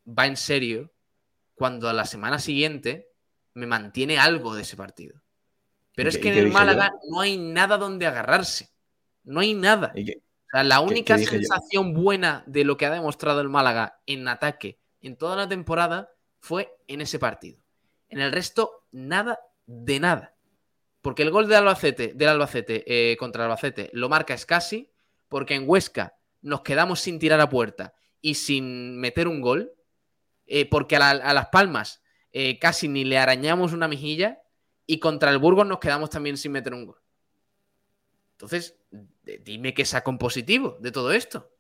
va 0.07 0.27
en 0.27 0.37
serio 0.37 0.93
cuando 1.55 1.89
a 1.89 1.95
la 1.95 2.07
semana 2.07 2.39
siguiente 2.41 3.09
me 3.55 3.67
mantiene 3.67 4.19
algo 4.19 4.55
de 4.55 4.63
ese 4.63 4.77
partido. 4.77 5.23
Pero 5.97 6.09
¿Y 6.09 6.13
es 6.13 6.19
que 6.19 6.29
en 6.29 6.39
el 6.39 6.53
Málaga 6.53 6.93
no 7.11 7.21
hay 7.21 7.37
nada 7.37 7.77
donde 7.79 8.07
agarrarse. 8.07 8.71
No 9.25 9.41
hay 9.41 9.55
nada. 9.55 9.93
O 9.97 10.01
sea, 10.53 10.63
la 10.63 10.77
¿Qué- 10.79 10.85
única 10.85 11.15
qué 11.15 11.21
dije 11.23 11.33
yo? 11.35 11.41
sensación 11.41 11.93
buena 11.95 12.45
de 12.47 12.65
lo 12.65 12.77
que 12.77 12.87
ha 12.87 12.91
demostrado 12.93 13.41
el 13.41 13.49
Málaga 13.49 14.01
en 14.07 14.29
ataque 14.29 14.79
en 15.03 15.17
toda 15.17 15.35
la 15.37 15.49
temporada 15.49 16.11
fue 16.39 16.73
en 16.87 17.01
ese 17.01 17.19
partido. 17.19 17.59
En 18.09 18.21
el 18.21 18.31
resto, 18.31 18.85
nada 18.93 19.41
de 19.67 19.99
nada. 19.99 20.35
Porque 21.03 21.23
el 21.25 21.31
gol 21.31 21.49
de 21.49 21.57
Albacete, 21.57 22.13
del 22.15 22.29
Albacete 22.29 22.85
eh, 22.87 23.17
contra 23.17 23.43
el 23.43 23.47
Albacete 23.51 23.91
lo 23.93 24.09
marca 24.09 24.37
Scassi, 24.39 24.91
porque 25.29 25.55
en 25.55 25.65
Huesca 25.69 26.17
nos 26.43 26.61
quedamos 26.61 27.01
sin 27.01 27.19
tirar 27.19 27.41
a 27.41 27.49
puerta 27.49 27.95
y 28.21 28.35
sin 28.35 28.97
meter 28.99 29.27
un 29.29 29.41
gol, 29.41 29.73
eh, 30.47 30.69
porque 30.69 30.97
a, 30.97 30.99
la- 31.01 31.11
a 31.25 31.33
Las 31.35 31.47
Palmas 31.49 32.03
eh, 32.33 32.59
casi 32.59 32.87
ni 32.87 33.05
le 33.05 33.19
arañamos 33.19 33.73
una 33.73 33.89
mejilla 33.89 34.41
y 34.87 34.99
contra 34.99 35.31
el 35.31 35.39
Burgos 35.39 35.67
nos 35.67 35.79
quedamos 35.79 36.11
también 36.11 36.37
sin 36.37 36.53
meter 36.53 36.73
un 36.75 36.87
gol. 36.87 37.01
Entonces, 38.33 38.77
dime 39.45 39.75
qué 39.75 39.85
saco 39.85 40.11
en 40.11 40.19
positivo 40.19 40.77
de 40.81 40.93
todo 40.93 41.13
esto. 41.13 41.51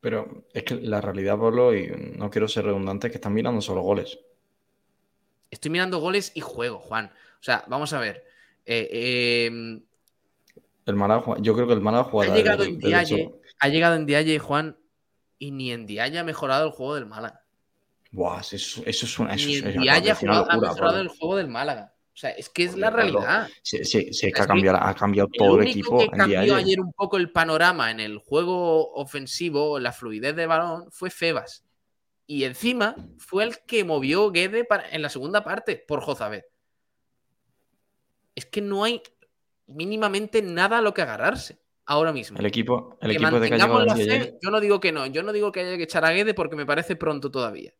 Pero 0.00 0.44
es 0.52 0.62
que 0.62 0.74
la 0.76 1.00
realidad, 1.00 1.38
Pablo, 1.38 1.74
y 1.74 1.88
no 2.16 2.30
quiero 2.30 2.48
ser 2.48 2.66
redundante, 2.66 3.06
es 3.06 3.10
que 3.12 3.16
están 3.16 3.32
mirando 3.34 3.60
solo 3.60 3.80
goles. 3.80 4.18
Estoy 5.50 5.70
mirando 5.70 5.98
goles 5.98 6.32
y 6.34 6.40
juego, 6.40 6.78
Juan. 6.78 7.06
O 7.06 7.42
sea, 7.42 7.64
vamos 7.68 7.92
a 7.92 7.98
ver. 8.00 8.24
Eh, 8.64 8.88
eh, 8.92 9.80
El 10.86 10.94
Málaga, 10.96 11.22
juega- 11.22 11.40
yo 11.42 11.54
creo 11.54 11.66
que 11.66 11.72
el 11.72 11.80
Málaga 11.80 12.10
ha 12.12 12.34
llegado 12.36 12.62
del- 12.64 12.74
en 12.74 12.78
Dialle, 12.78 13.34
ha 13.58 13.68
llegado 13.68 13.96
en 13.96 14.06
Dialle, 14.06 14.38
Juan, 14.38 14.76
y 15.38 15.50
ni 15.50 15.72
en 15.72 15.86
Dialle 15.86 16.18
ha 16.18 16.24
mejorado 16.24 16.66
el 16.66 16.72
juego 16.72 16.94
del 16.94 17.06
Málaga. 17.06 17.42
Buah, 18.12 18.40
eso, 18.40 18.82
eso 18.86 19.06
es 19.06 19.18
una, 19.18 19.34
eso 19.34 19.46
Ni 19.46 19.56
en 19.56 19.80
Dialle 19.80 20.10
ha, 20.10 20.14
mejorado 20.14 20.46
Pablo. 20.46 21.00
el 21.00 21.08
juego 21.08 21.36
del 21.36 21.48
Málaga. 21.48 21.92
O 22.16 22.18
sea, 22.18 22.30
es 22.30 22.48
que 22.48 22.64
es 22.64 22.74
la 22.78 22.88
realidad. 22.88 23.46
Sí, 23.60 23.84
sí, 23.84 24.10
sí 24.10 24.28
es 24.28 24.32
que 24.32 24.40
ha 24.40 24.46
cambiado, 24.46 24.78
ha 24.78 24.94
cambiado 24.94 25.28
todo 25.36 25.60
el, 25.60 25.68
equipo. 25.68 25.98
Que 25.98 26.08
cambió 26.08 26.54
ayer 26.54 26.80
un 26.80 26.94
poco 26.94 27.18
el 27.18 27.30
panorama 27.30 27.90
en 27.90 28.00
el 28.00 28.16
juego 28.16 28.90
ofensivo, 28.94 29.78
la 29.78 29.92
fluidez 29.92 30.34
de 30.34 30.46
balón, 30.46 30.90
fue 30.90 31.10
Febas. 31.10 31.66
Y 32.26 32.44
encima 32.44 32.96
fue 33.18 33.44
el 33.44 33.58
que 33.66 33.84
movió 33.84 34.30
Guede 34.30 34.64
para, 34.64 34.88
en 34.88 35.02
la 35.02 35.10
segunda 35.10 35.44
parte 35.44 35.76
por 35.76 36.00
Jozabed. 36.00 36.44
Es 38.34 38.46
que 38.46 38.62
no 38.62 38.82
hay 38.82 39.02
mínimamente 39.66 40.40
nada 40.40 40.78
a 40.78 40.80
lo 40.80 40.94
que 40.94 41.02
agarrarse 41.02 41.60
ahora 41.84 42.14
mismo. 42.14 42.38
El 42.38 42.46
equipo, 42.46 42.96
el 43.02 43.10
equipo 43.10 43.38
de 43.38 43.50
que 43.50 43.58
la 43.58 43.94
fe, 43.94 44.38
Yo 44.42 44.50
no 44.50 44.60
digo 44.60 44.80
que 44.80 44.90
no, 44.90 45.04
yo 45.04 45.22
no 45.22 45.34
digo 45.34 45.52
que 45.52 45.60
haya 45.60 45.76
que 45.76 45.82
echar 45.82 46.06
a 46.06 46.12
Guede 46.12 46.32
porque 46.32 46.56
me 46.56 46.64
parece 46.64 46.96
pronto 46.96 47.30
todavía. 47.30 47.74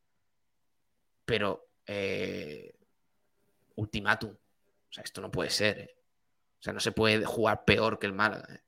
Pero 1.24 1.70
eh, 1.86 2.75
ultimátum. 3.76 4.30
O 4.32 4.92
sea, 4.92 5.04
esto 5.04 5.20
no 5.20 5.30
puede 5.30 5.50
ser. 5.50 5.78
¿eh? 5.78 5.96
O 6.58 6.62
sea, 6.62 6.72
no 6.72 6.80
se 6.80 6.92
puede 6.92 7.24
jugar 7.24 7.64
peor 7.64 7.98
que 7.98 8.06
el 8.06 8.12
Málaga. 8.12 8.54
¿eh? 8.54 8.62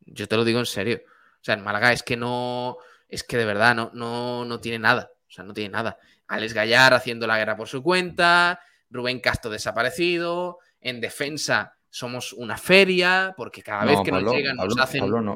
Yo 0.00 0.26
te 0.26 0.36
lo 0.36 0.44
digo 0.44 0.58
en 0.58 0.66
serio. 0.66 1.02
O 1.06 1.44
sea, 1.44 1.54
el 1.54 1.62
Málaga 1.62 1.92
es 1.92 2.02
que 2.02 2.16
no, 2.16 2.78
es 3.08 3.22
que 3.22 3.36
de 3.36 3.44
verdad 3.44 3.74
no, 3.74 3.90
no, 3.94 4.44
no 4.44 4.60
tiene 4.60 4.78
nada. 4.78 5.12
O 5.28 5.30
sea, 5.30 5.44
no 5.44 5.52
tiene 5.52 5.70
nada. 5.70 5.98
Alex 6.28 6.54
Gallar 6.54 6.94
haciendo 6.94 7.26
la 7.26 7.38
guerra 7.38 7.56
por 7.56 7.68
su 7.68 7.82
cuenta, 7.82 8.60
Rubén 8.90 9.20
Castro 9.20 9.50
desaparecido, 9.50 10.58
en 10.80 11.00
defensa 11.00 11.75
somos 11.96 12.34
una 12.34 12.58
feria, 12.58 13.32
porque 13.34 13.62
cada 13.62 13.86
vez 13.86 14.00
que 14.04 14.12
nos 14.12 14.30
llegan 14.30 14.54
nos 14.56 14.76
hacen. 14.78 15.00
Pablo, 15.00 15.22
no, 15.22 15.34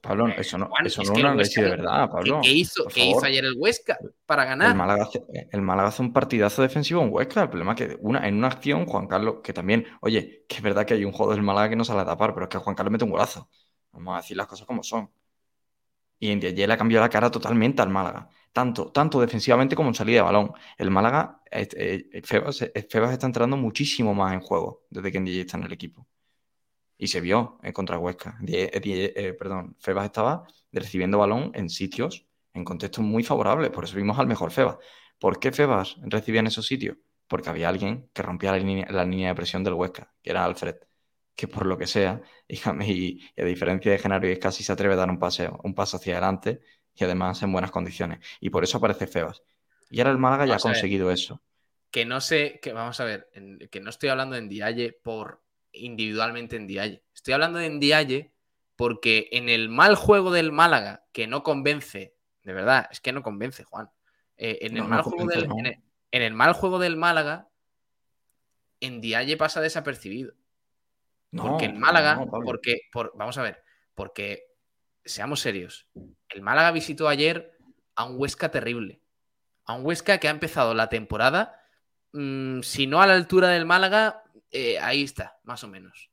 Pablo, 0.00 0.28
eso 0.28 0.56
no, 0.56 0.70
eso 0.84 1.02
no 1.02 1.12
es 1.12 1.18
una 1.18 1.34
leche 1.34 1.60
de 1.60 1.70
verdad, 1.70 2.08
Pablo. 2.08 2.40
¿Qué, 2.40 2.52
hizo, 2.52 2.84
¿qué 2.86 3.06
hizo, 3.06 3.24
ayer 3.24 3.44
el 3.44 3.54
Huesca 3.58 3.98
para 4.24 4.44
ganar? 4.44 4.70
El 4.70 4.76
Málaga, 4.76 5.02
hace, 5.02 5.24
el 5.50 5.60
Málaga 5.60 5.88
hace 5.88 6.02
un 6.02 6.12
partidazo 6.12 6.62
defensivo 6.62 7.02
en 7.02 7.12
Huesca. 7.12 7.42
El 7.42 7.48
problema 7.48 7.72
es 7.72 7.78
que 7.78 7.96
una, 8.00 8.28
en 8.28 8.36
una 8.36 8.46
acción, 8.46 8.86
Juan 8.86 9.08
Carlos, 9.08 9.38
que 9.42 9.52
también, 9.52 9.86
oye, 10.00 10.44
que 10.48 10.54
es 10.54 10.62
verdad 10.62 10.86
que 10.86 10.94
hay 10.94 11.04
un 11.04 11.10
juego 11.10 11.32
del 11.32 11.42
Málaga 11.42 11.70
que 11.70 11.74
no 11.76 11.84
sale 11.84 12.02
a 12.02 12.06
tapar, 12.06 12.32
pero 12.32 12.44
es 12.44 12.50
que 12.50 12.58
Juan 12.58 12.76
Carlos 12.76 12.92
mete 12.92 13.02
un 13.02 13.10
golazo. 13.10 13.50
Vamos 13.90 14.14
a 14.14 14.18
decir 14.18 14.36
las 14.36 14.46
cosas 14.46 14.68
como 14.68 14.84
son. 14.84 15.10
Y 16.20 16.30
en 16.30 16.38
le 16.38 16.72
ha 16.72 16.76
cambiado 16.76 17.04
la 17.04 17.10
cara 17.10 17.28
totalmente 17.28 17.82
al 17.82 17.88
Málaga. 17.88 18.28
Tanto, 18.58 18.90
tanto 18.90 19.20
defensivamente 19.20 19.76
como 19.76 19.90
en 19.90 19.94
salida 19.94 20.16
de 20.16 20.22
balón. 20.22 20.52
El 20.76 20.90
Málaga, 20.90 21.40
eh, 21.48 21.68
eh, 22.12 22.22
Febas, 22.24 22.62
eh, 22.62 22.86
Febas, 22.90 23.12
está 23.12 23.26
entrando 23.26 23.56
muchísimo 23.56 24.14
más 24.14 24.32
en 24.34 24.40
juego 24.40 24.84
desde 24.90 25.12
que 25.12 25.20
Ndiaye 25.20 25.42
está 25.42 25.58
en 25.58 25.62
el 25.64 25.72
equipo. 25.72 26.08
Y 26.98 27.06
se 27.06 27.20
vio 27.20 27.60
en 27.62 27.72
contra 27.72 27.98
Huesca. 27.98 28.36
perdón, 29.38 29.76
Febas 29.78 30.06
estaba 30.06 30.44
recibiendo 30.72 31.18
balón 31.18 31.52
en 31.54 31.70
sitios, 31.70 32.26
en 32.52 32.64
contextos 32.64 33.04
muy 33.04 33.22
favorables. 33.22 33.70
Por 33.70 33.84
eso 33.84 33.96
vimos 33.96 34.18
al 34.18 34.26
mejor 34.26 34.50
Febas. 34.50 34.78
¿Por 35.20 35.38
qué 35.38 35.52
Febas 35.52 35.96
recibía 36.02 36.40
en 36.40 36.48
esos 36.48 36.66
sitios? 36.66 36.96
Porque 37.28 37.50
había 37.50 37.68
alguien 37.68 38.10
que 38.12 38.22
rompía 38.22 38.50
la 38.50 39.04
línea, 39.04 39.28
de 39.28 39.34
presión 39.36 39.62
del 39.62 39.74
Huesca, 39.74 40.12
que 40.20 40.30
era 40.30 40.44
Alfred 40.44 40.76
que 41.36 41.46
por 41.46 41.66
lo 41.66 41.78
que 41.78 41.86
sea, 41.86 42.20
y, 42.48 43.20
a 43.40 43.44
diferencia 43.44 43.92
de 43.92 43.98
Genaro 43.98 44.28
y 44.28 44.36
casi 44.40 44.64
se 44.64 44.72
atreve 44.72 44.94
a 44.94 44.96
dar 44.96 45.10
un 45.10 45.20
paseo, 45.20 45.60
un 45.62 45.74
paso 45.74 45.96
hacia 45.96 46.14
adelante 46.14 46.60
y 46.98 47.04
además 47.04 47.42
en 47.42 47.52
buenas 47.52 47.70
condiciones. 47.70 48.20
Y 48.40 48.50
por 48.50 48.64
eso 48.64 48.78
aparece 48.78 49.06
Febas. 49.06 49.42
Y 49.90 50.00
ahora 50.00 50.10
el 50.10 50.18
Málaga 50.18 50.46
ya 50.46 50.56
ha 50.56 50.58
conseguido 50.58 51.10
eso. 51.10 51.40
Que 51.90 52.04
no 52.04 52.20
sé, 52.20 52.60
que 52.60 52.72
vamos 52.72 53.00
a 53.00 53.04
ver, 53.04 53.30
que 53.70 53.80
no 53.80 53.90
estoy 53.90 54.10
hablando 54.10 54.36
en 54.36 54.48
Dialle 54.48 54.92
por 54.92 55.42
individualmente 55.72 56.56
en 56.56 56.66
Dialle. 56.66 57.04
Estoy 57.14 57.34
hablando 57.34 57.58
de 57.58 57.70
Dialle 57.78 58.32
porque 58.76 59.28
en 59.32 59.48
el 59.48 59.68
mal 59.68 59.94
juego 59.94 60.30
del 60.30 60.52
Málaga, 60.52 61.06
que 61.12 61.26
no 61.26 61.42
convence, 61.42 62.14
de 62.42 62.52
verdad, 62.52 62.88
es 62.90 63.00
que 63.00 63.12
no 63.12 63.22
convence, 63.22 63.64
Juan. 63.64 63.90
Eh, 64.36 64.58
en, 64.62 64.76
el 64.76 64.84
mal 64.84 65.02
juego 65.02 65.26
del, 65.26 65.48
en, 66.12 66.22
el, 66.22 66.34
mal 66.34 66.52
juego 66.52 66.78
del 66.78 66.96
Málaga, 66.96 67.48
en 68.80 69.00
Dialle 69.00 69.36
pasa 69.36 69.60
desapercibido 69.60 70.34
porque 71.36 71.66
en 71.66 71.78
Málaga, 71.78 72.24
porque, 72.44 72.88
por, 72.90 73.12
vamos 73.16 73.36
a 73.38 73.42
ver, 73.42 73.62
porque 73.94 74.47
seamos 75.08 75.40
serios, 75.40 75.88
el 76.28 76.42
Málaga 76.42 76.70
visitó 76.70 77.08
ayer 77.08 77.56
a 77.94 78.04
un 78.04 78.18
Huesca 78.18 78.50
terrible, 78.50 79.02
a 79.64 79.74
un 79.74 79.84
Huesca 79.84 80.18
que 80.18 80.28
ha 80.28 80.30
empezado 80.30 80.74
la 80.74 80.88
temporada, 80.88 81.60
mm, 82.12 82.60
si 82.60 82.86
no 82.86 83.02
a 83.02 83.06
la 83.06 83.14
altura 83.14 83.48
del 83.48 83.66
Málaga, 83.66 84.22
eh, 84.50 84.78
ahí 84.78 85.02
está, 85.02 85.38
más 85.42 85.64
o 85.64 85.68
menos. 85.68 86.10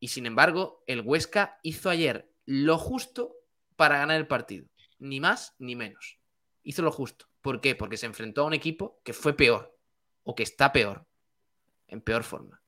Y 0.00 0.08
sin 0.08 0.26
embargo, 0.26 0.82
el 0.86 1.02
Huesca 1.02 1.58
hizo 1.62 1.90
ayer 1.90 2.30
lo 2.46 2.78
justo 2.78 3.34
para 3.76 3.98
ganar 3.98 4.16
el 4.16 4.26
partido, 4.26 4.66
ni 4.98 5.20
más 5.20 5.54
ni 5.58 5.76
menos. 5.76 6.18
Hizo 6.62 6.82
lo 6.82 6.92
justo. 6.92 7.26
¿Por 7.40 7.60
qué? 7.60 7.74
Porque 7.74 7.96
se 7.96 8.06
enfrentó 8.06 8.42
a 8.42 8.46
un 8.46 8.54
equipo 8.54 9.00
que 9.04 9.12
fue 9.12 9.36
peor 9.36 9.76
o 10.24 10.34
que 10.34 10.42
está 10.42 10.72
peor, 10.72 11.06
en 11.86 12.00
peor 12.00 12.24
forma. 12.24 12.62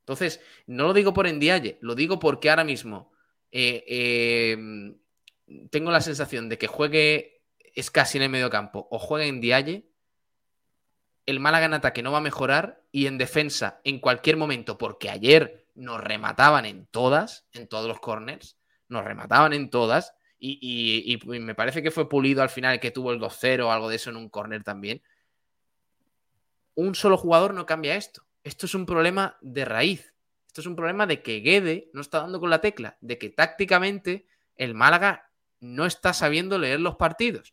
Entonces, 0.00 0.40
no 0.66 0.84
lo 0.84 0.92
digo 0.92 1.14
por 1.14 1.26
Endiaye, 1.26 1.78
lo 1.80 1.94
digo 1.94 2.18
porque 2.18 2.50
ahora 2.50 2.64
mismo 2.64 3.13
eh, 3.56 3.84
eh, 3.86 4.96
tengo 5.70 5.92
la 5.92 6.00
sensación 6.00 6.48
de 6.48 6.58
que 6.58 6.66
juegue 6.66 7.44
es 7.76 7.92
casi 7.92 8.18
en 8.18 8.24
el 8.24 8.30
medio 8.30 8.50
campo 8.50 8.88
o 8.90 8.98
juegue 8.98 9.28
en 9.28 9.40
Dialle, 9.40 9.86
el 11.24 11.38
Málaga 11.38 11.66
en 11.66 11.74
ataque 11.74 12.02
no 12.02 12.10
va 12.10 12.18
a 12.18 12.22
mejorar 12.22 12.82
y 12.90 13.06
en 13.06 13.16
defensa 13.16 13.80
en 13.84 14.00
cualquier 14.00 14.36
momento, 14.36 14.76
porque 14.76 15.08
ayer 15.08 15.68
nos 15.76 16.02
remataban 16.02 16.66
en 16.66 16.86
todas, 16.86 17.46
en 17.52 17.68
todos 17.68 17.86
los 17.86 18.00
corners, 18.00 18.58
nos 18.88 19.04
remataban 19.04 19.52
en 19.52 19.70
todas 19.70 20.14
y, 20.36 21.16
me 21.24 21.54
parece 21.54 21.80
que 21.80 21.92
fue 21.92 22.08
Pulido 22.08 22.42
al 22.42 22.50
final 22.50 22.80
que 22.80 22.90
tuvo 22.90 23.12
el 23.12 23.20
2-0 23.20 23.66
o 23.66 23.70
algo 23.70 23.88
de 23.88 23.96
eso 23.96 24.10
en 24.10 24.16
un 24.16 24.28
corner 24.28 24.64
también. 24.64 25.00
Un 26.74 26.96
solo 26.96 27.16
jugador 27.16 27.54
no 27.54 27.66
cambia 27.66 27.94
esto. 27.94 28.26
Esto 28.42 28.66
es 28.66 28.74
un 28.74 28.84
problema 28.84 29.38
de 29.40 29.64
raíz. 29.64 30.13
Esto 30.54 30.60
es 30.60 30.66
un 30.68 30.76
problema 30.76 31.08
de 31.08 31.20
que 31.20 31.40
Guede 31.40 31.90
no 31.94 32.00
está 32.00 32.20
dando 32.20 32.38
con 32.38 32.48
la 32.48 32.60
tecla, 32.60 32.96
de 33.00 33.18
que 33.18 33.28
tácticamente 33.28 34.28
el 34.54 34.72
Málaga 34.72 35.32
no 35.58 35.84
está 35.84 36.12
sabiendo 36.12 36.60
leer 36.60 36.78
los 36.78 36.94
partidos. 36.94 37.52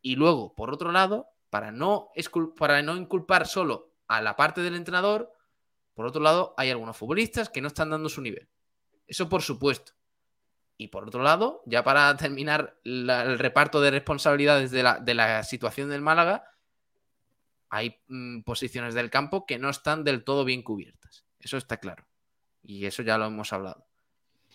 Y 0.00 0.16
luego, 0.16 0.54
por 0.54 0.72
otro 0.72 0.90
lado, 0.90 1.26
para 1.50 1.70
no, 1.70 2.08
para 2.56 2.80
no 2.80 2.96
inculpar 2.96 3.46
solo 3.46 3.92
a 4.08 4.22
la 4.22 4.36
parte 4.36 4.62
del 4.62 4.74
entrenador, 4.74 5.30
por 5.92 6.06
otro 6.06 6.22
lado, 6.22 6.54
hay 6.56 6.70
algunos 6.70 6.96
futbolistas 6.96 7.50
que 7.50 7.60
no 7.60 7.68
están 7.68 7.90
dando 7.90 8.08
su 8.08 8.22
nivel. 8.22 8.48
Eso 9.06 9.28
por 9.28 9.42
supuesto. 9.42 9.92
Y 10.78 10.88
por 10.88 11.06
otro 11.06 11.22
lado, 11.22 11.62
ya 11.66 11.84
para 11.84 12.16
terminar 12.16 12.80
el 12.84 13.38
reparto 13.38 13.82
de 13.82 13.90
responsabilidades 13.90 14.70
de 14.70 14.82
la, 14.82 14.98
de 14.98 15.12
la 15.12 15.42
situación 15.42 15.90
del 15.90 16.00
Málaga, 16.00 16.44
hay 17.68 18.00
mm, 18.08 18.40
posiciones 18.44 18.94
del 18.94 19.10
campo 19.10 19.44
que 19.44 19.58
no 19.58 19.68
están 19.68 20.04
del 20.04 20.24
todo 20.24 20.46
bien 20.46 20.62
cubiertas. 20.62 21.26
Eso 21.38 21.58
está 21.58 21.76
claro. 21.76 22.06
Y 22.62 22.86
eso 22.86 23.02
ya 23.02 23.18
lo 23.18 23.26
hemos 23.26 23.52
hablado. 23.52 23.86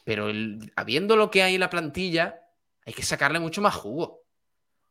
Pero 0.04 0.28
habiendo 0.76 1.16
lo 1.16 1.32
que 1.32 1.44
hay 1.44 1.56
en 1.56 1.62
la 1.62 1.70
plantilla, 1.70 2.42
hay 2.86 2.94
que 2.94 3.04
sacarle 3.04 3.40
mucho 3.40 3.62
más 3.62 3.74
jugo. 3.74 4.24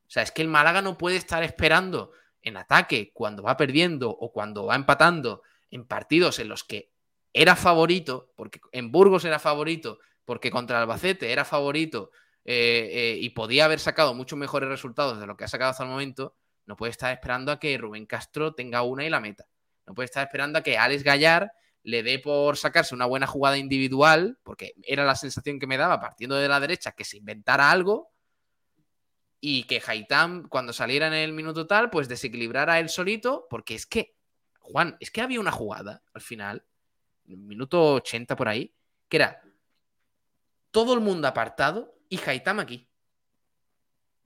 O 0.06 0.10
sea, 0.10 0.22
es 0.22 0.32
que 0.32 0.42
el 0.42 0.48
Málaga 0.48 0.82
no 0.82 0.98
puede 0.98 1.16
estar 1.16 1.42
esperando 1.42 2.12
en 2.42 2.56
ataque 2.56 3.12
cuando 3.12 3.42
va 3.42 3.56
perdiendo 3.56 4.10
o 4.10 4.32
cuando 4.32 4.66
va 4.66 4.74
empatando 4.74 5.42
en 5.70 5.86
partidos 5.86 6.38
en 6.38 6.48
los 6.48 6.62
que 6.64 6.92
era 7.32 7.56
favorito, 7.56 8.32
porque 8.36 8.60
en 8.72 8.92
Burgos 8.92 9.24
era 9.24 9.38
favorito, 9.38 9.98
porque 10.24 10.50
contra 10.50 10.80
Albacete 10.80 11.32
era 11.32 11.44
favorito 11.44 12.10
eh, 12.44 12.90
eh, 12.92 13.18
y 13.20 13.30
podía 13.30 13.64
haber 13.64 13.80
sacado 13.80 14.14
muchos 14.14 14.38
mejores 14.38 14.68
resultados 14.68 15.18
de 15.18 15.26
lo 15.26 15.36
que 15.36 15.44
ha 15.44 15.48
sacado 15.48 15.70
hasta 15.70 15.82
el 15.82 15.90
momento, 15.90 16.36
no 16.66 16.76
puede 16.76 16.90
estar 16.90 17.12
esperando 17.12 17.50
a 17.50 17.58
que 17.58 17.76
Rubén 17.76 18.06
Castro 18.06 18.54
tenga 18.54 18.82
una 18.82 19.04
y 19.04 19.10
la 19.10 19.20
meta. 19.20 19.46
No 19.86 19.94
puede 19.94 20.06
estar 20.06 20.24
esperando 20.24 20.58
a 20.58 20.62
que 20.62 20.78
Alex 20.78 21.02
Gallar 21.02 21.52
le 21.84 22.02
dé 22.02 22.18
por 22.18 22.56
sacarse 22.56 22.94
una 22.94 23.04
buena 23.04 23.26
jugada 23.26 23.58
individual, 23.58 24.38
porque 24.42 24.74
era 24.82 25.04
la 25.04 25.14
sensación 25.14 25.60
que 25.60 25.66
me 25.66 25.76
daba 25.76 26.00
partiendo 26.00 26.34
de 26.34 26.48
la 26.48 26.58
derecha 26.58 26.92
que 26.92 27.04
se 27.04 27.18
inventara 27.18 27.70
algo 27.70 28.10
y 29.38 29.64
que 29.64 29.82
Haitán, 29.86 30.48
cuando 30.48 30.72
saliera 30.72 31.06
en 31.06 31.12
el 31.12 31.34
minuto 31.34 31.66
tal, 31.66 31.90
pues 31.90 32.08
desequilibrara 32.08 32.80
él 32.80 32.88
solito, 32.88 33.46
porque 33.50 33.74
es 33.74 33.84
que, 33.84 34.16
Juan, 34.60 34.96
es 34.98 35.10
que 35.10 35.20
había 35.20 35.38
una 35.38 35.52
jugada 35.52 36.02
al 36.14 36.22
final, 36.22 36.64
minuto 37.26 37.94
80 37.96 38.34
por 38.34 38.48
ahí, 38.48 38.74
que 39.10 39.18
era 39.18 39.42
todo 40.70 40.94
el 40.94 41.00
mundo 41.00 41.28
apartado 41.28 41.94
y 42.08 42.18
Haitán 42.26 42.60
aquí. 42.60 42.88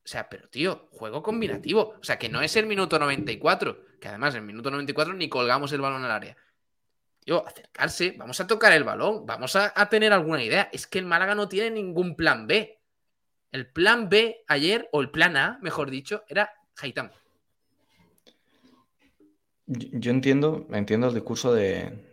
O 0.05 0.09
sea, 0.09 0.29
pero 0.29 0.49
tío, 0.49 0.89
juego 0.93 1.23
combinativo. 1.23 1.97
O 2.01 2.05
sea, 2.05 2.19
que 2.19 2.29
no 2.29 2.41
es 2.41 2.55
el 2.57 2.67
minuto 2.67 2.99
94, 2.99 3.99
que 4.01 4.09
además 4.09 4.35
en 4.35 4.43
el 4.43 4.47
minuto 4.47 4.71
94 4.71 5.13
ni 5.15 5.29
colgamos 5.29 5.73
el 5.73 5.81
balón 5.81 6.05
al 6.05 6.13
área. 6.13 6.37
Tío, 7.29 7.47
acercarse, 7.47 8.15
vamos 8.17 8.41
a 8.41 8.47
tocar 8.47 8.73
el 8.73 8.85
balón, 8.85 9.27
vamos 9.27 9.55
a, 9.55 9.89
tener 9.91 10.15
alguna 10.15 10.43
idea. 10.43 10.71
Es 10.73 10.87
que 10.87 10.99
el 10.99 11.05
Málaga 11.05 11.35
no 11.35 11.47
tiene 11.47 11.71
ningún 11.71 12.17
plan 12.17 12.47
B. 12.47 12.81
El 13.53 13.71
plan 13.71 14.09
B 14.09 14.47
ayer, 14.49 14.89
o 14.93 15.03
el 15.03 15.11
plan 15.11 15.37
A, 15.37 15.59
mejor 15.61 15.91
dicho, 15.91 16.25
era 16.27 16.51
Haitán. 16.79 17.13
Yo 19.67 20.11
entiendo, 20.11 20.67
entiendo 20.73 21.09
el 21.09 21.15
discurso 21.15 21.53
del, 21.53 22.09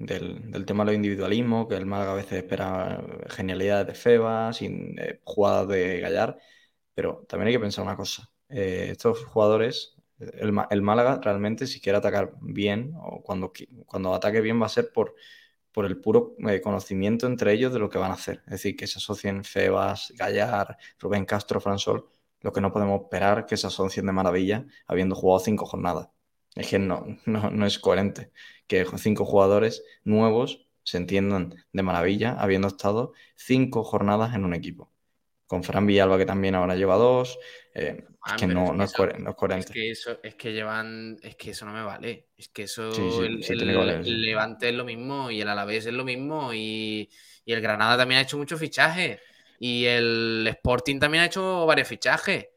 tema 0.66 0.84
de 0.84 0.92
los 0.92 0.96
individualismo, 0.96 1.70
que 1.70 1.76
el 1.76 1.86
Málaga 1.86 2.12
a 2.12 2.16
veces 2.16 2.34
espera 2.34 3.02
genialidades 3.30 3.88
de 3.88 3.94
Feba, 3.94 4.52
sin 4.52 5.00
eh, 5.00 5.22
jugadas 5.24 5.70
de 5.70 6.02
Gallar. 6.02 6.38
Pero 6.94 7.26
también 7.30 7.48
hay 7.48 7.54
que 7.54 7.62
pensar 7.62 7.86
una 7.86 7.96
cosa. 7.96 8.30
Eh, 8.50 8.90
estos 8.92 9.24
jugadores 9.24 9.95
El, 10.20 10.82
Málaga 10.82 11.20
realmente, 11.22 11.68
si 11.68 11.82
quiere 11.82 11.98
atacar 11.98 12.34
bien, 12.42 12.94
o 12.98 13.22
cuando, 13.22 13.52
cuando 13.86 14.14
ataque 14.14 14.42
bien, 14.42 14.62
va 14.62 14.68
a 14.68 14.70
ser 14.70 14.92
por, 14.94 15.16
por 15.72 15.86
el 15.86 16.00
puro 16.00 16.36
eh, 16.48 16.62
conocimiento 16.62 17.28
entre 17.28 17.54
ellos 17.54 17.74
de 17.74 17.80
lo 17.80 17.90
que 17.90 17.98
van 17.98 18.12
a 18.12 18.16
hacer. 18.16 18.42
Es 18.46 18.52
decir, 18.52 18.78
que 18.78 18.88
se 18.88 19.00
asocien 19.00 19.44
Febas, 19.44 20.14
Gallar, 20.18 20.78
Rubén 21.00 21.26
Castro, 21.26 21.60
Fransol, 21.60 22.10
lo 22.42 22.54
que 22.54 22.62
no 22.62 22.72
podemos 22.72 23.02
esperar 23.02 23.46
que 23.46 23.58
se 23.58 23.68
asocien 23.68 24.06
de 24.06 24.14
maravilla 24.14 24.66
habiendo 24.88 25.16
jugado 25.16 25.40
cinco 25.40 25.66
jornadas. 25.66 26.10
Es 26.56 26.70
que 26.70 26.80
no, 26.80 27.06
no, 27.26 27.66
es 27.66 27.80
coherente 27.80 28.32
que 28.68 28.86
cinco 28.98 29.26
jugadores 29.26 29.84
nuevos 30.04 30.68
se 30.84 30.98
entiendan 30.98 31.56
de 31.74 31.84
maravilla 31.84 32.34
habiendo 32.40 32.68
estado 32.68 33.14
cinco 33.36 33.84
jornadas 33.84 34.34
en 34.36 34.46
un 34.46 34.54
equipo. 34.54 34.92
Con 35.48 35.64
Fran 35.64 35.86
Villalba, 35.86 36.18
que 36.18 36.26
también 36.26 36.56
ahora 36.56 36.76
lleva 36.76 36.96
dos, 36.96 37.38
eh, 37.76 38.04
es 38.26 38.34
que 38.34 38.48
no, 38.48 38.84
es 38.84 38.94
coherente. 38.94 39.60
Es 39.60 39.72
que, 39.72 39.92
eso, 39.92 40.20
es 40.24 40.36
que 40.36 40.54
llevan. 40.54 41.18
Es 41.22 41.36
que 41.36 41.52
eso 41.52 41.66
no 41.66 41.74
me 41.74 41.84
vale. 41.84 42.30
Es 42.36 42.50
que 42.50 42.64
eso. 42.64 42.90
el, 43.22 43.42
Levante 44.22 44.70
es 44.70 44.76
lo 44.76 44.86
mismo 44.86 45.30
y 45.30 45.42
el 45.42 45.48
Alavés 45.48 45.86
es 45.86 45.94
lo 45.94 46.04
mismo 46.04 46.54
y, 46.54 47.10
el 47.46 47.62
Granada 47.62 47.98
también 47.98 48.20
ha 48.20 48.24
hecho 48.24 48.38
muchos 48.38 48.60
fichajes. 48.60 49.20
Y 49.60 49.86
el 49.86 50.48
Sporting 50.48 51.00
también 51.00 51.24
ha 51.24 51.28
hecho 51.28 51.66
varios 51.66 51.88
fichajes. 51.88 52.48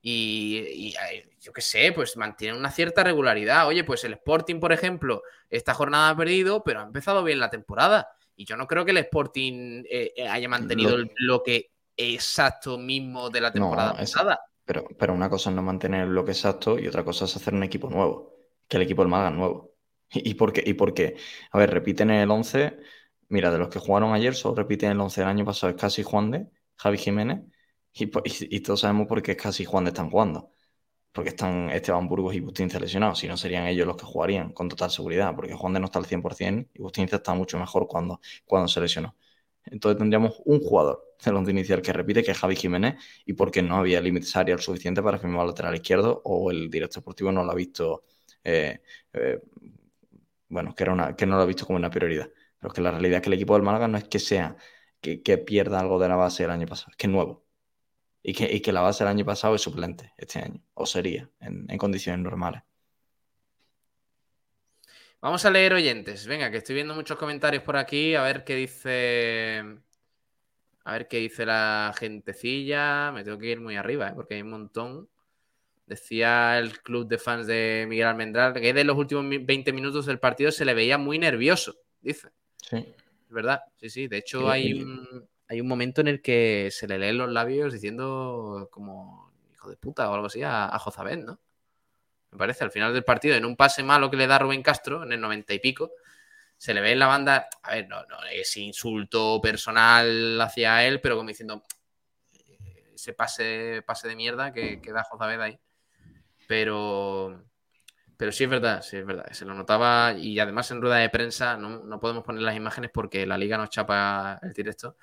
Y, 0.00 0.94
yo 1.40 1.52
qué 1.52 1.60
sé, 1.60 1.90
pues 1.92 2.16
mantiene 2.16 2.56
una 2.56 2.70
cierta 2.70 3.02
regularidad. 3.02 3.66
Oye, 3.66 3.82
pues 3.82 4.04
el 4.04 4.12
Sporting, 4.12 4.60
por 4.60 4.72
ejemplo, 4.72 5.22
esta 5.50 5.74
jornada 5.74 6.10
ha 6.10 6.16
perdido, 6.16 6.62
pero 6.62 6.80
ha 6.80 6.84
empezado 6.84 7.24
bien 7.24 7.40
la 7.40 7.50
temporada. 7.50 8.08
Y 8.36 8.44
yo 8.44 8.56
no 8.56 8.68
creo 8.68 8.84
que 8.84 8.92
el 8.92 8.98
Sporting 8.98 9.82
eh, 9.90 10.12
eh, 10.16 10.28
haya 10.28 10.48
mantenido 10.48 10.98
lo... 11.16 11.42
que 11.42 11.70
exacto 11.96 12.78
mismo 12.78 13.30
de 13.30 13.40
la 13.40 13.52
temporada 13.52 13.96
pasada. 13.96 14.40
Pero, 14.64 14.86
pero 14.98 15.14
una 15.14 15.30
cosa 15.30 15.50
es 15.50 15.56
no 15.56 15.62
mantener 15.62 16.08
lo 16.08 16.24
que 16.24 16.32
exacto 16.32 16.78
y 16.78 16.86
otra 16.88 17.04
cosa 17.04 17.24
es 17.24 17.36
hacer 17.36 17.54
un 17.54 17.62
equipo 17.62 17.88
nuevo. 17.88 18.34
Que 18.68 18.76
el 18.78 18.82
equipo 18.82 19.02
del 19.02 19.10
Málaga 19.10 19.30
es 19.30 19.36
nuevo. 19.36 19.74
¿Y, 20.10 20.34
por 20.34 20.52
qué? 20.52 20.62
¿Y 20.66 20.74
por 20.74 20.92
qué? 20.92 21.16
A 21.52 21.58
ver, 21.58 21.70
repiten 21.70 22.10
el 22.10 22.30
11. 22.30 22.76
Mira, 23.28 23.50
de 23.50 23.58
los 23.58 23.68
que 23.68 23.78
jugaron 23.78 24.12
ayer, 24.12 24.34
solo 24.34 24.56
repiten 24.56 24.90
el 24.90 25.00
11 25.00 25.20
del 25.20 25.30
año 25.30 25.44
pasado. 25.44 25.70
Es 25.70 25.80
casi 25.80 26.02
Juan 26.02 26.30
de, 26.30 26.46
Javi 26.76 26.98
Jiménez. 26.98 27.40
Y, 27.92 28.10
y, 28.56 28.60
todos 28.60 28.80
sabemos 28.80 29.06
por 29.06 29.22
qué 29.22 29.32
es 29.32 29.38
casi 29.38 29.64
Juan 29.64 29.84
de 29.84 29.90
están 29.90 30.10
jugando. 30.10 30.50
Porque 31.12 31.30
están 31.30 31.70
Esteban 31.70 32.08
Burgos 32.08 32.34
y 32.34 32.40
Bustince 32.40 32.78
lesionados. 32.80 33.20
Si 33.20 33.28
no, 33.28 33.36
serían 33.36 33.66
ellos 33.66 33.86
los 33.86 33.96
que 33.96 34.04
jugarían 34.04 34.52
con 34.52 34.68
total 34.68 34.90
seguridad. 34.90 35.34
Porque 35.34 35.54
Juan 35.54 35.72
de 35.74 35.80
no 35.80 35.86
está 35.86 35.98
al 35.98 36.06
100% 36.06 36.68
y 36.74 36.82
Bustince 36.82 37.16
está 37.16 37.34
mucho 37.34 37.58
mejor 37.58 37.86
cuando, 37.86 38.20
cuando 38.44 38.68
se 38.68 38.80
lesionó. 38.80 39.16
Entonces 39.66 39.98
tendríamos 39.98 40.40
un 40.44 40.60
jugador 40.60 41.02
del 41.24 41.36
once 41.36 41.50
inicial 41.50 41.82
que 41.82 41.92
repite, 41.92 42.22
que 42.22 42.32
es 42.32 42.38
Javi 42.38 42.56
Jiménez, 42.56 42.96
y 43.24 43.32
porque 43.34 43.62
no 43.62 43.76
había 43.76 44.00
límite 44.00 44.26
salarial 44.26 44.60
suficiente 44.60 45.02
para 45.02 45.18
firmar 45.18 45.40
al 45.42 45.48
lateral 45.48 45.74
izquierdo, 45.74 46.22
o 46.24 46.50
el 46.50 46.70
director 46.70 47.02
deportivo 47.02 47.32
no 47.32 47.44
lo 47.44 47.52
ha 47.52 47.54
visto, 47.54 48.04
eh, 48.44 48.80
eh, 49.12 49.40
bueno, 50.48 50.74
que, 50.74 50.82
era 50.84 50.92
una, 50.92 51.16
que 51.16 51.26
no 51.26 51.36
lo 51.36 51.42
ha 51.42 51.46
visto 51.46 51.66
como 51.66 51.78
una 51.78 51.90
prioridad. 51.90 52.28
Pero 52.58 52.72
que 52.72 52.80
la 52.80 52.90
realidad 52.92 53.16
es 53.16 53.22
que 53.22 53.28
el 53.28 53.34
equipo 53.34 53.54
del 53.54 53.62
Málaga 53.62 53.88
no 53.88 53.98
es 53.98 54.04
que 54.04 54.18
sea 54.18 54.56
que, 55.00 55.18
pierda 55.38 55.80
algo 55.80 55.98
de 55.98 56.08
la 56.08 56.16
base 56.16 56.42
del 56.44 56.52
año 56.52 56.66
pasado, 56.66 56.90
es 56.90 56.96
que 56.96 57.06
es 57.06 57.12
nuevo. 57.12 57.44
Y 58.22 58.34
que, 58.34 58.60
que 58.62 58.72
la 58.72 58.80
base 58.82 59.04
del 59.04 59.12
año 59.12 59.24
pasado 59.24 59.54
es 59.54 59.62
suplente 59.62 60.12
este 60.16 60.40
año, 60.40 60.62
o 60.74 60.86
sería, 60.86 61.30
en 61.40 61.78
condiciones 61.78 62.20
normales. 62.22 62.62
Vamos 65.26 65.44
a 65.44 65.50
leer 65.50 65.74
oyentes. 65.74 66.24
Venga, 66.28 66.52
que 66.52 66.58
estoy 66.58 66.76
viendo 66.76 66.94
muchos 66.94 67.18
comentarios 67.18 67.64
por 67.64 67.76
aquí. 67.76 68.14
A 68.14 68.22
ver 68.22 68.44
qué 68.44 68.54
dice. 68.54 69.60
A 70.84 70.92
ver 70.92 71.08
qué 71.08 71.16
dice 71.16 71.44
la 71.44 71.92
gentecilla. 71.98 73.10
Me 73.10 73.24
tengo 73.24 73.36
que 73.36 73.48
ir 73.48 73.60
muy 73.60 73.74
arriba, 73.74 74.06
¿eh? 74.06 74.12
porque 74.14 74.34
hay 74.34 74.42
un 74.42 74.50
montón. 74.50 75.08
Decía 75.84 76.60
el 76.60 76.80
club 76.80 77.08
de 77.08 77.18
fans 77.18 77.48
de 77.48 77.86
Miguel 77.88 78.06
Almendral 78.06 78.52
que 78.52 78.72
de 78.72 78.84
los 78.84 78.96
últimos 78.96 79.24
20 79.28 79.72
minutos 79.72 80.06
del 80.06 80.20
partido 80.20 80.52
se 80.52 80.64
le 80.64 80.74
veía 80.74 80.96
muy 80.96 81.18
nervioso, 81.18 81.74
dice. 82.00 82.28
Sí. 82.62 82.76
Es 82.76 83.30
verdad, 83.30 83.62
sí, 83.74 83.90
sí. 83.90 84.06
De 84.06 84.18
hecho, 84.18 84.48
hay, 84.48 84.74
un, 84.74 85.28
hay 85.48 85.60
un 85.60 85.66
momento 85.66 86.02
en 86.02 86.06
el 86.06 86.22
que 86.22 86.68
se 86.70 86.86
le 86.86 87.00
leen 87.00 87.18
los 87.18 87.32
labios 87.32 87.72
diciendo 87.72 88.68
como 88.70 89.32
hijo 89.52 89.70
de 89.70 89.76
puta 89.76 90.08
o 90.08 90.14
algo 90.14 90.28
así 90.28 90.44
a, 90.44 90.66
a 90.72 90.78
Jozabet, 90.78 91.18
¿no? 91.18 91.40
Parece, 92.36 92.64
al 92.64 92.70
final 92.70 92.92
del 92.92 93.04
partido, 93.04 93.36
en 93.36 93.44
un 93.44 93.56
pase 93.56 93.82
malo 93.82 94.10
que 94.10 94.16
le 94.16 94.26
da 94.26 94.38
Rubén 94.38 94.62
Castro, 94.62 95.02
en 95.02 95.12
el 95.12 95.20
noventa 95.20 95.54
y 95.54 95.58
pico, 95.58 95.92
se 96.56 96.72
le 96.72 96.80
ve 96.80 96.92
en 96.92 96.98
la 96.98 97.06
banda, 97.06 97.48
a 97.62 97.72
ver, 97.72 97.88
no, 97.88 98.04
no 98.06 98.16
es 98.32 98.56
insulto 98.56 99.40
personal 99.42 100.40
hacia 100.40 100.86
él, 100.86 101.00
pero 101.00 101.16
como 101.16 101.28
diciendo, 101.28 101.62
ese 102.94 103.12
pase, 103.12 103.82
pase 103.86 104.08
de 104.08 104.16
mierda 104.16 104.52
que, 104.52 104.80
que 104.80 104.92
da 104.92 105.04
Jozabed 105.04 105.40
ahí. 105.40 105.58
Pero, 106.48 107.44
pero 108.16 108.32
sí 108.32 108.44
es 108.44 108.50
verdad, 108.50 108.82
sí 108.82 108.96
es 108.96 109.04
verdad, 109.04 109.26
se 109.32 109.44
lo 109.44 109.54
notaba 109.54 110.14
y 110.14 110.38
además 110.38 110.70
en 110.70 110.80
rueda 110.80 110.96
de 110.96 111.10
prensa 111.10 111.56
no, 111.56 111.84
no 111.84 112.00
podemos 112.00 112.24
poner 112.24 112.42
las 112.42 112.56
imágenes 112.56 112.90
porque 112.92 113.26
la 113.26 113.36
liga 113.36 113.58
nos 113.58 113.70
chapa 113.70 114.38
el 114.42 114.52
directo, 114.52 114.96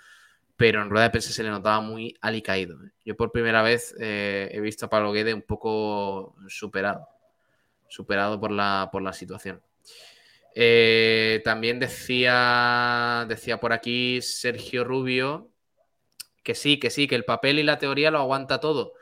pero 0.56 0.82
en 0.82 0.90
rueda 0.90 1.06
de 1.06 1.10
prensa 1.12 1.32
se 1.32 1.44
le 1.44 1.50
notaba 1.50 1.82
muy 1.82 2.18
alicaído. 2.22 2.78
Yo 3.04 3.16
por 3.16 3.32
primera 3.32 3.62
vez 3.62 3.94
eh, 4.00 4.50
he 4.52 4.62
visto 4.62 4.86
a 4.86 4.90
Pablo 4.90 5.12
Guede 5.12 5.34
un 5.34 5.42
poco 5.44 6.36
superado 6.48 7.08
superado 7.94 8.40
por 8.40 8.52
la, 8.52 8.90
por 8.92 9.04
la 9.04 9.14
situación. 9.14 9.62
Eh, 10.56 11.42
también 11.46 11.80
decía, 11.80 13.26
decía 13.30 13.60
por 13.60 13.72
aquí 13.74 14.22
Sergio 14.22 14.84
Rubio 14.84 15.52
que 16.44 16.56
sí, 16.56 16.80
que 16.80 16.90
sí, 16.90 17.08
que 17.08 17.16
el 17.16 17.24
papel 17.24 17.60
y 17.60 17.64
la 17.64 17.78
teoría 17.78 18.12
lo 18.12 18.20
aguanta 18.20 18.60
todo, 18.60 18.94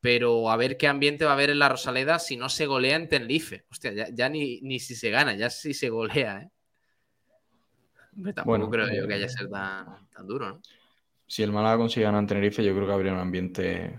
pero 0.00 0.50
a 0.50 0.56
ver 0.56 0.76
qué 0.76 0.88
ambiente 0.88 1.24
va 1.24 1.30
a 1.30 1.34
haber 1.34 1.50
en 1.50 1.60
la 1.60 1.68
Rosaleda 1.68 2.18
si 2.18 2.36
no 2.36 2.48
se 2.48 2.66
golea 2.66 2.96
en 2.96 3.08
Tenerife. 3.08 3.64
Hostia, 3.70 4.08
ya, 4.12 4.28
ni, 4.28 4.60
ni, 4.60 4.80
si 4.80 4.94
se 4.94 5.10
gana, 5.10 5.34
ya 5.34 5.48
si 5.48 5.72
se 5.72 5.88
golea, 5.88 6.42
¿eh? 6.42 6.50
tampoco 8.34 8.44
bueno, 8.44 8.70
creo 8.70 8.88
yo 8.92 9.06
que 9.06 9.14
haya 9.14 9.28
ser 9.28 9.48
tan, 9.48 10.08
tan 10.10 10.26
duro, 10.26 10.50
¿no? 10.50 10.60
Si 11.26 11.44
el 11.44 11.52
Málaga 11.52 11.78
consigue 11.78 12.04
ganar 12.04 12.20
en 12.20 12.26
Tenerife, 12.26 12.64
yo 12.64 12.74
creo 12.74 12.86
que 12.88 12.92
habría 12.92 13.12
un 13.12 13.20
ambiente 13.20 13.96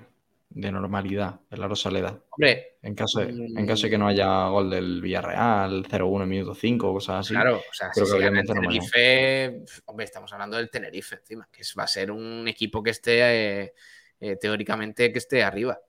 de 0.54 0.72
normalidad 0.72 1.40
en 1.50 1.60
la 1.60 1.68
Rosaleda. 1.68 2.20
Hombre, 2.30 2.78
en 2.82 2.94
caso, 2.94 3.22
de, 3.22 3.30
en 3.30 3.66
caso 3.66 3.84
de 3.84 3.90
que 3.90 3.98
no 3.98 4.08
haya 4.08 4.48
gol 4.48 4.70
del 4.70 5.02
Villarreal, 5.02 5.86
0-1 5.86 6.26
minuto 6.26 6.54
5, 6.54 6.94
cosas 6.94 7.26
así. 7.26 7.34
Claro, 7.34 7.58
o 7.58 7.74
sea, 7.74 7.94
si 7.94 8.06
se 8.06 8.18
el 8.18 8.46
Tenerife, 8.46 9.64
hombre, 9.86 10.06
estamos 10.06 10.32
hablando 10.34 10.58
del 10.58 10.70
Tenerife 10.70 11.16
encima, 11.16 11.48
que 11.52 11.64
va 11.78 11.84
a 11.84 11.88
ser 11.88 12.12
un 12.12 12.48
equipo 12.48 12.84
que 12.84 12.92
esté 12.92 13.64
eh, 13.64 13.74
eh, 14.20 14.36
teóricamente 14.36 15.12
que 15.12 15.20
esté 15.20 15.44
arriba. 15.44 15.80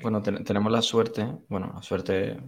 Bueno, 0.00 0.22
tenemos 0.22 0.70
la 0.70 0.82
suerte, 0.82 1.26
bueno, 1.48 1.72
la 1.74 1.82
suerte 1.82 2.38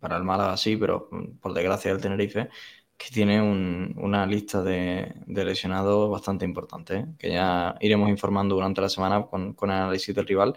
para 0.00 0.16
el 0.16 0.24
Málaga 0.24 0.56
sí, 0.56 0.76
pero 0.76 1.08
por 1.40 1.54
desgracia 1.54 1.92
el 1.92 2.00
Tenerife, 2.00 2.48
que 2.96 3.08
tiene 3.10 3.40
una 3.40 4.26
lista 4.26 4.62
de, 4.62 5.14
lesionados 5.26 6.10
bastante 6.10 6.44
importante, 6.44 6.96
¿eh? 6.96 7.06
que 7.18 7.30
ya 7.30 7.76
iremos 7.80 8.10
informando 8.10 8.56
durante 8.56 8.80
la 8.80 8.88
semana 8.88 9.22
con, 9.22 9.54
con 9.54 9.70
el 9.70 9.76
análisis 9.76 10.14
del 10.14 10.26
rival 10.26 10.56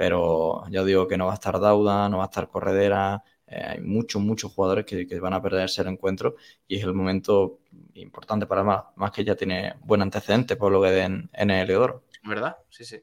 pero 0.00 0.62
ya 0.70 0.82
digo 0.82 1.06
que 1.06 1.18
no 1.18 1.26
va 1.26 1.32
a 1.32 1.34
estar 1.34 1.60
Dauda, 1.60 2.08
no 2.08 2.16
va 2.16 2.24
a 2.24 2.28
estar 2.28 2.48
Corredera, 2.48 3.22
eh, 3.46 3.62
hay 3.62 3.80
muchos, 3.82 4.22
muchos 4.22 4.50
jugadores 4.50 4.86
que, 4.86 5.20
van 5.20 5.34
a 5.34 5.42
perderse 5.42 5.82
el 5.82 5.88
encuentro 5.88 6.36
y 6.66 6.78
es 6.78 6.84
el 6.84 6.94
momento 6.94 7.58
importante 7.92 8.46
para 8.46 8.64
más, 8.64 8.84
más 8.96 9.10
que 9.10 9.24
ya 9.24 9.36
tiene 9.36 9.74
buen 9.80 10.00
antecedente 10.00 10.56
por 10.56 10.72
lo 10.72 10.80
que 10.80 10.90
den 10.90 11.28
en 11.34 11.50
el 11.50 11.64
Eleodoro. 11.64 12.04
¿Verdad? 12.22 12.56
Sí, 12.70 12.86
sí. 12.86 13.02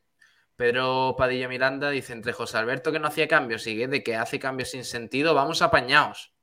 Pedro 0.55 1.13
Padilla 1.15 1.47
Miranda 1.47 1.91
dice 1.91 2.13
entre 2.13 2.33
José 2.33 2.57
Alberto 2.57 2.91
que 2.91 2.97
no 2.97 3.09
hacía 3.09 3.27
cambios 3.27 3.67
y 3.67 3.85
de 3.85 4.01
que 4.01 4.15
hace 4.15 4.39
cambios 4.39 4.71
sin 4.71 4.83
sentido, 4.83 5.35
vamos 5.35 5.61
apañados. 5.61 6.33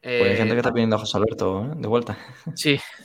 Pues 0.00 0.30
hay 0.30 0.36
gente 0.36 0.54
que 0.54 0.60
está 0.60 0.70
eh, 0.70 0.72
pidiendo 0.72 0.96
a 0.96 0.98
José 0.98 1.18
Alberto 1.18 1.66
¿eh? 1.66 1.74
de 1.76 1.88
vuelta. 1.88 2.16
Sí, 2.54 2.80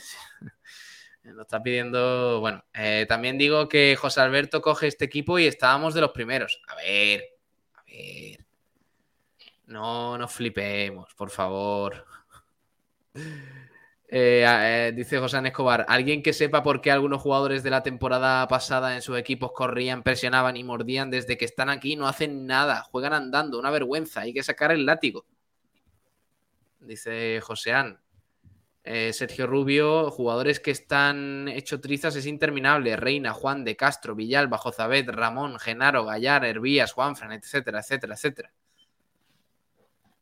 lo 1.38 1.44
está 1.44 1.62
pidiendo. 1.62 2.40
Bueno, 2.40 2.66
eh, 2.74 3.06
también 3.08 3.38
digo 3.38 3.70
que 3.70 3.96
José 3.96 4.22
Alberto 4.22 4.60
coge 4.60 4.88
este 4.88 5.06
equipo 5.06 5.38
y 5.38 5.46
estábamos 5.46 5.94
de 5.94 6.02
los 6.02 6.12
primeros. 6.12 6.60
A 6.68 6.76
ver, 6.76 7.24
a 7.76 7.84
ver. 7.86 8.46
No 9.68 10.18
nos 10.18 10.34
flipemos, 10.34 11.14
por 11.14 11.30
favor. 11.30 12.06
Eh, 14.10 14.46
eh, 14.48 14.94
dice 14.96 15.20
José 15.20 15.38
Escobar, 15.44 15.86
alguien 15.90 16.24
que 16.24 16.32
sepa 16.32 16.64
por 16.64 16.80
qué 16.80 16.92
algunos 16.92 17.22
jugadores 17.22 17.62
de 17.62 17.72
la 17.72 17.84
temporada 17.84 18.48
pasada 18.48 18.96
en 18.96 19.02
sus 19.02 19.18
equipos 19.18 19.52
corrían, 19.52 20.02
presionaban 20.02 20.56
y 20.56 20.64
mordían 20.64 21.12
desde 21.12 21.38
que 21.38 21.44
están 21.44 21.70
aquí, 21.70 21.98
no 21.98 22.08
hacen 22.08 22.46
nada, 22.46 22.84
juegan 22.84 23.12
andando, 23.12 23.60
una 23.60 23.70
vergüenza, 23.70 24.22
hay 24.22 24.34
que 24.34 24.44
sacar 24.44 24.72
el 24.72 24.86
látigo. 24.86 25.26
Dice 26.80 27.42
Joseán, 27.42 28.00
eh, 28.88 29.14
Sergio 29.14 29.48
Rubio, 29.48 30.10
jugadores 30.12 30.60
que 30.60 30.72
están 30.72 31.48
hecho 31.50 31.82
trizas 31.82 32.16
es 32.16 32.26
interminable. 32.26 32.96
Reina, 32.96 33.34
Juan 33.34 33.64
de 33.64 33.76
Castro, 33.76 34.16
Villalba, 34.16 34.58
Jozabet, 34.58 35.10
Ramón, 35.10 35.60
Genaro, 35.60 36.06
Gallar, 36.06 36.46
Hervías, 36.46 36.94
Juanfran, 36.94 37.34
etcétera, 37.34 37.80
etcétera, 37.80 38.14
etcétera. 38.16 38.52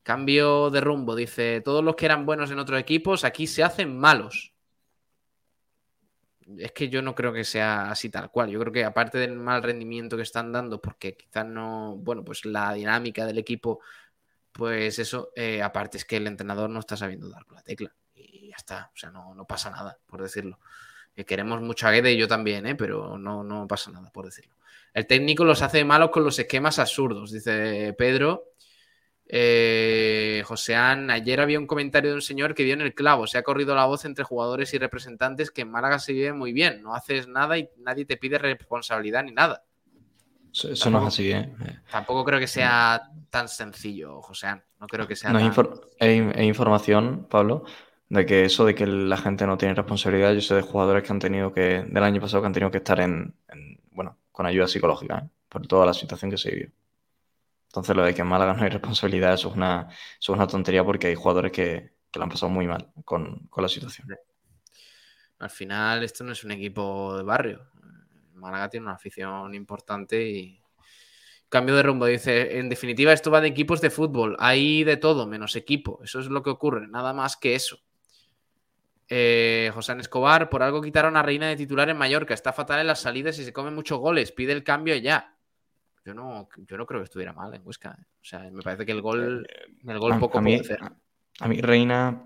Cambio 0.03 0.69
de 0.69 0.81
rumbo, 0.81 1.15
dice, 1.15 1.61
todos 1.61 1.83
los 1.83 1.95
que 1.95 2.05
eran 2.05 2.25
buenos 2.25 2.51
en 2.51 2.59
otros 2.59 2.79
equipos 2.79 3.23
aquí 3.23 3.47
se 3.47 3.63
hacen 3.63 3.97
malos. 3.97 4.53
Es 6.57 6.71
que 6.73 6.89
yo 6.89 7.01
no 7.01 7.15
creo 7.15 7.33
que 7.33 7.43
sea 7.43 7.89
así 7.91 8.09
tal 8.09 8.29
cual. 8.31 8.49
Yo 8.49 8.59
creo 8.59 8.71
que 8.71 8.83
aparte 8.83 9.17
del 9.17 9.35
mal 9.35 9.63
rendimiento 9.63 10.15
que 10.15 10.23
están 10.23 10.51
dando, 10.51 10.79
porque 10.79 11.17
quizás 11.17 11.45
no, 11.45 11.97
bueno, 11.97 12.23
pues 12.23 12.45
la 12.45 12.73
dinámica 12.73 13.25
del 13.25 13.39
equipo 13.39 13.79
Pues 14.51 14.99
eso, 14.99 15.31
eh, 15.35 15.61
aparte 15.61 15.97
es 15.97 16.05
que 16.05 16.17
el 16.17 16.27
entrenador 16.27 16.69
no 16.69 16.79
está 16.79 16.97
sabiendo 16.97 17.29
dar 17.29 17.45
con 17.45 17.55
la 17.57 17.63
tecla. 17.63 17.93
Ya 18.55 18.57
está, 18.57 18.91
o 18.93 18.97
sea, 18.97 19.11
no, 19.11 19.35
no 19.35 19.43
pasa 19.45 19.69
nada, 19.69 19.97
por 20.07 20.21
decirlo. 20.21 20.59
Eh, 21.13 21.25
queremos 21.25 21.61
mucho 21.61 21.87
a 21.87 21.91
Guede 21.91 22.13
y 22.13 22.17
yo 22.17 22.27
también, 22.27 22.65
¿eh? 22.65 22.75
pero 22.75 23.17
no, 23.17 23.43
no 23.43 23.67
pasa 23.67 23.91
nada, 23.91 24.09
por 24.11 24.23
decirlo. 24.25 24.53
El 24.93 25.05
técnico 25.07 25.43
los 25.43 25.61
hace 25.61 25.83
malos 25.83 26.09
con 26.09 26.23
los 26.23 26.39
esquemas 26.39 26.79
absurdos, 26.79 27.31
dice 27.31 27.93
Pedro. 27.97 28.45
Eh, 29.27 30.43
Joseán, 30.45 31.09
ayer 31.09 31.41
había 31.41 31.59
un 31.59 31.67
comentario 31.67 32.11
de 32.11 32.15
un 32.15 32.21
señor 32.21 32.53
que 32.53 32.63
dio 32.63 32.73
en 32.75 32.81
el 32.81 32.93
clavo. 32.93 33.27
Se 33.27 33.37
ha 33.37 33.43
corrido 33.43 33.75
la 33.75 33.85
voz 33.85 34.05
entre 34.05 34.23
jugadores 34.23 34.73
y 34.73 34.77
representantes 34.77 35.51
que 35.51 35.61
en 35.61 35.71
Málaga 35.71 35.99
se 35.99 36.13
vive 36.13 36.31
muy 36.31 36.53
bien. 36.53 36.81
No 36.81 36.93
haces 36.95 37.27
nada 37.27 37.57
y 37.57 37.69
nadie 37.79 38.05
te 38.05 38.17
pide 38.17 38.37
responsabilidad 38.37 39.23
ni 39.23 39.31
nada. 39.31 39.63
Eso, 40.53 40.69
eso 40.71 40.89
no 40.89 40.99
es 41.01 41.07
así, 41.07 41.31
¿eh? 41.31 41.53
Tampoco 41.91 42.23
creo 42.23 42.39
que 42.39 42.47
sea 42.47 43.09
tan 43.29 43.49
sencillo, 43.49 44.21
Joseán. 44.21 44.63
No 44.79 44.87
creo 44.87 45.05
que 45.07 45.15
sea 45.15 45.31
No 45.33 45.39
es, 45.39 45.45
tan- 45.45 45.53
infor- 45.65 45.87
es- 45.99 46.35
es 46.37 46.43
información, 46.45 47.27
Pablo, 47.29 47.65
de 48.09 48.25
que 48.25 48.45
eso 48.45 48.65
de 48.65 48.75
que 48.75 48.85
la 48.85 49.17
gente 49.17 49.47
no 49.47 49.57
tiene 49.57 49.73
responsabilidad, 49.73 50.33
yo 50.33 50.41
sé 50.41 50.55
de 50.55 50.61
jugadores 50.61 51.03
que 51.03 51.11
han 51.11 51.19
tenido 51.19 51.53
que, 51.53 51.83
del 51.87 52.03
año 52.03 52.21
pasado, 52.21 52.41
que 52.41 52.47
han 52.47 52.53
tenido 52.53 52.71
que 52.71 52.77
estar 52.77 52.99
en, 52.99 53.35
en, 53.49 53.79
bueno, 53.91 54.17
con 54.31 54.45
ayuda 54.45 54.67
psicológica, 54.67 55.23
¿eh? 55.25 55.29
por 55.49 55.65
toda 55.67 55.85
la 55.85 55.93
situación 55.93 56.31
que 56.31 56.37
se 56.37 56.51
vivió. 56.51 56.71
Entonces, 57.67 57.95
lo 57.95 58.03
de 58.03 58.13
que 58.13 58.21
en 58.21 58.27
Málaga 58.27 58.53
no 58.53 58.63
hay 58.63 58.69
responsabilidad, 58.69 59.33
eso 59.33 59.49
es 59.49 59.55
una, 59.55 59.87
eso 59.89 60.33
es 60.33 60.37
una 60.37 60.47
tontería 60.47 60.83
porque 60.83 61.07
hay 61.07 61.15
jugadores 61.15 61.51
que, 61.51 61.93
que 62.09 62.19
lo 62.19 62.23
han 62.23 62.29
pasado 62.29 62.49
muy 62.49 62.67
mal 62.67 62.91
con, 63.03 63.47
con 63.49 63.61
la 63.61 63.67
situación. 63.67 64.07
Al 65.39 65.49
final, 65.49 66.03
esto 66.03 66.23
no 66.23 66.31
es 66.31 66.43
un 66.43 66.51
equipo 66.51 67.17
de 67.17 67.23
barrio. 67.23 67.67
Málaga 68.35 68.69
tiene 68.69 68.85
una 68.85 68.95
afición 68.95 69.53
importante 69.53 70.29
y. 70.29 70.61
Cambio 71.49 71.75
de 71.75 71.83
rumbo, 71.83 72.05
dice. 72.05 72.57
En 72.57 72.69
definitiva, 72.69 73.13
esto 73.13 73.31
va 73.31 73.41
de 73.41 73.49
equipos 73.49 73.81
de 73.81 73.89
fútbol. 73.89 74.35
Hay 74.39 74.83
de 74.83 74.97
todo, 74.97 75.27
menos 75.27 75.55
equipo. 75.55 75.99
Eso 76.03 76.19
es 76.19 76.27
lo 76.27 76.41
que 76.41 76.49
ocurre, 76.49 76.87
nada 76.87 77.13
más 77.13 77.37
que 77.37 77.55
eso. 77.55 77.79
Eh, 79.07 79.71
José 79.73 79.93
Escobar, 79.99 80.49
por 80.49 80.63
algo 80.63 80.81
quitaron 80.81 81.15
a 81.17 81.21
Reina 81.23 81.47
de 81.47 81.55
titular 81.55 81.89
en 81.89 81.97
Mallorca. 81.97 82.33
Está 82.33 82.51
fatal 82.53 82.79
en 82.79 82.87
las 82.87 82.99
salidas 83.01 83.37
y 83.39 83.45
se 83.45 83.53
come 83.53 83.71
muchos 83.71 83.99
goles. 83.99 84.31
Pide 84.31 84.51
el 84.53 84.63
cambio 84.63 84.95
ya. 84.95 85.35
Yo 86.03 86.13
no, 86.13 86.49
yo 86.67 86.77
no 86.77 86.85
creo 86.85 86.99
que 87.01 87.05
estuviera 87.05 87.33
mal 87.33 87.53
en 87.53 87.61
Huesca. 87.63 87.97
¿eh? 87.99 88.03
O 88.21 88.23
sea, 88.23 88.39
me 88.51 88.61
parece 88.61 88.85
que 88.85 88.91
el 88.91 89.01
gol, 89.01 89.47
el 89.87 89.99
gol 89.99 90.13
A, 90.13 90.19
poco 90.19 90.37
a 90.37 90.41
mí, 90.41 90.57
puede 90.59 90.75
a- 90.75 90.93
a 91.39 91.47
mí 91.47 91.61
Reina 91.61 92.23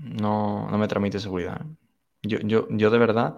no, 0.00 0.70
no 0.70 0.78
me 0.78 0.86
transmite 0.88 1.18
seguridad. 1.18 1.60
¿eh? 1.62 1.74
Yo, 2.22 2.38
yo, 2.40 2.66
yo 2.70 2.90
de 2.90 2.98
verdad, 2.98 3.36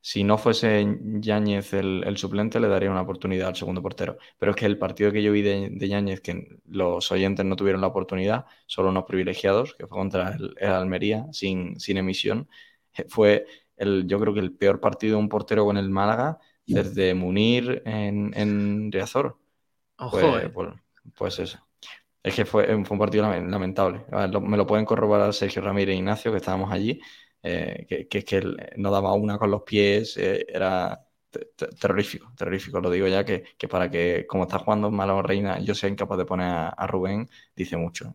si 0.00 0.24
no 0.24 0.38
fuese 0.38 0.86
Yáñez 1.20 1.72
el, 1.74 2.04
el 2.06 2.16
suplente, 2.16 2.60
le 2.60 2.68
daría 2.68 2.90
una 2.90 3.02
oportunidad 3.02 3.48
al 3.48 3.56
segundo 3.56 3.82
portero. 3.82 4.18
Pero 4.38 4.52
es 4.52 4.56
que 4.56 4.66
el 4.66 4.78
partido 4.78 5.12
que 5.12 5.22
yo 5.22 5.32
vi 5.32 5.42
de, 5.42 5.70
de 5.72 5.88
Yáñez, 5.88 6.20
que 6.20 6.58
los 6.66 7.10
oyentes 7.12 7.44
no 7.44 7.56
tuvieron 7.56 7.80
la 7.80 7.88
oportunidad, 7.88 8.46
solo 8.66 8.90
unos 8.90 9.04
privilegiados, 9.04 9.74
que 9.74 9.86
fue 9.86 9.98
contra 9.98 10.30
el, 10.34 10.54
el 10.58 10.70
Almería, 10.70 11.26
sin, 11.32 11.78
sin 11.80 11.96
emisión, 11.98 12.48
eh, 12.96 13.04
fue 13.08 13.46
el, 13.76 14.06
yo 14.06 14.18
creo 14.20 14.34
que 14.34 14.40
el 14.40 14.52
peor 14.52 14.80
partido 14.80 15.16
de 15.16 15.22
un 15.22 15.28
portero 15.28 15.64
con 15.64 15.76
el 15.76 15.90
Málaga 15.90 16.38
desde 16.66 17.14
Munir 17.14 17.82
en, 17.86 18.32
en 18.36 18.92
Riazor. 18.92 19.38
Ojo, 19.98 20.18
Pues, 20.20 20.24
eh. 20.38 20.50
pues, 20.50 20.68
pues 21.16 21.38
eso. 21.38 21.58
Es 22.22 22.34
que 22.34 22.44
fue, 22.44 22.66
fue 22.84 22.94
un 22.96 22.98
partido 22.98 23.24
lamen- 23.24 23.50
lamentable. 23.50 24.04
A 24.12 24.22
ver, 24.22 24.30
lo- 24.30 24.40
me 24.40 24.56
lo 24.56 24.66
pueden 24.66 24.84
corroborar 24.86 25.32
Sergio 25.34 25.62
Ramírez 25.62 25.94
e 25.94 25.98
Ignacio, 25.98 26.30
que 26.32 26.38
estábamos 26.38 26.72
allí, 26.72 27.00
eh, 27.42 27.86
que, 27.88 28.18
es 28.18 28.24
que 28.24 28.36
él 28.38 28.56
no 28.76 28.90
daba 28.90 29.14
una 29.14 29.38
con 29.38 29.50
los 29.50 29.62
pies, 29.62 30.16
eh, 30.16 30.46
era 30.48 31.06
te- 31.30 31.46
te- 31.56 31.68
terrorífico, 31.68 32.32
terrorífico. 32.36 32.80
Lo 32.80 32.90
digo 32.90 33.06
ya 33.08 33.24
que, 33.24 33.44
que 33.58 33.68
para 33.68 33.90
que, 33.90 34.26
como 34.26 34.44
está 34.44 34.58
jugando 34.58 34.90
Málaga 34.90 35.22
Reina, 35.22 35.58
yo 35.60 35.74
sea 35.74 35.88
incapaz 35.90 36.18
de 36.18 36.24
poner 36.26 36.48
a, 36.48 36.86
Rubén, 36.86 37.28
dice 37.56 37.76
mucho. 37.76 38.14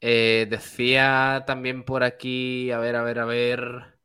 Eh, 0.00 0.46
decía 0.50 1.44
también 1.46 1.84
por 1.84 2.02
aquí, 2.04 2.70
a 2.70 2.78
ver, 2.78 2.96
a 2.96 3.02
ver, 3.02 3.18
a 3.18 3.24
ver. 3.26 3.98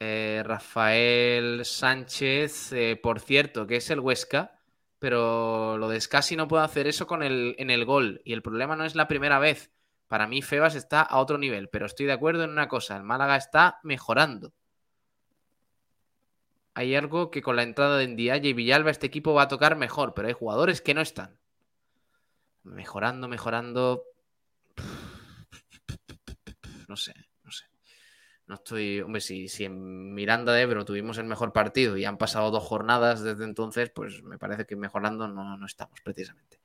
eh, 0.00 0.42
Rafael 0.44 1.64
Sánchez, 1.64 2.72
eh, 2.72 2.96
por 3.02 3.20
cierto, 3.20 3.66
que 3.66 3.76
es 3.76 3.90
el 3.90 4.00
Huesca, 4.00 4.60
pero 4.98 5.76
lo 5.78 5.88
de 5.88 6.00
Scassi 6.00 6.36
no 6.36 6.48
puede 6.48 6.64
hacer 6.64 6.86
eso 6.86 7.06
con 7.06 7.22
el, 7.22 7.54
en 7.58 7.70
el 7.70 7.84
gol. 7.84 8.20
Y 8.24 8.32
el 8.32 8.42
problema 8.42 8.76
no 8.76 8.84
es 8.84 8.94
la 8.94 9.08
primera 9.08 9.38
vez. 9.38 9.70
Para 10.08 10.26
mí, 10.26 10.40
Febas 10.40 10.74
está 10.74 11.02
a 11.02 11.18
otro 11.18 11.36
nivel, 11.38 11.68
pero 11.68 11.86
estoy 11.86 12.06
de 12.06 12.12
acuerdo 12.12 12.44
en 12.44 12.50
una 12.50 12.66
cosa: 12.66 12.96
el 12.96 13.04
Málaga 13.04 13.36
está 13.36 13.78
mejorando. 13.82 14.52
Hay 16.74 16.94
algo 16.94 17.30
que 17.30 17.42
con 17.42 17.56
la 17.56 17.62
entrada 17.62 17.98
de 17.98 18.08
Ndiaye 18.08 18.48
y 18.48 18.52
Villalba 18.52 18.90
este 18.90 19.06
equipo 19.06 19.34
va 19.34 19.42
a 19.42 19.48
tocar 19.48 19.76
mejor, 19.76 20.14
pero 20.14 20.28
hay 20.28 20.34
jugadores 20.34 20.80
que 20.80 20.94
no 20.94 21.02
están. 21.02 21.38
Mejorando, 22.62 23.28
mejorando. 23.28 24.04
No 26.86 26.96
sé, 26.96 27.14
no 27.42 27.50
sé. 27.50 27.66
No 28.46 28.54
estoy. 28.54 29.00
Hombre, 29.00 29.20
si, 29.20 29.48
si 29.48 29.64
en 29.64 30.14
Miranda 30.14 30.52
de 30.52 30.62
Ebro 30.62 30.84
tuvimos 30.84 31.18
el 31.18 31.24
mejor 31.24 31.52
partido 31.52 31.96
y 31.96 32.04
han 32.04 32.16
pasado 32.16 32.50
dos 32.50 32.62
jornadas 32.62 33.22
desde 33.22 33.44
entonces, 33.44 33.90
pues 33.90 34.22
me 34.22 34.38
parece 34.38 34.64
que 34.64 34.76
mejorando 34.76 35.28
no, 35.28 35.56
no 35.56 35.66
estamos 35.66 36.00
precisamente. 36.02 36.60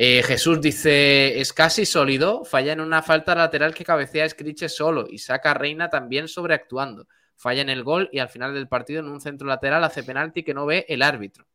Eh, 0.00 0.22
Jesús 0.22 0.60
dice: 0.60 1.40
es 1.40 1.52
casi 1.52 1.84
sólido, 1.84 2.44
falla 2.44 2.72
en 2.72 2.80
una 2.80 3.02
falta 3.02 3.34
lateral 3.34 3.74
que 3.74 3.84
cabecea 3.84 4.24
a 4.24 4.28
Scriche 4.28 4.68
solo 4.68 5.08
y 5.10 5.18
saca 5.18 5.50
a 5.50 5.54
Reina 5.54 5.90
también 5.90 6.28
sobreactuando. 6.28 7.08
Falla 7.34 7.62
en 7.62 7.68
el 7.68 7.82
gol 7.82 8.08
y 8.12 8.20
al 8.20 8.28
final 8.28 8.54
del 8.54 8.68
partido 8.68 9.00
en 9.00 9.08
un 9.08 9.20
centro 9.20 9.48
lateral 9.48 9.82
hace 9.82 10.04
penalti 10.04 10.44
que 10.44 10.54
no 10.54 10.66
ve 10.66 10.86
el 10.88 11.02
árbitro. 11.02 11.48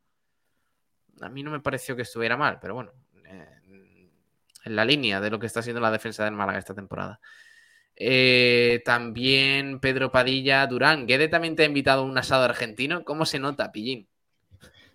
A 1.22 1.30
mí 1.30 1.42
no 1.42 1.50
me 1.50 1.60
pareció 1.60 1.96
que 1.96 2.02
estuviera 2.02 2.36
mal, 2.36 2.58
pero 2.60 2.74
bueno, 2.74 2.92
eh, 3.26 3.60
en 4.66 4.76
la 4.76 4.84
línea 4.84 5.22
de 5.22 5.30
lo 5.30 5.38
que 5.38 5.46
está 5.46 5.60
haciendo 5.60 5.80
la 5.80 5.90
defensa 5.90 6.24
del 6.24 6.34
Málaga 6.34 6.58
esta 6.58 6.74
temporada. 6.74 7.20
Eh, 7.96 8.82
también 8.84 9.80
Pedro 9.80 10.12
Padilla, 10.12 10.66
Durán. 10.66 11.06
Guede 11.06 11.28
también 11.28 11.56
te 11.56 11.62
ha 11.62 11.66
invitado 11.66 12.02
a 12.02 12.04
un 12.04 12.18
asado 12.18 12.44
argentino. 12.44 13.04
¿Cómo 13.04 13.24
se 13.24 13.38
nota, 13.38 13.72
Pillín? 13.72 14.06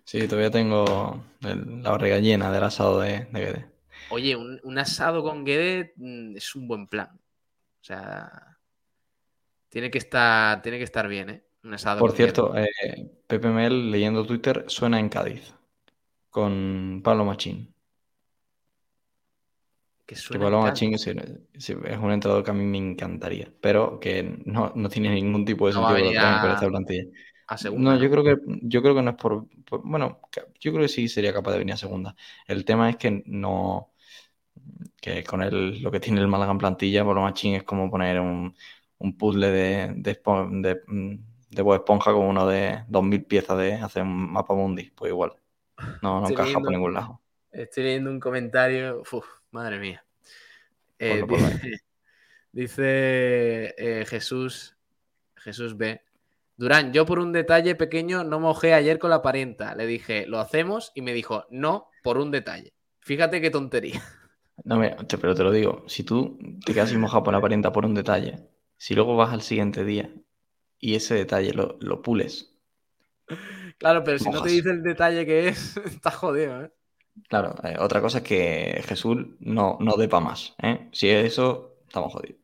Sí, 0.04 0.26
todavía 0.26 0.50
tengo 0.50 1.22
el- 1.42 1.82
la 1.82 1.90
barriga 1.90 2.18
llena 2.18 2.50
del 2.50 2.64
asado 2.64 3.00
de, 3.00 3.26
de 3.32 3.40
Guede. 3.40 3.66
Oye, 4.10 4.34
un, 4.36 4.60
un 4.64 4.78
asado 4.78 5.22
con 5.22 5.44
Guede 5.44 5.92
mm, 5.96 6.36
es 6.36 6.54
un 6.56 6.66
buen 6.66 6.86
plan. 6.88 7.08
O 7.12 7.84
sea, 7.84 8.58
tiene 9.68 9.90
que 9.90 9.98
estar, 9.98 10.60
tiene 10.62 10.78
que 10.78 10.84
estar 10.84 11.06
bien, 11.08 11.30
¿eh? 11.30 11.44
Un 11.62 11.74
asado 11.74 12.00
Por 12.00 12.10
con 12.10 12.16
cierto, 12.16 12.52
Guede. 12.52 12.70
eh, 12.84 13.10
Pepe 13.26 13.48
Mel, 13.48 13.90
leyendo 13.90 14.26
Twitter, 14.26 14.64
suena 14.66 14.98
en 14.98 15.08
Cádiz, 15.08 15.54
con 16.30 17.00
Pablo 17.04 17.24
Machín. 17.24 17.72
que 20.06 20.14
Que 20.16 20.20
suena 20.20 20.44
Pablo 20.44 20.62
Machín 20.62 20.94
es 20.94 21.06
un 21.06 22.10
entrenador 22.12 22.42
que 22.42 22.50
a 22.50 22.54
mí 22.54 22.64
me 22.64 22.78
encantaría, 22.78 23.52
pero 23.60 24.00
que 24.00 24.40
no, 24.44 24.72
no 24.74 24.88
tiene 24.88 25.10
ningún 25.14 25.44
tipo 25.44 25.68
de 25.68 25.74
No 25.74 25.86
a 25.86 25.90
sentido 25.92 26.04
venir 26.08 26.20
con- 26.20 26.50
a- 26.50 26.54
esta 26.54 26.68
plantilla. 26.68 27.04
A 27.50 27.56
segunda, 27.58 27.94
No, 27.94 28.00
yo 28.02 28.10
creo 28.10 28.22
que, 28.22 28.36
yo 28.62 28.80
creo 28.80 28.94
que 28.94 29.02
no 29.02 29.10
es 29.10 29.16
por, 29.16 29.46
por- 29.64 29.82
Bueno, 29.82 30.20
yo 30.60 30.70
creo 30.72 30.82
que 30.82 30.88
sí 30.88 31.08
sería 31.08 31.32
capaz 31.32 31.52
de 31.52 31.58
venir 31.58 31.74
a 31.74 31.76
segunda. 31.76 32.14
El 32.46 32.64
tema 32.64 32.88
es 32.90 32.96
que 32.96 33.22
no. 33.26 33.90
Que 35.00 35.24
con 35.24 35.42
el, 35.42 35.82
lo 35.82 35.90
que 35.90 35.98
tiene 36.00 36.20
el 36.20 36.28
Málaga 36.28 36.52
en 36.52 36.58
plantilla, 36.58 37.04
Pablo 37.04 37.22
Machín 37.22 37.54
es 37.54 37.62
como 37.64 37.90
poner 37.90 38.20
un, 38.20 38.54
un 38.98 39.16
puzzle 39.18 39.48
de, 39.50 39.92
de, 39.96 40.20
de, 40.62 40.80
mm, 40.86 41.14
de 41.50 41.62
Bob 41.62 41.74
Esponja 41.74 42.12
con 42.12 42.26
uno 42.26 42.46
de 42.46 42.84
2.000 42.88 43.24
piezas 43.24 43.58
de 43.58 43.74
hacer 43.74 44.02
un 44.02 44.32
mapa 44.32 44.54
mundi. 44.54 44.90
Pues 44.94 45.10
igual. 45.10 45.32
No, 46.02 46.20
no 46.20 46.28
Estoy 46.28 46.32
encaja 46.34 46.44
leyendo- 46.44 46.64
por 46.66 46.72
ningún 46.72 46.94
lado. 46.94 47.20
Estoy 47.50 47.82
leyendo 47.84 48.10
un 48.10 48.20
comentario. 48.20 49.00
Uf, 49.12 49.26
madre 49.50 49.78
mía. 49.78 50.04
Eh, 50.98 51.22
dice, 52.52 53.74
eh, 53.76 54.04
Jesús, 54.06 54.76
Jesús 55.36 55.76
B. 55.76 56.00
Durán, 56.60 56.92
yo 56.92 57.06
por 57.06 57.20
un 57.20 57.32
detalle 57.32 57.74
pequeño 57.74 58.22
no 58.22 58.38
mojé 58.38 58.74
ayer 58.74 58.98
con 58.98 59.08
la 59.08 59.22
parienta. 59.22 59.74
Le 59.74 59.86
dije, 59.86 60.26
¿lo 60.26 60.40
hacemos? 60.40 60.92
Y 60.94 61.00
me 61.00 61.14
dijo, 61.14 61.46
no, 61.48 61.88
por 62.02 62.18
un 62.18 62.30
detalle. 62.30 62.74
Fíjate 62.98 63.40
qué 63.40 63.48
tontería. 63.48 64.02
No, 64.62 64.76
mira, 64.76 64.98
pero 65.08 65.34
te 65.34 65.42
lo 65.42 65.52
digo, 65.52 65.84
si 65.86 66.04
tú 66.04 66.38
te 66.66 66.74
quedas 66.74 66.90
sin 66.90 67.00
mojado 67.00 67.22
por 67.22 67.32
la 67.32 67.40
parienta 67.40 67.72
por 67.72 67.86
un 67.86 67.94
detalle, 67.94 68.46
si 68.76 68.94
luego 68.94 69.16
vas 69.16 69.32
al 69.32 69.40
siguiente 69.40 69.86
día 69.86 70.12
y 70.78 70.96
ese 70.96 71.14
detalle 71.14 71.54
lo, 71.54 71.78
lo 71.80 72.02
pules, 72.02 72.50
Claro, 73.78 74.04
pero 74.04 74.18
si 74.18 74.28
no 74.28 74.42
te 74.42 74.50
dice 74.50 74.70
el 74.70 74.82
detalle 74.82 75.24
que 75.24 75.48
es, 75.48 75.76
está 75.86 76.10
jodido, 76.10 76.64
¿eh? 76.64 76.70
claro, 77.28 77.54
eh, 77.64 77.76
otra 77.78 78.02
cosa 78.02 78.18
es 78.18 78.24
que 78.24 78.82
Jesús 78.84 79.16
no, 79.38 79.78
no 79.80 79.96
dé 79.96 80.08
pa' 80.08 80.20
más, 80.20 80.54
¿eh? 80.62 80.90
Si 80.92 81.08
es 81.08 81.24
eso, 81.24 81.78
estamos 81.86 82.12
jodidos. 82.12 82.39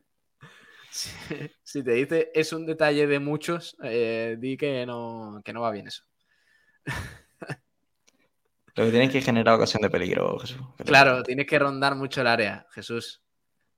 Si, 0.89 1.09
si 1.63 1.83
te 1.83 1.91
dice 1.91 2.31
es 2.33 2.53
un 2.53 2.65
detalle 2.65 3.07
de 3.07 3.19
muchos, 3.19 3.75
eh, 3.83 4.35
di 4.39 4.57
que 4.57 4.85
no, 4.85 5.41
que 5.43 5.53
no 5.53 5.61
va 5.61 5.71
bien 5.71 5.87
eso. 5.87 6.03
Lo 8.75 8.85
que 8.85 8.91
tienes 8.91 9.11
que 9.11 9.21
generar 9.21 9.55
ocasión 9.55 9.81
de 9.81 9.89
peligro, 9.89 10.37
Jesús. 10.37 10.59
Claro, 10.85 11.23
tienes 11.23 11.47
que 11.47 11.57
rondar 11.57 11.95
mucho 11.95 12.21
el 12.21 12.27
área, 12.27 12.67
Jesús. 12.69 13.23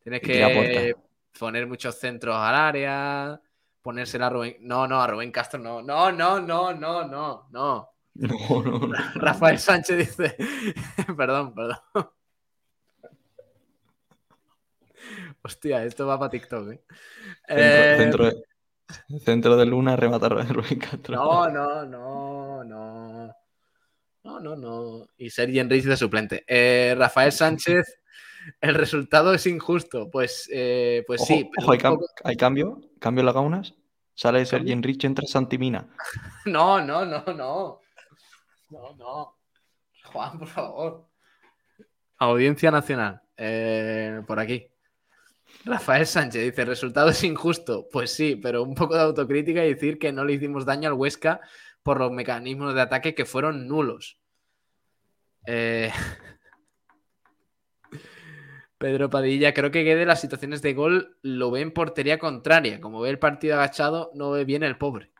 Tienes 0.03 0.19
que 0.19 0.93
poner 1.39 1.67
muchos 1.67 1.95
centros 1.95 2.35
al 2.35 2.53
área, 2.53 3.41
ponérsela 3.81 4.27
a 4.27 4.29
Rubén. 4.29 4.57
No, 4.59 4.87
no, 4.87 5.01
a 5.01 5.07
Rubén 5.07 5.31
Castro 5.31 5.57
no. 5.57 5.81
No, 5.81 6.11
no, 6.11 6.41
no, 6.41 6.73
no, 6.73 7.07
no, 7.07 7.47
no. 7.49 7.89
No, 8.15 8.61
no, 8.61 8.79
no. 8.79 8.93
Rafael 9.15 9.57
Sánchez 9.57 9.97
dice. 9.97 10.35
perdón, 11.15 11.53
perdón. 11.53 11.77
Hostia, 15.43 15.83
esto 15.83 16.05
va 16.07 16.17
para 16.19 16.31
TikTok, 16.31 16.71
¿eh? 16.71 16.81
Centro, 17.47 17.55
Eh, 17.57 17.95
centro 17.97 18.25
de, 18.25 19.19
centro 19.19 19.57
de 19.57 19.65
Luna, 19.65 19.95
remata 19.95 20.29
Rubén 20.29 20.79
Castro. 20.79 21.15
No, 21.15 21.49
no, 21.49 21.85
no, 21.85 22.63
no. 22.63 23.35
No, 24.23 24.39
no, 24.39 24.55
no. 24.55 25.07
Y 25.17 25.29
Sergi 25.29 25.59
Enrich 25.59 25.85
de 25.85 25.95
suplente. 25.97 26.43
Eh, 26.47 26.93
Rafael 26.97 27.31
Sánchez, 27.31 27.99
el 28.61 28.75
resultado 28.75 29.33
es 29.33 29.45
injusto. 29.47 30.09
Pues, 30.11 30.49
eh, 30.51 31.03
pues 31.07 31.21
Ojo, 31.21 31.27
sí. 31.27 31.49
ojo, 31.61 31.71
hay, 31.71 31.79
poco- 31.79 32.05
cambio, 32.37 32.81
cambio 32.99 33.21
en 33.21 33.25
las 33.25 33.35
gaunas. 33.35 33.73
Sale 34.13 34.45
Sergi 34.45 34.73
Enrich, 34.73 35.05
entra 35.05 35.25
Santimina. 35.25 35.87
No, 36.45 36.81
no, 36.81 37.05
no, 37.05 37.23
no. 37.27 37.79
No, 38.69 38.95
no. 38.97 39.35
Juan, 40.11 40.37
por 40.39 40.47
favor. 40.47 41.05
Audiencia 42.17 42.71
Nacional. 42.71 43.21
eh, 43.37 44.21
por 44.27 44.39
aquí. 44.39 44.67
Rafael 45.65 46.05
Sánchez 46.05 46.43
dice: 46.43 46.65
resultado 46.65 47.09
es 47.09 47.23
injusto. 47.23 47.87
Pues 47.91 48.11
sí, 48.11 48.35
pero 48.35 48.63
un 48.63 48.75
poco 48.75 48.95
de 48.95 49.01
autocrítica 49.01 49.65
y 49.65 49.73
decir 49.73 49.99
que 49.99 50.11
no 50.11 50.25
le 50.25 50.33
hicimos 50.33 50.65
daño 50.65 50.89
al 50.89 50.95
Huesca 50.95 51.41
por 51.83 51.99
los 51.99 52.11
mecanismos 52.11 52.73
de 52.73 52.81
ataque 52.81 53.15
que 53.15 53.25
fueron 53.25 53.67
nulos. 53.67 54.19
Eh, 55.45 55.91
Pedro 58.77 59.09
Padilla, 59.09 59.53
creo 59.53 59.71
que 59.71 59.83
Guede 59.83 60.05
las 60.05 60.21
situaciones 60.21 60.61
de 60.61 60.73
gol 60.73 61.17
lo 61.21 61.51
ve 61.51 61.61
en 61.61 61.71
portería 61.71 62.17
contraria. 62.17 62.79
Como 62.79 63.01
ve 63.01 63.09
el 63.09 63.19
partido 63.19 63.55
agachado, 63.55 64.11
no 64.13 64.31
ve 64.31 64.45
bien 64.45 64.63
el 64.63 64.77
pobre. 64.77 65.11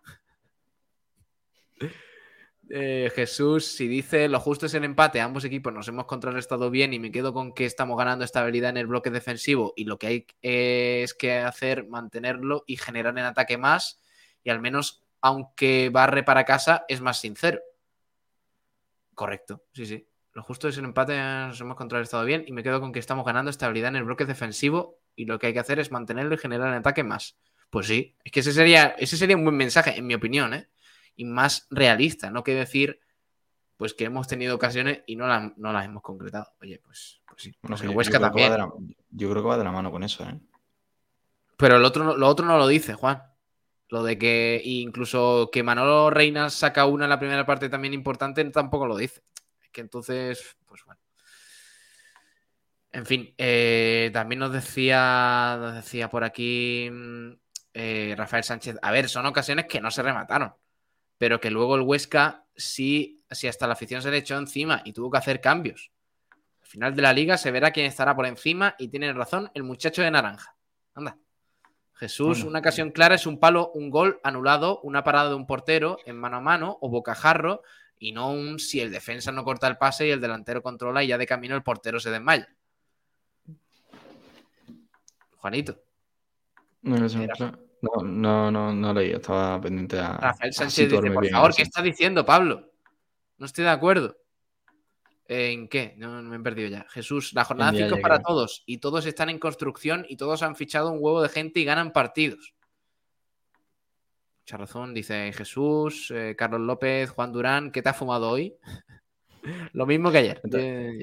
Eh, 2.72 3.12
Jesús, 3.16 3.66
si 3.66 3.88
dice 3.88 4.30
lo 4.30 4.40
justo 4.40 4.68
es 4.68 4.74
el 4.76 4.84
empate, 4.84 5.20
ambos 5.22 5.44
equipos 5.44 5.74
nos 5.74 5.88
hemos 5.88 6.06
contrarrestado 6.06 6.70
bien 6.70 6.94
y 6.94 7.00
me 7.00 7.12
quedo 7.12 7.34
con 7.34 7.52
que 7.52 7.66
estamos 7.66 7.98
ganando 7.98 8.24
estabilidad 8.24 8.70
en 8.70 8.78
el 8.78 8.86
bloque 8.86 9.10
defensivo 9.10 9.74
y 9.76 9.86
lo 9.86 9.98
que 9.98 10.08
hay 10.08 10.28
es 10.44 11.16
que 11.16 11.40
hacer 11.40 11.88
mantenerlo 11.88 12.64
y 12.68 12.78
generar 12.78 13.18
en 13.18 13.26
ataque 13.26 13.58
más 13.58 14.00
y 14.44 14.52
al 14.52 14.62
menos 14.62 15.04
aunque 15.20 15.90
barre 15.92 16.22
para 16.24 16.46
casa 16.46 16.86
es 16.88 17.02
más 17.02 17.20
sincero. 17.20 17.60
Correcto, 19.16 19.64
sí, 19.74 19.88
sí. 19.88 20.08
Lo 20.34 20.44
justo 20.44 20.68
es 20.68 20.78
el 20.78 20.86
empate, 20.86 21.18
nos 21.18 21.60
hemos 21.60 21.76
contrarrestado 21.76 22.24
bien 22.24 22.44
y 22.46 22.52
me 22.52 22.62
quedo 22.62 22.80
con 22.80 22.92
que 22.92 23.00
estamos 23.00 23.26
ganando 23.26 23.50
estabilidad 23.50 23.90
en 23.90 23.96
el 23.96 24.04
bloque 24.04 24.26
defensivo 24.26 25.00
y 25.16 25.26
lo 25.26 25.40
que 25.40 25.48
hay 25.48 25.54
que 25.54 25.60
hacer 25.60 25.80
es 25.80 25.92
mantenerlo 25.92 26.36
y 26.36 26.38
generar 26.38 26.68
en 26.68 26.76
ataque 26.76 27.04
más. 27.04 27.36
Pues 27.72 27.88
sí, 27.88 28.16
es 28.24 28.32
que 28.32 28.42
ese 28.42 28.54
sería, 28.54 28.96
ese 29.00 29.18
sería 29.18 29.36
un 29.36 29.44
buen 29.44 29.58
mensaje, 29.58 29.98
en 29.98 30.06
mi 30.06 30.14
opinión, 30.14 30.54
¿eh? 30.54 30.70
Y 31.20 31.26
más 31.26 31.68
realista, 31.70 32.32
no 32.32 32.44
que 32.44 32.56
decir 32.56 33.00
pues 33.76 33.94
que 33.94 34.06
hemos 34.06 34.28
tenido 34.28 34.56
ocasiones 34.56 35.04
y 35.06 35.16
no, 35.16 35.26
la- 35.28 35.54
no 35.56 35.72
las 35.72 35.86
hemos 35.86 36.02
concretado. 36.04 36.52
Oye, 36.62 36.80
pues, 36.84 37.22
pues 37.28 37.44
sí, 37.44 37.52
Bueno, 37.62 37.78
pues 37.78 37.82
yo- 37.82 37.92
Huesca 37.92 38.18
yo 38.18 38.22
también. 38.22 38.52
la- 38.52 38.74
yo 39.12 39.30
creo 39.30 39.42
que 39.44 39.48
va 39.50 39.58
de 39.58 39.64
la 39.64 39.72
mano 39.72 39.90
con 39.92 40.04
eso, 40.04 40.24
¿eh? 40.26 40.38
Pero 41.58 41.78
el 41.78 41.86
otro, 41.86 42.18
lo 42.18 42.28
otro 42.28 42.46
no 42.46 42.58
lo 42.58 42.68
dice, 42.68 42.94
Juan. 42.94 43.22
Lo 43.90 44.04
de 44.04 44.18
que 44.18 44.62
incluso 44.66 45.50
que 45.52 45.64
Manolo 45.64 46.10
Reina 46.10 46.50
saca 46.50 46.86
una 46.86 47.06
en 47.06 47.10
la 47.10 47.20
primera 47.20 47.46
parte 47.46 47.70
también 47.70 47.94
importante, 47.94 48.44
tampoco 48.46 48.86
lo 48.86 48.98
dice. 48.98 49.22
Es 49.62 49.70
que 49.72 49.82
entonces, 49.82 50.58
pues 50.66 50.84
bueno. 50.86 51.00
En 52.92 53.06
fin, 53.06 53.34
eh, 53.38 54.10
también 54.14 54.40
nos 54.40 54.52
decía, 54.52 55.58
nos 55.60 55.76
decía 55.76 56.10
por 56.10 56.24
aquí 56.24 56.90
mm, 56.92 57.30
eh, 57.76 58.16
Rafael 58.18 58.44
Sánchez. 58.44 58.78
A 58.82 58.92
ver, 58.92 59.08
son 59.08 59.26
ocasiones 59.26 59.66
que 59.68 59.80
no 59.80 59.90
se 59.92 60.02
remataron, 60.02 60.54
pero 61.20 61.40
que 61.40 61.52
luego 61.52 61.76
el 61.76 61.82
Huesca 61.82 62.46
sí, 62.56 63.22
sí 63.30 63.48
hasta 63.48 63.68
la 63.68 63.74
afición 63.74 64.02
se 64.02 64.10
le 64.10 64.18
echó 64.18 64.38
encima 64.38 64.82
y 64.84 64.94
tuvo 64.94 65.12
que 65.12 65.20
hacer 65.20 65.42
cambios. 65.42 65.92
Al 66.62 66.68
final 66.68 66.96
de 66.96 67.02
la 67.04 67.14
liga 67.14 67.38
se 67.38 67.52
verá 67.52 67.72
quién 67.72 67.86
estará 67.86 68.16
por 68.16 68.26
encima 68.26 68.76
y 68.80 68.88
tiene 68.88 69.12
razón 69.14 69.52
el 69.54 69.64
muchacho 69.64 70.02
de 70.02 70.10
naranja. 70.10 70.56
Anda. 70.96 71.18
Jesús, 71.96 72.38
Bueno. 72.38 72.52
una 72.52 72.60
ocasión 72.60 72.92
clara 72.92 73.16
es 73.16 73.28
un 73.28 73.38
palo, 73.40 73.72
un 73.74 73.90
gol 73.90 74.22
anulado, 74.24 74.80
una 74.82 75.04
parada 75.04 75.30
de 75.30 75.36
un 75.36 75.46
portero 75.46 75.98
en 76.06 76.16
mano 76.16 76.38
a 76.38 76.42
mano 76.42 76.78
o 76.80 76.90
bocajarro 76.90 77.62
y 77.98 78.14
no 78.14 78.32
un 78.32 78.58
si 78.58 78.80
el 78.80 78.90
defensa 78.90 79.34
no 79.34 79.44
corta 79.44 79.68
el 79.68 79.78
pase 79.78 80.08
y 80.08 80.12
el 80.12 80.22
delantero 80.22 80.64
controla 80.64 81.04
y 81.04 81.08
ya 81.08 81.18
de 81.18 81.28
camino 81.28 81.56
el 81.56 81.64
portero 81.64 82.00
se 82.00 82.10
desmaya. 82.12 82.48
Juanito, 85.36 85.82
No, 86.82 86.96
claro. 87.36 87.69
No, 87.82 88.04
no, 88.04 88.52
no, 88.52 88.74
no 88.74 88.94
leí, 88.94 89.12
estaba 89.12 89.60
pendiente 89.62 90.00
a. 90.00 90.18
Rafael 90.18 90.50
a 90.50 90.54
Sánchez 90.54 90.90
dice, 90.90 91.12
por 91.12 91.28
favor. 91.30 91.56
¿qué 91.56 91.62
está 91.64 91.82
diciendo 91.82 92.26
Pablo? 92.26 92.72
No 93.38 93.46
estoy 93.46 93.64
de 93.64 93.70
acuerdo. 93.70 94.18
¿En 95.28 95.68
qué? 95.68 95.94
No, 95.98 96.22
no 96.22 96.30
me 96.30 96.38
he 96.38 96.40
perdido 96.40 96.70
ya. 96.70 96.86
Jesús, 96.90 97.34
la 97.34 97.46
jornada 97.46 97.70
En 97.70 97.78
día 97.78 97.86
5 97.86 97.96
es 97.96 98.00
ya 98.00 98.02
para 98.02 98.16
creo. 98.16 98.26
todos 98.28 98.64
y 98.66 98.80
todos 98.80 99.06
están 99.06 99.30
en 99.30 99.38
construcción 99.38 100.06
y 100.10 100.18
todos 100.18 100.42
han 100.42 100.56
fichado 100.56 100.92
un 100.92 100.98
huevo 101.00 101.22
de 101.22 101.30
gente 101.30 101.60
y 101.60 101.66
ganan 101.66 101.94
partidos. 101.94 102.56
Mucha 104.42 104.58
razón, 104.58 104.96
dice 104.96 105.32
Jesús, 105.32 106.12
eh, 106.12 106.36
Carlos 106.36 106.62
López, 106.62 107.12
Juan 107.12 107.32
Durán, 107.32 107.72
¿qué 107.72 107.84
te 107.84 107.90
has 107.90 107.98
fumado 107.98 108.32
hoy? 108.32 108.56
Lo 109.74 109.86
mismo 109.86 110.12
que 110.12 110.18
ayer. 110.20 110.42
Está- 110.44 110.60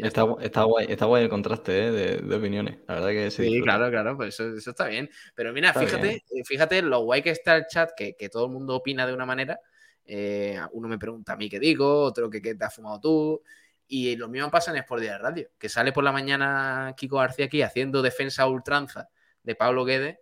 Está, 0.07 0.23
gu- 0.25 0.41
está 0.43 0.63
guay, 0.65 0.87
está 0.89 1.05
guay 1.07 1.25
el 1.25 1.29
contraste 1.31 1.87
¿eh? 1.87 1.91
de, 1.91 2.17
de 2.19 2.37
opiniones. 2.37 2.79
La 2.89 2.95
verdad 2.95 3.09
que 3.11 3.31
Sí, 3.31 3.43
disfruta. 3.43 3.65
claro, 3.65 3.91
claro, 3.91 4.17
pues 4.17 4.35
eso, 4.35 4.57
eso 4.57 4.71
está 4.71 4.87
bien. 4.89 5.09
Pero 5.35 5.53
mira, 5.53 5.73
fíjate, 5.75 6.07
bien. 6.09 6.21
eh, 6.31 6.45
fíjate 6.45 6.83
lo 6.83 7.01
guay 7.01 7.23
que 7.23 7.31
está 7.31 7.57
el 7.57 7.67
chat, 7.67 7.91
que, 7.97 8.15
que 8.17 8.29
todo 8.29 8.47
el 8.47 8.53
mundo 8.53 8.75
opina 8.77 9.07
de 9.07 9.15
una 9.15 9.27
manera. 9.27 9.59
Eh, 10.05 10.59
uno 10.73 10.87
me 10.89 10.99
pregunta 10.99 11.33
a 11.33 11.37
mí 11.37 11.49
qué 11.49 11.59
digo, 11.59 12.03
otro 12.03 12.31
que 12.31 12.41
qué 12.41 12.55
te 12.55 12.65
has 12.65 12.75
fumado 12.75 13.01
tú. 13.01 13.43
Y 13.89 14.17
lo 14.17 14.29
mismo 14.29 14.51
pasa 14.51 14.71
en 14.73 14.79
Sport 14.79 15.03
Día 15.03 15.13
de 15.13 15.19
Radio, 15.19 15.51
que 15.59 15.69
sale 15.69 15.93
por 15.93 16.03
la 16.05 16.11
mañana 16.13 16.95
Kiko 16.97 17.19
García 17.19 17.45
aquí 17.47 17.63
haciendo 17.63 18.03
defensa 18.03 18.43
a 18.43 18.47
ultranza 18.49 19.09
de 19.43 19.55
Pablo 19.55 19.85
Guede. 19.85 20.21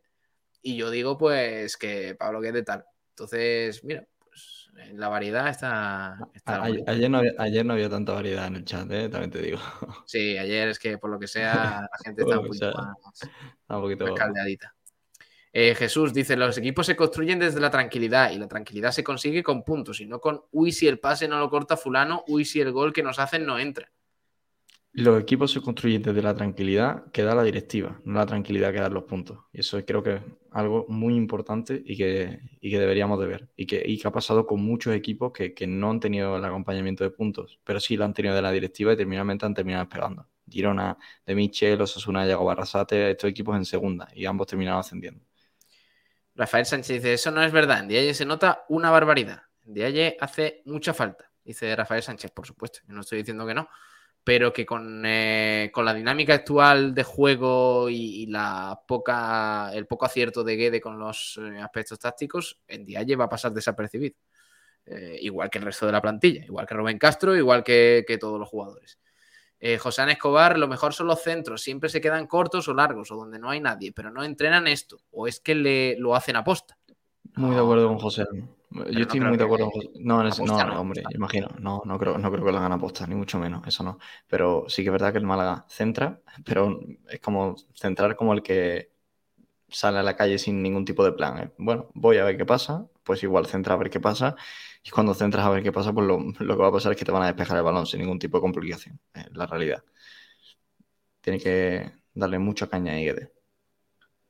Y 0.63 0.77
yo 0.77 0.91
digo, 0.91 1.17
pues, 1.19 1.77
que 1.77 2.15
Pablo 2.15 2.41
Guede 2.41 2.63
tal. 2.63 2.85
Entonces, 3.11 3.83
mira, 3.85 4.07
la 4.93 5.09
variedad 5.09 5.49
está. 5.49 6.19
está 6.35 6.57
A- 6.57 6.65
ayer, 6.65 7.11
no 7.11 7.19
había, 7.19 7.33
ayer 7.39 7.65
no 7.65 7.75
había 7.75 7.89
tanta 7.89 8.13
variedad 8.13 8.47
en 8.47 8.57
el 8.57 8.65
chat, 8.65 8.91
¿eh? 8.91 9.09
también 9.09 9.31
te 9.31 9.41
digo. 9.43 9.59
Sí, 10.07 10.37
ayer 10.39 10.69
es 10.69 10.79
que 10.79 10.99
por 10.99 11.11
lo 11.11 11.19
que 11.19 11.27
sea, 11.27 11.81
la 11.93 11.99
gente 12.05 12.23
está 12.23 12.39
un 12.39 12.47
poquito 12.47 12.73
más. 12.73 12.97
Un 13.69 13.81
poquito. 13.81 14.05
Más 14.07 14.15
caldeadita. 14.15 14.75
Eh, 15.53 15.75
Jesús 15.77 16.13
dice: 16.13 16.37
Los 16.37 16.59
equipos 16.59 16.87
se 16.87 16.97
construyen 16.97 17.39
desde 17.39 17.61
la 17.61 17.71
tranquilidad 17.71 18.33
y 18.33 18.39
la 18.39 18.49
tranquilidad 18.49 18.91
se 18.91 19.05
consigue 19.05 19.43
con 19.43 19.63
puntos 19.63 20.01
y 20.01 20.07
no 20.07 20.21
con 20.21 20.43
uy, 20.51 20.73
si 20.73 20.89
el 20.89 20.99
pase 20.99 21.29
no 21.29 21.39
lo 21.39 21.49
corta 21.49 21.77
Fulano, 21.77 22.25
uy, 22.27 22.45
si 22.45 22.61
el 22.61 22.73
gol 22.73 22.93
que 22.93 23.03
nos 23.03 23.19
hacen 23.19 23.47
no 23.47 23.59
entra. 23.59 23.91
Los 24.97 25.21
equipos 25.21 25.51
se 25.51 25.61
construyen 25.61 26.03
desde 26.03 26.23
la 26.23 26.37
tranquilidad 26.37 27.11
que 27.11 27.25
da 27.25 27.35
la 27.35 27.43
directiva, 27.43 28.01
no 28.05 28.15
la 28.15 28.27
tranquilidad 28.27 28.73
que 28.73 28.79
dan 28.79 28.95
los 28.95 29.03
puntos. 29.03 29.41
Y 29.53 29.59
eso 29.59 29.85
creo 29.85 30.05
que 30.05 30.15
es 30.15 30.23
algo 30.53 30.87
muy 30.89 31.17
importante 31.17 31.83
y 31.85 31.97
que, 31.97 32.39
y 32.61 32.71
que 32.71 32.79
deberíamos 32.79 33.19
de 33.19 33.27
ver. 33.27 33.49
Y 33.57 33.67
que, 33.67 33.83
y 33.85 33.99
que 33.99 34.07
ha 34.07 34.13
pasado 34.13 34.47
con 34.47 34.63
muchos 34.63 34.95
equipos 34.95 35.33
que, 35.33 35.53
que 35.53 35.67
no 35.67 35.91
han 35.91 35.99
tenido 35.99 36.37
el 36.37 36.45
acompañamiento 36.45 37.03
de 37.03 37.11
puntos, 37.11 37.59
pero 37.65 37.81
sí 37.81 37.97
lo 37.97 38.05
han 38.05 38.15
tenido 38.15 38.37
de 38.37 38.43
la 38.43 38.53
directiva 38.53 38.93
y 38.93 38.97
terminalmente 38.97 39.45
han 39.45 39.55
terminado 39.55 39.89
pegando. 39.89 40.29
Girona 40.49 40.97
de 41.27 41.35
Michel, 41.35 41.81
Osasuna, 41.81 42.25
Yago 42.25 42.45
Barrasate, 42.45 43.11
estos 43.11 43.29
equipos 43.29 43.57
en 43.57 43.65
segunda 43.65 44.07
y 44.15 44.27
ambos 44.27 44.47
terminaron 44.47 44.79
ascendiendo. 44.79 45.25
Rafael 46.37 46.67
Sánchez 46.67 46.99
dice: 46.99 47.15
Eso 47.15 47.33
no 47.33 47.43
es 47.43 47.51
verdad. 47.51 47.81
En 47.81 47.89
Dialle 47.89 48.15
se 48.15 48.25
nota 48.25 48.65
una 48.69 48.93
barbaridad. 48.93 49.43
En 49.67 49.75
Dialle 49.75 50.17
hace 50.21 50.63
mucha 50.67 50.95
falta. 50.95 51.33
Dice 51.45 51.75
Rafael 51.75 52.03
Sánchez, 52.05 52.31
por 52.31 52.47
supuesto. 52.47 52.79
Yo 52.87 52.95
no 52.95 53.01
estoy 53.01 53.19
diciendo 53.19 53.45
que 53.45 53.55
no. 53.55 53.69
Pero 54.25 54.53
que 54.53 54.65
con, 54.65 55.03
eh, 55.05 55.71
con 55.73 55.85
la 55.85 55.93
dinámica 55.93 56.35
actual 56.35 56.95
de 56.95 57.05
juego 57.05 57.91
y, 57.91 58.27
la 58.27 58.81
poca, 58.89 59.71
el 59.75 59.87
poco 59.87 60.07
acierto 60.07 60.43
de 60.43 60.57
Guede 60.57 60.81
con 60.81 60.99
los 60.99 61.39
eh, 61.43 61.61
aspectos 61.61 61.99
tácticos, 61.99 62.59
en 62.67 62.87
Dialle 62.87 63.17
va 63.17 63.27
a 63.27 63.29
pasar 63.29 63.53
desapercibido. 63.53 64.17
Eh, 64.87 65.19
igual 65.21 65.51
que 65.51 65.59
el 65.59 65.65
resto 65.65 65.87
de 65.87 65.93
la 65.93 66.01
plantilla, 66.01 66.45
igual 66.45 66.67
que 66.67 66.75
Rubén 66.75 66.99
Castro, 66.99 67.37
igual 67.37 67.63
que, 67.63 68.05
que 68.07 68.19
todos 68.19 68.39
los 68.39 68.49
jugadores. 68.49 68.99
José 69.79 70.03
Escobar, 70.11 70.59
lo 70.59 70.69
mejor 70.69 70.93
son 70.93 71.07
los 71.07 71.23
centros, 71.23 71.63
siempre 71.63 71.89
se 71.89 72.03
quedan 72.03 72.27
cortos 72.27 72.69
o 72.69 72.75
largos 72.75 73.11
o 73.11 73.17
donde 73.17 73.39
no 73.39 73.49
hay 73.49 73.61
nadie, 73.61 73.93
pero 73.93 74.11
no 74.11 74.23
entrenan 74.23 74.67
esto, 74.67 74.99
o 75.11 75.27
es 75.27 75.41
que 75.41 75.55
le, 75.55 75.97
lo 75.99 76.15
hacen 76.15 76.37
aposta. 76.37 76.77
Muy 77.37 77.55
de 77.55 77.61
acuerdo 77.61 77.89
con 77.89 77.99
José. 77.99 78.25
Yo 78.91 79.03
estoy 79.03 79.21
no 79.21 79.27
muy 79.27 79.37
de 79.37 79.45
acuerdo 79.45 79.71
con 79.71 79.81
José. 79.83 79.91
No, 80.01 80.21
en 80.21 80.27
ese- 80.29 80.43
aposta 80.43 80.65
no, 80.65 80.65
no, 80.67 80.81
hombre, 80.81 81.07
imagino. 81.15 81.49
No, 81.61 81.83
no 81.85 81.99
creo, 81.99 82.19
no 82.19 82.31
creo 82.31 82.45
que 82.45 82.53
lo 82.53 82.59
hagan 82.59 82.73
aposta, 82.73 83.07
ni 83.07 83.15
mucho 83.15 83.39
menos, 83.39 83.67
eso 83.67 83.83
no. 83.85 83.99
Pero 84.29 84.67
sí 84.69 84.83
que 84.83 84.89
es 84.89 84.93
verdad 84.93 85.13
que 85.13 85.19
el 85.19 85.27
Málaga 85.27 85.65
centra, 85.69 86.21
pero 86.45 86.81
es 87.09 87.21
como 87.21 87.57
centrar 87.75 88.17
como 88.17 88.33
el 88.35 88.43
que 88.43 88.93
sale 89.69 89.99
a 90.01 90.05
la 90.05 90.17
calle 90.17 90.39
sin 90.39 90.63
ningún 90.63 90.85
tipo 90.87 91.05
de 91.05 91.13
plan. 91.13 91.39
¿eh? 91.39 91.53
Bueno, 91.59 91.91
voy 91.95 92.19
a 92.19 92.25
ver 92.25 92.37
qué 92.39 92.47
pasa, 92.47 92.89
pues 93.05 93.23
igual 93.25 93.47
centra 93.47 93.75
a 93.75 93.79
ver 93.79 93.91
qué 93.91 94.01
pasa. 94.01 94.37
Y 94.85 94.91
cuando 94.91 95.15
centras 95.15 95.47
a 95.47 95.51
ver 95.51 95.63
qué 95.65 95.73
pasa, 95.73 95.93
pues 95.95 96.07
lo, 96.07 96.19
lo 96.41 96.57
que 96.57 96.63
va 96.63 96.69
a 96.69 96.73
pasar 96.73 96.93
es 96.93 96.99
que 96.99 97.05
te 97.07 97.13
van 97.13 97.23
a 97.25 97.27
despejar 97.29 97.59
el 97.59 97.65
balón 97.65 97.87
sin 97.87 98.01
ningún 98.01 98.19
tipo 98.21 98.39
de 98.39 98.43
complicación. 98.43 99.01
Es 99.15 99.29
la 99.37 99.47
realidad. 99.47 99.85
Tiene 101.21 101.41
que 101.41 101.93
darle 102.15 102.39
mucha 102.39 102.69
caña 102.69 102.93
a 102.93 102.97
Guede. 102.97 103.33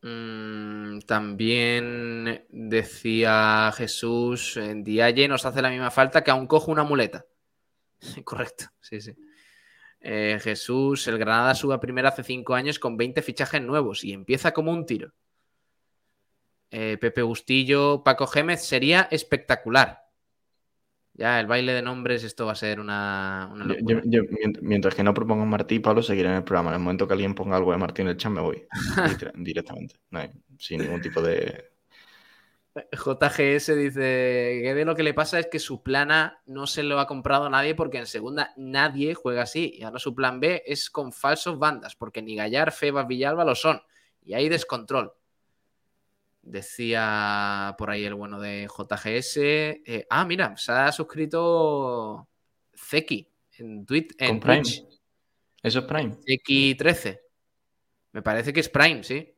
Mm, 0.06 0.98
también 1.06 2.44
decía 2.50 3.72
Jesús, 3.74 4.58
en 4.58 4.84
Dialle 4.84 5.28
nos 5.28 5.46
hace 5.46 5.62
la 5.62 5.70
misma 5.70 5.90
falta 5.90 6.22
que 6.22 6.30
aún 6.30 6.46
cojo 6.46 6.70
una 6.70 6.84
muleta. 6.84 7.24
Correcto, 8.24 8.66
sí, 8.82 9.00
sí. 9.00 9.16
Eh, 10.00 10.38
Jesús, 10.42 11.08
el 11.08 11.16
Granada 11.16 11.54
sube 11.54 11.74
a 11.74 12.08
hace 12.08 12.22
cinco 12.22 12.54
años 12.54 12.78
con 12.78 12.98
20 12.98 13.22
fichajes 13.22 13.62
nuevos 13.62 14.04
y 14.04 14.12
empieza 14.12 14.52
como 14.52 14.72
un 14.72 14.84
tiro. 14.84 15.14
Eh, 16.70 16.98
Pepe 17.00 17.22
Bustillo, 17.22 18.02
Paco 18.04 18.26
Gémez 18.26 18.62
sería 18.62 19.08
espectacular. 19.10 20.03
Ya, 21.16 21.38
el 21.38 21.46
baile 21.46 21.72
de 21.72 21.82
nombres, 21.82 22.24
esto 22.24 22.44
va 22.46 22.52
a 22.52 22.56
ser 22.56 22.80
una, 22.80 23.48
una 23.52 23.66
Yo- 23.66 23.74
locura. 23.74 24.00
yo- 24.04 24.22
yo, 24.22 24.28
mient- 24.30 24.58
mientras 24.62 24.94
que 24.96 25.04
no 25.04 25.14
propongan 25.14 25.48
Martí, 25.48 25.78
Pablo 25.78 26.02
seguirá 26.02 26.30
en 26.30 26.36
el 26.38 26.44
programa. 26.44 26.70
En 26.70 26.74
el 26.74 26.80
momento 26.82 27.06
que 27.06 27.12
alguien 27.14 27.34
ponga 27.36 27.56
algo 27.56 27.70
de 27.70 27.78
Martí 27.78 28.02
en 28.02 28.08
el 28.08 28.16
chat, 28.16 28.32
me 28.32 28.40
voy. 28.40 28.64
Dire- 29.30 29.32
directamente. 29.36 29.94
No 30.10 30.18
hay- 30.18 30.30
sin 30.58 30.80
ningún 30.82 31.00
tipo 31.00 31.22
de. 31.22 31.70
JGS 32.92 33.76
dice 33.76 34.60
que 34.64 34.72
de 34.74 34.84
lo 34.84 34.96
que 34.96 35.04
le 35.04 35.14
pasa 35.14 35.38
es 35.38 35.46
que 35.46 35.60
su 35.60 35.84
plana 35.84 36.42
no 36.46 36.66
se 36.66 36.82
lo 36.82 36.98
ha 36.98 37.06
comprado 37.06 37.48
nadie 37.48 37.76
porque 37.76 37.98
en 37.98 38.06
segunda 38.06 38.52
nadie 38.56 39.14
juega 39.14 39.42
así. 39.42 39.74
Y 39.78 39.84
ahora 39.84 40.00
su 40.00 40.12
plan 40.16 40.40
B 40.40 40.64
es 40.66 40.90
con 40.90 41.12
falsos 41.12 41.56
bandas, 41.60 41.94
porque 41.94 42.20
ni 42.22 42.34
Gallar, 42.34 42.72
Febas, 42.72 43.06
Villalba 43.06 43.44
lo 43.44 43.54
son. 43.54 43.80
Y 44.24 44.34
hay 44.34 44.48
descontrol. 44.48 45.12
Decía 46.46 47.74
por 47.78 47.90
ahí 47.90 48.04
el 48.04 48.14
bueno 48.14 48.38
de 48.38 48.68
JGS. 48.68 49.36
eh, 49.38 50.06
ah, 50.10 50.24
mira, 50.24 50.56
se 50.56 50.72
ha 50.72 50.92
suscrito 50.92 52.28
Zeki 52.76 53.28
en, 53.58 53.86
Twitch, 53.86 54.14
en 54.18 54.40
Prime. 54.40 54.62
Twitch. 54.62 54.84
Eso 55.62 55.78
es 55.80 55.84
Prime. 55.86 56.16
X13. 56.26 57.20
Me 58.12 58.22
parece 58.22 58.52
que 58.52 58.60
es 58.60 58.68
Prime, 58.68 59.02
sí. 59.02 59.34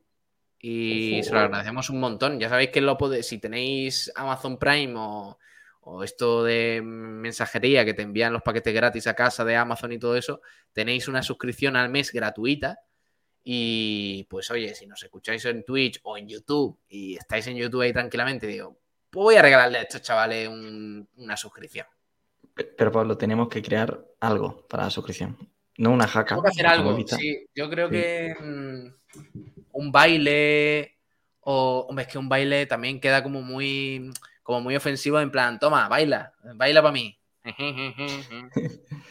Y 0.59 1.21
se 1.23 1.31
lo 1.31 1.39
agradecemos 1.39 1.89
un 1.89 1.99
montón. 1.99 2.39
Ya 2.39 2.49
sabéis 2.49 2.71
que 2.71 2.81
lo 2.81 2.97
podéis, 2.97 3.27
si 3.27 3.37
tenéis 3.37 4.11
Amazon 4.15 4.57
Prime 4.57 4.93
o, 4.97 5.37
o 5.81 6.03
esto 6.03 6.43
de 6.43 6.81
mensajería 6.83 7.85
que 7.85 7.93
te 7.93 8.01
envían 8.01 8.33
los 8.33 8.41
paquetes 8.41 8.73
gratis 8.73 9.07
a 9.07 9.13
casa 9.13 9.45
de 9.45 9.55
Amazon 9.55 9.93
y 9.93 9.99
todo 9.99 10.17
eso, 10.17 10.41
tenéis 10.73 11.07
una 11.07 11.23
suscripción 11.23 11.77
al 11.77 11.89
mes 11.89 12.11
gratuita. 12.11 12.79
Y 13.49 14.25
pues 14.29 14.51
oye, 14.51 14.75
si 14.75 14.85
nos 14.87 15.01
escucháis 15.01 15.45
en 15.45 15.63
Twitch 15.63 16.01
o 16.03 16.17
en 16.17 16.27
YouTube 16.27 16.77
y 16.89 17.15
estáis 17.15 17.47
en 17.47 17.55
YouTube 17.55 17.79
ahí 17.79 17.93
tranquilamente, 17.93 18.45
digo, 18.45 18.77
pues 19.09 19.23
voy 19.23 19.35
a 19.35 19.41
regalarle 19.41 19.77
a 19.77 19.81
estos 19.83 20.01
chavales 20.01 20.49
un- 20.49 21.07
una 21.15 21.37
suscripción. 21.37 21.87
Pe- 22.53 22.65
Pero 22.65 22.91
Pablo, 22.91 23.17
tenemos 23.17 23.47
que 23.47 23.61
crear 23.61 24.03
algo 24.19 24.67
para 24.67 24.83
la 24.83 24.89
suscripción. 24.89 25.37
No 25.77 25.91
una 25.91 26.09
jaca. 26.09 26.35
Tengo 26.35 26.43
que 26.43 26.49
hacer 26.49 26.67
algo. 26.67 26.93
Sí, 27.07 27.47
yo 27.55 27.69
creo 27.69 27.87
Sí. 27.87 27.93
que 27.93 28.35
mm, 28.37 28.93
un 29.71 29.91
baile 29.93 30.97
o 31.39 31.85
hombre, 31.87 32.03
es 32.03 32.11
que 32.11 32.17
un 32.17 32.27
baile 32.27 32.65
también 32.65 32.99
queda 32.99 33.23
como 33.23 33.41
muy 33.41 34.11
como 34.43 34.59
muy 34.59 34.75
ofensivo 34.75 35.21
en 35.21 35.31
plan, 35.31 35.57
toma, 35.57 35.87
baila, 35.87 36.33
baila 36.55 36.81
para 36.81 36.91
mí. 36.91 37.17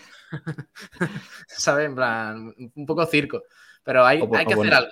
¿Sabes? 1.49 1.87
En 1.87 1.95
plan, 1.95 2.55
un 2.75 2.87
poco 2.87 3.05
circo. 3.07 3.43
Pero 3.87 4.05
hay, 4.05 4.21
O 4.21 4.25
hay 4.37 4.45
que 4.45 4.55
o 4.55 4.57
hacer 4.57 4.57
bueno. 4.57 4.77
algo. 4.77 4.91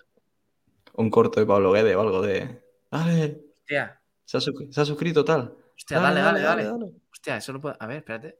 Un 0.94 1.10
corto 1.10 1.40
de 1.40 1.46
Pablo 1.46 1.72
Guede 1.72 1.94
o 1.96 2.00
algo 2.00 2.22
de. 2.22 2.62
Dale, 2.90 3.40
Hostia, 3.58 4.00
se 4.24 4.36
ha, 4.36 4.40
se 4.40 4.80
ha 4.80 4.84
suscrito 4.84 5.24
tal. 5.24 5.54
hostia, 5.76 5.98
dale, 5.98 6.20
dale, 6.20 6.40
dale. 6.40 6.92
Hostia, 7.12 7.36
eso 7.36 7.52
lo 7.52 7.60
puedo. 7.60 7.76
A 7.80 7.86
ver, 7.88 7.96
espérate. 7.98 8.38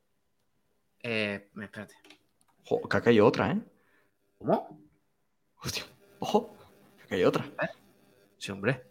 Eh, 1.03 1.51
espérate. 1.61 1.95
Jo, 2.65 2.89
que 2.89 2.97
ha 2.97 3.01
caído 3.01 3.27
otra, 3.27 3.51
¿eh? 3.51 3.61
¿Cómo? 4.39 4.81
Hostia, 5.63 5.83
ojo, 6.21 6.57
que 6.99 7.03
ha 7.05 7.07
caído 7.09 7.29
otra. 7.31 7.45
Sí, 8.39 8.53
hombre. 8.53 8.83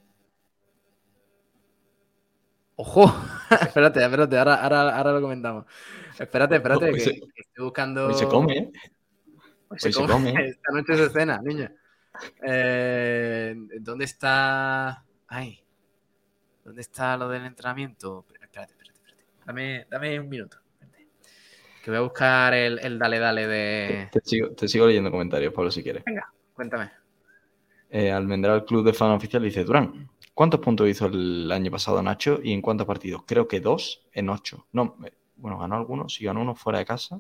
¡Ojo! 2.76 3.06
espérate, 3.52 4.04
espérate, 4.04 4.38
ahora, 4.38 4.56
ahora, 4.56 4.98
ahora 4.98 5.12
lo 5.14 5.22
comentamos. 5.22 5.66
Espérate, 6.20 6.56
espérate, 6.56 6.92
que, 6.92 7.00
se- 7.00 7.14
que 7.20 7.42
estoy 7.42 7.64
buscando. 7.64 8.08
Hoy 8.08 8.16
se 8.16 8.28
come, 8.28 8.58
¿eh? 8.58 8.72
Hoy 9.74 9.80
se 9.80 9.88
hoy 9.88 9.94
se 9.94 10.00
come. 10.02 10.14
come, 10.14 10.30
¿eh? 10.32 10.50
Esta 10.50 10.72
noche 10.72 10.96
se 10.96 11.10
cena, 11.10 11.42
niña. 11.42 11.72
Eh, 12.46 13.56
¿Dónde 13.80 14.06
está. 14.06 15.04
Ay. 15.28 15.60
¿Dónde 16.64 16.82
está 16.82 17.18
lo 17.18 17.28
del 17.30 17.46
entrenamiento? 17.46 18.26
Espérate, 18.32 18.74
espérate, 18.74 18.92
espérate. 18.94 19.26
Dame, 19.46 19.88
dame 19.90 20.20
un 20.20 20.30
minuto. 20.30 20.58
espérate. 20.80 21.08
Que 21.84 21.92
voy 21.92 21.98
a 21.98 22.02
buscar 22.02 22.54
el, 22.54 22.80
el 22.80 23.00
dale 23.00 23.20
dale 23.20 23.48
de. 23.48 24.10
Te 24.12 24.22
sigo, 24.24 24.52
te 24.52 24.68
sigo 24.68 24.88
leyendo 24.88 25.12
comentarios, 25.12 25.54
Pablo, 25.54 25.72
si 25.72 25.84
quieres. 25.84 26.04
Cuéntame. 26.54 26.92
Eh, 27.90 28.12
Almendral 28.12 28.66
Club 28.66 28.86
de 28.86 28.94
Fan 28.94 29.12
Oficial 29.12 29.44
dice: 29.44 29.64
Durán, 29.64 30.10
¿cuántos 30.34 30.60
puntos 30.60 30.88
hizo 30.88 31.08
el 31.08 31.52
año 31.52 31.72
pasado 31.72 32.02
Nacho 32.02 32.40
y 32.44 32.54
en 32.54 32.62
cuántos 32.62 32.88
partidos? 32.88 33.24
Creo 33.26 33.48
que 33.48 33.60
dos 33.60 34.08
en 34.14 34.30
ocho. 34.30 34.68
No, 34.72 34.98
bueno, 35.36 35.58
ganó 35.58 35.76
alguno. 35.76 36.08
Si 36.10 36.24
ganó 36.24 36.42
uno 36.42 36.56
fuera 36.56 36.80
de 36.80 36.86
casa. 36.86 37.20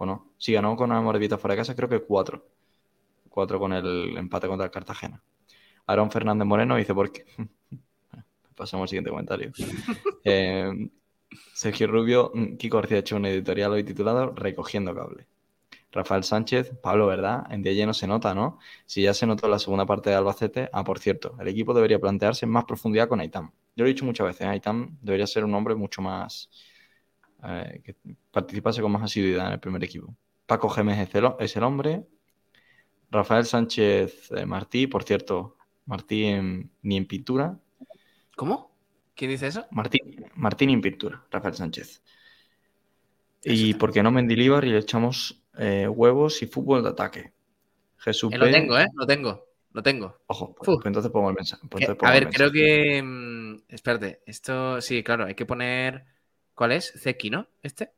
O 0.00 0.06
no. 0.06 0.32
Si 0.38 0.54
ganó 0.54 0.76
con 0.76 0.90
una 0.90 1.02
Moredita 1.02 1.36
fuera 1.36 1.54
de 1.54 1.60
casa, 1.60 1.76
creo 1.76 1.88
que 1.88 2.00
cuatro. 2.00 2.46
Cuatro 3.28 3.58
con 3.60 3.74
el 3.74 4.16
empate 4.16 4.48
contra 4.48 4.64
el 4.64 4.70
Cartagena. 4.70 5.22
Aaron 5.86 6.10
Fernández 6.10 6.46
Moreno 6.46 6.76
dice: 6.76 6.94
¿Por 6.94 7.12
qué? 7.12 7.26
Pasamos 8.56 8.84
al 8.84 8.88
siguiente 8.88 9.10
comentario. 9.10 9.52
Eh, 10.24 10.90
Sergio 11.54 11.86
Rubio, 11.86 12.30
mm, 12.34 12.56
Kiko 12.56 12.78
García 12.78 12.98
ha 12.98 13.00
hecho 13.00 13.16
un 13.16 13.24
editorial 13.26 13.72
hoy 13.72 13.84
titulado 13.84 14.32
Recogiendo 14.34 14.94
cable. 14.94 15.26
Rafael 15.92 16.24
Sánchez, 16.24 16.72
Pablo, 16.82 17.06
¿verdad? 17.06 17.46
En 17.50 17.62
día 17.62 17.72
lleno 17.72 17.94
se 17.94 18.06
nota, 18.06 18.34
¿no? 18.34 18.58
Si 18.86 19.02
ya 19.02 19.14
se 19.14 19.26
notó 19.26 19.48
la 19.48 19.58
segunda 19.58 19.86
parte 19.86 20.10
de 20.10 20.16
Albacete. 20.16 20.70
Ah, 20.72 20.84
por 20.84 20.98
cierto, 20.98 21.36
el 21.40 21.48
equipo 21.48 21.74
debería 21.74 21.98
plantearse 22.00 22.46
en 22.46 22.52
más 22.52 22.64
profundidad 22.64 23.08
con 23.08 23.20
Aitam. 23.20 23.52
Yo 23.76 23.84
lo 23.84 23.86
he 23.86 23.92
dicho 23.94 24.04
muchas 24.04 24.26
veces, 24.26 24.42
¿eh? 24.42 24.46
Aitam 24.50 24.98
debería 25.02 25.26
ser 25.26 25.44
un 25.44 25.54
hombre 25.54 25.74
mucho 25.74 26.02
más. 26.02 26.50
Eh, 27.44 27.80
que 27.84 27.96
participase 28.30 28.82
con 28.82 28.92
más 28.92 29.02
asiduidad 29.02 29.46
en 29.48 29.52
el 29.54 29.60
primer 29.60 29.82
equipo. 29.84 30.14
Paco 30.46 30.68
Gémez 30.68 30.98
es 31.38 31.56
el, 31.56 31.62
hombre. 31.62 32.06
Rafael 33.10 33.44
Sánchez 33.44 34.30
eh, 34.32 34.46
Martí, 34.46 34.86
por 34.86 35.04
cierto, 35.04 35.56
Martí 35.86 36.24
en- 36.24 36.70
ni 36.82 36.96
en 36.96 37.06
pintura. 37.06 37.58
¿Cómo? 38.36 38.70
¿Quién 39.14 39.30
dice 39.30 39.48
eso? 39.48 39.66
Martí, 39.70 39.98
Martí 40.34 40.66
ni 40.66 40.72
en 40.72 40.80
pintura, 40.80 41.24
Rafael 41.30 41.54
Sánchez. 41.54 42.02
Y 43.42 43.74
por 43.74 43.92
qué 43.92 44.02
no 44.02 44.10
Mendilíbar 44.10 44.64
y 44.64 44.70
le 44.70 44.78
echamos 44.78 45.42
eh, 45.58 45.88
huevos 45.88 46.42
y 46.42 46.46
fútbol 46.46 46.82
de 46.82 46.90
ataque. 46.90 47.32
Jesús 47.98 48.32
Eh, 48.32 48.38
lo 48.38 48.50
tengo, 48.50 48.78
¿eh? 48.78 48.86
Lo 48.94 49.06
tengo. 49.06 49.44
Lo 49.72 49.82
tengo. 49.82 50.18
Ojo, 50.26 50.54
pues, 50.54 50.68
Uf. 50.68 50.86
entonces 50.86 51.12
pongo 51.12 51.28
el 51.30 51.36
mensaje. 51.36 51.62
pues 51.68 51.88
a 51.88 52.10
ver, 52.10 52.28
creo 52.28 52.50
que. 52.50 53.00
mm, 53.02 53.62
espérate, 53.68 54.20
esto 54.26 54.80
sí, 54.80 55.02
claro, 55.02 55.26
hay 55.26 55.34
que 55.34 55.46
poner. 55.46 56.06
¿Cuál 56.60 56.72
es? 56.72 56.92
Zeki, 56.94 57.30
¿no? 57.30 57.46
¿Este? 57.62 57.90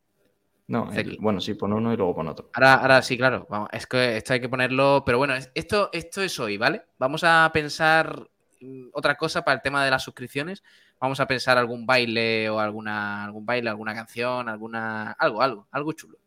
No, 0.68 0.88
el- 0.90 0.94
Zeki. 0.94 1.16
bueno, 1.20 1.40
sí, 1.40 1.54
pon 1.54 1.72
uno 1.72 1.92
y 1.92 1.96
luego 1.96 2.14
pon 2.14 2.28
otro. 2.28 2.48
Ahora, 2.54 2.74
ahora 2.74 3.02
sí, 3.02 3.18
claro. 3.18 3.44
Vamos, 3.50 3.68
es 3.72 3.88
que 3.88 4.16
esto 4.18 4.34
hay 4.34 4.40
que 4.40 4.48
ponerlo. 4.48 5.02
Pero 5.04 5.18
bueno, 5.18 5.34
es- 5.34 5.50
esto, 5.56 5.90
esto 5.92 6.22
es 6.22 6.38
hoy, 6.38 6.58
¿vale? 6.58 6.82
Vamos 6.96 7.24
a 7.24 7.50
pensar 7.52 8.30
mm, 8.60 8.90
otra 8.92 9.16
cosa 9.16 9.42
para 9.42 9.56
el 9.56 9.62
tema 9.62 9.84
de 9.84 9.90
las 9.90 10.04
suscripciones. 10.04 10.62
Vamos 11.00 11.18
a 11.18 11.26
pensar 11.26 11.58
algún 11.58 11.84
baile 11.86 12.48
o 12.50 12.60
alguna, 12.60 13.24
algún 13.24 13.44
baile, 13.44 13.68
alguna 13.68 13.94
canción, 13.96 14.48
alguna. 14.48 15.10
algo, 15.18 15.42
algo, 15.42 15.66
algo 15.72 15.92
chulo. 15.92 16.18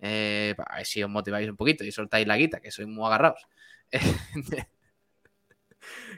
Eh, 0.00 0.54
a 0.66 0.76
ver 0.76 0.86
si 0.86 1.02
os 1.02 1.10
motiváis 1.10 1.50
un 1.50 1.56
poquito 1.58 1.84
y 1.84 1.92
soltáis 1.92 2.26
la 2.26 2.38
guita, 2.38 2.60
que 2.60 2.70
sois 2.70 2.88
muy 2.88 3.04
agarrados. 3.06 3.46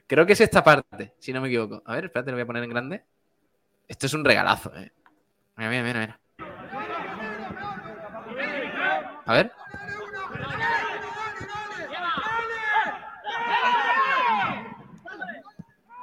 Creo 0.06 0.26
que 0.26 0.32
es 0.34 0.40
esta 0.40 0.62
parte, 0.62 1.14
si 1.18 1.32
no 1.32 1.40
me 1.40 1.48
equivoco. 1.48 1.82
A 1.86 1.94
ver, 1.94 2.06
espérate, 2.06 2.30
lo 2.30 2.36
voy 2.36 2.42
a 2.42 2.46
poner 2.46 2.64
en 2.64 2.70
grande. 2.70 3.04
Esto 3.88 4.06
es 4.06 4.14
un 4.14 4.24
regalazo, 4.24 4.74
eh. 4.76 4.92
Mira, 5.56 5.70
mira, 5.70 5.82
mira, 5.82 6.00
mira. 6.00 6.20
A 9.24 9.32
ver. 9.34 9.52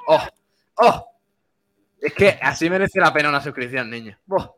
¡Oh! 0.06 0.26
¡Oh! 0.76 1.06
Es 2.00 2.14
que 2.14 2.28
así 2.40 2.70
merece 2.70 2.98
la 3.00 3.12
pena 3.12 3.28
una 3.28 3.40
suscripción, 3.40 3.90
niño. 3.90 4.18
¡Buah! 4.26 4.48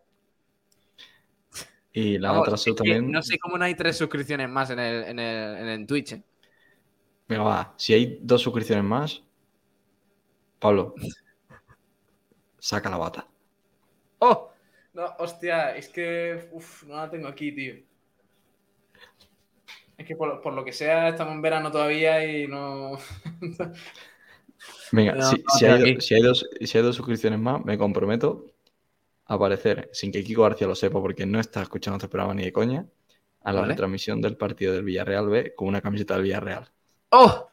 Y 1.92 2.18
la 2.18 2.30
Vamos, 2.30 2.48
otra 2.48 2.56
sub 2.56 2.76
también. 2.76 3.10
No 3.10 3.22
sé 3.22 3.38
cómo 3.38 3.58
no 3.58 3.64
hay 3.64 3.74
tres 3.74 3.98
suscripciones 3.98 4.48
más 4.48 4.70
en 4.70 4.78
el, 4.78 5.04
en 5.04 5.18
el, 5.18 5.56
en 5.58 5.68
el 5.68 5.86
Twitch. 5.86 6.12
eh. 6.12 6.22
Venga, 7.28 7.42
va. 7.42 7.74
Si 7.76 7.92
hay 7.92 8.18
dos 8.22 8.40
suscripciones 8.40 8.84
más, 8.84 9.22
Pablo, 10.58 10.94
saca 12.58 12.88
la 12.88 12.96
bata. 12.96 13.26
¡Oh! 14.20 14.51
No, 14.94 15.06
hostia, 15.18 15.74
es 15.76 15.88
que. 15.88 16.48
Uf, 16.52 16.84
no 16.84 16.96
la 16.96 17.10
tengo 17.10 17.28
aquí, 17.28 17.52
tío. 17.52 17.74
Es 19.96 20.06
que 20.06 20.16
por, 20.16 20.40
por 20.40 20.52
lo 20.54 20.64
que 20.64 20.72
sea, 20.72 21.08
estamos 21.08 21.34
en 21.34 21.42
verano 21.42 21.70
todavía 21.70 22.24
y 22.24 22.46
no. 22.48 22.98
Venga, 24.92 25.14
No, 25.14 25.22
si, 25.30 25.36
no, 25.36 25.42
si 25.54 25.58
tío, 25.64 25.74
hay, 25.74 26.00
si, 26.00 26.20
dos, 26.20 26.48
si 26.60 26.78
hay 26.78 26.84
dos 26.84 26.96
suscripciones 26.96 27.38
más, 27.38 27.64
me 27.64 27.78
comprometo 27.78 28.46
a 29.26 29.34
aparecer, 29.34 29.88
sin 29.92 30.12
que 30.12 30.22
Kiko 30.22 30.42
García 30.42 30.66
lo 30.66 30.74
sepa, 30.74 31.00
porque 31.00 31.24
no 31.26 31.40
está 31.40 31.62
escuchando 31.62 31.96
este 31.96 32.08
programa 32.08 32.34
ni 32.34 32.44
de 32.44 32.52
coña, 32.52 32.86
a 33.42 33.52
la 33.52 33.60
Vale. 33.62 33.72
retransmisión 33.72 34.20
del 34.20 34.36
partido 34.36 34.72
del 34.74 34.84
Villarreal 34.84 35.28
B 35.28 35.54
con 35.54 35.68
una 35.68 35.80
camiseta 35.80 36.14
del 36.14 36.24
Villarreal. 36.24 36.70
¡Oh! 37.10 37.48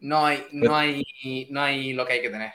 No 0.00 0.26
hay, 0.26 0.44
no 0.52 0.74
hay, 0.76 1.04
no 1.50 1.60
hay 1.62 1.92
lo 1.92 2.04
que 2.06 2.14
hay 2.14 2.22
que 2.22 2.30
tener. 2.30 2.52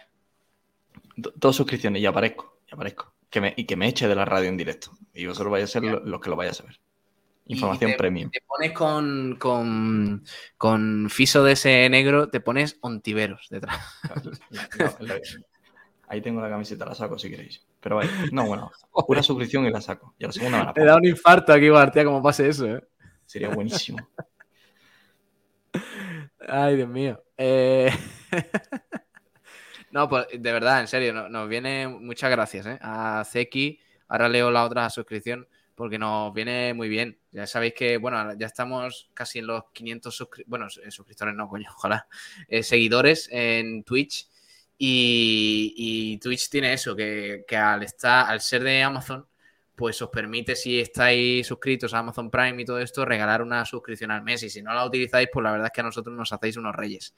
Do- 1.15 1.33
dos 1.35 1.55
suscripciones 1.55 2.01
y 2.01 2.05
aparezco, 2.05 2.59
y 2.69 2.73
aparezco. 2.73 3.13
Que 3.29 3.41
me, 3.41 3.53
y 3.57 3.65
que 3.65 3.75
me 3.75 3.87
eche 3.87 4.07
de 4.07 4.15
la 4.15 4.25
radio 4.25 4.49
en 4.49 4.57
directo. 4.57 4.91
Y 5.13 5.25
vosotros 5.25 5.51
vais 5.51 5.63
a 5.63 5.67
ser 5.67 5.83
lo- 5.83 5.99
los 5.99 6.21
que 6.21 6.29
lo 6.29 6.35
vayáis 6.35 6.61
a 6.61 6.63
ver. 6.65 6.79
Información 7.47 7.91
te, 7.91 7.97
premium. 7.97 8.31
Te 8.31 8.41
pones 8.41 8.71
con, 8.71 9.35
con, 9.39 10.23
con 10.57 11.09
Fiso 11.11 11.43
de 11.43 11.51
ese 11.53 11.87
negro, 11.89 12.29
te 12.29 12.39
pones 12.39 12.77
ontiveros 12.81 13.47
detrás. 13.51 13.77
No, 14.79 14.89
ahí 16.07 16.21
tengo 16.21 16.41
la 16.41 16.49
camiseta, 16.49 16.85
la 16.85 16.95
saco 16.95 17.19
si 17.19 17.29
queréis. 17.29 17.65
Pero 17.79 17.97
vaya, 17.97 18.09
no, 18.31 18.47
bueno, 18.47 18.71
una 19.07 19.21
suscripción 19.23 19.65
y 19.67 19.69
la 19.69 19.81
saco. 19.81 20.15
Y 20.17 20.23
a 20.23 20.27
la 20.27 20.33
segunda 20.33 20.57
me 20.59 20.65
la 20.65 20.73
Te 20.73 20.83
da 20.85 20.95
un 20.95 21.05
infarto 21.05 21.53
aquí, 21.53 21.69
Bartia, 21.69 22.03
como 22.03 22.23
pase 22.23 22.47
eso, 22.47 22.65
¿eh? 22.67 22.83
Sería 23.25 23.49
buenísimo. 23.49 23.99
Ay, 26.47 26.77
Dios 26.77 26.89
mío. 26.89 27.23
Eh, 27.37 27.91
no, 29.95 30.09
pues 30.09 30.27
de 30.31 30.51
verdad, 30.51 30.81
en 30.81 30.87
serio, 30.87 31.13
no- 31.13 31.29
nos 31.29 31.47
viene 31.49 31.87
muchas 31.87 32.29
gracias 32.31 32.65
¿eh? 32.65 32.77
a 32.81 33.23
Zeki. 33.25 33.79
Ahora 34.09 34.29
leo 34.29 34.51
la 34.51 34.65
otra 34.65 34.89
suscripción 34.89 35.47
porque 35.73 35.97
nos 35.97 36.33
viene 36.33 36.73
muy 36.73 36.89
bien. 36.89 37.17
Ya 37.31 37.47
sabéis 37.47 37.73
que, 37.73 37.97
bueno, 37.97 38.33
ya 38.37 38.47
estamos 38.47 39.09
casi 39.13 39.39
en 39.39 39.47
los 39.47 39.63
500 39.73 40.19
suscri- 40.21 40.43
bueno, 40.47 40.67
eh, 40.83 40.91
suscriptores, 40.91 41.35
no, 41.35 41.47
coño, 41.49 41.69
ojalá, 41.75 42.07
eh, 42.47 42.63
seguidores 42.63 43.29
en 43.31 43.83
Twitch. 43.83 44.27
Y, 44.77 45.73
y 45.77 46.17
Twitch 46.19 46.49
tiene 46.49 46.73
eso, 46.73 46.95
que, 46.95 47.45
que 47.47 47.55
al, 47.57 47.83
estar, 47.83 48.29
al 48.29 48.41
ser 48.41 48.63
de 48.63 48.83
Amazon, 48.83 49.25
pues 49.75 50.01
os 50.01 50.09
permite, 50.09 50.55
si 50.55 50.79
estáis 50.79 51.47
suscritos 51.47 51.93
a 51.93 51.99
Amazon 51.99 52.29
Prime 52.29 52.61
y 52.61 52.65
todo 52.65 52.79
esto, 52.79 53.03
regalar 53.05 53.41
una 53.41 53.65
suscripción 53.65 54.11
al 54.11 54.21
mes. 54.23 54.43
Y 54.43 54.49
si 54.49 54.61
no 54.61 54.73
la 54.73 54.85
utilizáis, 54.85 55.29
pues 55.31 55.43
la 55.43 55.51
verdad 55.51 55.67
es 55.67 55.71
que 55.73 55.81
a 55.81 55.85
nosotros 55.85 56.15
nos 56.15 56.31
hacéis 56.33 56.57
unos 56.57 56.75
reyes. 56.75 57.13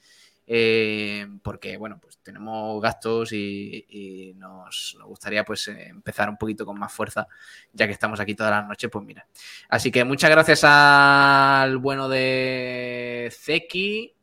Eh, 0.50 1.28
porque, 1.44 1.76
bueno, 1.76 2.00
pues 2.02 2.20
tenemos 2.20 2.82
gastos 2.82 3.34
y, 3.34 4.34
nos, 4.38 4.98
gustaría 5.04 5.44
pues 5.44 5.68
empezar 5.68 6.30
un 6.30 6.38
poquito 6.38 6.66
con 6.66 6.80
más 6.80 6.94
fuerza, 6.94 7.28
ya 7.74 7.86
que 7.86 7.92
estamos 7.92 8.20
aquí 8.22 8.34
todas 8.34 8.52
las 8.52 8.68
noches, 8.68 8.90
pues 8.90 9.06
mira. 9.06 9.28
Así 9.68 9.92
que 9.92 10.06
muchas 10.06 10.30
gracias 10.32 10.64
al 10.64 11.78
bueno 11.78 12.08
de 12.08 13.30
Zeki. 13.32 14.14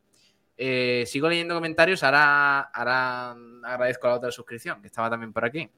Eh, 0.56 1.04
sigo 1.06 1.28
leyendo 1.28 1.54
comentarios, 1.54 2.02
ahora, 2.02 2.60
ahora 2.60 3.36
agradezco 3.64 4.06
la 4.08 4.14
otra 4.14 4.30
suscripción, 4.30 4.80
que 4.80 4.86
estaba 4.86 5.10
también 5.10 5.32
por 5.32 5.44
aquí. 5.44 5.68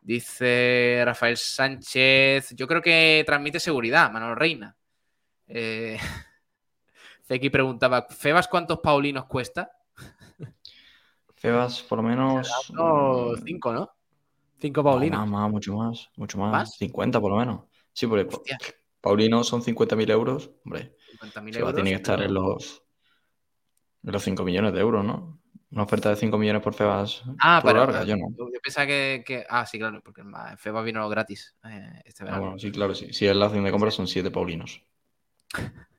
Dice 0.00 1.02
Rafael 1.04 1.36
Sánchez, 1.36 2.54
yo 2.54 2.66
creo 2.68 2.80
que 2.80 3.24
transmite 3.26 3.60
seguridad, 3.60 4.10
Manolo 4.10 4.36
Reina. 4.36 4.76
Eh, 5.48 5.98
Zeki 7.26 7.50
preguntaba, 7.50 8.06
¿Febas 8.08 8.48
cuántos 8.48 8.78
paulinos 8.80 9.26
cuesta? 9.26 9.70
Febas, 11.36 11.82
por 11.82 11.98
lo 11.98 12.02
menos. 12.04 12.70
No, 12.72 13.34
cinco, 13.44 13.72
¿no? 13.72 13.90
Cinco 14.58 14.82
no, 14.82 14.90
paulinos. 14.90 15.20
más, 15.20 15.28
más, 15.28 15.50
mucho 15.50 15.74
más. 15.76 16.08
Mucho 16.16 16.38
más. 16.38 16.52
¿Más? 16.52 16.74
50 16.76 17.20
por 17.20 17.30
lo 17.32 17.36
menos. 17.38 17.64
Sí, 17.92 18.06
porque 18.06 18.24
pa- 18.26 18.36
Hostia, 18.36 18.58
Paulino 19.00 19.44
son 19.44 19.62
50.000 19.62 20.10
euros. 20.10 20.50
Hombre, 20.64 20.96
50.000 21.20 21.54
se 21.54 21.62
va 21.62 21.68
a 21.68 21.70
euros. 21.70 21.74
tener 21.76 21.92
que 21.92 21.96
estar 21.96 22.22
en 22.22 22.32
los, 22.34 22.82
en 24.04 24.12
los 24.12 24.22
5 24.22 24.44
millones 24.44 24.72
de 24.72 24.80
euros, 24.80 25.04
¿no? 25.04 25.40
Una 25.72 25.82
oferta 25.82 26.08
de 26.10 26.16
5 26.16 26.38
millones 26.38 26.62
por 26.62 26.74
Febas. 26.74 27.22
Ah, 27.40 27.58
por 27.60 27.72
pero 27.72 27.84
larga, 27.84 28.04
yo 28.04 28.16
no. 28.16 28.28
Yo 28.36 28.60
pensaba 28.62 28.86
que, 28.86 29.22
que- 29.26 29.44
Ah, 29.48 29.66
sí, 29.66 29.78
claro, 29.78 30.00
porque 30.02 30.20
en 30.22 30.32
Febas 30.58 30.84
vino 30.84 31.06
gratis 31.08 31.54
eh, 31.64 32.02
este 32.04 32.22
Ah, 32.22 32.26
verano. 32.26 32.42
bueno, 32.44 32.58
sí, 32.58 32.70
claro, 32.70 32.94
sí. 32.94 33.12
Si 33.12 33.26
es 33.26 33.34
la 33.36 33.46
acción 33.46 33.64
de 33.64 33.72
compra 33.72 33.90
son 33.90 34.06
7 34.06 34.30
Paulinos. 34.30 34.80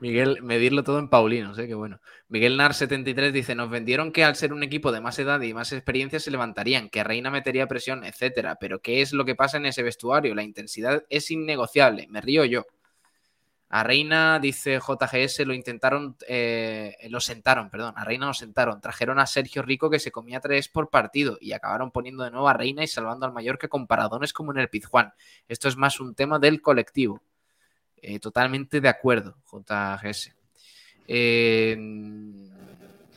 Miguel, 0.00 0.42
medirlo 0.42 0.84
todo 0.84 0.98
en 0.98 1.08
paulinos, 1.08 1.58
¿eh? 1.58 1.66
Qué 1.66 1.74
bueno. 1.74 2.00
Miguel 2.28 2.58
Nar73 2.58 3.32
dice: 3.32 3.54
Nos 3.54 3.70
vendieron 3.70 4.12
que 4.12 4.24
al 4.24 4.36
ser 4.36 4.52
un 4.52 4.62
equipo 4.62 4.92
de 4.92 5.00
más 5.00 5.18
edad 5.18 5.40
y 5.40 5.54
más 5.54 5.72
experiencia 5.72 6.20
se 6.20 6.30
levantarían, 6.30 6.88
que 6.88 7.04
Reina 7.04 7.30
metería 7.30 7.66
presión, 7.66 8.04
etcétera. 8.04 8.56
Pero 8.60 8.80
¿qué 8.80 9.02
es 9.02 9.12
lo 9.12 9.24
que 9.24 9.34
pasa 9.34 9.56
en 9.56 9.66
ese 9.66 9.82
vestuario? 9.82 10.34
La 10.34 10.42
intensidad 10.42 11.04
es 11.10 11.30
innegociable. 11.30 12.06
Me 12.08 12.20
río 12.20 12.44
yo. 12.44 12.66
A 13.68 13.82
Reina, 13.82 14.38
dice 14.38 14.78
JGS, 14.78 15.40
lo 15.40 15.52
intentaron, 15.52 16.16
eh, 16.28 16.96
lo 17.10 17.18
sentaron, 17.18 17.68
perdón, 17.68 17.94
a 17.96 18.04
Reina 18.04 18.26
lo 18.26 18.34
sentaron. 18.34 18.80
Trajeron 18.80 19.18
a 19.18 19.26
Sergio 19.26 19.62
Rico 19.62 19.90
que 19.90 19.98
se 19.98 20.12
comía 20.12 20.38
tres 20.40 20.68
por 20.68 20.88
partido 20.88 21.36
y 21.40 21.52
acabaron 21.52 21.90
poniendo 21.90 22.22
de 22.22 22.30
nuevo 22.30 22.48
a 22.48 22.52
Reina 22.52 22.84
y 22.84 22.86
salvando 22.86 23.26
al 23.26 23.32
Mallorca 23.32 23.66
con 23.66 23.88
paradones 23.88 24.32
como 24.32 24.52
en 24.52 24.58
el 24.58 24.68
Pizjuán. 24.68 25.12
Esto 25.48 25.68
es 25.68 25.76
más 25.76 25.98
un 25.98 26.14
tema 26.14 26.38
del 26.38 26.62
colectivo. 26.62 27.22
Eh, 28.08 28.20
totalmente 28.20 28.80
de 28.80 28.88
acuerdo, 28.88 29.36
JGS. 29.50 30.32
Eh, 31.08 31.76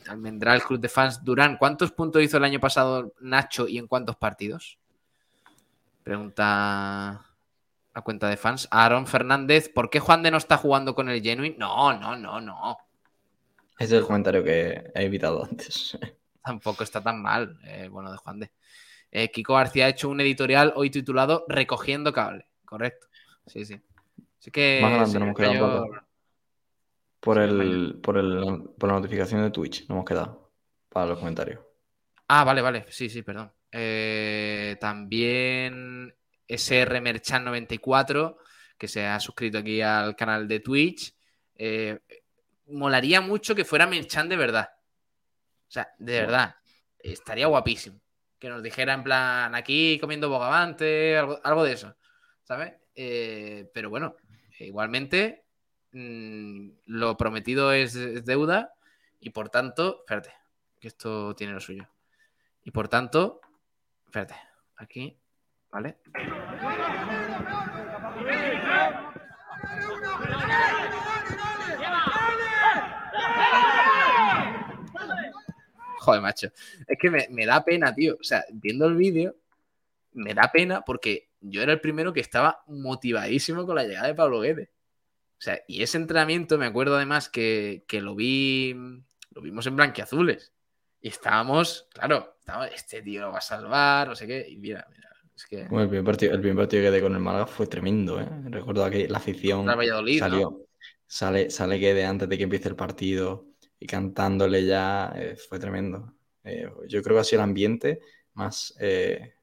Almendral 0.08 0.64
Club 0.64 0.80
de 0.80 0.88
Fans 0.88 1.22
Durán, 1.22 1.56
¿cuántos 1.58 1.92
puntos 1.92 2.20
hizo 2.20 2.38
el 2.38 2.42
año 2.42 2.58
pasado 2.58 3.12
Nacho 3.20 3.68
y 3.68 3.78
en 3.78 3.86
cuántos 3.86 4.16
partidos? 4.16 4.80
Pregunta 6.02 7.24
a 7.94 8.02
cuenta 8.02 8.28
de 8.28 8.36
fans. 8.36 8.66
Aaron 8.72 9.06
Fernández, 9.06 9.68
¿por 9.72 9.90
qué 9.90 10.00
Juan 10.00 10.24
de 10.24 10.32
no 10.32 10.38
está 10.38 10.56
jugando 10.56 10.92
con 10.96 11.08
el 11.08 11.22
Genuine? 11.22 11.54
No, 11.56 11.96
no, 11.96 12.16
no, 12.16 12.40
no. 12.40 12.76
Ese 13.78 13.94
es 13.94 14.00
el 14.00 14.06
comentario 14.08 14.42
que 14.42 14.90
he 14.92 15.04
evitado 15.04 15.44
antes. 15.44 15.96
Tampoco 16.42 16.82
está 16.82 17.00
tan 17.00 17.22
mal, 17.22 17.60
eh, 17.62 17.86
bueno, 17.88 18.10
de 18.10 18.18
Juan 18.18 18.40
de. 18.40 18.50
Eh, 19.12 19.30
Kiko 19.30 19.54
García 19.54 19.86
ha 19.86 19.90
hecho 19.90 20.08
un 20.08 20.20
editorial 20.20 20.72
hoy 20.74 20.90
titulado 20.90 21.44
Recogiendo 21.46 22.12
cable. 22.12 22.48
Correcto. 22.64 23.06
Sí, 23.46 23.64
sí. 23.64 23.80
Así 24.40 24.50
que. 24.50 24.80
Más 24.82 24.90
adelante 24.90 25.18
nos 25.18 25.26
hemos 25.26 25.36
quedado 25.36 25.84
un. 25.84 26.00
Por, 27.20 27.36
Sí, 27.36 27.42
el, 27.42 28.00
por, 28.02 28.16
el, 28.16 28.70
por 28.78 28.88
la 28.88 28.94
notificación 28.94 29.42
de 29.42 29.50
Twitch, 29.50 29.82
nos 29.82 29.90
hemos 29.90 30.04
quedado. 30.06 30.50
Para 30.88 31.06
los 31.06 31.18
comentarios. 31.18 31.60
Ah, 32.26 32.44
vale, 32.44 32.62
vale. 32.62 32.86
Sí, 32.88 33.10
sí, 33.10 33.22
perdón. 33.22 33.52
Eh, 33.70 34.76
también 34.80 36.12
SR 36.48 37.00
Merchan 37.00 37.44
94, 37.44 38.38
que 38.78 38.88
se 38.88 39.06
ha 39.06 39.20
suscrito 39.20 39.58
aquí 39.58 39.82
al 39.82 40.16
canal 40.16 40.48
de 40.48 40.60
Twitch. 40.60 41.14
Eh, 41.54 42.00
molaría 42.68 43.20
mucho 43.20 43.54
que 43.54 43.66
fuera 43.66 43.86
Merchan 43.86 44.28
de 44.28 44.36
verdad. 44.36 44.70
O 45.68 45.70
sea, 45.70 45.88
de 45.98 46.20
verdad. 46.20 46.56
Estaría 46.98 47.46
guapísimo. 47.46 48.00
Que 48.38 48.48
nos 48.48 48.62
dijera 48.62 48.94
en 48.94 49.04
plan, 49.04 49.54
aquí 49.54 49.98
comiendo 50.00 50.30
bogavante, 50.30 51.18
algo, 51.18 51.38
algo 51.44 51.62
de 51.62 51.72
eso. 51.74 51.94
¿Sabes? 52.42 52.72
Eh, 52.94 53.70
pero 53.72 53.90
bueno, 53.90 54.16
igualmente, 54.66 55.44
mm, 55.92 56.70
lo 56.86 57.16
prometido 57.16 57.72
es, 57.72 58.24
deuda 58.24 58.74
y 59.20 59.30
por 59.30 59.48
tanto, 59.48 60.00
espérate, 60.00 60.32
que 60.78 60.88
esto 60.88 61.34
tiene 61.34 61.52
lo 61.52 61.60
suyo. 61.60 61.88
Y 62.64 62.70
por 62.70 62.88
tanto, 62.88 63.40
espérate, 64.06 64.34
aquí, 64.76 65.16
¿vale? 65.70 65.96
Joder, 76.00 76.22
macho. 76.22 76.48
Es 76.86 76.98
que 76.98 77.10
me, 77.10 77.28
me 77.30 77.46
da 77.46 77.64
pena, 77.64 77.94
tío. 77.94 78.16
O 78.18 78.24
sea, 78.24 78.44
viendo 78.52 78.86
el 78.86 78.96
vídeo, 78.96 79.36
me 80.12 80.34
da 80.34 80.50
pena 80.50 80.82
porque 80.82 81.29
yo 81.40 81.62
era 81.62 81.72
el 81.72 81.80
primero 81.80 82.12
que 82.12 82.20
estaba 82.20 82.62
motivadísimo 82.66 83.66
con 83.66 83.76
la 83.76 83.84
llegada 83.84 84.08
de 84.08 84.14
Pablo 84.14 84.40
Guedes. 84.40 84.68
O 84.68 85.42
sea, 85.42 85.60
y 85.66 85.82
ese 85.82 85.96
entrenamiento 85.96 86.58
me 86.58 86.66
acuerdo 86.66 86.96
además 86.96 87.28
que, 87.28 87.84
que 87.88 88.02
lo 88.02 88.14
vi, 88.14 88.74
lo 89.30 89.40
vimos 89.40 89.66
en 89.66 89.76
blanquiazules. 89.76 90.52
Y 91.00 91.08
estábamos, 91.08 91.88
claro, 91.94 92.36
estábamos, 92.38 92.68
este 92.74 93.00
tío 93.00 93.22
lo 93.22 93.32
va 93.32 93.38
a 93.38 93.42
salvar, 93.42 94.08
no 94.08 94.14
sé 94.14 94.26
qué. 94.26 94.46
Y 94.46 94.58
mira, 94.58 94.86
mira, 94.90 95.08
es 95.34 95.46
que. 95.46 95.64
Bueno, 95.64 95.84
el 95.84 95.88
primer 95.88 96.04
partido, 96.04 96.34
el 96.34 96.40
primer 96.40 96.56
partido 96.58 96.82
que 96.82 96.88
quedé 96.90 97.00
con 97.00 97.14
el 97.14 97.20
Málaga 97.20 97.46
fue 97.46 97.66
tremendo, 97.66 98.20
¿eh? 98.20 98.28
Recuerdo 98.50 98.88
que 98.90 99.08
la 99.08 99.16
afición 99.16 99.64
Valladolid, 99.64 100.20
¿no? 100.20 100.28
salió, 100.28 100.66
sale, 101.06 101.50
sale 101.50 101.78
Guede 101.78 102.04
antes 102.04 102.28
de 102.28 102.36
que 102.36 102.44
empiece 102.44 102.68
el 102.68 102.76
partido 102.76 103.46
y 103.78 103.86
cantándole 103.86 104.66
ya, 104.66 105.10
eh, 105.16 105.36
fue 105.36 105.58
tremendo. 105.58 106.12
Eh, 106.44 106.68
yo 106.86 107.02
creo 107.02 107.16
que 107.16 107.20
ha 107.20 107.24
sido 107.24 107.40
el 107.40 107.48
ambiente 107.48 108.00
más 108.34 108.74
eh, 108.78 109.34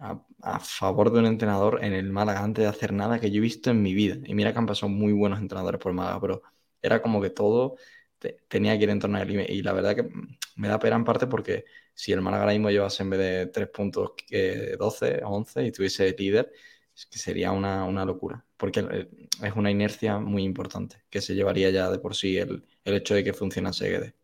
a, 0.00 0.24
a 0.42 0.60
favor 0.60 1.12
de 1.12 1.20
un 1.20 1.26
entrenador 1.26 1.84
en 1.84 1.92
el 1.94 2.10
Málaga 2.10 2.42
antes 2.44 2.64
de 2.64 2.68
hacer 2.70 2.92
nada 2.92 3.20
que 3.20 3.30
yo 3.30 3.38
he 3.38 3.40
visto 3.40 3.70
en 3.70 3.82
mi 3.82 3.94
vida. 3.94 4.16
Y 4.24 4.34
mira 4.34 4.52
que 4.52 4.58
han 4.58 4.66
pasado 4.66 4.88
muy 4.90 5.12
buenos 5.12 5.40
entrenadores 5.40 5.80
por 5.80 5.92
Málaga, 5.92 6.20
pero 6.20 6.42
era 6.82 7.02
como 7.02 7.20
que 7.22 7.30
todo 7.30 7.76
te- 8.18 8.38
tenía 8.48 8.76
que 8.78 8.84
ir 8.84 8.90
en 8.90 9.00
torno 9.00 9.18
a 9.18 9.22
él. 9.22 9.30
Y, 9.50 9.58
y 9.58 9.62
la 9.62 9.72
verdad 9.72 9.96
que 9.96 10.08
me 10.56 10.68
da 10.68 10.78
pena 10.78 10.96
en 10.96 11.04
parte 11.04 11.26
porque 11.26 11.64
si 11.94 12.12
el 12.12 12.20
Málaga 12.22 12.42
ahora 12.44 12.52
mismo 12.54 12.70
llevase 12.70 13.02
en 13.02 13.10
vez 13.10 13.20
de 13.20 13.46
3 13.48 13.68
puntos 13.68 14.12
que 14.26 14.76
12 14.78 15.22
o 15.24 15.28
11 15.30 15.64
y 15.64 15.72
tuviese 15.72 16.14
líder, 16.18 16.52
es 16.94 17.06
que 17.06 17.18
sería 17.18 17.52
una, 17.52 17.84
una 17.84 18.04
locura. 18.04 18.44
Porque 18.56 18.80
eh, 18.90 19.08
es 19.42 19.54
una 19.56 19.70
inercia 19.70 20.18
muy 20.18 20.42
importante 20.44 21.02
que 21.10 21.20
se 21.20 21.34
llevaría 21.34 21.70
ya 21.70 21.90
de 21.90 21.98
por 21.98 22.14
sí 22.16 22.36
el, 22.38 22.64
el 22.84 22.94
hecho 22.94 23.14
de 23.14 23.24
que 23.24 23.32
funcionase 23.32 23.88
Guedes. 23.90 24.14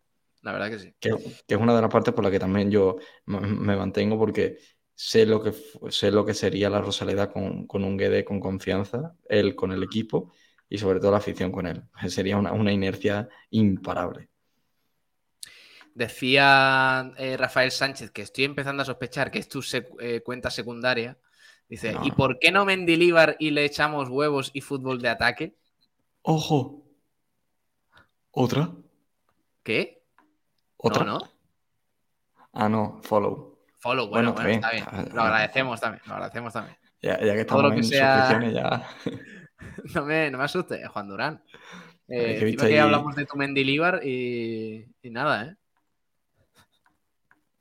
La 0.43 0.53
verdad 0.53 0.71
que 0.71 0.79
sí. 0.79 0.95
Que, 0.99 1.11
que 1.47 1.55
es 1.55 1.61
una 1.61 1.75
de 1.77 1.83
las 1.83 1.91
partes 1.91 2.15
por 2.15 2.25
la 2.25 2.31
que 2.31 2.39
también 2.39 2.71
yo 2.71 2.97
me 3.27 3.77
mantengo 3.77 4.19
porque 4.19 4.59
sé 4.97 5.27
lo 5.27 5.43
que, 5.43 5.55
sé 5.91 6.11
lo 6.11 6.27
que 6.27 6.35
sería 6.35 6.71
la 6.71 6.81
Rosaleda 6.83 7.31
con, 7.33 7.67
con 7.69 7.85
un 7.85 7.97
Guede 7.97 8.25
con 8.25 8.41
confianza, 8.41 9.15
él 9.29 9.55
con 9.55 9.73
el 9.73 9.85
equipo 9.85 10.33
y 10.69 10.79
sobre 10.79 10.99
todo 11.01 11.13
la 11.13 11.19
afición 11.19 11.53
con 11.53 11.67
él. 11.69 11.85
Sería 12.09 12.37
una, 12.39 12.53
una 12.53 12.73
inercia 12.73 13.29
imparable. 13.51 14.31
Decía 15.95 17.13
eh, 17.17 17.37
Rafael 17.37 17.71
Sánchez 17.71 18.11
que 18.11 18.23
estoy 18.23 18.45
empezando 18.45 18.83
a 18.83 18.87
sospechar 18.87 19.31
que 19.31 19.39
es 19.39 19.49
tu 19.49 19.61
sec- 19.61 19.95
eh, 20.01 20.21
cuenta 20.23 20.51
secundaria. 20.51 21.19
Dice, 21.69 21.93
No, 21.95 22.07
¿y 22.07 22.11
por 22.13 22.39
qué 22.39 22.53
no 22.53 22.65
Mendilibar 22.65 23.37
y 23.39 23.51
le 23.51 23.65
echamos 23.65 24.09
huevos 24.09 24.51
y 24.55 24.61
fútbol 24.61 25.01
de 25.01 25.09
ataque? 25.09 25.57
¡Ojo! 26.23 26.85
¿Otra? 28.31 28.73
¿Qué? 29.63 30.03
¿Otra? 30.79 31.05
No, 31.05 31.19
no. 31.19 31.29
Ah, 32.53 32.69
no, 32.69 33.01
follow. 33.05 33.56
Follow, 33.87 34.09
bueno, 34.09 34.33
Bueno, 34.33 34.49
bueno, 34.51 34.67
está 34.67 34.93
bien. 34.97 35.15
Lo 35.15 35.23
agradecemos 35.23 35.81
también, 35.81 36.03
lo 36.07 36.13
agradecemos 36.15 36.53
también. 36.53 36.77
Ya, 37.03 37.21
ya 37.21 37.35
que 37.35 37.45
Todo 37.45 37.59
estamos 37.59 37.63
lo 37.63 37.71
que 37.71 37.77
en 37.77 37.85
sea- 37.85 38.29
suscripciones, 38.29 38.55
ya. 38.55 38.89
No 39.95 40.05
me, 40.05 40.31
no 40.31 40.39
me 40.39 40.45
asustes, 40.45 40.87
Juan 40.89 41.09
Durán. 41.09 41.43
Eh, 42.09 42.55
que 42.59 42.79
hablamos 42.81 43.17
de 43.17 43.25
tu 43.27 43.37
Mendilibar 43.37 44.01
y, 44.05 44.87
y 45.03 45.11
nada, 45.11 45.45
¿eh? 45.47 45.57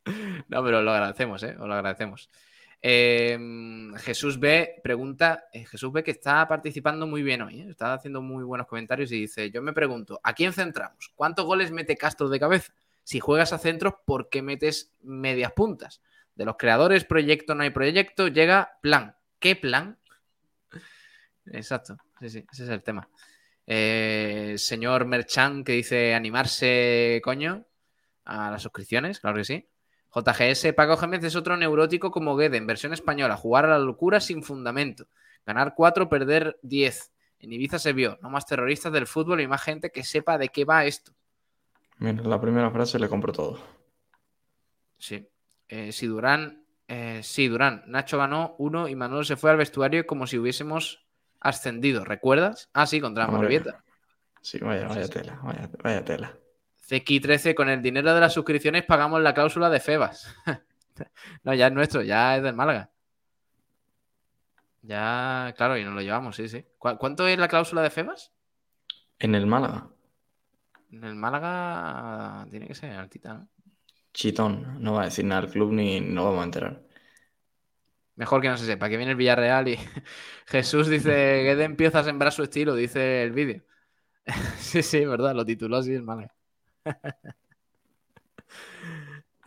No, 0.49 0.63
pero 0.63 0.81
lo 0.81 0.91
agradecemos, 0.91 1.41
¿eh? 1.43 1.55
Os 1.59 1.67
lo 1.67 1.73
agradecemos. 1.73 2.29
Eh, 2.81 3.37
Jesús 3.97 4.39
B 4.39 4.81
pregunta, 4.83 5.45
eh, 5.51 5.65
Jesús 5.65 5.91
B 5.91 6.03
que 6.03 6.11
está 6.11 6.47
participando 6.47 7.07
muy 7.07 7.23
bien 7.23 7.41
hoy, 7.41 7.61
¿eh? 7.61 7.67
está 7.69 7.93
haciendo 7.93 8.21
muy 8.21 8.43
buenos 8.43 8.67
comentarios 8.67 9.11
y 9.11 9.21
dice, 9.21 9.49
yo 9.49 9.61
me 9.61 9.73
pregunto, 9.73 10.19
¿a 10.21 10.33
quién 10.33 10.53
centramos? 10.53 11.11
¿Cuántos 11.15 11.45
goles 11.45 11.71
mete 11.71 11.95
Castro 11.97 12.29
de 12.29 12.39
cabeza? 12.39 12.73
Si 13.03 13.19
juegas 13.19 13.53
a 13.53 13.57
centros, 13.57 13.93
¿por 14.05 14.29
qué 14.29 14.41
metes 14.41 14.93
medias 15.01 15.51
puntas? 15.53 16.01
De 16.35 16.45
los 16.45 16.57
creadores, 16.57 17.05
proyecto 17.05 17.55
no 17.55 17.63
hay 17.63 17.69
proyecto, 17.69 18.27
llega 18.27 18.77
plan. 18.81 19.15
¿Qué 19.39 19.55
plan? 19.55 19.97
Exacto, 21.45 21.97
sí, 22.19 22.29
sí, 22.29 22.45
ese 22.51 22.63
es 22.63 22.69
el 22.69 22.83
tema. 22.83 23.07
Eh, 23.67 24.55
señor 24.57 25.05
Merchan 25.05 25.63
que 25.63 25.73
dice 25.73 26.13
animarse, 26.13 27.21
coño, 27.23 27.65
a 28.25 28.51
las 28.51 28.61
suscripciones, 28.61 29.19
claro 29.19 29.37
que 29.37 29.45
sí. 29.45 29.67
JGS, 30.13 30.73
Paco 30.73 30.97
Gémez 30.97 31.23
es 31.23 31.35
otro 31.35 31.57
neurótico 31.57 32.09
como 32.11 32.35
Guede, 32.35 32.57
en 32.57 32.67
versión 32.67 32.93
española, 32.93 33.35
jugar 33.35 33.65
a 33.65 33.69
la 33.69 33.79
locura 33.79 34.19
sin 34.19 34.43
fundamento. 34.43 35.07
Ganar 35.45 35.73
4, 35.75 36.09
perder 36.09 36.57
10. 36.61 37.11
En 37.39 37.53
Ibiza 37.53 37.79
se 37.79 37.93
vio, 37.93 38.17
no 38.21 38.29
más 38.29 38.45
terroristas 38.45 38.93
del 38.93 39.07
fútbol 39.07 39.41
y 39.41 39.47
más 39.47 39.61
gente 39.61 39.91
que 39.91 40.03
sepa 40.03 40.37
de 40.37 40.49
qué 40.49 40.63
va 40.63 40.85
esto. 40.85 41.11
Mira, 41.97 42.23
la 42.23 42.39
primera 42.39 42.71
frase 42.71 42.97
le 42.97 43.09
compro 43.09 43.33
todo. 43.33 43.59
Sí. 44.97 45.27
Eh, 45.67 45.91
si 45.91 46.07
Durán, 46.07 46.63
eh, 46.87 47.21
sí, 47.23 47.47
Durán, 47.47 47.83
Nacho 47.87 48.17
ganó 48.17 48.55
uno 48.59 48.87
y 48.87 48.95
Manolo 48.95 49.23
se 49.23 49.35
fue 49.37 49.51
al 49.51 49.57
vestuario 49.57 50.05
como 50.05 50.27
si 50.27 50.37
hubiésemos 50.37 51.05
ascendido. 51.39 52.05
¿Recuerdas? 52.05 52.69
Ah, 52.73 52.85
sí, 52.85 53.01
contra. 53.01 53.27
Morevieta. 53.27 53.83
Sí, 54.41 54.59
vaya, 54.59 54.87
vaya 54.87 55.07
tela, 55.07 55.39
vaya, 55.43 55.69
vaya 55.83 56.05
tela. 56.05 56.37
CX13, 56.87 57.55
con 57.55 57.67
el 57.69 57.81
dinero 57.81 58.13
de 58.13 58.19
las 58.21 58.33
suscripciones 58.33 58.83
pagamos 58.85 59.19
la 59.21 59.33
cláusula 59.33 59.71
de 59.71 59.79
Febas. 59.79 60.35
no, 61.43 61.53
ya 61.55 61.67
es 61.67 61.73
nuestro, 61.73 62.03
ya 62.03 62.37
es 62.37 62.43
del 62.43 62.53
Málaga. 62.55 62.91
Ya, 64.83 65.53
claro, 65.57 65.77
y 65.77 65.83
nos 65.83 65.95
lo 65.95 66.01
llevamos, 66.01 66.35
sí, 66.35 66.47
sí. 66.47 66.63
¿Cu- 66.77 66.97
¿Cuánto 66.99 67.27
es 67.27 67.39
la 67.39 67.47
cláusula 67.47 67.81
de 67.81 67.89
Febas? 67.89 68.31
En 69.17 69.33
el 69.33 69.47
Málaga, 69.47 69.87
En 70.91 71.03
el 71.03 71.15
Málaga 71.15 72.45
tiene 72.51 72.67
que 72.67 72.75
ser 72.75 72.91
altita, 72.91 73.33
¿no? 73.33 73.47
Chitón, 74.15 74.81
no 74.81 74.93
va 74.93 75.03
a 75.03 75.05
decir 75.05 75.25
nada 75.25 75.41
al 75.41 75.49
club 75.49 75.71
ni 75.73 75.99
no 76.01 76.25
vamos 76.25 76.41
a 76.41 76.45
enterar. 76.45 76.81
Mejor 78.15 78.41
que 78.41 78.47
no 78.47 78.57
se 78.57 78.65
sepa, 78.65 78.89
que 78.89 78.97
viene 78.97 79.11
el 79.11 79.17
Villarreal 79.17 79.67
y 79.67 79.77
Jesús 80.47 80.87
dice, 80.87 81.11
Guede 81.43 81.65
empieza 81.65 81.99
a 81.99 82.03
sembrar 82.03 82.31
su 82.31 82.43
estilo, 82.43 82.73
dice 82.75 83.23
el 83.23 83.33
vídeo. 83.33 83.63
sí, 84.57 84.81
sí, 84.81 85.05
verdad, 85.05 85.35
lo 85.35 85.45
tituló 85.45 85.77
así 85.77 85.93
el 85.93 86.03
Málaga. 86.03 86.33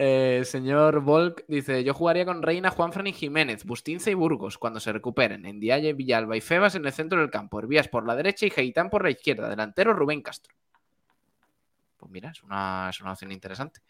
Eh, 0.01 0.43
señor 0.45 1.01
Volk 1.01 1.45
dice: 1.49 1.83
Yo 1.83 1.93
jugaría 1.93 2.25
con 2.25 2.41
Reina, 2.41 2.71
Juanfran 2.71 3.09
y 3.09 3.13
Jiménez, 3.13 3.65
Bustinza 3.65 4.13
y 4.13 4.15
Burgos 4.15 4.57
cuando 4.57 4.79
se 4.79 4.93
recuperen. 4.93 5.45
En 5.45 5.59
Dialle, 5.59 5.93
Villalba 5.93 6.37
y 6.37 6.41
Febas 6.41 6.77
en 6.77 6.87
el 6.87 6.93
centro 6.93 7.19
del 7.19 7.31
campo. 7.31 7.59
Hervías 7.59 7.89
por 7.89 8.07
la 8.07 8.15
derecha 8.15 8.47
y 8.47 8.51
Geitán 8.51 8.91
por 8.91 9.03
la 9.03 9.11
izquierda. 9.11 9.49
Delantero 9.49 9.93
Rubén 9.95 10.23
Castro. 10.23 10.55
Pues 11.97 12.13
mira, 12.13 12.31
es 12.31 12.45
una, 12.45 12.91
es 12.91 13.01
una 13.01 13.11
opción 13.11 13.33
interesante. 13.33 13.81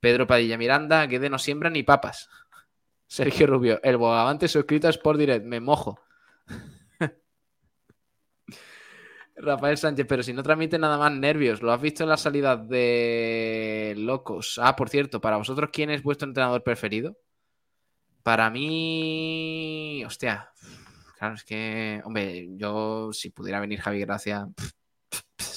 Pedro 0.00 0.26
Padilla 0.26 0.58
Miranda, 0.58 1.06
Guede 1.06 1.30
no 1.30 1.38
siembra 1.38 1.70
ni 1.70 1.82
papas. 1.82 2.28
Sergio 3.06 3.46
Rubio, 3.46 3.80
el 3.82 3.96
Bogavante 3.96 4.48
suscrito 4.48 4.86
a 4.86 4.90
Sport 4.90 5.18
Direct, 5.18 5.44
me 5.44 5.60
mojo. 5.60 6.00
Rafael 9.36 9.78
Sánchez, 9.78 10.06
pero 10.08 10.22
si 10.22 10.32
no 10.32 10.42
transmite 10.42 10.78
nada 10.78 10.98
más 10.98 11.12
nervios, 11.12 11.62
¿lo 11.62 11.72
has 11.72 11.80
visto 11.80 12.02
en 12.02 12.08
la 12.10 12.16
salida 12.16 12.56
de 12.56 13.94
Locos? 13.96 14.58
Ah, 14.62 14.74
por 14.76 14.88
cierto, 14.88 15.20
para 15.20 15.36
vosotros, 15.36 15.70
¿quién 15.72 15.90
es 15.90 16.02
vuestro 16.02 16.28
entrenador 16.28 16.62
preferido? 16.62 17.16
Para 18.22 18.50
mí, 18.50 20.02
hostia, 20.04 20.50
claro, 21.18 21.34
es 21.34 21.44
que, 21.44 22.02
hombre, 22.04 22.48
yo 22.56 23.10
si 23.12 23.30
pudiera 23.30 23.60
venir 23.60 23.80
Javi 23.80 24.00
Gracia, 24.00 24.48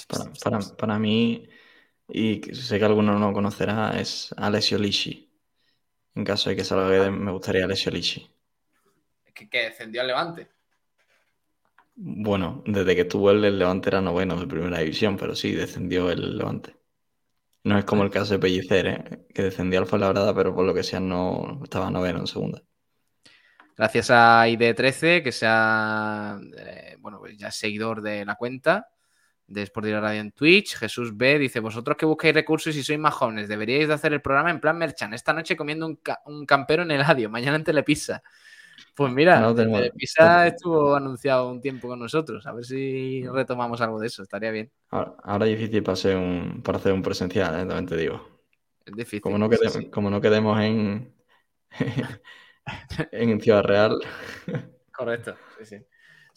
Para, 0.08 0.32
para, 0.44 0.60
para 0.78 1.00
mí, 1.00 1.50
y 2.10 2.42
que 2.42 2.56
sé 2.56 2.80
que 2.80 2.86
alguno 2.86 3.18
no 3.20 3.34
conocerá, 3.34 4.00
es 4.00 4.34
Alessio 4.38 4.78
Lisci. 4.78 5.32
En 6.16 6.26
caso 6.26 6.50
de 6.50 6.56
que 6.58 6.64
salga 6.66 6.90
Guede, 6.90 7.12
me 7.12 7.32
gustaría 7.32 7.66
Alessio 7.66 7.92
Lisci. 7.92 8.30
que, 9.34 9.50
que 9.50 9.64
descendió 9.64 10.02
al 10.02 10.08
Levante. 10.08 10.48
Bueno, 11.96 12.64
desde 12.66 12.96
que 12.96 13.02
estuvo 13.04 13.32
el 13.32 13.58
Levante 13.58 13.90
era 13.90 14.02
noveno 14.02 14.36
de 14.40 14.46
primera 14.48 14.80
división, 14.80 15.16
pero 15.18 15.36
sí, 15.36 15.54
descendió 15.54 16.10
el 16.12 16.38
Levante. 16.38 16.76
No 17.64 17.78
es 17.78 17.86
como 17.86 18.04
el 18.04 18.12
caso 18.12 18.34
de 18.34 18.40
Pellicer, 18.40 18.88
¿eh? 18.88 19.28
que 19.34 19.44
descendió 19.44 19.80
al 19.80 19.88
Fuenlabrada, 19.88 20.36
pero 20.36 20.54
por 20.56 20.66
lo 20.66 20.74
que 20.76 20.84
sea 20.84 21.00
no 21.00 21.62
estaba 21.64 21.90
noveno 21.92 22.20
en 22.20 22.28
segunda. 22.28 22.64
Gracias 23.78 24.12
a 24.12 24.48
ID13, 24.48 25.24
que 25.24 25.32
sea, 25.32 26.40
eh, 26.58 26.96
bueno, 27.00 27.20
pues 27.20 27.38
ya 27.38 27.50
seguidor 27.52 28.02
de 28.02 28.26
la 28.26 28.36
cuenta 28.36 28.88
de 29.52 29.64
Sport 29.64 29.86
Direct 29.86 30.02
Radio 30.04 30.22
en 30.22 30.32
Twitch. 30.32 30.76
Jesús 30.78 31.16
B 31.16 31.40
dice, 31.40 31.60
vosotros 31.60 31.98
que 31.98 32.06
busquéis 32.06 32.34
recursos 32.34 32.76
y 32.76 32.84
sois 32.84 33.00
más 33.00 33.14
jóvenes, 33.14 33.48
deberíais 33.48 33.88
de 33.88 33.94
hacer 33.94 34.14
el 34.14 34.22
programa 34.22 34.50
en 34.52 34.60
plan 34.60 34.78
merchan. 34.78 35.14
Esta 35.14 35.34
noche 35.34 35.56
comiendo 35.58 35.86
un, 35.86 35.96
ca- 35.98 36.22
un 36.26 36.46
campero 36.46 36.84
en 36.84 36.92
el 36.92 37.02
adio, 37.02 37.30
mañana 37.30 37.58
en 37.58 37.64
Telepizza. 37.64 38.24
Pues 38.96 39.12
mira, 39.14 39.40
No 39.40 39.54
Telepizza 39.54 40.48
estuvo 40.48 40.96
anunciado 40.96 41.50
un 41.52 41.62
tiempo 41.62 41.88
con 41.88 42.00
nosotros. 42.00 42.46
A 42.48 42.54
ver 42.54 42.66
si 42.66 43.24
retomamos 43.28 43.80
algo 43.82 44.00
de 44.00 44.08
eso, 44.08 44.24
estaría 44.24 44.52
bien. 44.52 44.72
Ahora, 44.90 45.14
ahora 45.24 45.46
es 45.48 45.58
difícil 45.60 45.84
para 45.84 45.94
hacer 45.94 46.16
un, 46.18 46.62
para 46.64 46.78
hacer 46.78 46.92
un 46.94 47.02
presencial, 47.02 47.54
¿eh? 47.56 47.66
también 47.66 47.86
te 47.86 47.98
digo. 47.98 48.28
Es 48.86 48.94
difícil. 48.96 49.22
Como 49.22 49.38
no, 49.38 49.50
sí, 49.50 49.58
quede- 49.58 49.70
sí. 49.70 49.90
como 49.90 50.10
no 50.10 50.20
quedemos 50.20 50.60
en, 50.62 51.14
en 53.12 53.40
Ciudad 53.42 53.64
Real, 53.64 54.00
Correcto, 54.94 55.36
sí, 55.60 55.66
sí. 55.66 55.86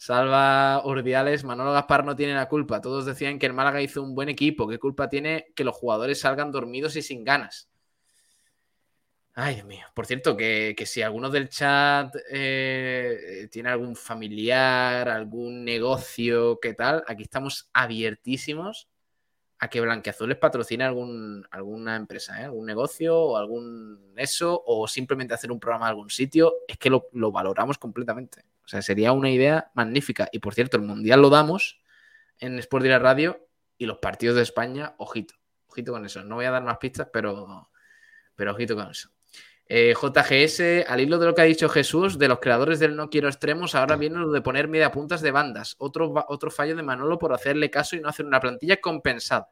Salva 0.05 0.85
Urdiales, 0.85 1.43
Manolo 1.43 1.73
Gaspar 1.73 2.05
no 2.05 2.15
tiene 2.15 2.35
la 2.35 2.47
culpa. 2.47 2.79
Todos 2.79 3.07
decían 3.07 3.39
que 3.39 3.47
el 3.47 3.53
Málaga 3.53 3.81
hizo 3.81 4.03
un 4.03 4.13
buen 4.13 4.29
equipo. 4.29 4.67
¿Qué 4.67 4.77
culpa 4.77 5.09
tiene 5.09 5.47
que 5.55 5.63
los 5.63 5.73
jugadores 5.73 6.19
salgan 6.19 6.51
dormidos 6.51 6.95
y 6.95 7.01
sin 7.01 7.23
ganas? 7.23 7.71
Ay, 9.33 9.55
Dios 9.55 9.65
mío. 9.65 9.87
Por 9.95 10.05
cierto, 10.05 10.37
que, 10.37 10.75
que 10.77 10.85
si 10.85 11.01
alguno 11.01 11.31
del 11.31 11.49
chat 11.49 12.15
eh, 12.29 13.47
tiene 13.49 13.69
algún 13.69 13.95
familiar, 13.95 15.09
algún 15.09 15.65
negocio, 15.65 16.59
¿qué 16.61 16.75
tal? 16.75 17.03
Aquí 17.07 17.23
estamos 17.23 17.71
abiertísimos 17.73 18.87
a 19.57 19.71
que 19.71 19.81
Blanqueazules 19.81 20.37
patrocine 20.37 20.83
algún, 20.83 21.47
alguna 21.49 21.95
empresa, 21.95 22.39
¿eh? 22.39 22.45
algún 22.45 22.67
negocio 22.67 23.17
o 23.17 23.37
algún 23.37 24.13
eso, 24.17 24.61
o 24.67 24.87
simplemente 24.87 25.33
hacer 25.33 25.51
un 25.51 25.59
programa 25.59 25.87
en 25.87 25.89
algún 25.89 26.11
sitio. 26.11 26.53
Es 26.67 26.77
que 26.77 26.91
lo, 26.91 27.07
lo 27.13 27.31
valoramos 27.31 27.79
completamente. 27.79 28.45
O 28.65 28.67
sea, 28.67 28.81
sería 28.81 29.11
una 29.11 29.29
idea 29.29 29.71
magnífica. 29.75 30.27
Y 30.31 30.39
por 30.39 30.53
cierto, 30.53 30.77
el 30.77 30.83
Mundial 30.83 31.21
lo 31.21 31.29
damos 31.29 31.79
en 32.39 32.57
Sport 32.59 32.83
Direct 32.83 33.03
Radio 33.03 33.47
y 33.77 33.85
los 33.85 33.99
partidos 33.99 34.35
de 34.35 34.41
España, 34.41 34.95
ojito, 34.97 35.35
ojito 35.67 35.91
con 35.91 36.05
eso. 36.05 36.23
No 36.23 36.35
voy 36.35 36.45
a 36.45 36.51
dar 36.51 36.63
más 36.63 36.77
pistas, 36.77 37.07
pero, 37.13 37.69
pero 38.35 38.51
ojito 38.51 38.75
con 38.75 38.89
eso. 38.89 39.09
Eh, 39.67 39.95
JGS, 39.99 40.87
al 40.87 41.01
hilo 41.01 41.17
de 41.17 41.25
lo 41.25 41.33
que 41.33 41.41
ha 41.41 41.45
dicho 41.45 41.69
Jesús, 41.69 42.19
de 42.19 42.27
los 42.27 42.39
creadores 42.39 42.79
del 42.79 42.95
No 42.95 43.09
Quiero 43.09 43.27
Extremos, 43.27 43.73
ahora 43.73 43.95
viene 43.95 44.19
lo 44.19 44.31
de 44.31 44.41
poner 44.41 44.67
media 44.67 44.91
puntas 44.91 45.21
de 45.21 45.31
bandas. 45.31 45.75
Otro, 45.79 46.13
otro 46.27 46.51
fallo 46.51 46.75
de 46.75 46.83
Manolo 46.83 47.17
por 47.17 47.33
hacerle 47.33 47.71
caso 47.71 47.95
y 47.95 47.99
no 47.99 48.09
hacer 48.09 48.25
una 48.25 48.39
plantilla 48.39 48.77
compensada. 48.77 49.49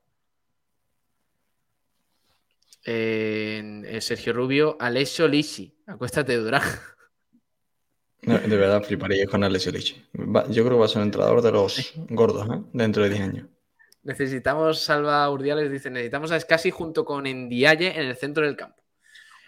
Eh, 2.86 3.98
Sergio 4.02 4.34
Rubio, 4.34 4.78
Alessio 4.80 5.28
Lisci, 5.28 5.76
acuéstate 5.88 6.36
Durán. 6.36 6.62
De, 8.26 8.40
de 8.40 8.58
verdad 8.58 8.84
fliparía 8.84 9.26
con 9.28 9.44
Alessio 9.44 9.72
Lisci. 9.72 10.04
Va- 10.14 10.46
Yo 10.50 10.64
creo 10.64 10.78
que 10.78 10.80
va 10.80 10.86
a 10.86 10.90
ser 10.90 10.98
un 11.00 11.04
entrenador 11.04 11.42
de 11.42 11.52
los 11.52 11.94
gordos, 12.10 12.48
¿eh? 12.48 12.62
Dentro 12.74 13.04
de 13.04 13.10
10 13.10 13.22
años. 13.22 13.48
Necesitamos, 14.04 14.82
Salva 14.82 15.30
Urdiales 15.30 15.72
dice, 15.72 15.90
necesitamos 15.90 16.32
a 16.32 16.40
Scassi 16.40 16.72
junto 16.72 17.06
con 17.06 17.26
Endiaye 17.26 17.98
en 18.00 18.08
el 18.08 18.16
centro 18.18 18.46
del 18.46 18.56
campo. 18.58 18.84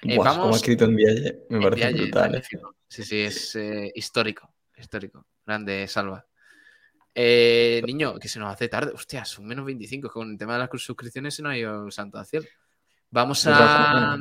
Eh, 0.04 0.16
Buah, 0.16 0.26
vamos- 0.26 0.42
como 0.42 0.54
ha 0.54 0.58
escrito 0.58 0.86
en 0.86 0.96
Vialle, 0.96 1.46
me 1.50 1.62
parece 1.62 1.84
Endiaye, 1.88 2.12
brutal. 2.12 2.36
¿eh? 2.36 2.44
Sí, 2.88 3.04
sí, 3.04 3.22
es 3.22 3.56
eh, 3.56 3.92
histórico, 3.96 4.54
histórico. 4.78 5.26
Grande, 5.46 5.88
Salva. 5.88 6.26
Eh, 7.14 7.82
niño, 7.86 8.20
que 8.20 8.28
se 8.28 8.40
nos 8.40 8.54
hace 8.54 8.68
tarde. 8.68 8.92
Hostia, 8.94 9.26
son 9.26 9.46
menos 9.46 9.66
25. 9.66 10.10
Con 10.10 10.32
el 10.32 10.38
tema 10.38 10.54
de 10.54 10.60
las 10.60 10.70
suscripciones 10.82 11.34
se 11.34 11.42
nos 11.42 11.54
ha 11.54 11.58
ido 11.58 11.86
el 11.86 11.92
santo 11.92 12.18
al 12.18 12.26
cielo. 12.26 12.46
Vamos 13.10 13.46
a, 13.48 14.18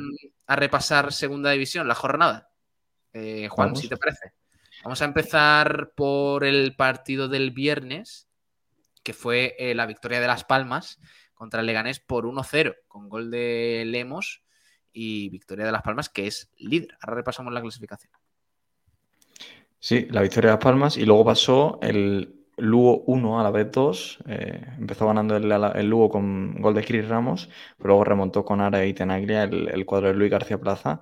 repasar 0.47 1.11
segunda 1.11 1.51
división, 1.51 1.87
la 1.87 1.95
jornada. 1.95 2.49
Juan, 3.49 3.75
si 3.75 3.89
te 3.89 3.97
parece. 3.97 4.31
Vamos 4.85 5.01
a 5.01 5.05
empezar 5.05 5.93
por 5.95 6.43
el 6.43 6.75
partido 6.75 7.27
del 7.27 7.49
viernes, 7.49 8.29
que 9.01 9.13
fue 9.13 9.55
eh, 9.57 9.73
la 9.73 9.87
victoria 9.87 10.19
de 10.19 10.27
Las 10.27 10.43
Palmas 10.43 10.99
contra 11.33 11.61
el 11.61 11.65
Leganés 11.65 11.99
por 11.99 12.25
1-0, 12.25 12.75
con 12.87 13.09
gol 13.09 13.31
de 13.31 13.81
Lemos 13.87 14.43
y 14.93 15.29
victoria 15.29 15.65
de 15.65 15.71
Las 15.71 15.81
Palmas, 15.81 16.07
que 16.07 16.27
es 16.27 16.51
líder. 16.57 16.95
Ahora 17.01 17.15
repasamos 17.15 17.51
la 17.51 17.61
clasificación. 17.61 18.13
Sí, 19.79 20.05
la 20.11 20.21
victoria 20.21 20.51
de 20.51 20.57
Las 20.57 20.63
Palmas 20.63 20.97
y 20.97 21.05
luego 21.07 21.25
pasó 21.25 21.79
el 21.81 22.45
Lugo 22.57 23.05
1 23.07 23.39
a 23.39 23.43
la 23.43 23.49
vez 23.49 23.71
2. 23.71 24.19
Eh, 24.27 24.65
empezó 24.77 25.07
ganando 25.07 25.35
el, 25.35 25.89
Lugo 25.89 26.09
con 26.09 26.61
gol 26.61 26.75
de 26.75 26.83
Chris 26.83 27.07
Ramos, 27.07 27.49
pero 27.77 27.87
luego 27.87 28.03
remontó 28.03 28.45
con 28.45 28.61
Ara 28.61 28.85
y 28.85 28.93
Tenaglia 28.93 29.45
el, 29.45 29.83
cuadro 29.87 30.09
de 30.09 30.13
Luis 30.13 30.29
García 30.29 30.59
Plaza, 30.59 31.01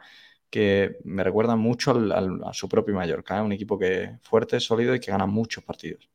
que 0.54 1.00
me 1.04 1.24
recuerda 1.24 1.56
mucho 1.56 2.00
a 2.46 2.54
su 2.54 2.70
propio 2.70 2.94
Mallorca, 2.94 3.40
¿eh? 3.40 3.42
un 3.42 3.54
equipo 3.54 3.80
que 3.80 4.20
fuerte, 4.22 4.60
sólido 4.60 4.94
y 4.94 5.00
que 5.00 5.10
gana 5.10 5.26
muchos 5.26 5.64
partidos. 5.64 6.08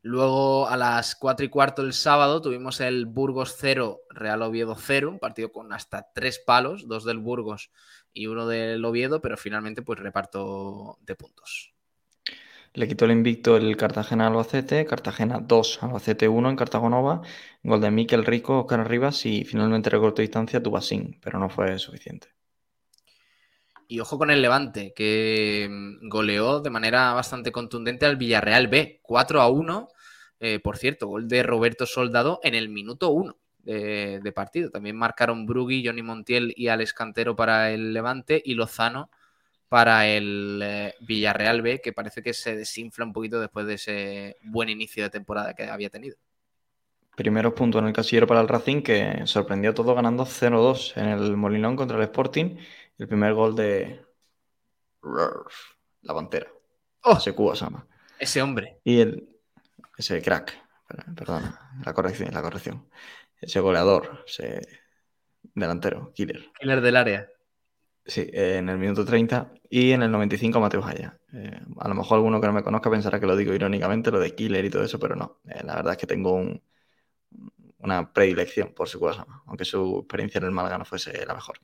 Luego 0.00 0.68
a 0.68 0.76
las 0.76 1.16
4 1.16 1.44
y 1.44 1.48
cuarto 1.48 1.82
del 1.82 1.92
sábado 1.92 2.40
tuvimos 2.40 2.80
el 2.80 3.06
Burgos 3.06 3.56
0, 3.58 4.02
Real 4.10 4.42
Oviedo 4.42 4.76
0, 4.78 5.10
un 5.10 5.18
partido 5.18 5.50
con 5.50 5.72
hasta 5.72 6.06
tres 6.14 6.38
palos, 6.38 6.86
dos 6.86 7.04
del 7.04 7.18
Burgos 7.18 7.72
y 8.12 8.28
uno 8.28 8.46
del 8.46 8.84
Oviedo, 8.84 9.20
pero 9.20 9.36
finalmente 9.36 9.82
pues 9.82 9.98
reparto 9.98 10.96
de 11.00 11.16
puntos. 11.16 11.74
Le 12.74 12.86
quitó 12.86 13.06
el 13.06 13.10
invicto 13.10 13.56
el 13.56 13.76
Cartagena 13.76 14.28
Albacete, 14.28 14.86
Cartagena 14.86 15.40
2, 15.40 15.82
Albacete 15.82 16.28
1 16.28 16.50
en 16.50 16.56
Cartagonova, 16.56 17.22
gol 17.64 17.80
de 17.80 17.90
Miquel 17.90 18.24
Rico, 18.24 18.60
Oscar 18.60 18.78
Arribas 18.78 19.26
y 19.26 19.44
finalmente 19.44 19.90
recortó 19.90 20.22
distancia 20.22 20.62
Tubasín, 20.62 21.18
pero 21.20 21.40
no 21.40 21.48
fue 21.48 21.76
suficiente. 21.80 22.35
Y 23.88 24.00
ojo 24.00 24.18
con 24.18 24.30
el 24.30 24.42
Levante, 24.42 24.92
que 24.94 25.68
mm, 25.70 26.08
goleó 26.08 26.60
de 26.60 26.70
manera 26.70 27.12
bastante 27.12 27.52
contundente 27.52 28.06
al 28.06 28.16
Villarreal 28.16 28.68
B, 28.68 29.00
4 29.02 29.40
a 29.40 29.48
1. 29.48 29.88
Eh, 30.40 30.60
por 30.60 30.76
cierto, 30.76 31.06
gol 31.06 31.28
de 31.28 31.42
Roberto 31.42 31.86
Soldado 31.86 32.40
en 32.42 32.54
el 32.54 32.68
minuto 32.68 33.10
1 33.10 33.36
de, 33.62 34.32
partido. 34.34 34.70
También 34.70 34.96
marcaron 34.96 35.46
Brugui, 35.46 35.84
Johnny 35.84 36.02
Montiel 36.02 36.52
y 36.56 36.68
Alex 36.68 36.92
Cantero 36.92 37.34
para 37.34 37.70
el 37.70 37.92
Levante 37.92 38.40
y 38.44 38.54
Lozano 38.54 39.10
para 39.68 40.06
el 40.06 40.60
eh, 40.62 40.94
Villarreal 41.00 41.62
B, 41.62 41.80
que 41.80 41.92
parece 41.92 42.22
que 42.22 42.32
se 42.32 42.56
desinfla 42.56 43.04
un 43.04 43.12
poquito 43.12 43.40
después 43.40 43.66
de 43.66 43.74
ese 43.74 44.36
buen 44.42 44.68
inicio 44.68 45.02
de 45.02 45.10
temporada 45.10 45.54
que 45.54 45.64
había 45.64 45.90
tenido. 45.90 46.16
Primeros 47.16 47.54
puntos 47.54 47.80
en 47.80 47.88
el 47.88 47.94
casillero 47.94 48.26
para 48.26 48.42
el 48.42 48.48
Racing, 48.48 48.82
que 48.82 49.22
sorprendió 49.24 49.72
todo 49.74 49.94
ganando 49.94 50.24
0-2 50.24 50.96
en 50.96 51.08
el 51.08 51.36
Molinón 51.36 51.74
contra 51.74 51.96
el 51.96 52.02
Sporting. 52.04 52.56
El 52.98 53.08
primer 53.08 53.34
gol 53.34 53.54
de 53.54 54.04
la 56.02 56.14
Pantera. 56.14 56.50
Oh, 57.04 57.18
Ese 58.18 58.42
hombre. 58.42 58.80
Y 58.84 59.00
el, 59.00 59.28
ese 59.96 60.20
crack, 60.22 60.52
perdona, 61.14 61.80
la 61.84 61.92
corrección, 61.92 62.32
la 62.32 62.42
corrección. 62.42 62.88
Ese 63.40 63.60
goleador, 63.60 64.24
ese 64.26 64.60
delantero, 65.54 66.12
killer. 66.14 66.50
Killer 66.58 66.80
del 66.80 66.96
área. 66.96 67.28
Sí, 68.04 68.28
en 68.32 68.68
el 68.68 68.78
minuto 68.78 69.04
30 69.04 69.52
y 69.68 69.90
en 69.90 70.02
el 70.02 70.10
95 70.10 70.60
Mateo 70.60 70.80
Jaya. 70.80 71.18
Eh, 71.32 71.60
a 71.78 71.88
lo 71.88 71.94
mejor 71.94 72.18
alguno 72.18 72.40
que 72.40 72.46
no 72.46 72.52
me 72.52 72.62
conozca 72.62 72.88
pensará 72.90 73.18
que 73.18 73.26
lo 73.26 73.36
digo 73.36 73.52
irónicamente, 73.52 74.12
lo 74.12 74.20
de 74.20 74.34
Killer 74.34 74.64
y 74.64 74.70
todo 74.70 74.84
eso, 74.84 74.98
pero 74.98 75.16
no. 75.16 75.40
Eh, 75.48 75.62
la 75.64 75.74
verdad 75.74 75.92
es 75.94 75.98
que 75.98 76.06
tengo 76.06 76.40
una 77.86 78.12
predilección 78.12 78.72
por 78.74 78.88
su 78.88 79.00
cosa, 79.00 79.26
aunque 79.46 79.64
su 79.64 79.98
experiencia 80.00 80.38
en 80.38 80.44
el 80.44 80.50
Málaga 80.52 80.78
no 80.78 80.84
fuese 80.84 81.24
la 81.26 81.34
mejor. 81.34 81.58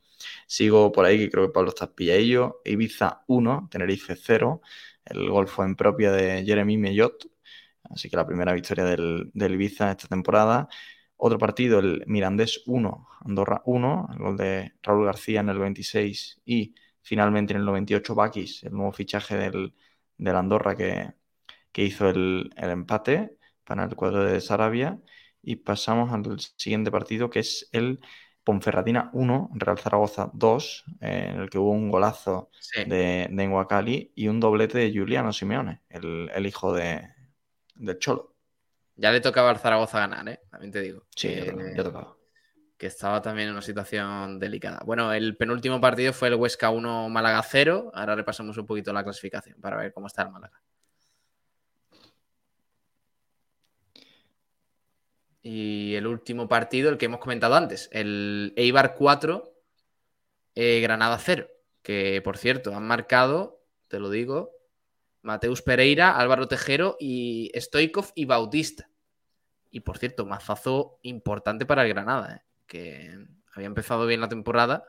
Sigo 0.47 0.91
por 0.91 1.05
ahí, 1.05 1.19
que 1.19 1.29
creo 1.29 1.47
que 1.47 1.53
Pablo 1.53 1.69
está 1.69 1.91
ello. 1.97 2.61
Ibiza 2.65 3.23
1, 3.27 3.69
Tenerife 3.71 4.15
0. 4.15 4.61
El 5.05 5.29
gol 5.29 5.47
fue 5.47 5.65
en 5.65 5.75
propia 5.75 6.11
de 6.11 6.43
Jeremy 6.45 6.77
Mellot, 6.77 7.29
así 7.83 8.09
que 8.09 8.15
la 8.17 8.25
primera 8.25 8.53
victoria 8.53 8.85
del, 8.85 9.31
del 9.33 9.53
Ibiza 9.53 9.91
esta 9.91 10.07
temporada. 10.07 10.67
Otro 11.17 11.37
partido, 11.39 11.79
el 11.79 12.03
Mirandés 12.07 12.63
1, 12.65 13.07
Andorra 13.25 13.61
1, 13.65 14.09
el 14.13 14.19
gol 14.19 14.37
de 14.37 14.73
Raúl 14.83 15.05
García 15.05 15.39
en 15.39 15.49
el 15.49 15.59
26 15.59 16.41
y 16.45 16.75
finalmente 17.01 17.53
en 17.53 17.59
el 17.59 17.65
98 17.65 18.15
Bakis, 18.15 18.63
el 18.63 18.73
nuevo 18.73 18.91
fichaje 18.91 19.37
del, 19.37 19.73
Andorra 20.27 20.75
que, 20.75 21.13
hizo 21.75 22.09
el, 22.09 22.51
empate 22.57 23.37
para 23.63 23.85
el 23.85 23.95
cuadro 23.95 24.23
de 24.25 24.41
Sarabia. 24.41 24.99
Y 25.43 25.57
pasamos 25.57 26.11
al 26.11 26.39
siguiente 26.39 26.89
partido 26.89 27.29
que 27.29 27.39
es 27.39 27.69
el 27.73 27.99
Ponferradina 28.43 29.09
1, 29.13 29.51
Real 29.53 29.77
Zaragoza 29.77 30.29
2, 30.33 30.85
en 31.01 31.39
el 31.41 31.49
que 31.49 31.57
hubo 31.57 31.71
un 31.71 31.89
golazo 31.89 32.49
de, 32.75 33.27
de 33.29 34.11
y 34.15 34.27
un 34.27 34.39
doblete 34.39 34.79
de 34.79 34.93
Juliano 34.93 35.31
Simeone, 35.31 35.81
el, 35.89 36.45
hijo 36.45 36.73
de, 36.73 37.09
del 37.75 37.99
Cholo. 37.99 38.35
Ya 38.95 39.11
le 39.11 39.21
tocaba 39.21 39.49
al 39.49 39.59
Zaragoza 39.59 39.99
ganar, 39.99 40.27
¿eh? 40.27 40.41
También 40.49 40.71
te 40.71 40.81
digo. 40.81 41.05
Sí, 41.15 41.33
ya, 41.33 41.83
tocaba. 41.83 42.17
Que 42.77 42.87
estaba 42.87 43.21
también 43.21 43.47
en 43.47 43.53
una 43.53 43.61
situación 43.61 44.39
delicada. 44.39 44.81
Bueno, 44.85 45.13
el 45.13 45.37
penúltimo 45.37 45.79
partido 45.79 46.11
fue 46.11 46.27
el 46.27 46.35
Huesca 46.35 46.69
1, 46.69 47.09
Málaga 47.09 47.41
0. 47.43 47.91
Ahora 47.93 48.15
repasamos 48.15 48.57
un 48.57 48.65
poquito 48.65 48.91
la 48.91 49.03
clasificación 49.03 49.59
para 49.61 49.77
ver 49.77 49.93
cómo 49.93 50.07
está 50.07 50.23
el 50.23 50.31
Málaga. 50.31 50.61
Y 55.43 55.95
el 55.95 56.07
último 56.07 56.47
partido, 56.47 56.89
el 56.89 56.97
que 56.97 57.05
hemos 57.05 57.19
comentado 57.19 57.55
antes, 57.55 57.89
el 57.91 58.53
Eibar 58.55 58.95
4, 58.95 59.53
eh, 60.55 60.79
Granada 60.81 61.19
0. 61.19 61.47
Que 61.81 62.21
por 62.23 62.37
cierto, 62.37 62.73
han 62.73 62.87
marcado, 62.87 63.61
te 63.89 63.99
lo 63.99 64.09
digo, 64.09 64.51
Mateus 65.21 65.61
Pereira, 65.61 66.17
Álvaro 66.17 66.47
Tejero 66.47 66.95
y 66.97 67.51
Stoikov 67.55 68.11
y 68.15 68.23
Bautista. 68.23 68.89
Y 69.69 69.81
por 69.81 69.97
cierto, 69.97 70.25
mazazo 70.25 70.99
importante 71.01 71.65
para 71.65 71.83
el 71.83 71.89
Granada, 71.89 72.35
¿eh? 72.37 72.41
que 72.65 73.25
había 73.53 73.67
empezado 73.67 74.05
bien 74.05 74.21
la 74.21 74.29
temporada, 74.29 74.85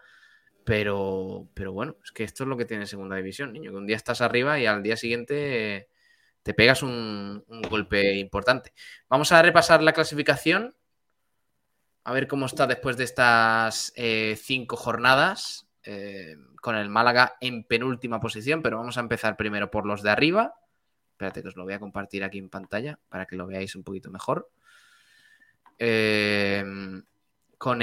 pero, 0.64 1.48
pero 1.54 1.72
bueno, 1.72 1.96
es 2.04 2.12
que 2.12 2.24
esto 2.24 2.44
es 2.44 2.48
lo 2.48 2.56
que 2.56 2.64
tiene 2.64 2.86
segunda 2.86 3.16
división, 3.16 3.52
niño, 3.52 3.70
que 3.70 3.76
un 3.76 3.86
día 3.86 3.96
estás 3.96 4.20
arriba 4.20 4.58
y 4.58 4.66
al 4.66 4.82
día 4.82 4.96
siguiente 4.96 5.88
te 6.44 6.54
pegas 6.54 6.82
un, 6.82 7.42
golpe 7.70 8.16
importante. 8.16 8.72
Vamos 9.08 9.32
a 9.32 9.42
repasar 9.42 9.82
la 9.82 9.94
clasificación, 9.94 10.76
a 12.04 12.12
ver 12.12 12.28
cómo 12.28 12.46
está 12.46 12.66
después 12.66 12.98
de 12.98 13.04
estas 13.04 13.92
eh, 13.96 14.38
cinco 14.40 14.76
jornadas. 14.76 15.66
Eh, 15.86 16.36
con 16.62 16.76
el 16.76 16.88
Málaga 16.88 17.36
en 17.42 17.64
penúltima 17.64 18.20
posición, 18.20 18.62
pero 18.62 18.78
vamos 18.78 18.96
a 18.96 19.00
empezar 19.00 19.36
primero 19.36 19.70
por 19.70 19.84
los 19.84 20.02
de 20.02 20.08
arriba. 20.08 20.54
Espérate 21.10 21.42
que 21.42 21.48
os 21.48 21.56
lo 21.56 21.64
voy 21.64 21.74
a 21.74 21.78
compartir 21.78 22.24
aquí 22.24 22.38
en 22.38 22.48
pantalla 22.48 22.98
para 23.10 23.26
que 23.26 23.36
lo 23.36 23.46
veáis 23.46 23.76
un 23.76 23.84
poquito 23.84 24.10
mejor. 24.10 24.50
Eh, 25.78 26.64
con, 27.58 27.80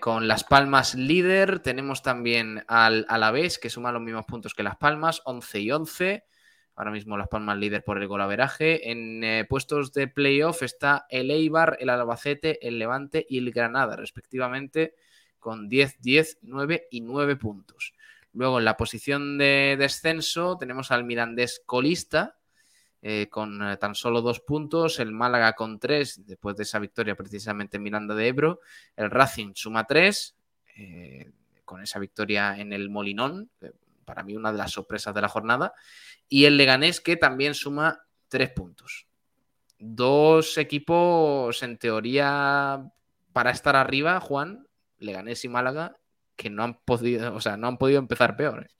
con, 0.00 0.28
Las 0.28 0.42
Palmas 0.42 0.96
líder 0.96 1.60
tenemos 1.60 2.02
también 2.02 2.64
al 2.66 3.06
Alavés 3.08 3.60
que 3.60 3.70
suma 3.70 3.92
los 3.92 4.02
mismos 4.02 4.24
puntos 4.24 4.54
que 4.54 4.64
Las 4.64 4.76
Palmas, 4.76 5.22
11 5.24 5.60
y 5.60 5.70
11. 5.70 6.24
Ahora 6.80 6.92
mismo 6.92 7.18
Las 7.18 7.28
Palmas 7.28 7.58
líder 7.58 7.84
por 7.84 7.98
el 7.98 8.08
golaveraje. 8.08 8.90
En 8.90 9.22
eh, 9.22 9.44
puestos 9.46 9.92
de 9.92 10.08
playoff 10.08 10.62
está 10.62 11.04
el 11.10 11.30
Eibar, 11.30 11.76
el 11.78 11.90
Albacete, 11.90 12.66
el 12.66 12.78
Levante 12.78 13.26
y 13.28 13.36
el 13.36 13.52
Granada, 13.52 13.96
respectivamente, 13.96 14.94
con 15.38 15.68
10, 15.68 16.00
10, 16.00 16.38
9 16.40 16.88
y 16.90 17.02
9 17.02 17.36
puntos. 17.36 17.92
Luego 18.32 18.58
en 18.58 18.64
la 18.64 18.78
posición 18.78 19.36
de 19.36 19.76
descenso 19.78 20.56
tenemos 20.56 20.90
al 20.90 21.04
Mirandés 21.04 21.60
colista 21.66 22.38
eh, 23.02 23.28
con 23.28 23.60
eh, 23.60 23.76
tan 23.76 23.94
solo 23.94 24.22
dos 24.22 24.40
puntos, 24.40 25.00
el 25.00 25.12
Málaga 25.12 25.52
con 25.52 25.78
tres 25.78 26.24
después 26.24 26.56
de 26.56 26.62
esa 26.62 26.78
victoria 26.78 27.14
precisamente 27.14 27.76
en 27.76 27.82
Miranda 27.82 28.14
de 28.14 28.26
Ebro, 28.26 28.60
el 28.96 29.10
Racing 29.10 29.52
suma 29.54 29.86
tres 29.86 30.34
con 31.66 31.82
esa 31.82 31.98
victoria 31.98 32.58
en 32.58 32.72
el 32.72 32.88
Molinón, 32.88 33.50
para 34.10 34.24
mí 34.24 34.34
una 34.34 34.50
de 34.50 34.58
las 34.58 34.72
sorpresas 34.72 35.14
de 35.14 35.20
la 35.20 35.28
jornada, 35.28 35.72
y 36.28 36.46
el 36.46 36.56
Leganés 36.56 37.00
que 37.00 37.16
también 37.16 37.54
suma 37.54 38.00
tres 38.28 38.50
puntos. 38.50 39.06
Dos 39.78 40.58
equipos 40.58 41.62
en 41.62 41.78
teoría 41.78 42.84
para 43.32 43.52
estar 43.52 43.76
arriba, 43.76 44.18
Juan, 44.18 44.66
Leganés 44.98 45.44
y 45.44 45.48
Málaga, 45.48 45.96
que 46.34 46.50
no 46.50 46.64
han 46.64 46.80
podido, 46.80 47.34
o 47.34 47.40
sea, 47.40 47.56
no 47.56 47.68
han 47.68 47.78
podido 47.78 48.00
empezar 48.00 48.36
peor. 48.36 48.64
¿eh? 48.64 48.70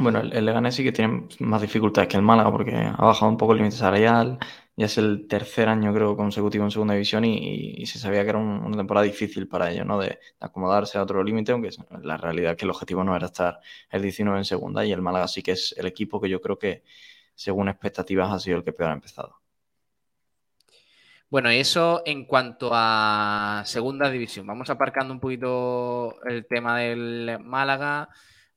Bueno, 0.00 0.20
el, 0.20 0.44
Leganés 0.44 0.76
sí 0.76 0.84
que 0.84 0.92
tiene 0.92 1.26
más 1.40 1.60
dificultades 1.60 2.08
que 2.08 2.16
el 2.16 2.22
Málaga 2.22 2.52
porque 2.52 2.72
ha 2.76 3.04
bajado 3.04 3.30
un 3.30 3.36
poco 3.36 3.52
el 3.52 3.58
límite 3.58 3.76
salarial. 3.76 4.38
Ya 4.76 4.86
es 4.86 4.96
el 4.96 5.26
tercer 5.26 5.68
año, 5.68 5.92
creo, 5.92 6.16
consecutivo 6.16 6.64
en 6.64 6.70
segunda 6.70 6.94
división 6.94 7.24
y, 7.24 7.84
se 7.86 7.98
sabía 7.98 8.22
que 8.22 8.30
era 8.30 8.38
una 8.38 8.76
temporada 8.76 9.04
difícil 9.04 9.48
para 9.48 9.72
ellos, 9.72 9.84
¿no? 9.86 9.98
De, 9.98 10.20
acomodarse 10.38 10.98
a 10.98 11.02
otro 11.02 11.24
límite, 11.24 11.50
aunque 11.50 11.70
la 12.02 12.16
realidad 12.16 12.52
es 12.52 12.58
que 12.58 12.64
el 12.64 12.70
objetivo 12.70 13.02
no 13.02 13.16
era 13.16 13.26
estar 13.26 13.58
el 13.90 14.02
19 14.02 14.38
en 14.38 14.44
segunda 14.44 14.84
y 14.84 14.92
el 14.92 15.02
Málaga 15.02 15.26
sí 15.26 15.42
que 15.42 15.52
es 15.52 15.74
el 15.76 15.86
equipo 15.86 16.20
que 16.20 16.28
yo 16.28 16.40
creo 16.40 16.58
que, 16.58 16.84
según 17.34 17.68
expectativas, 17.68 18.30
ha 18.32 18.38
sido 18.38 18.58
el 18.58 18.64
que 18.64 18.72
peor 18.72 18.90
ha 18.90 18.94
empezado. 18.94 19.40
Bueno, 21.30 21.50
eso 21.50 22.02
en 22.06 22.24
cuanto 22.24 22.70
a 22.72 23.62
segunda 23.66 24.10
división. 24.10 24.46
Vamos 24.46 24.70
aparcando 24.70 25.12
un 25.12 25.20
poquito 25.20 26.22
el 26.24 26.46
tema 26.46 26.78
del 26.78 27.38
Málaga. 27.40 28.08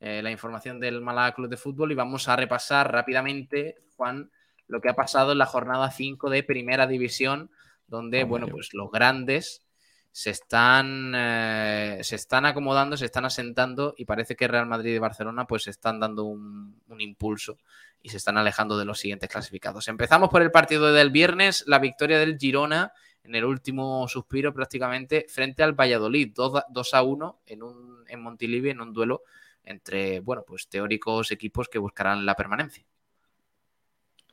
Eh, 0.04 0.24
la 0.24 0.32
información 0.32 0.80
del 0.80 1.00
Málaga 1.00 1.36
Club 1.36 1.48
de 1.48 1.58
Fútbol 1.58 1.92
y 1.92 1.96
vamos 1.96 2.28
a 2.28 2.36
repasar 2.36 2.92
rápidamente, 2.92 3.78
Juan, 3.96 4.32
lo 4.68 4.82
que 4.82 4.90
ha 4.90 4.96
pasado 4.96 5.34
en 5.34 5.38
la 5.38 5.46
jornada 5.46 5.92
5 5.92 6.32
de 6.32 6.42
Primera 6.42 6.88
División, 6.88 7.52
donde, 7.86 8.24
bueno, 8.24 8.48
pues 8.48 8.74
los 8.74 8.90
grandes 8.90 9.64
se 10.12 10.32
están, 10.32 11.14
eh, 11.16 12.00
se 12.02 12.16
están 12.16 12.48
acomodando, 12.48 12.98
se 12.98 13.06
están 13.06 13.26
asentando 13.26 13.94
y 13.96 14.06
parece 14.06 14.36
que 14.36 14.48
Real 14.48 14.66
Madrid 14.66 14.96
y 14.96 14.98
Barcelona 14.98 15.46
pues 15.46 15.68
están 15.68 16.00
dando 16.00 16.24
un, 16.24 16.82
un, 16.88 17.00
impulso 17.00 17.60
y 18.02 18.10
se 18.10 18.18
están 18.18 18.38
alejando 18.38 18.80
de 18.80 18.86
los 18.86 19.00
siguientes 19.00 19.30
clasificados. 19.30 19.88
Empezamos 19.88 20.30
por 20.30 20.42
el 20.42 20.50
partido 20.50 20.92
del 20.92 21.12
viernes, 21.12 21.64
la 21.68 21.78
victoria 21.78 22.18
del 22.18 22.40
Girona 22.40 22.92
en 23.24 23.36
el 23.36 23.46
último 23.46 24.08
suspiro 24.08 24.52
prácticamente 24.52 25.28
frente 25.30 25.62
al 25.62 25.74
Valladolid, 25.74 26.34
2, 26.34 26.94
a 26.94 27.04
1 27.04 27.42
en, 27.46 27.62
un, 27.62 28.04
en 28.08 28.22
Montilivi 28.22 28.72
en 28.72 28.82
un 28.82 28.94
duelo 28.94 29.22
entre, 29.64 30.20
bueno, 30.20 30.44
pues 30.46 30.68
teóricos 30.68 31.32
equipos 31.32 31.70
que 31.70 31.80
buscarán 31.80 32.26
la 32.26 32.36
permanencia. 32.36 32.86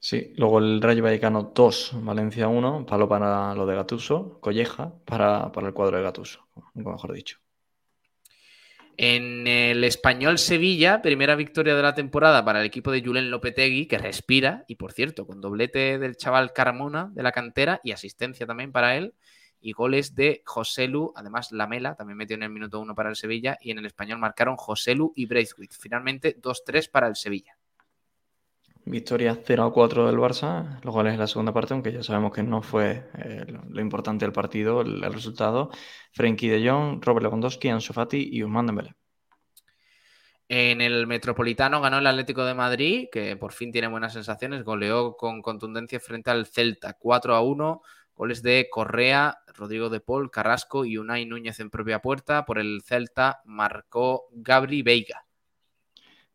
Sí, 0.01 0.33
luego 0.37 0.61
el 0.61 0.81
Rayo 0.81 1.03
Vallecano 1.03 1.53
2, 1.55 1.93
Valencia 2.03 2.47
1, 2.47 2.87
palo 2.87 3.09
para 3.09 3.55
lo 3.55 3.67
de 3.67 3.75
Gatuso, 3.75 4.39
Colleja 4.41 4.93
para, 5.05 5.51
para 5.51 5.67
el 5.67 5.75
cuadro 5.75 5.97
de 5.97 6.05
Gatuso, 6.05 6.47
mejor 6.75 7.13
dicho. 7.13 7.39
En 8.97 9.47
el 9.47 9.85
español 9.85 10.39
Sevilla, 10.39 11.03
primera 11.03 11.37
victoria 11.37 11.77
de 11.77 11.83
la 11.83 11.95
temporada 11.95 12.45
para 12.45 12.61
el 12.61 12.67
equipo 12.67 12.91
de 12.91 13.01
Julen 13.01 13.31
Lopetegui, 13.31 13.87
que 13.87 13.97
respira, 13.97 14.65
y 14.67 14.75
por 14.75 14.93
cierto, 14.93 15.25
con 15.25 15.41
doblete 15.41 16.01
del 16.01 16.17
chaval 16.17 16.53
Carmona 16.53 17.09
de 17.13 17.23
la 17.23 17.31
cantera 17.31 17.81
y 17.85 17.93
asistencia 17.93 18.45
también 18.45 18.73
para 18.73 18.97
él, 18.97 19.15
y 19.61 19.73
goles 19.73 20.15
de 20.15 20.43
Joselu, 20.45 21.13
además 21.17 21.53
Lamela 21.53 21.95
también 21.95 22.17
metió 22.17 22.37
en 22.37 22.43
el 22.43 22.51
minuto 22.51 22.81
1 22.81 22.95
para 22.95 23.11
el 23.11 23.17
Sevilla, 23.17 23.59
y 23.61 23.71
en 23.71 23.79
el 23.79 23.87
español 23.87 24.19
marcaron 24.19 24.57
Joselu 24.57 25.13
y 25.17 25.27
Braithwaite. 25.27 25.77
Finalmente 25.79 26.41
2-3 26.41 26.91
para 26.91 27.09
el 27.09 27.17
Sevilla. 27.17 27.57
Victoria 28.85 29.39
0 29.45 29.65
a 29.65 29.73
4 29.73 30.07
del 30.07 30.17
Barça, 30.17 30.81
los 30.83 30.95
goles 30.95 31.13
en 31.13 31.21
la 31.21 31.27
segunda 31.27 31.53
parte, 31.53 31.75
aunque 31.75 31.93
ya 31.93 32.03
sabemos 32.03 32.33
que 32.33 32.43
no 32.43 32.63
fue 32.63 33.11
eh, 33.19 33.45
lo 33.69 33.81
importante 33.81 34.25
del 34.25 34.33
partido, 34.33 34.81
el, 34.81 35.05
el, 35.05 35.13
resultado. 35.13 35.71
Frenkie 36.13 36.49
de 36.49 36.69
Jong, 36.69 37.05
Robert 37.05 37.25
Lewandowski, 37.25 37.69
Ansu 37.69 37.93
Fati 37.93 38.31
y 38.33 38.43
Usman 38.43 38.67
Dembélé. 38.67 38.95
En 40.51 40.81
el 40.81 41.07
Metropolitano 41.07 41.83
ganó 41.83 41.99
el 41.99 42.07
Atlético 42.07 42.43
de 42.47 42.55
Madrid, 42.55 43.09
que 43.13 43.37
por 43.37 43.53
fin 43.53 43.71
tiene 43.71 43.89
buenas 43.89 44.15
sensaciones, 44.15 44.65
goleó 44.65 45.15
con 45.15 45.43
contundencia 45.43 46.01
frente 46.01 46.31
al 46.31 46.47
Celta 46.47 46.95
4 46.95 47.35
a 47.35 47.43
1, 47.43 47.83
goles 48.19 48.43
de 48.43 48.69
Correa, 48.71 49.39
Rodrigo 49.55 49.89
de 49.89 50.01
Paul, 50.01 50.31
Carrasco 50.31 50.85
y 50.85 50.99
Unai 50.99 51.25
Núñez 51.25 51.61
en 51.61 51.71
propia 51.71 52.01
puerta. 52.01 52.45
Por 52.45 52.59
el 52.59 52.83
Celta 52.85 53.41
marcó 53.47 54.25
Gabri 54.33 54.83
Veiga 54.83 55.25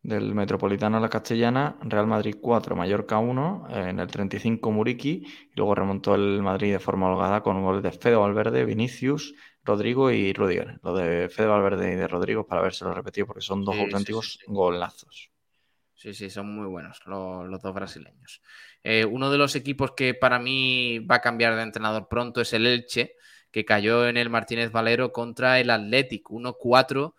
del 0.03 0.35
Metropolitano 0.35 0.97
a 0.97 0.99
la 0.99 1.09
Castellana, 1.09 1.77
Real 1.81 2.07
Madrid 2.07 2.35
4, 2.41 2.75
Mallorca 2.75 3.19
1, 3.19 3.67
en 3.69 3.99
el 3.99 4.07
35 4.07 4.69
Muriqui, 4.69 5.25
y 5.25 5.55
luego 5.55 5.73
remontó 5.75 6.13
el 6.13 6.41
Madrid 6.43 6.73
de 6.73 6.79
forma 6.79 7.09
holgada 7.09 7.41
con 7.41 7.55
un 7.55 7.63
gol 7.63 7.81
de 7.81 7.91
Fede 7.91 8.17
Valverde, 8.17 8.65
Vinicius, 8.65 9.33
Rodrigo 9.63 10.11
y 10.11 10.33
Rudiger. 10.33 10.79
Lo 10.83 10.93
de 10.93 11.29
Fede 11.29 11.47
Valverde 11.47 11.93
y 11.93 11.95
de 11.95 12.07
Rodrigo 12.09 12.45
para 12.45 12.69
lo 12.69 12.93
repetido 12.93 13.27
porque 13.27 13.41
son 13.41 13.63
dos 13.63 13.75
sí, 13.75 13.81
auténticos 13.81 14.33
sí, 14.33 14.39
sí, 14.39 14.45
golazos. 14.47 15.31
Sí, 15.95 16.13
sí, 16.13 16.29
son 16.29 16.53
muy 16.53 16.67
buenos 16.67 16.99
los, 17.05 17.47
los 17.47 17.61
dos 17.61 17.73
brasileños. 17.73 18.41
Eh, 18.83 19.05
uno 19.05 19.31
de 19.31 19.37
los 19.37 19.55
equipos 19.55 19.91
que 19.91 20.13
para 20.13 20.39
mí 20.39 20.99
va 20.99 21.15
a 21.15 21.21
cambiar 21.21 21.55
de 21.55 21.61
entrenador 21.63 22.07
pronto 22.09 22.41
es 22.41 22.53
el 22.53 22.65
Elche, 22.65 23.15
que 23.51 23.65
cayó 23.65 24.07
en 24.07 24.17
el 24.17 24.29
Martínez 24.29 24.71
Valero 24.71 25.11
contra 25.11 25.59
el 25.59 25.69
Athletic, 25.69 26.29
1-4 26.29 27.13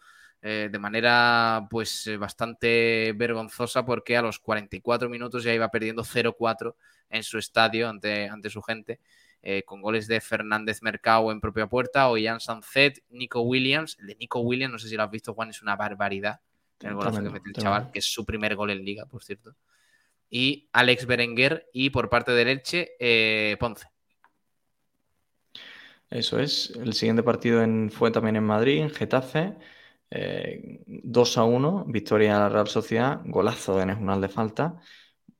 eh, 0.46 0.68
de 0.70 0.78
manera 0.78 1.66
pues 1.70 2.06
eh, 2.06 2.18
bastante 2.18 3.14
vergonzosa 3.16 3.86
porque 3.86 4.14
a 4.14 4.20
los 4.20 4.38
44 4.40 5.08
minutos 5.08 5.42
ya 5.42 5.54
iba 5.54 5.70
perdiendo 5.70 6.04
0-4 6.04 6.74
en 7.08 7.22
su 7.22 7.38
estadio 7.38 7.88
ante, 7.88 8.28
ante 8.28 8.50
su 8.50 8.60
gente, 8.60 9.00
eh, 9.40 9.62
con 9.62 9.80
goles 9.80 10.06
de 10.06 10.20
Fernández 10.20 10.82
Mercado 10.82 11.32
en 11.32 11.40
propia 11.40 11.66
puerta, 11.66 12.10
Ollán 12.10 12.40
Sanzet, 12.40 13.02
Nico 13.08 13.40
Williams. 13.40 13.96
El 13.98 14.08
de 14.08 14.16
Nico 14.16 14.40
Williams, 14.40 14.72
no 14.72 14.78
sé 14.78 14.90
si 14.90 14.96
lo 14.96 15.04
has 15.04 15.10
visto, 15.10 15.32
Juan, 15.32 15.48
es 15.48 15.62
una 15.62 15.76
barbaridad. 15.76 16.40
El 16.80 16.92
golazo 16.92 17.22
que 17.22 17.30
mete 17.30 17.48
el 17.48 17.54
chaval, 17.54 17.90
que 17.90 18.00
es 18.00 18.04
su 18.04 18.26
primer 18.26 18.54
gol 18.54 18.68
en 18.68 18.84
liga, 18.84 19.06
por 19.06 19.24
cierto. 19.24 19.54
Y 20.30 20.68
Alex 20.72 21.06
Berenguer 21.06 21.68
y 21.72 21.90
por 21.90 22.10
parte 22.10 22.32
del 22.32 22.48
Elche, 22.48 22.92
eh, 22.98 23.56
Ponce. 23.60 23.86
Eso 26.10 26.38
es. 26.38 26.70
El 26.76 26.94
siguiente 26.94 27.22
partido 27.22 27.62
en, 27.62 27.90
fue 27.90 28.10
también 28.10 28.36
en 28.36 28.44
Madrid, 28.44 28.82
en 28.82 28.90
Getafe. 28.90 29.54
Eh, 30.10 30.80
2 30.86 31.38
a 31.38 31.44
1, 31.44 31.86
victoria 31.88 32.36
a 32.36 32.40
la 32.40 32.48
Real 32.48 32.68
Sociedad, 32.68 33.20
golazo 33.24 33.76
de 33.76 33.86
Nejunal 33.86 34.20
de 34.20 34.28
falta, 34.28 34.76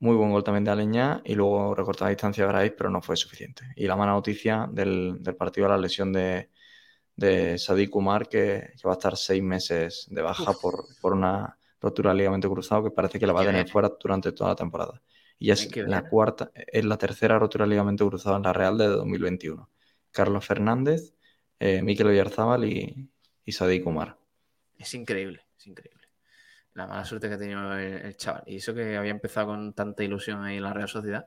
muy 0.00 0.16
buen 0.16 0.32
gol 0.32 0.42
también 0.44 0.64
de 0.64 0.70
Aleñá 0.72 1.22
y 1.24 1.34
luego 1.34 1.74
recortada 1.74 2.10
distancia 2.10 2.44
de 2.44 2.52
Brais, 2.52 2.72
pero 2.76 2.90
no 2.90 3.00
fue 3.00 3.16
suficiente. 3.16 3.64
Y 3.76 3.86
la 3.86 3.96
mala 3.96 4.12
noticia 4.12 4.68
del, 4.70 5.22
del 5.22 5.36
partido, 5.36 5.68
la 5.68 5.78
lesión 5.78 6.12
de, 6.12 6.50
de 7.16 7.58
Sadik 7.58 7.94
Umar, 7.94 8.28
que, 8.28 8.72
que, 8.76 8.86
va 8.88 8.92
a 8.92 8.98
estar 8.98 9.16
seis 9.16 9.42
meses 9.42 10.06
de 10.10 10.22
baja 10.22 10.52
por, 10.60 10.86
por, 11.00 11.12
una 11.14 11.58
rotura 11.84 12.10
de 12.10 12.18
ligamento 12.18 12.50
cruzado 12.50 12.84
que 12.84 12.90
parece 12.90 13.18
que 13.18 13.26
la 13.26 13.32
va 13.32 13.42
a 13.42 13.46
tener 13.46 13.68
fuera 13.68 13.92
durante 14.00 14.32
toda 14.32 14.50
la 14.50 14.56
temporada. 14.56 15.00
Y 15.38 15.50
es 15.50 15.74
la 15.76 16.08
cuarta, 16.08 16.50
es 16.54 16.84
la 16.84 16.96
tercera 16.96 17.38
rotura 17.38 17.64
de 17.64 17.70
ligamento 17.70 18.08
cruzado 18.08 18.36
en 18.36 18.42
la 18.42 18.52
Real 18.52 18.78
de 18.78 18.86
2021. 18.86 19.68
Carlos 20.10 20.46
Fernández, 20.46 21.14
eh, 21.58 21.82
Miquel 21.82 22.06
Oyarzábal 22.08 22.64
y, 22.64 23.10
y 23.44 23.52
Sadik 23.52 23.86
Umar. 23.86 24.16
Es 24.78 24.94
increíble, 24.94 25.42
es 25.58 25.66
increíble. 25.66 26.08
La 26.72 26.86
mala 26.86 27.04
suerte 27.04 27.28
que 27.28 27.34
ha 27.34 27.38
tenido 27.38 27.72
el, 27.74 28.06
el, 28.06 28.16
chaval. 28.16 28.42
Y 28.46 28.56
eso 28.56 28.74
que 28.74 28.96
había 28.96 29.10
empezado 29.10 29.48
con 29.48 29.74
tanta 29.74 30.02
ilusión 30.02 30.42
ahí 30.42 30.56
en 30.56 30.62
la 30.62 30.72
Real 30.72 30.88
Sociedad. 30.88 31.26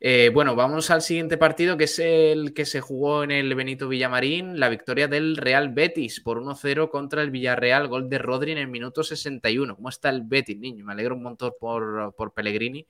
Eh, 0.00 0.30
bueno, 0.32 0.54
vamos 0.54 0.90
al 0.90 1.02
siguiente 1.02 1.36
partido, 1.36 1.76
que 1.76 1.84
es 1.84 1.98
el 1.98 2.54
que 2.54 2.64
se 2.64 2.80
jugó 2.80 3.24
en 3.24 3.32
el 3.32 3.52
Benito 3.56 3.88
Villamarín, 3.88 4.60
la 4.60 4.68
victoria 4.68 5.08
del 5.08 5.36
Real 5.36 5.70
Betis 5.70 6.20
por 6.20 6.40
1-0 6.40 6.88
contra 6.88 7.22
el 7.22 7.32
Villarreal, 7.32 7.88
gol 7.88 8.08
de 8.08 8.18
Rodri 8.18 8.52
en 8.52 8.58
el 8.58 8.68
minuto 8.68 9.02
61. 9.02 9.74
¿Cómo 9.74 9.88
está 9.88 10.08
el 10.10 10.22
Betis, 10.22 10.56
niño? 10.56 10.84
Me 10.84 10.92
alegro 10.92 11.16
un 11.16 11.24
montón 11.24 11.52
por, 11.58 12.14
por 12.14 12.32
Pellegrini, 12.32 12.86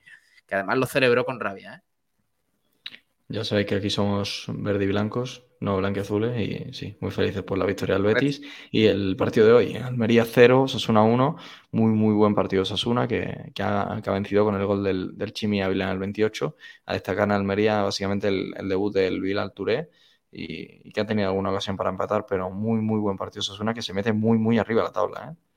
que 0.47 0.55
además 0.55 0.77
lo 0.77 0.87
celebró 0.87 1.25
con 1.25 1.41
rabia. 1.41 1.77
¿eh? 1.77 2.99
Ya 3.29 3.43
sabéis 3.43 3.69
que 3.69 3.77
aquí 3.77 3.89
somos 3.89 4.45
verde 4.49 4.85
y 4.85 4.89
blancos, 4.89 5.45
no 5.61 5.77
blanqueazules, 5.79 6.39
y 6.41 6.73
sí, 6.73 6.97
muy 7.01 7.11
felices 7.11 7.43
por 7.43 7.59
la 7.59 7.67
victoria 7.67 7.95
del 7.97 8.05
Betis. 8.05 8.41
Y 8.71 8.87
el 8.87 9.17
partido 9.17 9.47
de 9.47 9.53
hoy, 9.53 9.77
Almería 9.77 10.25
0, 10.25 10.69
Sasuna 10.69 11.03
1, 11.03 11.37
muy, 11.73 11.93
muy 11.93 12.15
buen 12.15 12.35
partido 12.35 12.65
Sasuna, 12.65 13.09
que, 13.09 13.53
que, 13.55 13.63
ha, 13.63 14.01
que 14.03 14.11
ha, 14.11 14.13
vencido 14.13 14.45
con 14.45 14.55
el 14.55 14.67
gol 14.67 14.85
del, 14.85 15.17
del 15.17 15.33
Chimi 15.33 15.63
Ávila 15.63 15.85
en 15.87 15.91
el 15.91 15.99
28. 15.99 16.57
A 16.87 16.93
destacar 16.93 17.25
en 17.25 17.33
Almería, 17.33 17.83
básicamente, 17.83 18.29
el, 18.29 18.55
el 18.57 18.69
debut 18.69 18.95
del 18.95 19.21
Bilal 19.21 19.53
Touré, 19.53 19.91
y, 20.31 20.89
y, 20.89 20.93
que 20.93 21.01
ha 21.01 21.07
tenido 21.07 21.29
alguna 21.29 21.51
ocasión 21.51 21.77
para 21.77 21.91
empatar, 21.91 22.27
pero 22.29 22.51
muy, 22.51 22.81
muy 22.81 23.01
buen 23.01 23.17
partido 23.17 23.43
Sasuna, 23.43 23.75
que 23.75 23.83
se 23.83 23.95
mete 23.95 24.13
muy, 24.13 24.39
muy 24.39 24.59
arriba 24.59 24.83
a 24.83 24.85
la 24.85 24.93
tabla. 24.93 25.33
¿eh? 25.33 25.49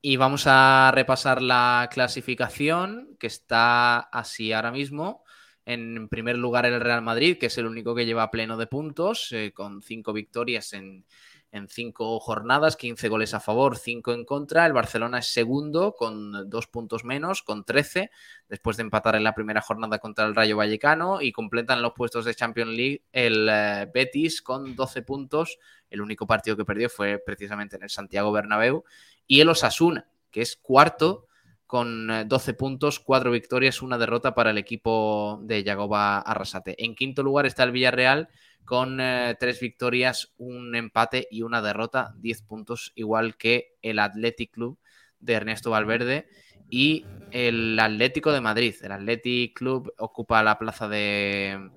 Y 0.00 0.16
vamos 0.16 0.44
a 0.46 0.92
repasar 0.94 1.42
la 1.42 1.88
clasificación, 1.92 3.16
que 3.18 3.26
está 3.26 3.98
así 3.98 4.52
ahora 4.52 4.70
mismo. 4.70 5.24
En 5.68 6.08
primer 6.08 6.38
lugar 6.38 6.64
el 6.64 6.80
Real 6.80 7.02
Madrid, 7.02 7.36
que 7.38 7.44
es 7.44 7.58
el 7.58 7.66
único 7.66 7.94
que 7.94 8.06
lleva 8.06 8.30
pleno 8.30 8.56
de 8.56 8.66
puntos, 8.66 9.30
eh, 9.32 9.52
con 9.52 9.82
cinco 9.82 10.14
victorias 10.14 10.72
en, 10.72 11.04
en, 11.52 11.68
cinco 11.68 12.18
jornadas, 12.20 12.74
15 12.74 13.06
goles 13.10 13.34
a 13.34 13.40
favor, 13.40 13.76
5 13.76 14.14
en 14.14 14.24
contra. 14.24 14.64
El 14.64 14.72
Barcelona 14.72 15.18
es 15.18 15.26
segundo, 15.26 15.94
con 15.94 16.48
dos 16.48 16.68
puntos 16.68 17.04
menos, 17.04 17.42
con 17.42 17.66
13, 17.66 18.10
después 18.48 18.78
de 18.78 18.84
empatar 18.84 19.14
en 19.14 19.24
la 19.24 19.34
primera 19.34 19.60
jornada 19.60 19.98
contra 19.98 20.24
el 20.24 20.34
Rayo 20.34 20.56
Vallecano. 20.56 21.20
Y 21.20 21.32
completan 21.32 21.82
los 21.82 21.92
puestos 21.92 22.24
de 22.24 22.34
Champions 22.34 22.70
League 22.70 23.02
el 23.12 23.46
eh, 23.50 23.90
Betis 23.92 24.40
con 24.40 24.74
12 24.74 25.02
puntos. 25.02 25.58
El 25.90 26.00
único 26.00 26.26
partido 26.26 26.56
que 26.56 26.64
perdió 26.64 26.88
fue 26.88 27.18
precisamente 27.18 27.76
en 27.76 27.82
el 27.82 27.90
Santiago 27.90 28.32
Bernabéu. 28.32 28.84
Y 29.26 29.42
el 29.42 29.50
Osasuna, 29.50 30.08
que 30.30 30.40
es 30.40 30.56
cuarto 30.56 31.27
con 31.68 32.26
12 32.26 32.54
puntos, 32.54 32.98
4 32.98 33.30
victorias, 33.30 33.82
una 33.82 33.98
derrota 33.98 34.34
para 34.34 34.50
el 34.50 34.58
equipo 34.58 35.38
de 35.42 35.62
Yagoba 35.62 36.18
Arrasate. 36.18 36.82
En 36.82 36.94
quinto 36.94 37.22
lugar 37.22 37.44
está 37.44 37.62
el 37.62 37.72
Villarreal 37.72 38.30
con 38.64 38.98
eh, 39.02 39.36
3 39.38 39.60
victorias, 39.60 40.32
un 40.38 40.74
empate 40.74 41.28
y 41.30 41.42
una 41.42 41.60
derrota, 41.60 42.14
10 42.16 42.42
puntos, 42.42 42.92
igual 42.94 43.36
que 43.36 43.76
el 43.82 43.98
Athletic 43.98 44.50
Club 44.50 44.78
de 45.20 45.34
Ernesto 45.34 45.70
Valverde 45.70 46.26
y 46.70 47.04
el 47.32 47.78
Atlético 47.78 48.32
de 48.32 48.40
Madrid. 48.40 48.74
El 48.80 48.92
Athletic 48.92 49.54
Club 49.54 49.92
ocupa 49.98 50.42
la 50.42 50.58
plaza 50.58 50.88
de, 50.88 51.68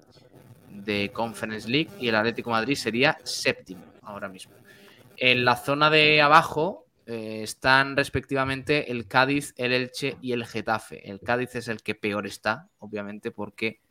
de 0.69 1.11
Conference 1.11 1.69
League 1.69 1.89
y 1.99 2.07
el 2.07 2.15
Atlético 2.15 2.49
Madrid 2.49 2.75
sería 2.75 3.17
séptimo 3.23 3.83
ahora 4.01 4.29
mismo. 4.29 4.53
En 5.17 5.43
la 5.43 5.57
zona 5.57 5.89
de 5.89 6.21
abajo 6.21 6.80
eh, 7.05 7.41
están 7.43 7.95
respectivamente 7.97 8.91
el 8.91 9.07
Cádiz, 9.07 9.53
el 9.57 9.73
Elche 9.73 10.17
y 10.21 10.33
el 10.33 10.45
Getafe. 10.45 11.09
El 11.09 11.19
Cádiz 11.19 11.55
es 11.55 11.67
el 11.67 11.81
que 11.81 11.95
peor 11.95 12.27
está, 12.27 12.69
obviamente, 12.79 13.31
porque 13.31 13.81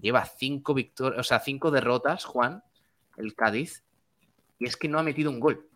lleva 0.00 0.24
cinco 0.24 0.74
victorias, 0.74 1.20
o 1.20 1.22
sea, 1.22 1.40
cinco 1.40 1.70
derrotas, 1.70 2.24
Juan, 2.24 2.62
el 3.16 3.34
Cádiz, 3.34 3.82
y 4.58 4.66
es 4.66 4.76
que 4.76 4.88
no 4.88 4.98
ha 4.98 5.02
metido 5.02 5.30
un 5.30 5.40
gol. 5.40 5.68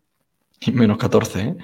Y 0.60 0.72
menos 0.72 0.98
14, 0.98 1.40
¿eh? 1.40 1.56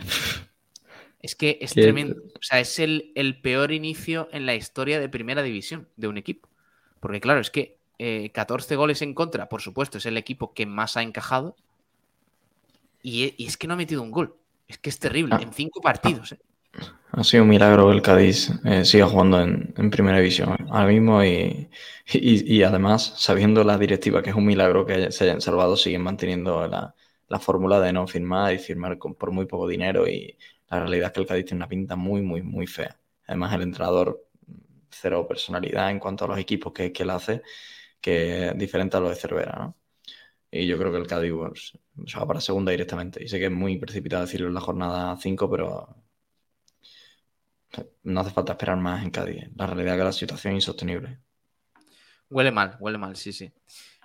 Es 1.23 1.37
que 1.37 1.59
es 1.61 1.75
tremendo. 1.75 2.17
O 2.35 2.43
sea, 2.43 2.61
es 2.61 2.79
el, 2.79 3.13
el, 3.15 3.41
peor 3.41 3.73
inicio 3.73 4.29
en 4.33 4.47
la 4.47 4.55
historia 4.55 4.99
de 4.99 5.09
primera 5.09 5.43
división 5.43 5.89
de 5.97 6.09
un 6.09 6.17
equipo. 6.17 6.49
Porque 6.99 7.21
claro, 7.21 7.41
es 7.41 7.51
que 7.51 7.81
14 8.33 8.77
goles 8.77 9.03
en 9.03 9.13
contra, 9.13 9.49
por 9.49 9.61
supuesto, 9.61 9.99
es 9.99 10.07
el 10.07 10.17
equipo 10.17 10.55
que 10.55 10.65
más 10.65 10.97
ha 10.97 11.03
encajado. 11.03 11.57
Y, 13.03 13.35
es 13.45 13.57
que 13.57 13.67
no 13.67 13.75
ha 13.75 13.77
metido 13.77 14.03
un 14.03 14.11
gol. 14.11 14.37
Es 14.71 14.79
que 14.79 14.89
es 14.89 15.01
terrible. 15.01 15.35
Ah. 15.37 15.43
En 15.43 15.53
cinco 15.53 15.81
partidos. 15.81 16.33
¿eh? 16.33 16.39
Ha 17.11 17.25
sido 17.25 17.43
un 17.43 17.49
milagro 17.49 17.89
que 17.89 17.95
el 17.97 18.03
Cádiz 18.03 18.53
eh, 18.65 18.85
siga 18.85 19.07
jugando 19.09 19.43
en, 19.43 19.91
primera 19.91 20.19
división 20.19 20.57
ahora 20.71 20.87
mismo 20.87 21.25
y, 21.25 21.69
y, 22.07 22.63
además, 22.63 23.15
sabiendo 23.17 23.65
la 23.65 23.77
directiva 23.77 24.23
que 24.23 24.31
es 24.31 24.37
un 24.37 24.47
milagro 24.47 24.87
que 24.87 25.11
se 25.11 25.25
hayan 25.25 25.41
salvado, 25.41 25.77
siguen 25.77 26.03
manteniendo 26.03 26.69
la, 26.69 26.95
la 27.27 27.41
fórmula 27.41 27.81
de 27.81 27.93
no 27.93 28.07
firmar 28.07 28.55
y 28.55 28.59
firmar 28.59 28.97
con, 28.97 29.17
por 29.17 29.33
muy 29.33 29.47
poco 29.47 29.67
dinero 29.67 30.07
y 30.07 30.39
la 30.71 30.79
realidad 30.79 31.09
es 31.09 31.13
que 31.15 31.21
el 31.21 31.27
Cádiz 31.27 31.47
tiene 31.47 31.59
una 31.59 31.69
pinta 31.69 31.97
muy, 31.97 32.23
muy, 32.23 32.43
muy 32.43 32.69
fea. 32.69 32.97
Además, 33.27 33.53
el 33.55 33.63
entrenador 33.63 34.25
cero 34.89 35.27
personalidad 35.27 35.91
en 35.91 35.99
cuanto 35.99 36.27
a 36.27 36.29
los 36.29 36.39
equipos 36.39 36.73
que, 36.73 36.93
que 36.93 37.03
él 37.03 37.11
hace, 37.11 37.43
que 38.01 38.49
es 38.51 38.59
diferente 38.59 38.97
a 38.97 39.01
lo 39.01 39.09
de 39.09 39.17
Cervera, 39.17 39.57
¿no? 39.59 39.80
Y 40.51 40.67
yo 40.67 40.77
creo 40.79 40.91
que 40.91 40.99
el 40.99 41.07
Cádiz 41.07 41.33
se 42.07 42.19
va 42.19 42.27
para 42.27 42.41
segunda 42.41 42.73
directamente. 42.73 43.23
Y 43.23 43.29
sé 43.29 43.39
que 43.39 43.47
es 43.47 43.53
muy 43.53 43.79
precipitado 43.79 44.23
decirlo 44.23 44.49
en 44.49 44.55
la 44.55 44.61
jornada 44.61 45.17
5, 45.17 45.51
pero 45.51 45.97
no 48.03 48.21
hace 48.21 48.31
falta 48.31 48.53
esperar 48.53 48.77
más 48.79 49.03
en 49.03 49.11
Cádiz. 49.11 49.49
La 49.57 49.67
realidad 49.67 49.95
es 49.95 49.99
que 49.99 50.05
la 50.05 50.13
situación 50.13 50.55
es 50.55 50.59
insostenible. 50.59 51.19
Huele 52.29 52.51
mal, 52.51 52.77
huele 52.81 52.99
mal, 52.99 53.17
sí, 53.17 53.33
sí. 53.33 53.53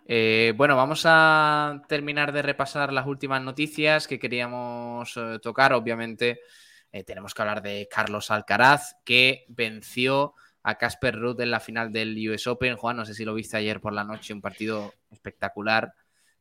Eh, 0.08 0.54
bueno, 0.56 0.76
vamos 0.76 1.04
a 1.06 1.82
terminar 1.88 2.32
de 2.32 2.44
repasar 2.44 2.94
las 2.94 3.08
últimas 3.08 3.42
noticias 3.42 4.08
que 4.08 4.20
queríamos 4.20 5.18
eh, 5.18 5.40
tocar. 5.42 5.74
Obviamente, 5.74 6.42
eh, 6.92 7.04
tenemos 7.04 7.34
que 7.34 7.42
hablar 7.42 7.64
de 7.64 7.88
Carlos 7.90 8.30
Alcaraz, 8.30 8.96
que 9.04 9.46
venció 9.48 10.36
a 10.62 10.78
Casper 10.78 11.20
Ruth 11.20 11.40
en 11.40 11.52
la 11.52 11.60
final 11.60 11.92
del 11.92 12.16
US 12.30 12.48
Open. 12.48 12.78
Juan, 12.78 12.98
no 12.98 13.06
sé 13.06 13.16
si 13.16 13.26
lo 13.26 13.34
viste 13.34 13.58
ayer 13.58 13.82
por 13.82 13.94
la 13.94 14.04
noche, 14.04 14.34
un 14.34 14.42
partido 14.42 14.94
espectacular. 15.10 15.94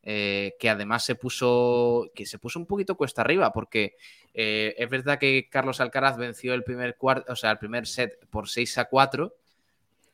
Que 0.07 0.69
además 0.69 1.03
se 1.03 1.15
puso 1.15 2.11
que 2.15 2.27
se 2.27 2.39
puso 2.39 2.59
un 2.59 2.67
poquito 2.67 2.95
cuesta 2.95 3.23
arriba 3.23 3.53
porque 3.55 3.97
es 4.35 4.91
verdad 4.91 5.19
que 5.19 5.49
Carlos 5.51 5.81
Alcaraz 5.81 6.19
venció 6.19 6.53
el 6.53 6.63
primer 6.63 6.95
o 7.01 7.37
sea, 7.37 7.53
el 7.53 7.59
primer 7.59 7.87
set 7.87 8.27
por 8.29 8.49
6 8.49 8.77
a 8.77 8.85
4 8.85 9.35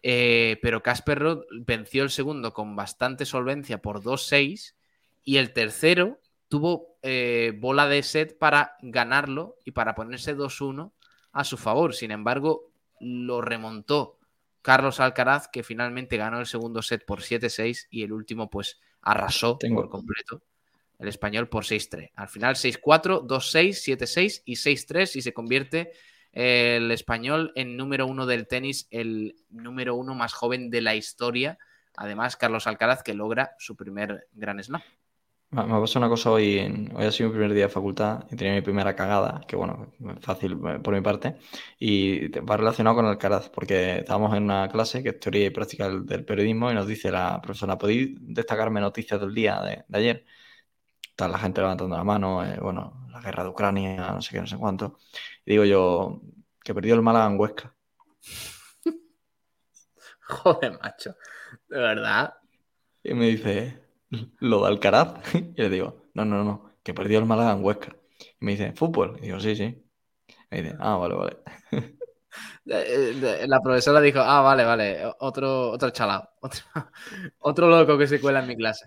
eh, 0.03 0.59
pero 0.62 0.83
Casper 0.83 1.19
Ruud 1.19 1.45
venció 1.51 2.03
el 2.03 2.11
segundo 2.11 2.55
con 2.55 2.75
bastante 2.75 3.27
solvencia 3.27 3.83
por 3.83 4.03
2-6 4.03 4.75
y 5.23 5.37
el 5.37 5.53
tercero 5.53 6.21
tuvo 6.49 6.99
eh, 7.03 7.53
bola 7.59 7.87
de 7.87 8.03
set 8.03 8.39
para 8.39 8.77
ganarlo 8.81 9.57
y 9.65 9.73
para 9.73 9.95
ponerse 9.95 10.37
2-1 10.37 10.93
a 11.33 11.45
su 11.45 11.59
favor. 11.59 11.95
Sin 11.95 12.11
embargo, 12.11 12.73
lo 12.99 13.41
remontó 13.43 14.19
Carlos 14.62 15.01
Alcaraz, 15.01 15.49
que 15.49 15.62
finalmente 15.62 16.17
ganó 16.17 16.41
el 16.41 16.47
segundo 16.47 16.83
set 16.83 17.05
por 17.05 17.21
7-6 17.21 17.87
y 17.91 18.03
el 18.03 18.12
último 18.12 18.49
pues 18.49 18.81
arrasó 19.02 19.59
por 19.59 19.89
completo 19.89 20.43
el 21.01 21.09
español 21.09 21.48
por 21.48 21.64
6-3. 21.64 22.10
Al 22.14 22.28
final 22.28 22.55
6-4, 22.55 23.27
2-6, 23.27 23.98
7-6 23.98 24.43
y 24.44 24.55
6-3 24.55 25.16
y 25.16 25.22
se 25.22 25.32
convierte 25.32 25.93
el 26.32 26.90
español 26.90 27.52
en 27.56 27.77
número 27.77 28.06
uno 28.06 28.27
del 28.27 28.47
tenis, 28.47 28.86
el 28.90 29.35
número 29.48 29.97
uno 29.97 30.14
más 30.14 30.35
joven 30.35 30.70
de 30.70 30.82
la 30.82 30.94
historia. 30.94 31.59
Además, 31.97 32.36
Carlos 32.36 32.66
Alcaraz, 32.66 33.02
que 33.02 33.14
logra 33.14 33.56
su 33.59 33.77
primer 33.77 34.28
gran 34.32 34.62
slam. 34.62 34.82
Me 35.52 35.62
ha 35.62 35.81
pasado 35.81 35.98
una 35.98 36.09
cosa 36.09 36.31
hoy, 36.31 36.59
hoy 36.94 37.05
ha 37.05 37.10
sido 37.10 37.28
mi 37.31 37.35
primer 37.35 37.52
día 37.52 37.64
de 37.64 37.68
facultad 37.72 38.24
y 38.31 38.36
tenía 38.36 38.55
mi 38.55 38.60
primera 38.60 38.94
cagada, 38.94 39.40
que 39.48 39.56
bueno, 39.56 39.93
fácil 40.20 40.52
eh, 40.52 40.78
por 40.78 40.94
mi 40.94 41.01
parte, 41.01 41.39
y 41.77 42.28
va 42.28 42.56
relacionado 42.56 42.94
con 42.94 43.06
Alcaraz, 43.06 43.48
porque 43.48 43.98
estábamos 43.98 44.36
en 44.36 44.44
una 44.44 44.68
clase 44.68 45.02
que 45.02 45.09
es 45.09 45.18
teoría 45.18 45.47
y 45.47 45.51
práctica 45.51 45.89
del, 45.89 46.24
periodismo 46.24 46.70
y 46.70 46.74
nos 46.74 46.86
dice 46.86 47.10
la 47.10 47.40
profesora, 47.43 47.77
¿podéis 47.77 48.10
destacarme 48.20 48.81
noticias 48.81 49.20
del 49.20 49.35
día 49.35 49.60
de, 49.60 49.85
ayer? 49.93 50.24
Está 51.02 51.27
la 51.28 51.39
gente 51.39 51.60
levantando 51.60 51.97
la 51.97 52.05
mano, 52.05 52.44
eh, 52.44 52.59
bueno, 52.60 53.09
la 53.10 53.20
guerra 53.20 53.43
de 53.43 53.51
Ucrania, 53.51 54.12
no 54.12 54.22
sé 54.22 54.32
qué, 54.32 54.40
no 54.40 54.47
sé 54.47 54.56
cuánto. 54.56 54.98
Y 55.44 55.52
digo 55.52 55.64
yo, 55.64 56.20
que 56.62 56.74
perdió 56.74 56.94
el 56.94 57.02
Málaga 57.02 57.27
en 57.27 57.40
Huesca. 57.40 57.74
Joder, 60.20 60.78
macho. 60.81 61.16
De 61.68 61.78
verdad. 61.78 62.35
Y 63.02 63.14
me 63.14 63.27
dice, 63.27 63.90
lo 64.41 64.62
de 64.62 64.69
Alcaraz. 64.69 65.15
Y 65.35 65.62
le 65.62 65.70
digo, 65.70 66.03
no, 66.15 66.24
no, 66.24 66.45
no, 66.45 66.73
que 66.82 66.95
perdió 66.95 67.19
el 67.19 67.27
Málaga 67.27 67.53
en 67.53 67.65
Huesca. 67.65 67.97
Y 68.41 68.45
me 68.45 68.53
dice, 68.53 68.73
¿fútbol? 68.73 69.16
Y 69.19 69.27
digo, 69.27 69.41
sí, 69.41 69.57
sí. 69.57 69.82
Y 70.51 70.57
dice, 70.57 70.77
ah, 70.78 70.97
vale, 70.97 71.15
vale. 71.15 71.37
La 72.65 73.61
profesora 73.61 74.01
dijo, 74.01 74.20
ah, 74.20 74.41
vale, 74.43 74.65
vale, 74.65 75.12
otro, 75.19 75.70
otro 75.70 75.91
chalao, 75.91 76.28
otro, 76.41 76.62
otro 77.39 77.69
loco 77.69 77.99
que 77.99 78.07
se 78.07 78.20
cuela 78.20 78.41
en 78.41 78.49
mi 78.49 78.57
clase. 78.57 78.87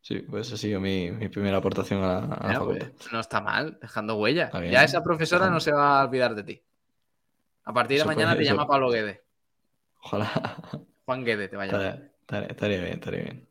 Sí, 0.00 0.20
pues 0.20 0.50
ha 0.52 0.56
sido 0.56 0.80
mi, 0.80 1.10
primera 1.28 1.58
aportación 1.58 2.02
a 2.02 2.20
la, 2.20 2.54
facultad. 2.54 2.88
Pues, 2.96 3.12
no 3.12 3.20
está 3.20 3.42
mal, 3.42 3.78
dejando 3.80 4.16
huella. 4.16 4.50
Ya 4.70 4.82
esa 4.82 5.02
profesora 5.02 5.50
no 5.50 5.60
se 5.60 5.70
va 5.72 6.00
a 6.00 6.04
olvidar 6.04 6.34
de 6.34 6.44
ti. 6.44 6.62
A 7.64 7.74
partir 7.74 7.98
de 7.98 8.06
mañana 8.06 8.34
te 8.34 8.44
llama 8.44 8.66
Pablo 8.66 8.88
Guede. 8.90 9.22
Ojalá. 10.02 10.56
Juan 11.04 11.24
Guede 11.24 11.48
te 11.48 11.56
vaya 11.56 11.74
a 11.74 11.78
llamar. 11.78 12.10
Estaría, 12.48 12.80
bien, 12.80 12.94
estaría 12.94 13.22
bien. 13.22 13.47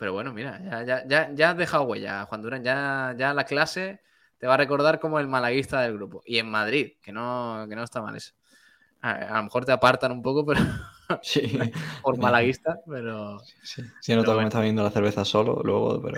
Pero 0.00 0.14
bueno, 0.14 0.32
mira, 0.32 0.58
ya, 0.64 1.04
ya, 1.06 1.30
ya, 1.34 1.50
has 1.50 1.56
dejado 1.58 1.82
huella, 1.82 2.24
Juan 2.24 2.40
Durán. 2.40 2.64
Ya, 2.64 3.14
ya 3.18 3.34
la 3.34 3.44
clase 3.44 4.00
te 4.38 4.46
va 4.46 4.54
a 4.54 4.56
recordar 4.56 4.98
como 4.98 5.20
el 5.20 5.28
malaguista 5.28 5.82
del 5.82 5.92
grupo. 5.92 6.22
Y 6.24 6.38
en 6.38 6.50
Madrid, 6.50 6.92
que 7.02 7.12
no, 7.12 7.66
que 7.68 7.76
no 7.76 7.84
está 7.84 8.00
mal 8.00 8.16
eso. 8.16 8.32
A, 9.02 9.36
lo 9.36 9.42
mejor 9.42 9.66
te 9.66 9.72
apartan 9.72 10.10
un 10.12 10.22
poco, 10.22 10.46
pero 10.46 10.60
sí. 11.22 11.58
por 12.02 12.16
malaguista, 12.16 12.80
pero. 12.88 13.40
Sí, 13.62 13.82
sí 14.00 14.14
que 14.14 14.32
me 14.32 14.44
está 14.44 14.62
viendo 14.62 14.82
la 14.82 14.90
cerveza 14.90 15.26
solo, 15.26 15.60
luego, 15.62 16.00
pero. 16.00 16.16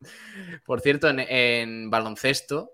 por 0.66 0.80
cierto, 0.80 1.08
en, 1.08 1.90
baloncesto, 1.90 2.72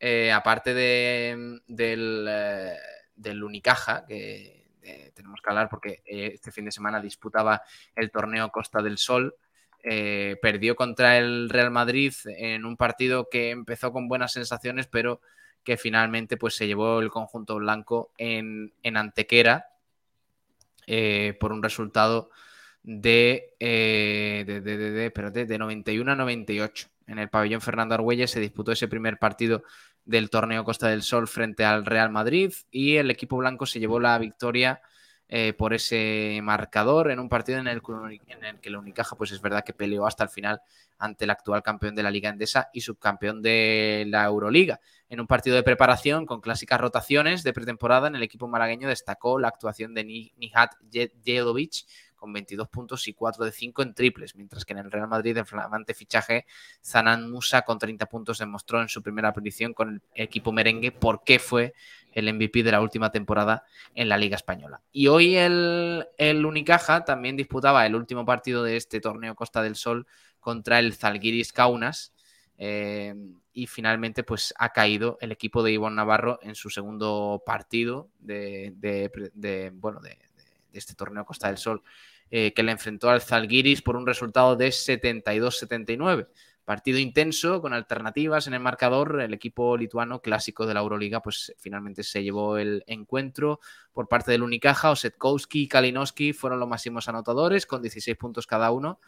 eh, 0.00 0.32
aparte 0.32 0.72
de, 0.72 1.60
del, 1.66 2.26
eh, 2.26 2.78
del, 3.14 3.44
Unicaja, 3.44 4.06
que 4.06 4.55
eh, 4.86 5.12
tenemos 5.14 5.40
que 5.42 5.50
hablar 5.50 5.68
porque 5.68 6.02
este 6.06 6.52
fin 6.52 6.64
de 6.64 6.72
semana 6.72 7.00
disputaba 7.00 7.62
el 7.94 8.10
torneo 8.10 8.50
Costa 8.50 8.82
del 8.82 8.98
Sol. 8.98 9.34
perdió 9.82 10.74
contra 10.74 11.18
el 11.18 11.48
Real 11.48 11.70
Madrid 11.70 12.12
en 12.26 12.64
un 12.64 12.76
partido 12.76 13.28
que 13.30 13.50
empezó 13.50 13.92
con 13.92 14.08
buenas 14.08 14.32
sensaciones, 14.32 14.86
pero 14.88 15.20
que 15.66 15.76
finalmente 15.76 16.36
pues, 16.36 16.54
se 16.54 16.68
llevó 16.68 17.00
el 17.00 17.10
conjunto 17.10 17.56
blanco 17.56 18.12
en, 18.16 18.72
Antequera 18.84 19.66
eh, 20.86 21.36
por 21.40 21.52
un 21.52 21.60
resultado 21.60 22.30
de, 22.84 23.56
eh, 23.58 24.44
de, 24.46 24.60
de, 25.46 25.58
91 25.58 26.12
a 26.12 26.14
98. 26.14 26.88
En 27.08 27.18
el 27.18 27.28
pabellón 27.28 27.60
Fernando 27.60 27.96
Argüelles 27.96 28.30
se 28.30 28.38
disputó 28.38 28.70
ese 28.70 28.86
primer 28.86 29.18
partido 29.18 29.64
del 30.06 30.30
torneo 30.30 30.64
Costa 30.64 30.88
del 30.88 31.02
Sol 31.02 31.28
frente 31.28 31.64
al 31.64 31.84
Real 31.84 32.10
Madrid 32.10 32.52
y 32.70 32.96
el 32.96 33.10
equipo 33.10 33.36
blanco 33.36 33.66
se 33.66 33.80
llevó 33.80 34.00
la 34.00 34.16
victoria 34.18 34.80
eh, 35.28 35.54
por 35.54 35.74
ese 35.74 36.38
marcador 36.40 37.10
en 37.10 37.18
un 37.18 37.28
partido 37.28 37.58
en 37.58 37.66
el, 37.66 37.82
en 38.28 38.44
el, 38.44 38.60
que 38.60 38.70
la 38.70 38.78
Unicaja, 38.78 39.16
pues 39.16 39.32
es 39.32 39.40
verdad 39.40 39.64
que 39.64 39.72
peleó 39.72 40.06
hasta 40.06 40.22
el 40.22 40.30
final 40.30 40.60
ante 40.98 41.24
el 41.24 41.30
actual 41.30 41.64
campeón 41.64 41.96
de 41.96 42.04
la 42.04 42.12
Liga 42.12 42.30
Endesa 42.30 42.70
y 42.72 42.82
subcampeón 42.82 43.42
de 43.42 44.04
la 44.06 44.24
Euroliga. 44.24 44.78
En 45.08 45.20
un 45.20 45.26
partido 45.26 45.56
de 45.56 45.64
preparación 45.64 46.26
con 46.26 46.40
clásicas 46.40 46.80
rotaciones 46.80 47.42
de 47.42 47.52
pretemporada, 47.52 48.06
en 48.06 48.14
el 48.14 48.22
equipo 48.22 48.46
malagueño 48.46 48.88
destacó 48.88 49.40
la 49.40 49.48
actuación 49.48 49.94
de 49.94 50.04
Nihat 50.04 50.74
Jedovic 51.24 51.86
con 52.26 52.32
22 52.32 52.68
puntos 52.68 53.06
y 53.06 53.14
4 53.14 53.44
de 53.44 53.52
5 53.52 53.82
en 53.82 53.94
triples, 53.94 54.34
mientras 54.34 54.64
que 54.64 54.72
en 54.72 54.80
el 54.80 54.90
Real 54.90 55.06
Madrid 55.06 55.36
el 55.36 55.46
flamante 55.46 55.94
fichaje 55.94 56.44
Zanan 56.84 57.30
Musa 57.30 57.62
con 57.62 57.78
30 57.78 58.06
puntos 58.06 58.38
demostró 58.38 58.82
en 58.82 58.88
su 58.88 59.00
primera 59.00 59.28
aparición 59.28 59.72
con 59.72 59.90
el 59.90 60.02
equipo 60.14 60.50
merengue 60.50 60.90
por 60.90 61.22
qué 61.22 61.38
fue 61.38 61.72
el 62.10 62.34
MVP 62.34 62.64
de 62.64 62.72
la 62.72 62.80
última 62.80 63.12
temporada 63.12 63.62
en 63.94 64.08
la 64.08 64.18
Liga 64.18 64.34
Española. 64.34 64.80
Y 64.90 65.06
hoy 65.06 65.36
el, 65.36 66.08
el 66.18 66.44
Unicaja 66.44 67.04
también 67.04 67.36
disputaba 67.36 67.86
el 67.86 67.94
último 67.94 68.24
partido 68.24 68.64
de 68.64 68.76
este 68.76 69.00
torneo 69.00 69.36
Costa 69.36 69.62
del 69.62 69.76
Sol 69.76 70.08
contra 70.40 70.80
el 70.80 70.94
Zalgiris 70.94 71.52
Kaunas. 71.52 72.12
Eh, 72.58 73.14
y 73.52 73.66
finalmente 73.66 74.24
pues 74.24 74.52
ha 74.58 74.72
caído 74.72 75.18
el 75.20 75.30
equipo 75.30 75.62
de 75.62 75.72
Ivonne 75.72 75.96
Navarro 75.96 76.38
en 76.42 76.54
su 76.54 76.70
segundo 76.70 77.42
partido 77.44 78.10
de, 78.18 78.72
bueno, 79.74 80.00
de, 80.00 80.18
este 80.78 80.94
torneo 80.94 81.24
Costa 81.24 81.48
del 81.48 81.58
Sol, 81.58 81.82
eh, 82.30 82.52
que 82.54 82.62
le 82.62 82.72
enfrentó 82.72 83.10
al 83.10 83.20
Zalgiris 83.20 83.82
por 83.82 83.96
un 83.96 84.06
resultado 84.06 84.56
de 84.56 84.68
72-79. 84.68 86.28
Partido 86.64 86.98
intenso, 86.98 87.62
con 87.62 87.72
alternativas 87.72 88.48
en 88.48 88.54
el 88.54 88.60
marcador. 88.60 89.20
El 89.20 89.32
equipo 89.32 89.76
lituano 89.76 90.20
clásico 90.20 90.66
de 90.66 90.74
la 90.74 90.80
Euroliga, 90.80 91.22
pues 91.22 91.54
finalmente 91.58 92.02
se 92.02 92.24
llevó 92.24 92.58
el 92.58 92.82
encuentro 92.88 93.60
por 93.92 94.08
parte 94.08 94.32
del 94.32 94.42
Unicaja. 94.42 94.90
Osetkowski 94.90 95.62
y 95.62 95.68
Kalinowski 95.68 96.32
fueron 96.32 96.58
los 96.58 96.68
máximos 96.68 97.08
anotadores, 97.08 97.66
con 97.66 97.82
16 97.82 98.16
puntos 98.16 98.48
cada 98.48 98.72
uno. 98.72 98.98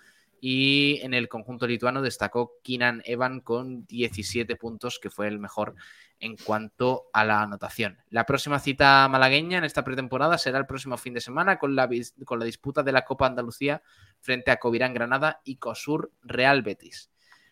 Y 0.40 1.00
en 1.02 1.14
el 1.14 1.28
conjunto 1.28 1.66
lituano 1.66 2.02
destacó 2.02 2.52
Kinan 2.62 3.02
Evan 3.04 3.40
con 3.40 3.86
17 3.86 4.56
puntos, 4.56 4.98
que 4.98 5.10
fue 5.10 5.26
el 5.28 5.38
mejor 5.38 5.74
en 6.20 6.36
cuanto 6.36 7.06
a 7.12 7.24
la 7.24 7.42
anotación. 7.42 7.98
La 8.10 8.26
próxima 8.26 8.58
cita 8.58 9.08
malagueña 9.08 9.58
en 9.58 9.64
esta 9.64 9.84
pretemporada 9.84 10.38
será 10.38 10.58
el 10.58 10.66
próximo 10.66 10.96
fin 10.96 11.14
de 11.14 11.20
semana 11.20 11.58
con 11.58 11.74
la, 11.76 11.88
con 12.24 12.38
la 12.38 12.44
disputa 12.44 12.82
de 12.82 12.92
la 12.92 13.04
Copa 13.04 13.26
Andalucía 13.26 13.82
frente 14.20 14.50
a 14.50 14.58
Covirán 14.58 14.94
Granada 14.94 15.40
y 15.44 15.56
Cosur 15.56 16.12
Real 16.22 16.62
Betis. 16.62 17.10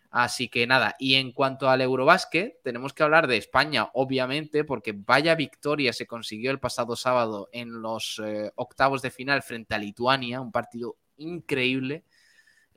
Así 0.09 0.47
que 0.47 0.65
nada, 0.65 0.95
y 0.99 1.15
en 1.15 1.33
cuanto 1.33 1.69
al 1.69 1.81
Eurobásquet, 1.81 2.61
tenemos 2.63 2.93
que 2.93 3.03
hablar 3.03 3.27
de 3.27 3.37
España, 3.37 3.89
obviamente, 3.93 4.63
porque 4.63 4.93
vaya 4.95 5.35
victoria 5.35 5.91
se 5.91 6.07
consiguió 6.07 6.49
el 6.51 6.59
pasado 6.59 6.95
sábado 6.95 7.49
en 7.51 7.81
los 7.81 8.21
eh, 8.23 8.51
octavos 8.55 9.01
de 9.01 9.11
final 9.11 9.43
frente 9.43 9.75
a 9.75 9.77
Lituania, 9.77 10.39
un 10.39 10.51
partido 10.51 10.95
increíble 11.17 12.05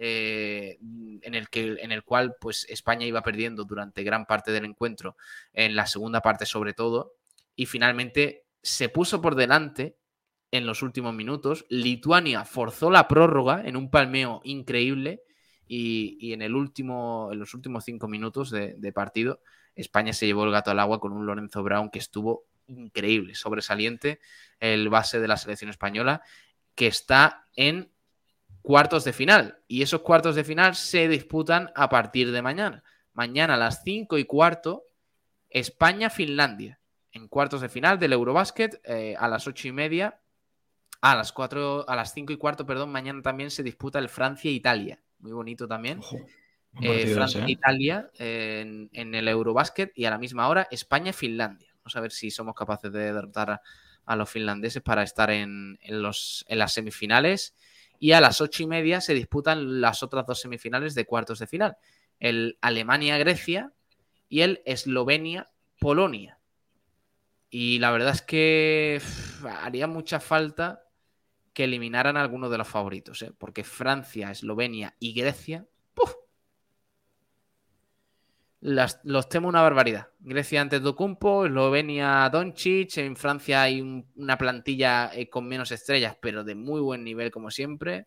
eh, 0.03 0.79
en, 0.81 1.35
el 1.35 1.51
que, 1.51 1.77
en 1.81 1.93
el 1.93 2.03
cual 2.05 2.35
pues, 2.41 2.67
España 2.71 3.05
iba 3.05 3.23
perdiendo 3.23 3.65
durante 3.65 4.03
gran 4.03 4.25
parte 4.25 4.51
del 4.51 4.65
encuentro, 4.65 5.17
en 5.53 5.77
la 5.77 5.87
segunda 5.87 6.23
parte 6.23 6.47
sobre 6.47 6.73
todo, 6.73 7.17
y 7.55 7.67
finalmente 7.67 8.47
se 8.63 8.89
puso 8.89 9.21
por 9.21 9.35
delante 9.35 9.99
en 10.51 10.65
los 10.65 10.83
últimos 10.83 11.15
minutos. 11.15 11.67
Lituania 11.69 12.45
forzó 12.47 12.91
la 12.91 13.09
prórroga 13.09 13.63
en 13.65 13.77
un 13.77 13.91
palmeo 13.91 14.41
increíble 14.45 15.23
y, 15.67 16.33
en, 16.33 16.41
el 16.41 16.55
último, 16.55 17.29
en 17.31 17.39
los 17.39 17.53
últimos 17.53 17.85
cinco 17.85 18.09
minutos 18.09 18.51
de, 18.51 18.75
de 18.79 18.93
partido 18.93 19.41
España 19.75 20.13
se 20.13 20.27
llevó 20.27 20.45
el 20.45 20.51
gato 20.51 20.71
al 20.71 20.79
agua 20.79 21.01
con 21.01 21.13
un 21.13 21.27
Lorenzo 21.27 21.63
Brown 21.63 21.91
que 21.91 21.99
estuvo 21.99 22.47
increíble, 22.67 23.35
sobresaliente, 23.35 24.21
el 24.61 24.89
base 24.89 25.21
de 25.21 25.29
la 25.29 25.37
selección 25.37 25.71
española, 25.71 26.23
que 26.75 26.87
está 26.87 27.49
en 27.55 27.93
cuartos 28.63 29.05
de 29.05 29.13
final. 29.13 29.63
Y 29.67 29.83
esos 29.83 30.03
cuartos 30.03 30.37
de 30.37 30.45
final 30.45 30.75
se 30.75 31.09
disputan 31.09 31.71
a 31.75 31.89
partir 31.89 32.33
de 32.33 32.43
mañana. 32.43 32.85
Mañana 33.13 33.55
a 33.55 33.57
las 33.57 33.83
5 33.85 34.19
y 34.19 34.25
cuarto, 34.25 34.85
España-Finlandia. 35.49 36.81
En 37.13 37.29
cuartos 37.29 37.61
de 37.61 37.69
final 37.69 37.99
del 37.99 38.13
Eurobásquet, 38.13 38.81
eh, 38.85 39.17
a 39.19 39.29
las 39.29 39.47
8 39.47 39.69
y 39.69 39.73
media. 39.73 40.21
A 41.01 41.17
las 41.17 41.33
4, 41.33 41.89
a 41.89 41.97
las 41.97 42.13
5 42.13 42.33
y 42.33 42.37
cuarto, 42.37 42.67
perdón, 42.67 42.93
mañana 42.93 43.23
también 43.23 43.51
se 43.51 43.63
disputa 43.63 43.99
el 43.99 44.09
Francia-Italia. 44.09 45.03
Muy 45.19 45.33
bonito 45.33 45.67
también. 45.67 46.01
Eh, 46.81 47.15
Francia-Italia 47.15 48.11
en, 48.15 48.91
el 48.93 49.27
Eurobásquet 49.27 49.93
y 49.95 50.05
a 50.05 50.11
la 50.11 50.19
misma 50.19 50.49
hora 50.49 50.69
España-Finlandia. 50.71 51.75
Vamos 51.79 51.97
a 51.97 52.01
ver 52.01 52.13
si 52.13 52.31
somos 52.31 52.55
capaces 52.55 52.93
de 52.93 53.13
derrotar 53.13 53.63
a, 54.05 54.17
los 54.17 54.31
finlandeses 54.31 54.83
para 54.83 55.03
estar 55.03 55.31
en, 55.31 55.79
los, 55.89 56.45
en 56.49 56.59
las 56.59 56.73
semifinales 56.73 57.57
y 58.01 58.13
a 58.13 58.21
las 58.21 58.41
ocho 58.41 58.63
y 58.63 58.67
media 58.67 59.01
se 59.03 59.13
disputan 59.13 59.83
las 59.83 60.03
otras 60.03 60.27
dos 60.27 60.41
semifinales 60.41 60.95
de 60.95 61.05
cuartos 61.05 61.39
de 61.39 61.47
final. 61.47 61.77
El 62.19 62.59
Alemania-Grecia 62.63 63.73
y 64.29 64.41
el 64.41 64.63
Eslovenia-Polonia. 64.65 66.39
Y 67.51 67.79
la 67.79 67.91
verdad 67.91 68.15
es 68.15 68.23
que 68.23 69.03
haría 69.61 69.87
mucha 69.87 70.19
falta 70.19 70.83
que 71.53 71.65
eliminaran 71.65 72.17
a 72.17 72.23
alguno 72.23 72.49
de 72.49 72.57
los 72.57 72.69
favoritos, 72.69 73.21
¿eh? 73.21 73.33
porque 73.37 73.65
Francia, 73.65 74.31
Eslovenia 74.31 74.97
y 74.99 75.13
Grecia 75.13 75.67
los 78.61 79.29
temo 79.29 79.49
una 79.49 79.63
barbaridad. 79.63 80.09
Grecia 80.19 80.61
antes 80.61 80.83
Documpo, 80.83 81.47
Eslovenia 81.47 82.29
Doncic, 82.31 82.99
en 82.99 83.17
Francia 83.17 83.63
hay 83.63 83.81
una 83.81 84.37
plantilla 84.37 85.11
eh, 85.15 85.31
con 85.31 85.49
menos 85.49 85.73
estrellas, 85.73 86.17
pero 86.21 86.45
de 86.45 86.55
muy 86.55 86.81
buen 86.81 87.03
nivel 87.03 87.31
como 87.31 87.51
siempre. 87.51 88.07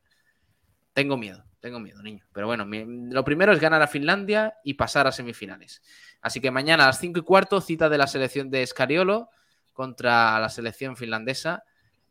Tengo 0.94 1.18
miedo, 1.18 1.44
tengo 1.60 1.80
miedo, 1.80 2.04
niño. 2.04 2.24
Pero 2.32 2.46
bueno, 2.46 2.68
lo 2.68 3.24
primero 3.24 3.52
es 3.52 3.60
ganar 3.60 3.82
a 3.82 3.88
Finlandia 3.88 4.56
y 4.64 4.76
pasar 4.76 5.08
a 5.08 5.12
semifinales. 5.12 5.82
Así 6.22 6.40
que 6.40 6.52
mañana 6.52 6.84
a 6.84 6.88
las 6.88 7.00
5 7.00 7.20
y 7.20 7.24
cuarto, 7.24 7.60
cita 7.60 7.90
de 7.90 7.98
la 7.98 8.06
selección 8.06 8.52
de 8.52 8.66
Scariolo 8.66 9.30
contra 9.74 10.40
la 10.40 10.50
selección 10.50 10.96
finlandesa 10.96 11.64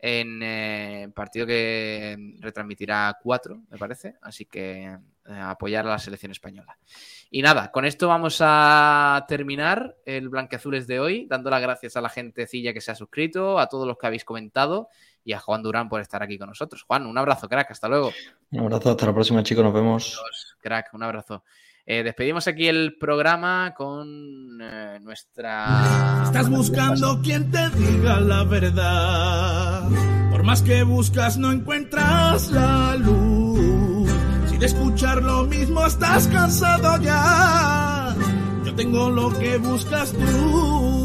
en 0.04 0.42
eh, 0.42 1.08
partido 1.14 1.46
que 1.46 2.34
retransmitirá 2.40 3.16
4, 3.22 3.62
me 3.70 3.78
parece. 3.78 4.16
Así 4.20 4.46
que 4.46 4.86
eh, 4.86 4.98
apoyar 5.40 5.86
a 5.86 5.90
la 5.90 5.98
selección 6.00 6.32
española. 6.32 6.76
Y 7.30 7.40
nada, 7.40 7.70
con 7.70 7.84
esto 7.84 8.08
vamos 8.08 8.38
a 8.40 9.24
terminar 9.28 9.94
el 10.04 10.28
Blanqueazules 10.28 10.88
de 10.88 10.98
hoy, 10.98 11.26
dando 11.30 11.50
las 11.50 11.62
gracias 11.62 11.96
a 11.96 12.00
la 12.00 12.08
gentecilla 12.08 12.72
que 12.72 12.80
se 12.80 12.90
ha 12.90 12.96
suscrito, 12.96 13.60
a 13.60 13.68
todos 13.68 13.86
los 13.86 13.96
que 13.96 14.08
habéis 14.08 14.24
comentado 14.24 14.88
y 15.24 15.34
a 15.34 15.38
Juan 15.38 15.62
Durán 15.62 15.88
por 15.88 16.00
estar 16.00 16.20
aquí 16.20 16.36
con 16.36 16.48
nosotros. 16.48 16.82
Juan, 16.82 17.06
un 17.06 17.16
abrazo, 17.16 17.48
crack, 17.48 17.70
hasta 17.70 17.86
luego. 17.86 18.10
Un 18.50 18.58
abrazo, 18.58 18.90
hasta 18.90 19.06
la 19.06 19.14
próxima, 19.14 19.44
chicos, 19.44 19.62
nos 19.62 19.72
vemos. 19.72 20.20
crack, 20.60 20.92
un 20.94 21.04
abrazo. 21.04 21.44
Eh, 21.84 22.02
despedimos 22.02 22.46
aquí 22.46 22.68
el 22.68 22.96
programa 22.98 23.74
con 23.76 24.60
eh, 24.62 24.98
nuestra. 25.02 26.22
Estás 26.24 26.48
buscando 26.48 27.20
quien 27.22 27.50
te 27.50 27.68
diga 27.70 28.20
la 28.20 28.44
verdad. 28.44 29.88
Por 30.30 30.42
más 30.44 30.62
que 30.62 30.82
buscas, 30.84 31.36
no 31.38 31.52
encuentras 31.52 32.50
la 32.50 32.96
luz 32.96 33.42
escuchar 34.64 35.22
lo 35.22 35.44
mismo 35.44 35.84
estás 35.86 36.26
cansado 36.28 37.00
ya. 37.02 38.14
Yo 38.64 38.74
tengo 38.74 39.10
lo 39.10 39.36
que 39.38 39.58
buscas 39.58 40.12
tú. 40.12 41.01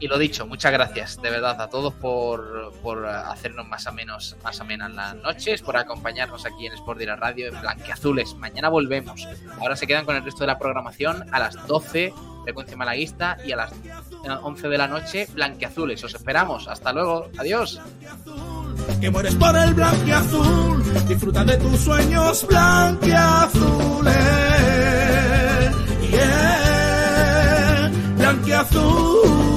Y 0.00 0.06
lo 0.06 0.16
dicho, 0.16 0.46
muchas 0.46 0.72
gracias 0.72 1.20
de 1.20 1.28
verdad 1.28 1.60
a 1.60 1.68
todos 1.68 1.92
por, 1.94 2.72
por 2.82 3.04
hacernos 3.06 3.66
más 3.66 3.86
a 3.86 3.92
menos 3.92 4.36
más 4.44 4.60
amenas 4.60 4.92
las 4.92 5.16
noches, 5.16 5.60
por 5.60 5.76
acompañarnos 5.76 6.46
aquí 6.46 6.66
en 6.66 6.72
Sport 6.74 7.00
de 7.00 7.06
la 7.06 7.16
Radio 7.16 7.48
en 7.48 7.60
Blanqueazules. 7.60 8.34
Mañana 8.36 8.68
volvemos. 8.68 9.26
Ahora 9.60 9.74
se 9.74 9.88
quedan 9.88 10.04
con 10.04 10.14
el 10.14 10.24
resto 10.24 10.40
de 10.40 10.46
la 10.46 10.58
programación 10.58 11.24
a 11.32 11.40
las 11.40 11.66
12, 11.66 12.14
frecuencia 12.44 12.76
malaguista, 12.76 13.38
y 13.44 13.50
a 13.50 13.56
las 13.56 13.72
eh, 13.72 14.30
11 14.40 14.68
de 14.68 14.78
la 14.78 14.86
noche, 14.86 15.26
Blanqueazules. 15.32 16.04
Os 16.04 16.14
esperamos. 16.14 16.68
Hasta 16.68 16.92
luego. 16.92 17.28
Adiós. 17.36 17.80
Que 19.00 19.10
mueres 19.10 19.34
por 19.34 19.56
el 19.56 19.74
blanqueazul, 19.74 21.06
disfruta 21.08 21.44
de 21.44 21.56
tus 21.56 21.80
sueños 21.80 22.46
blanqueazules. 22.46 24.14
Yeah, 26.10 27.90
blanqueazul. 28.16 29.47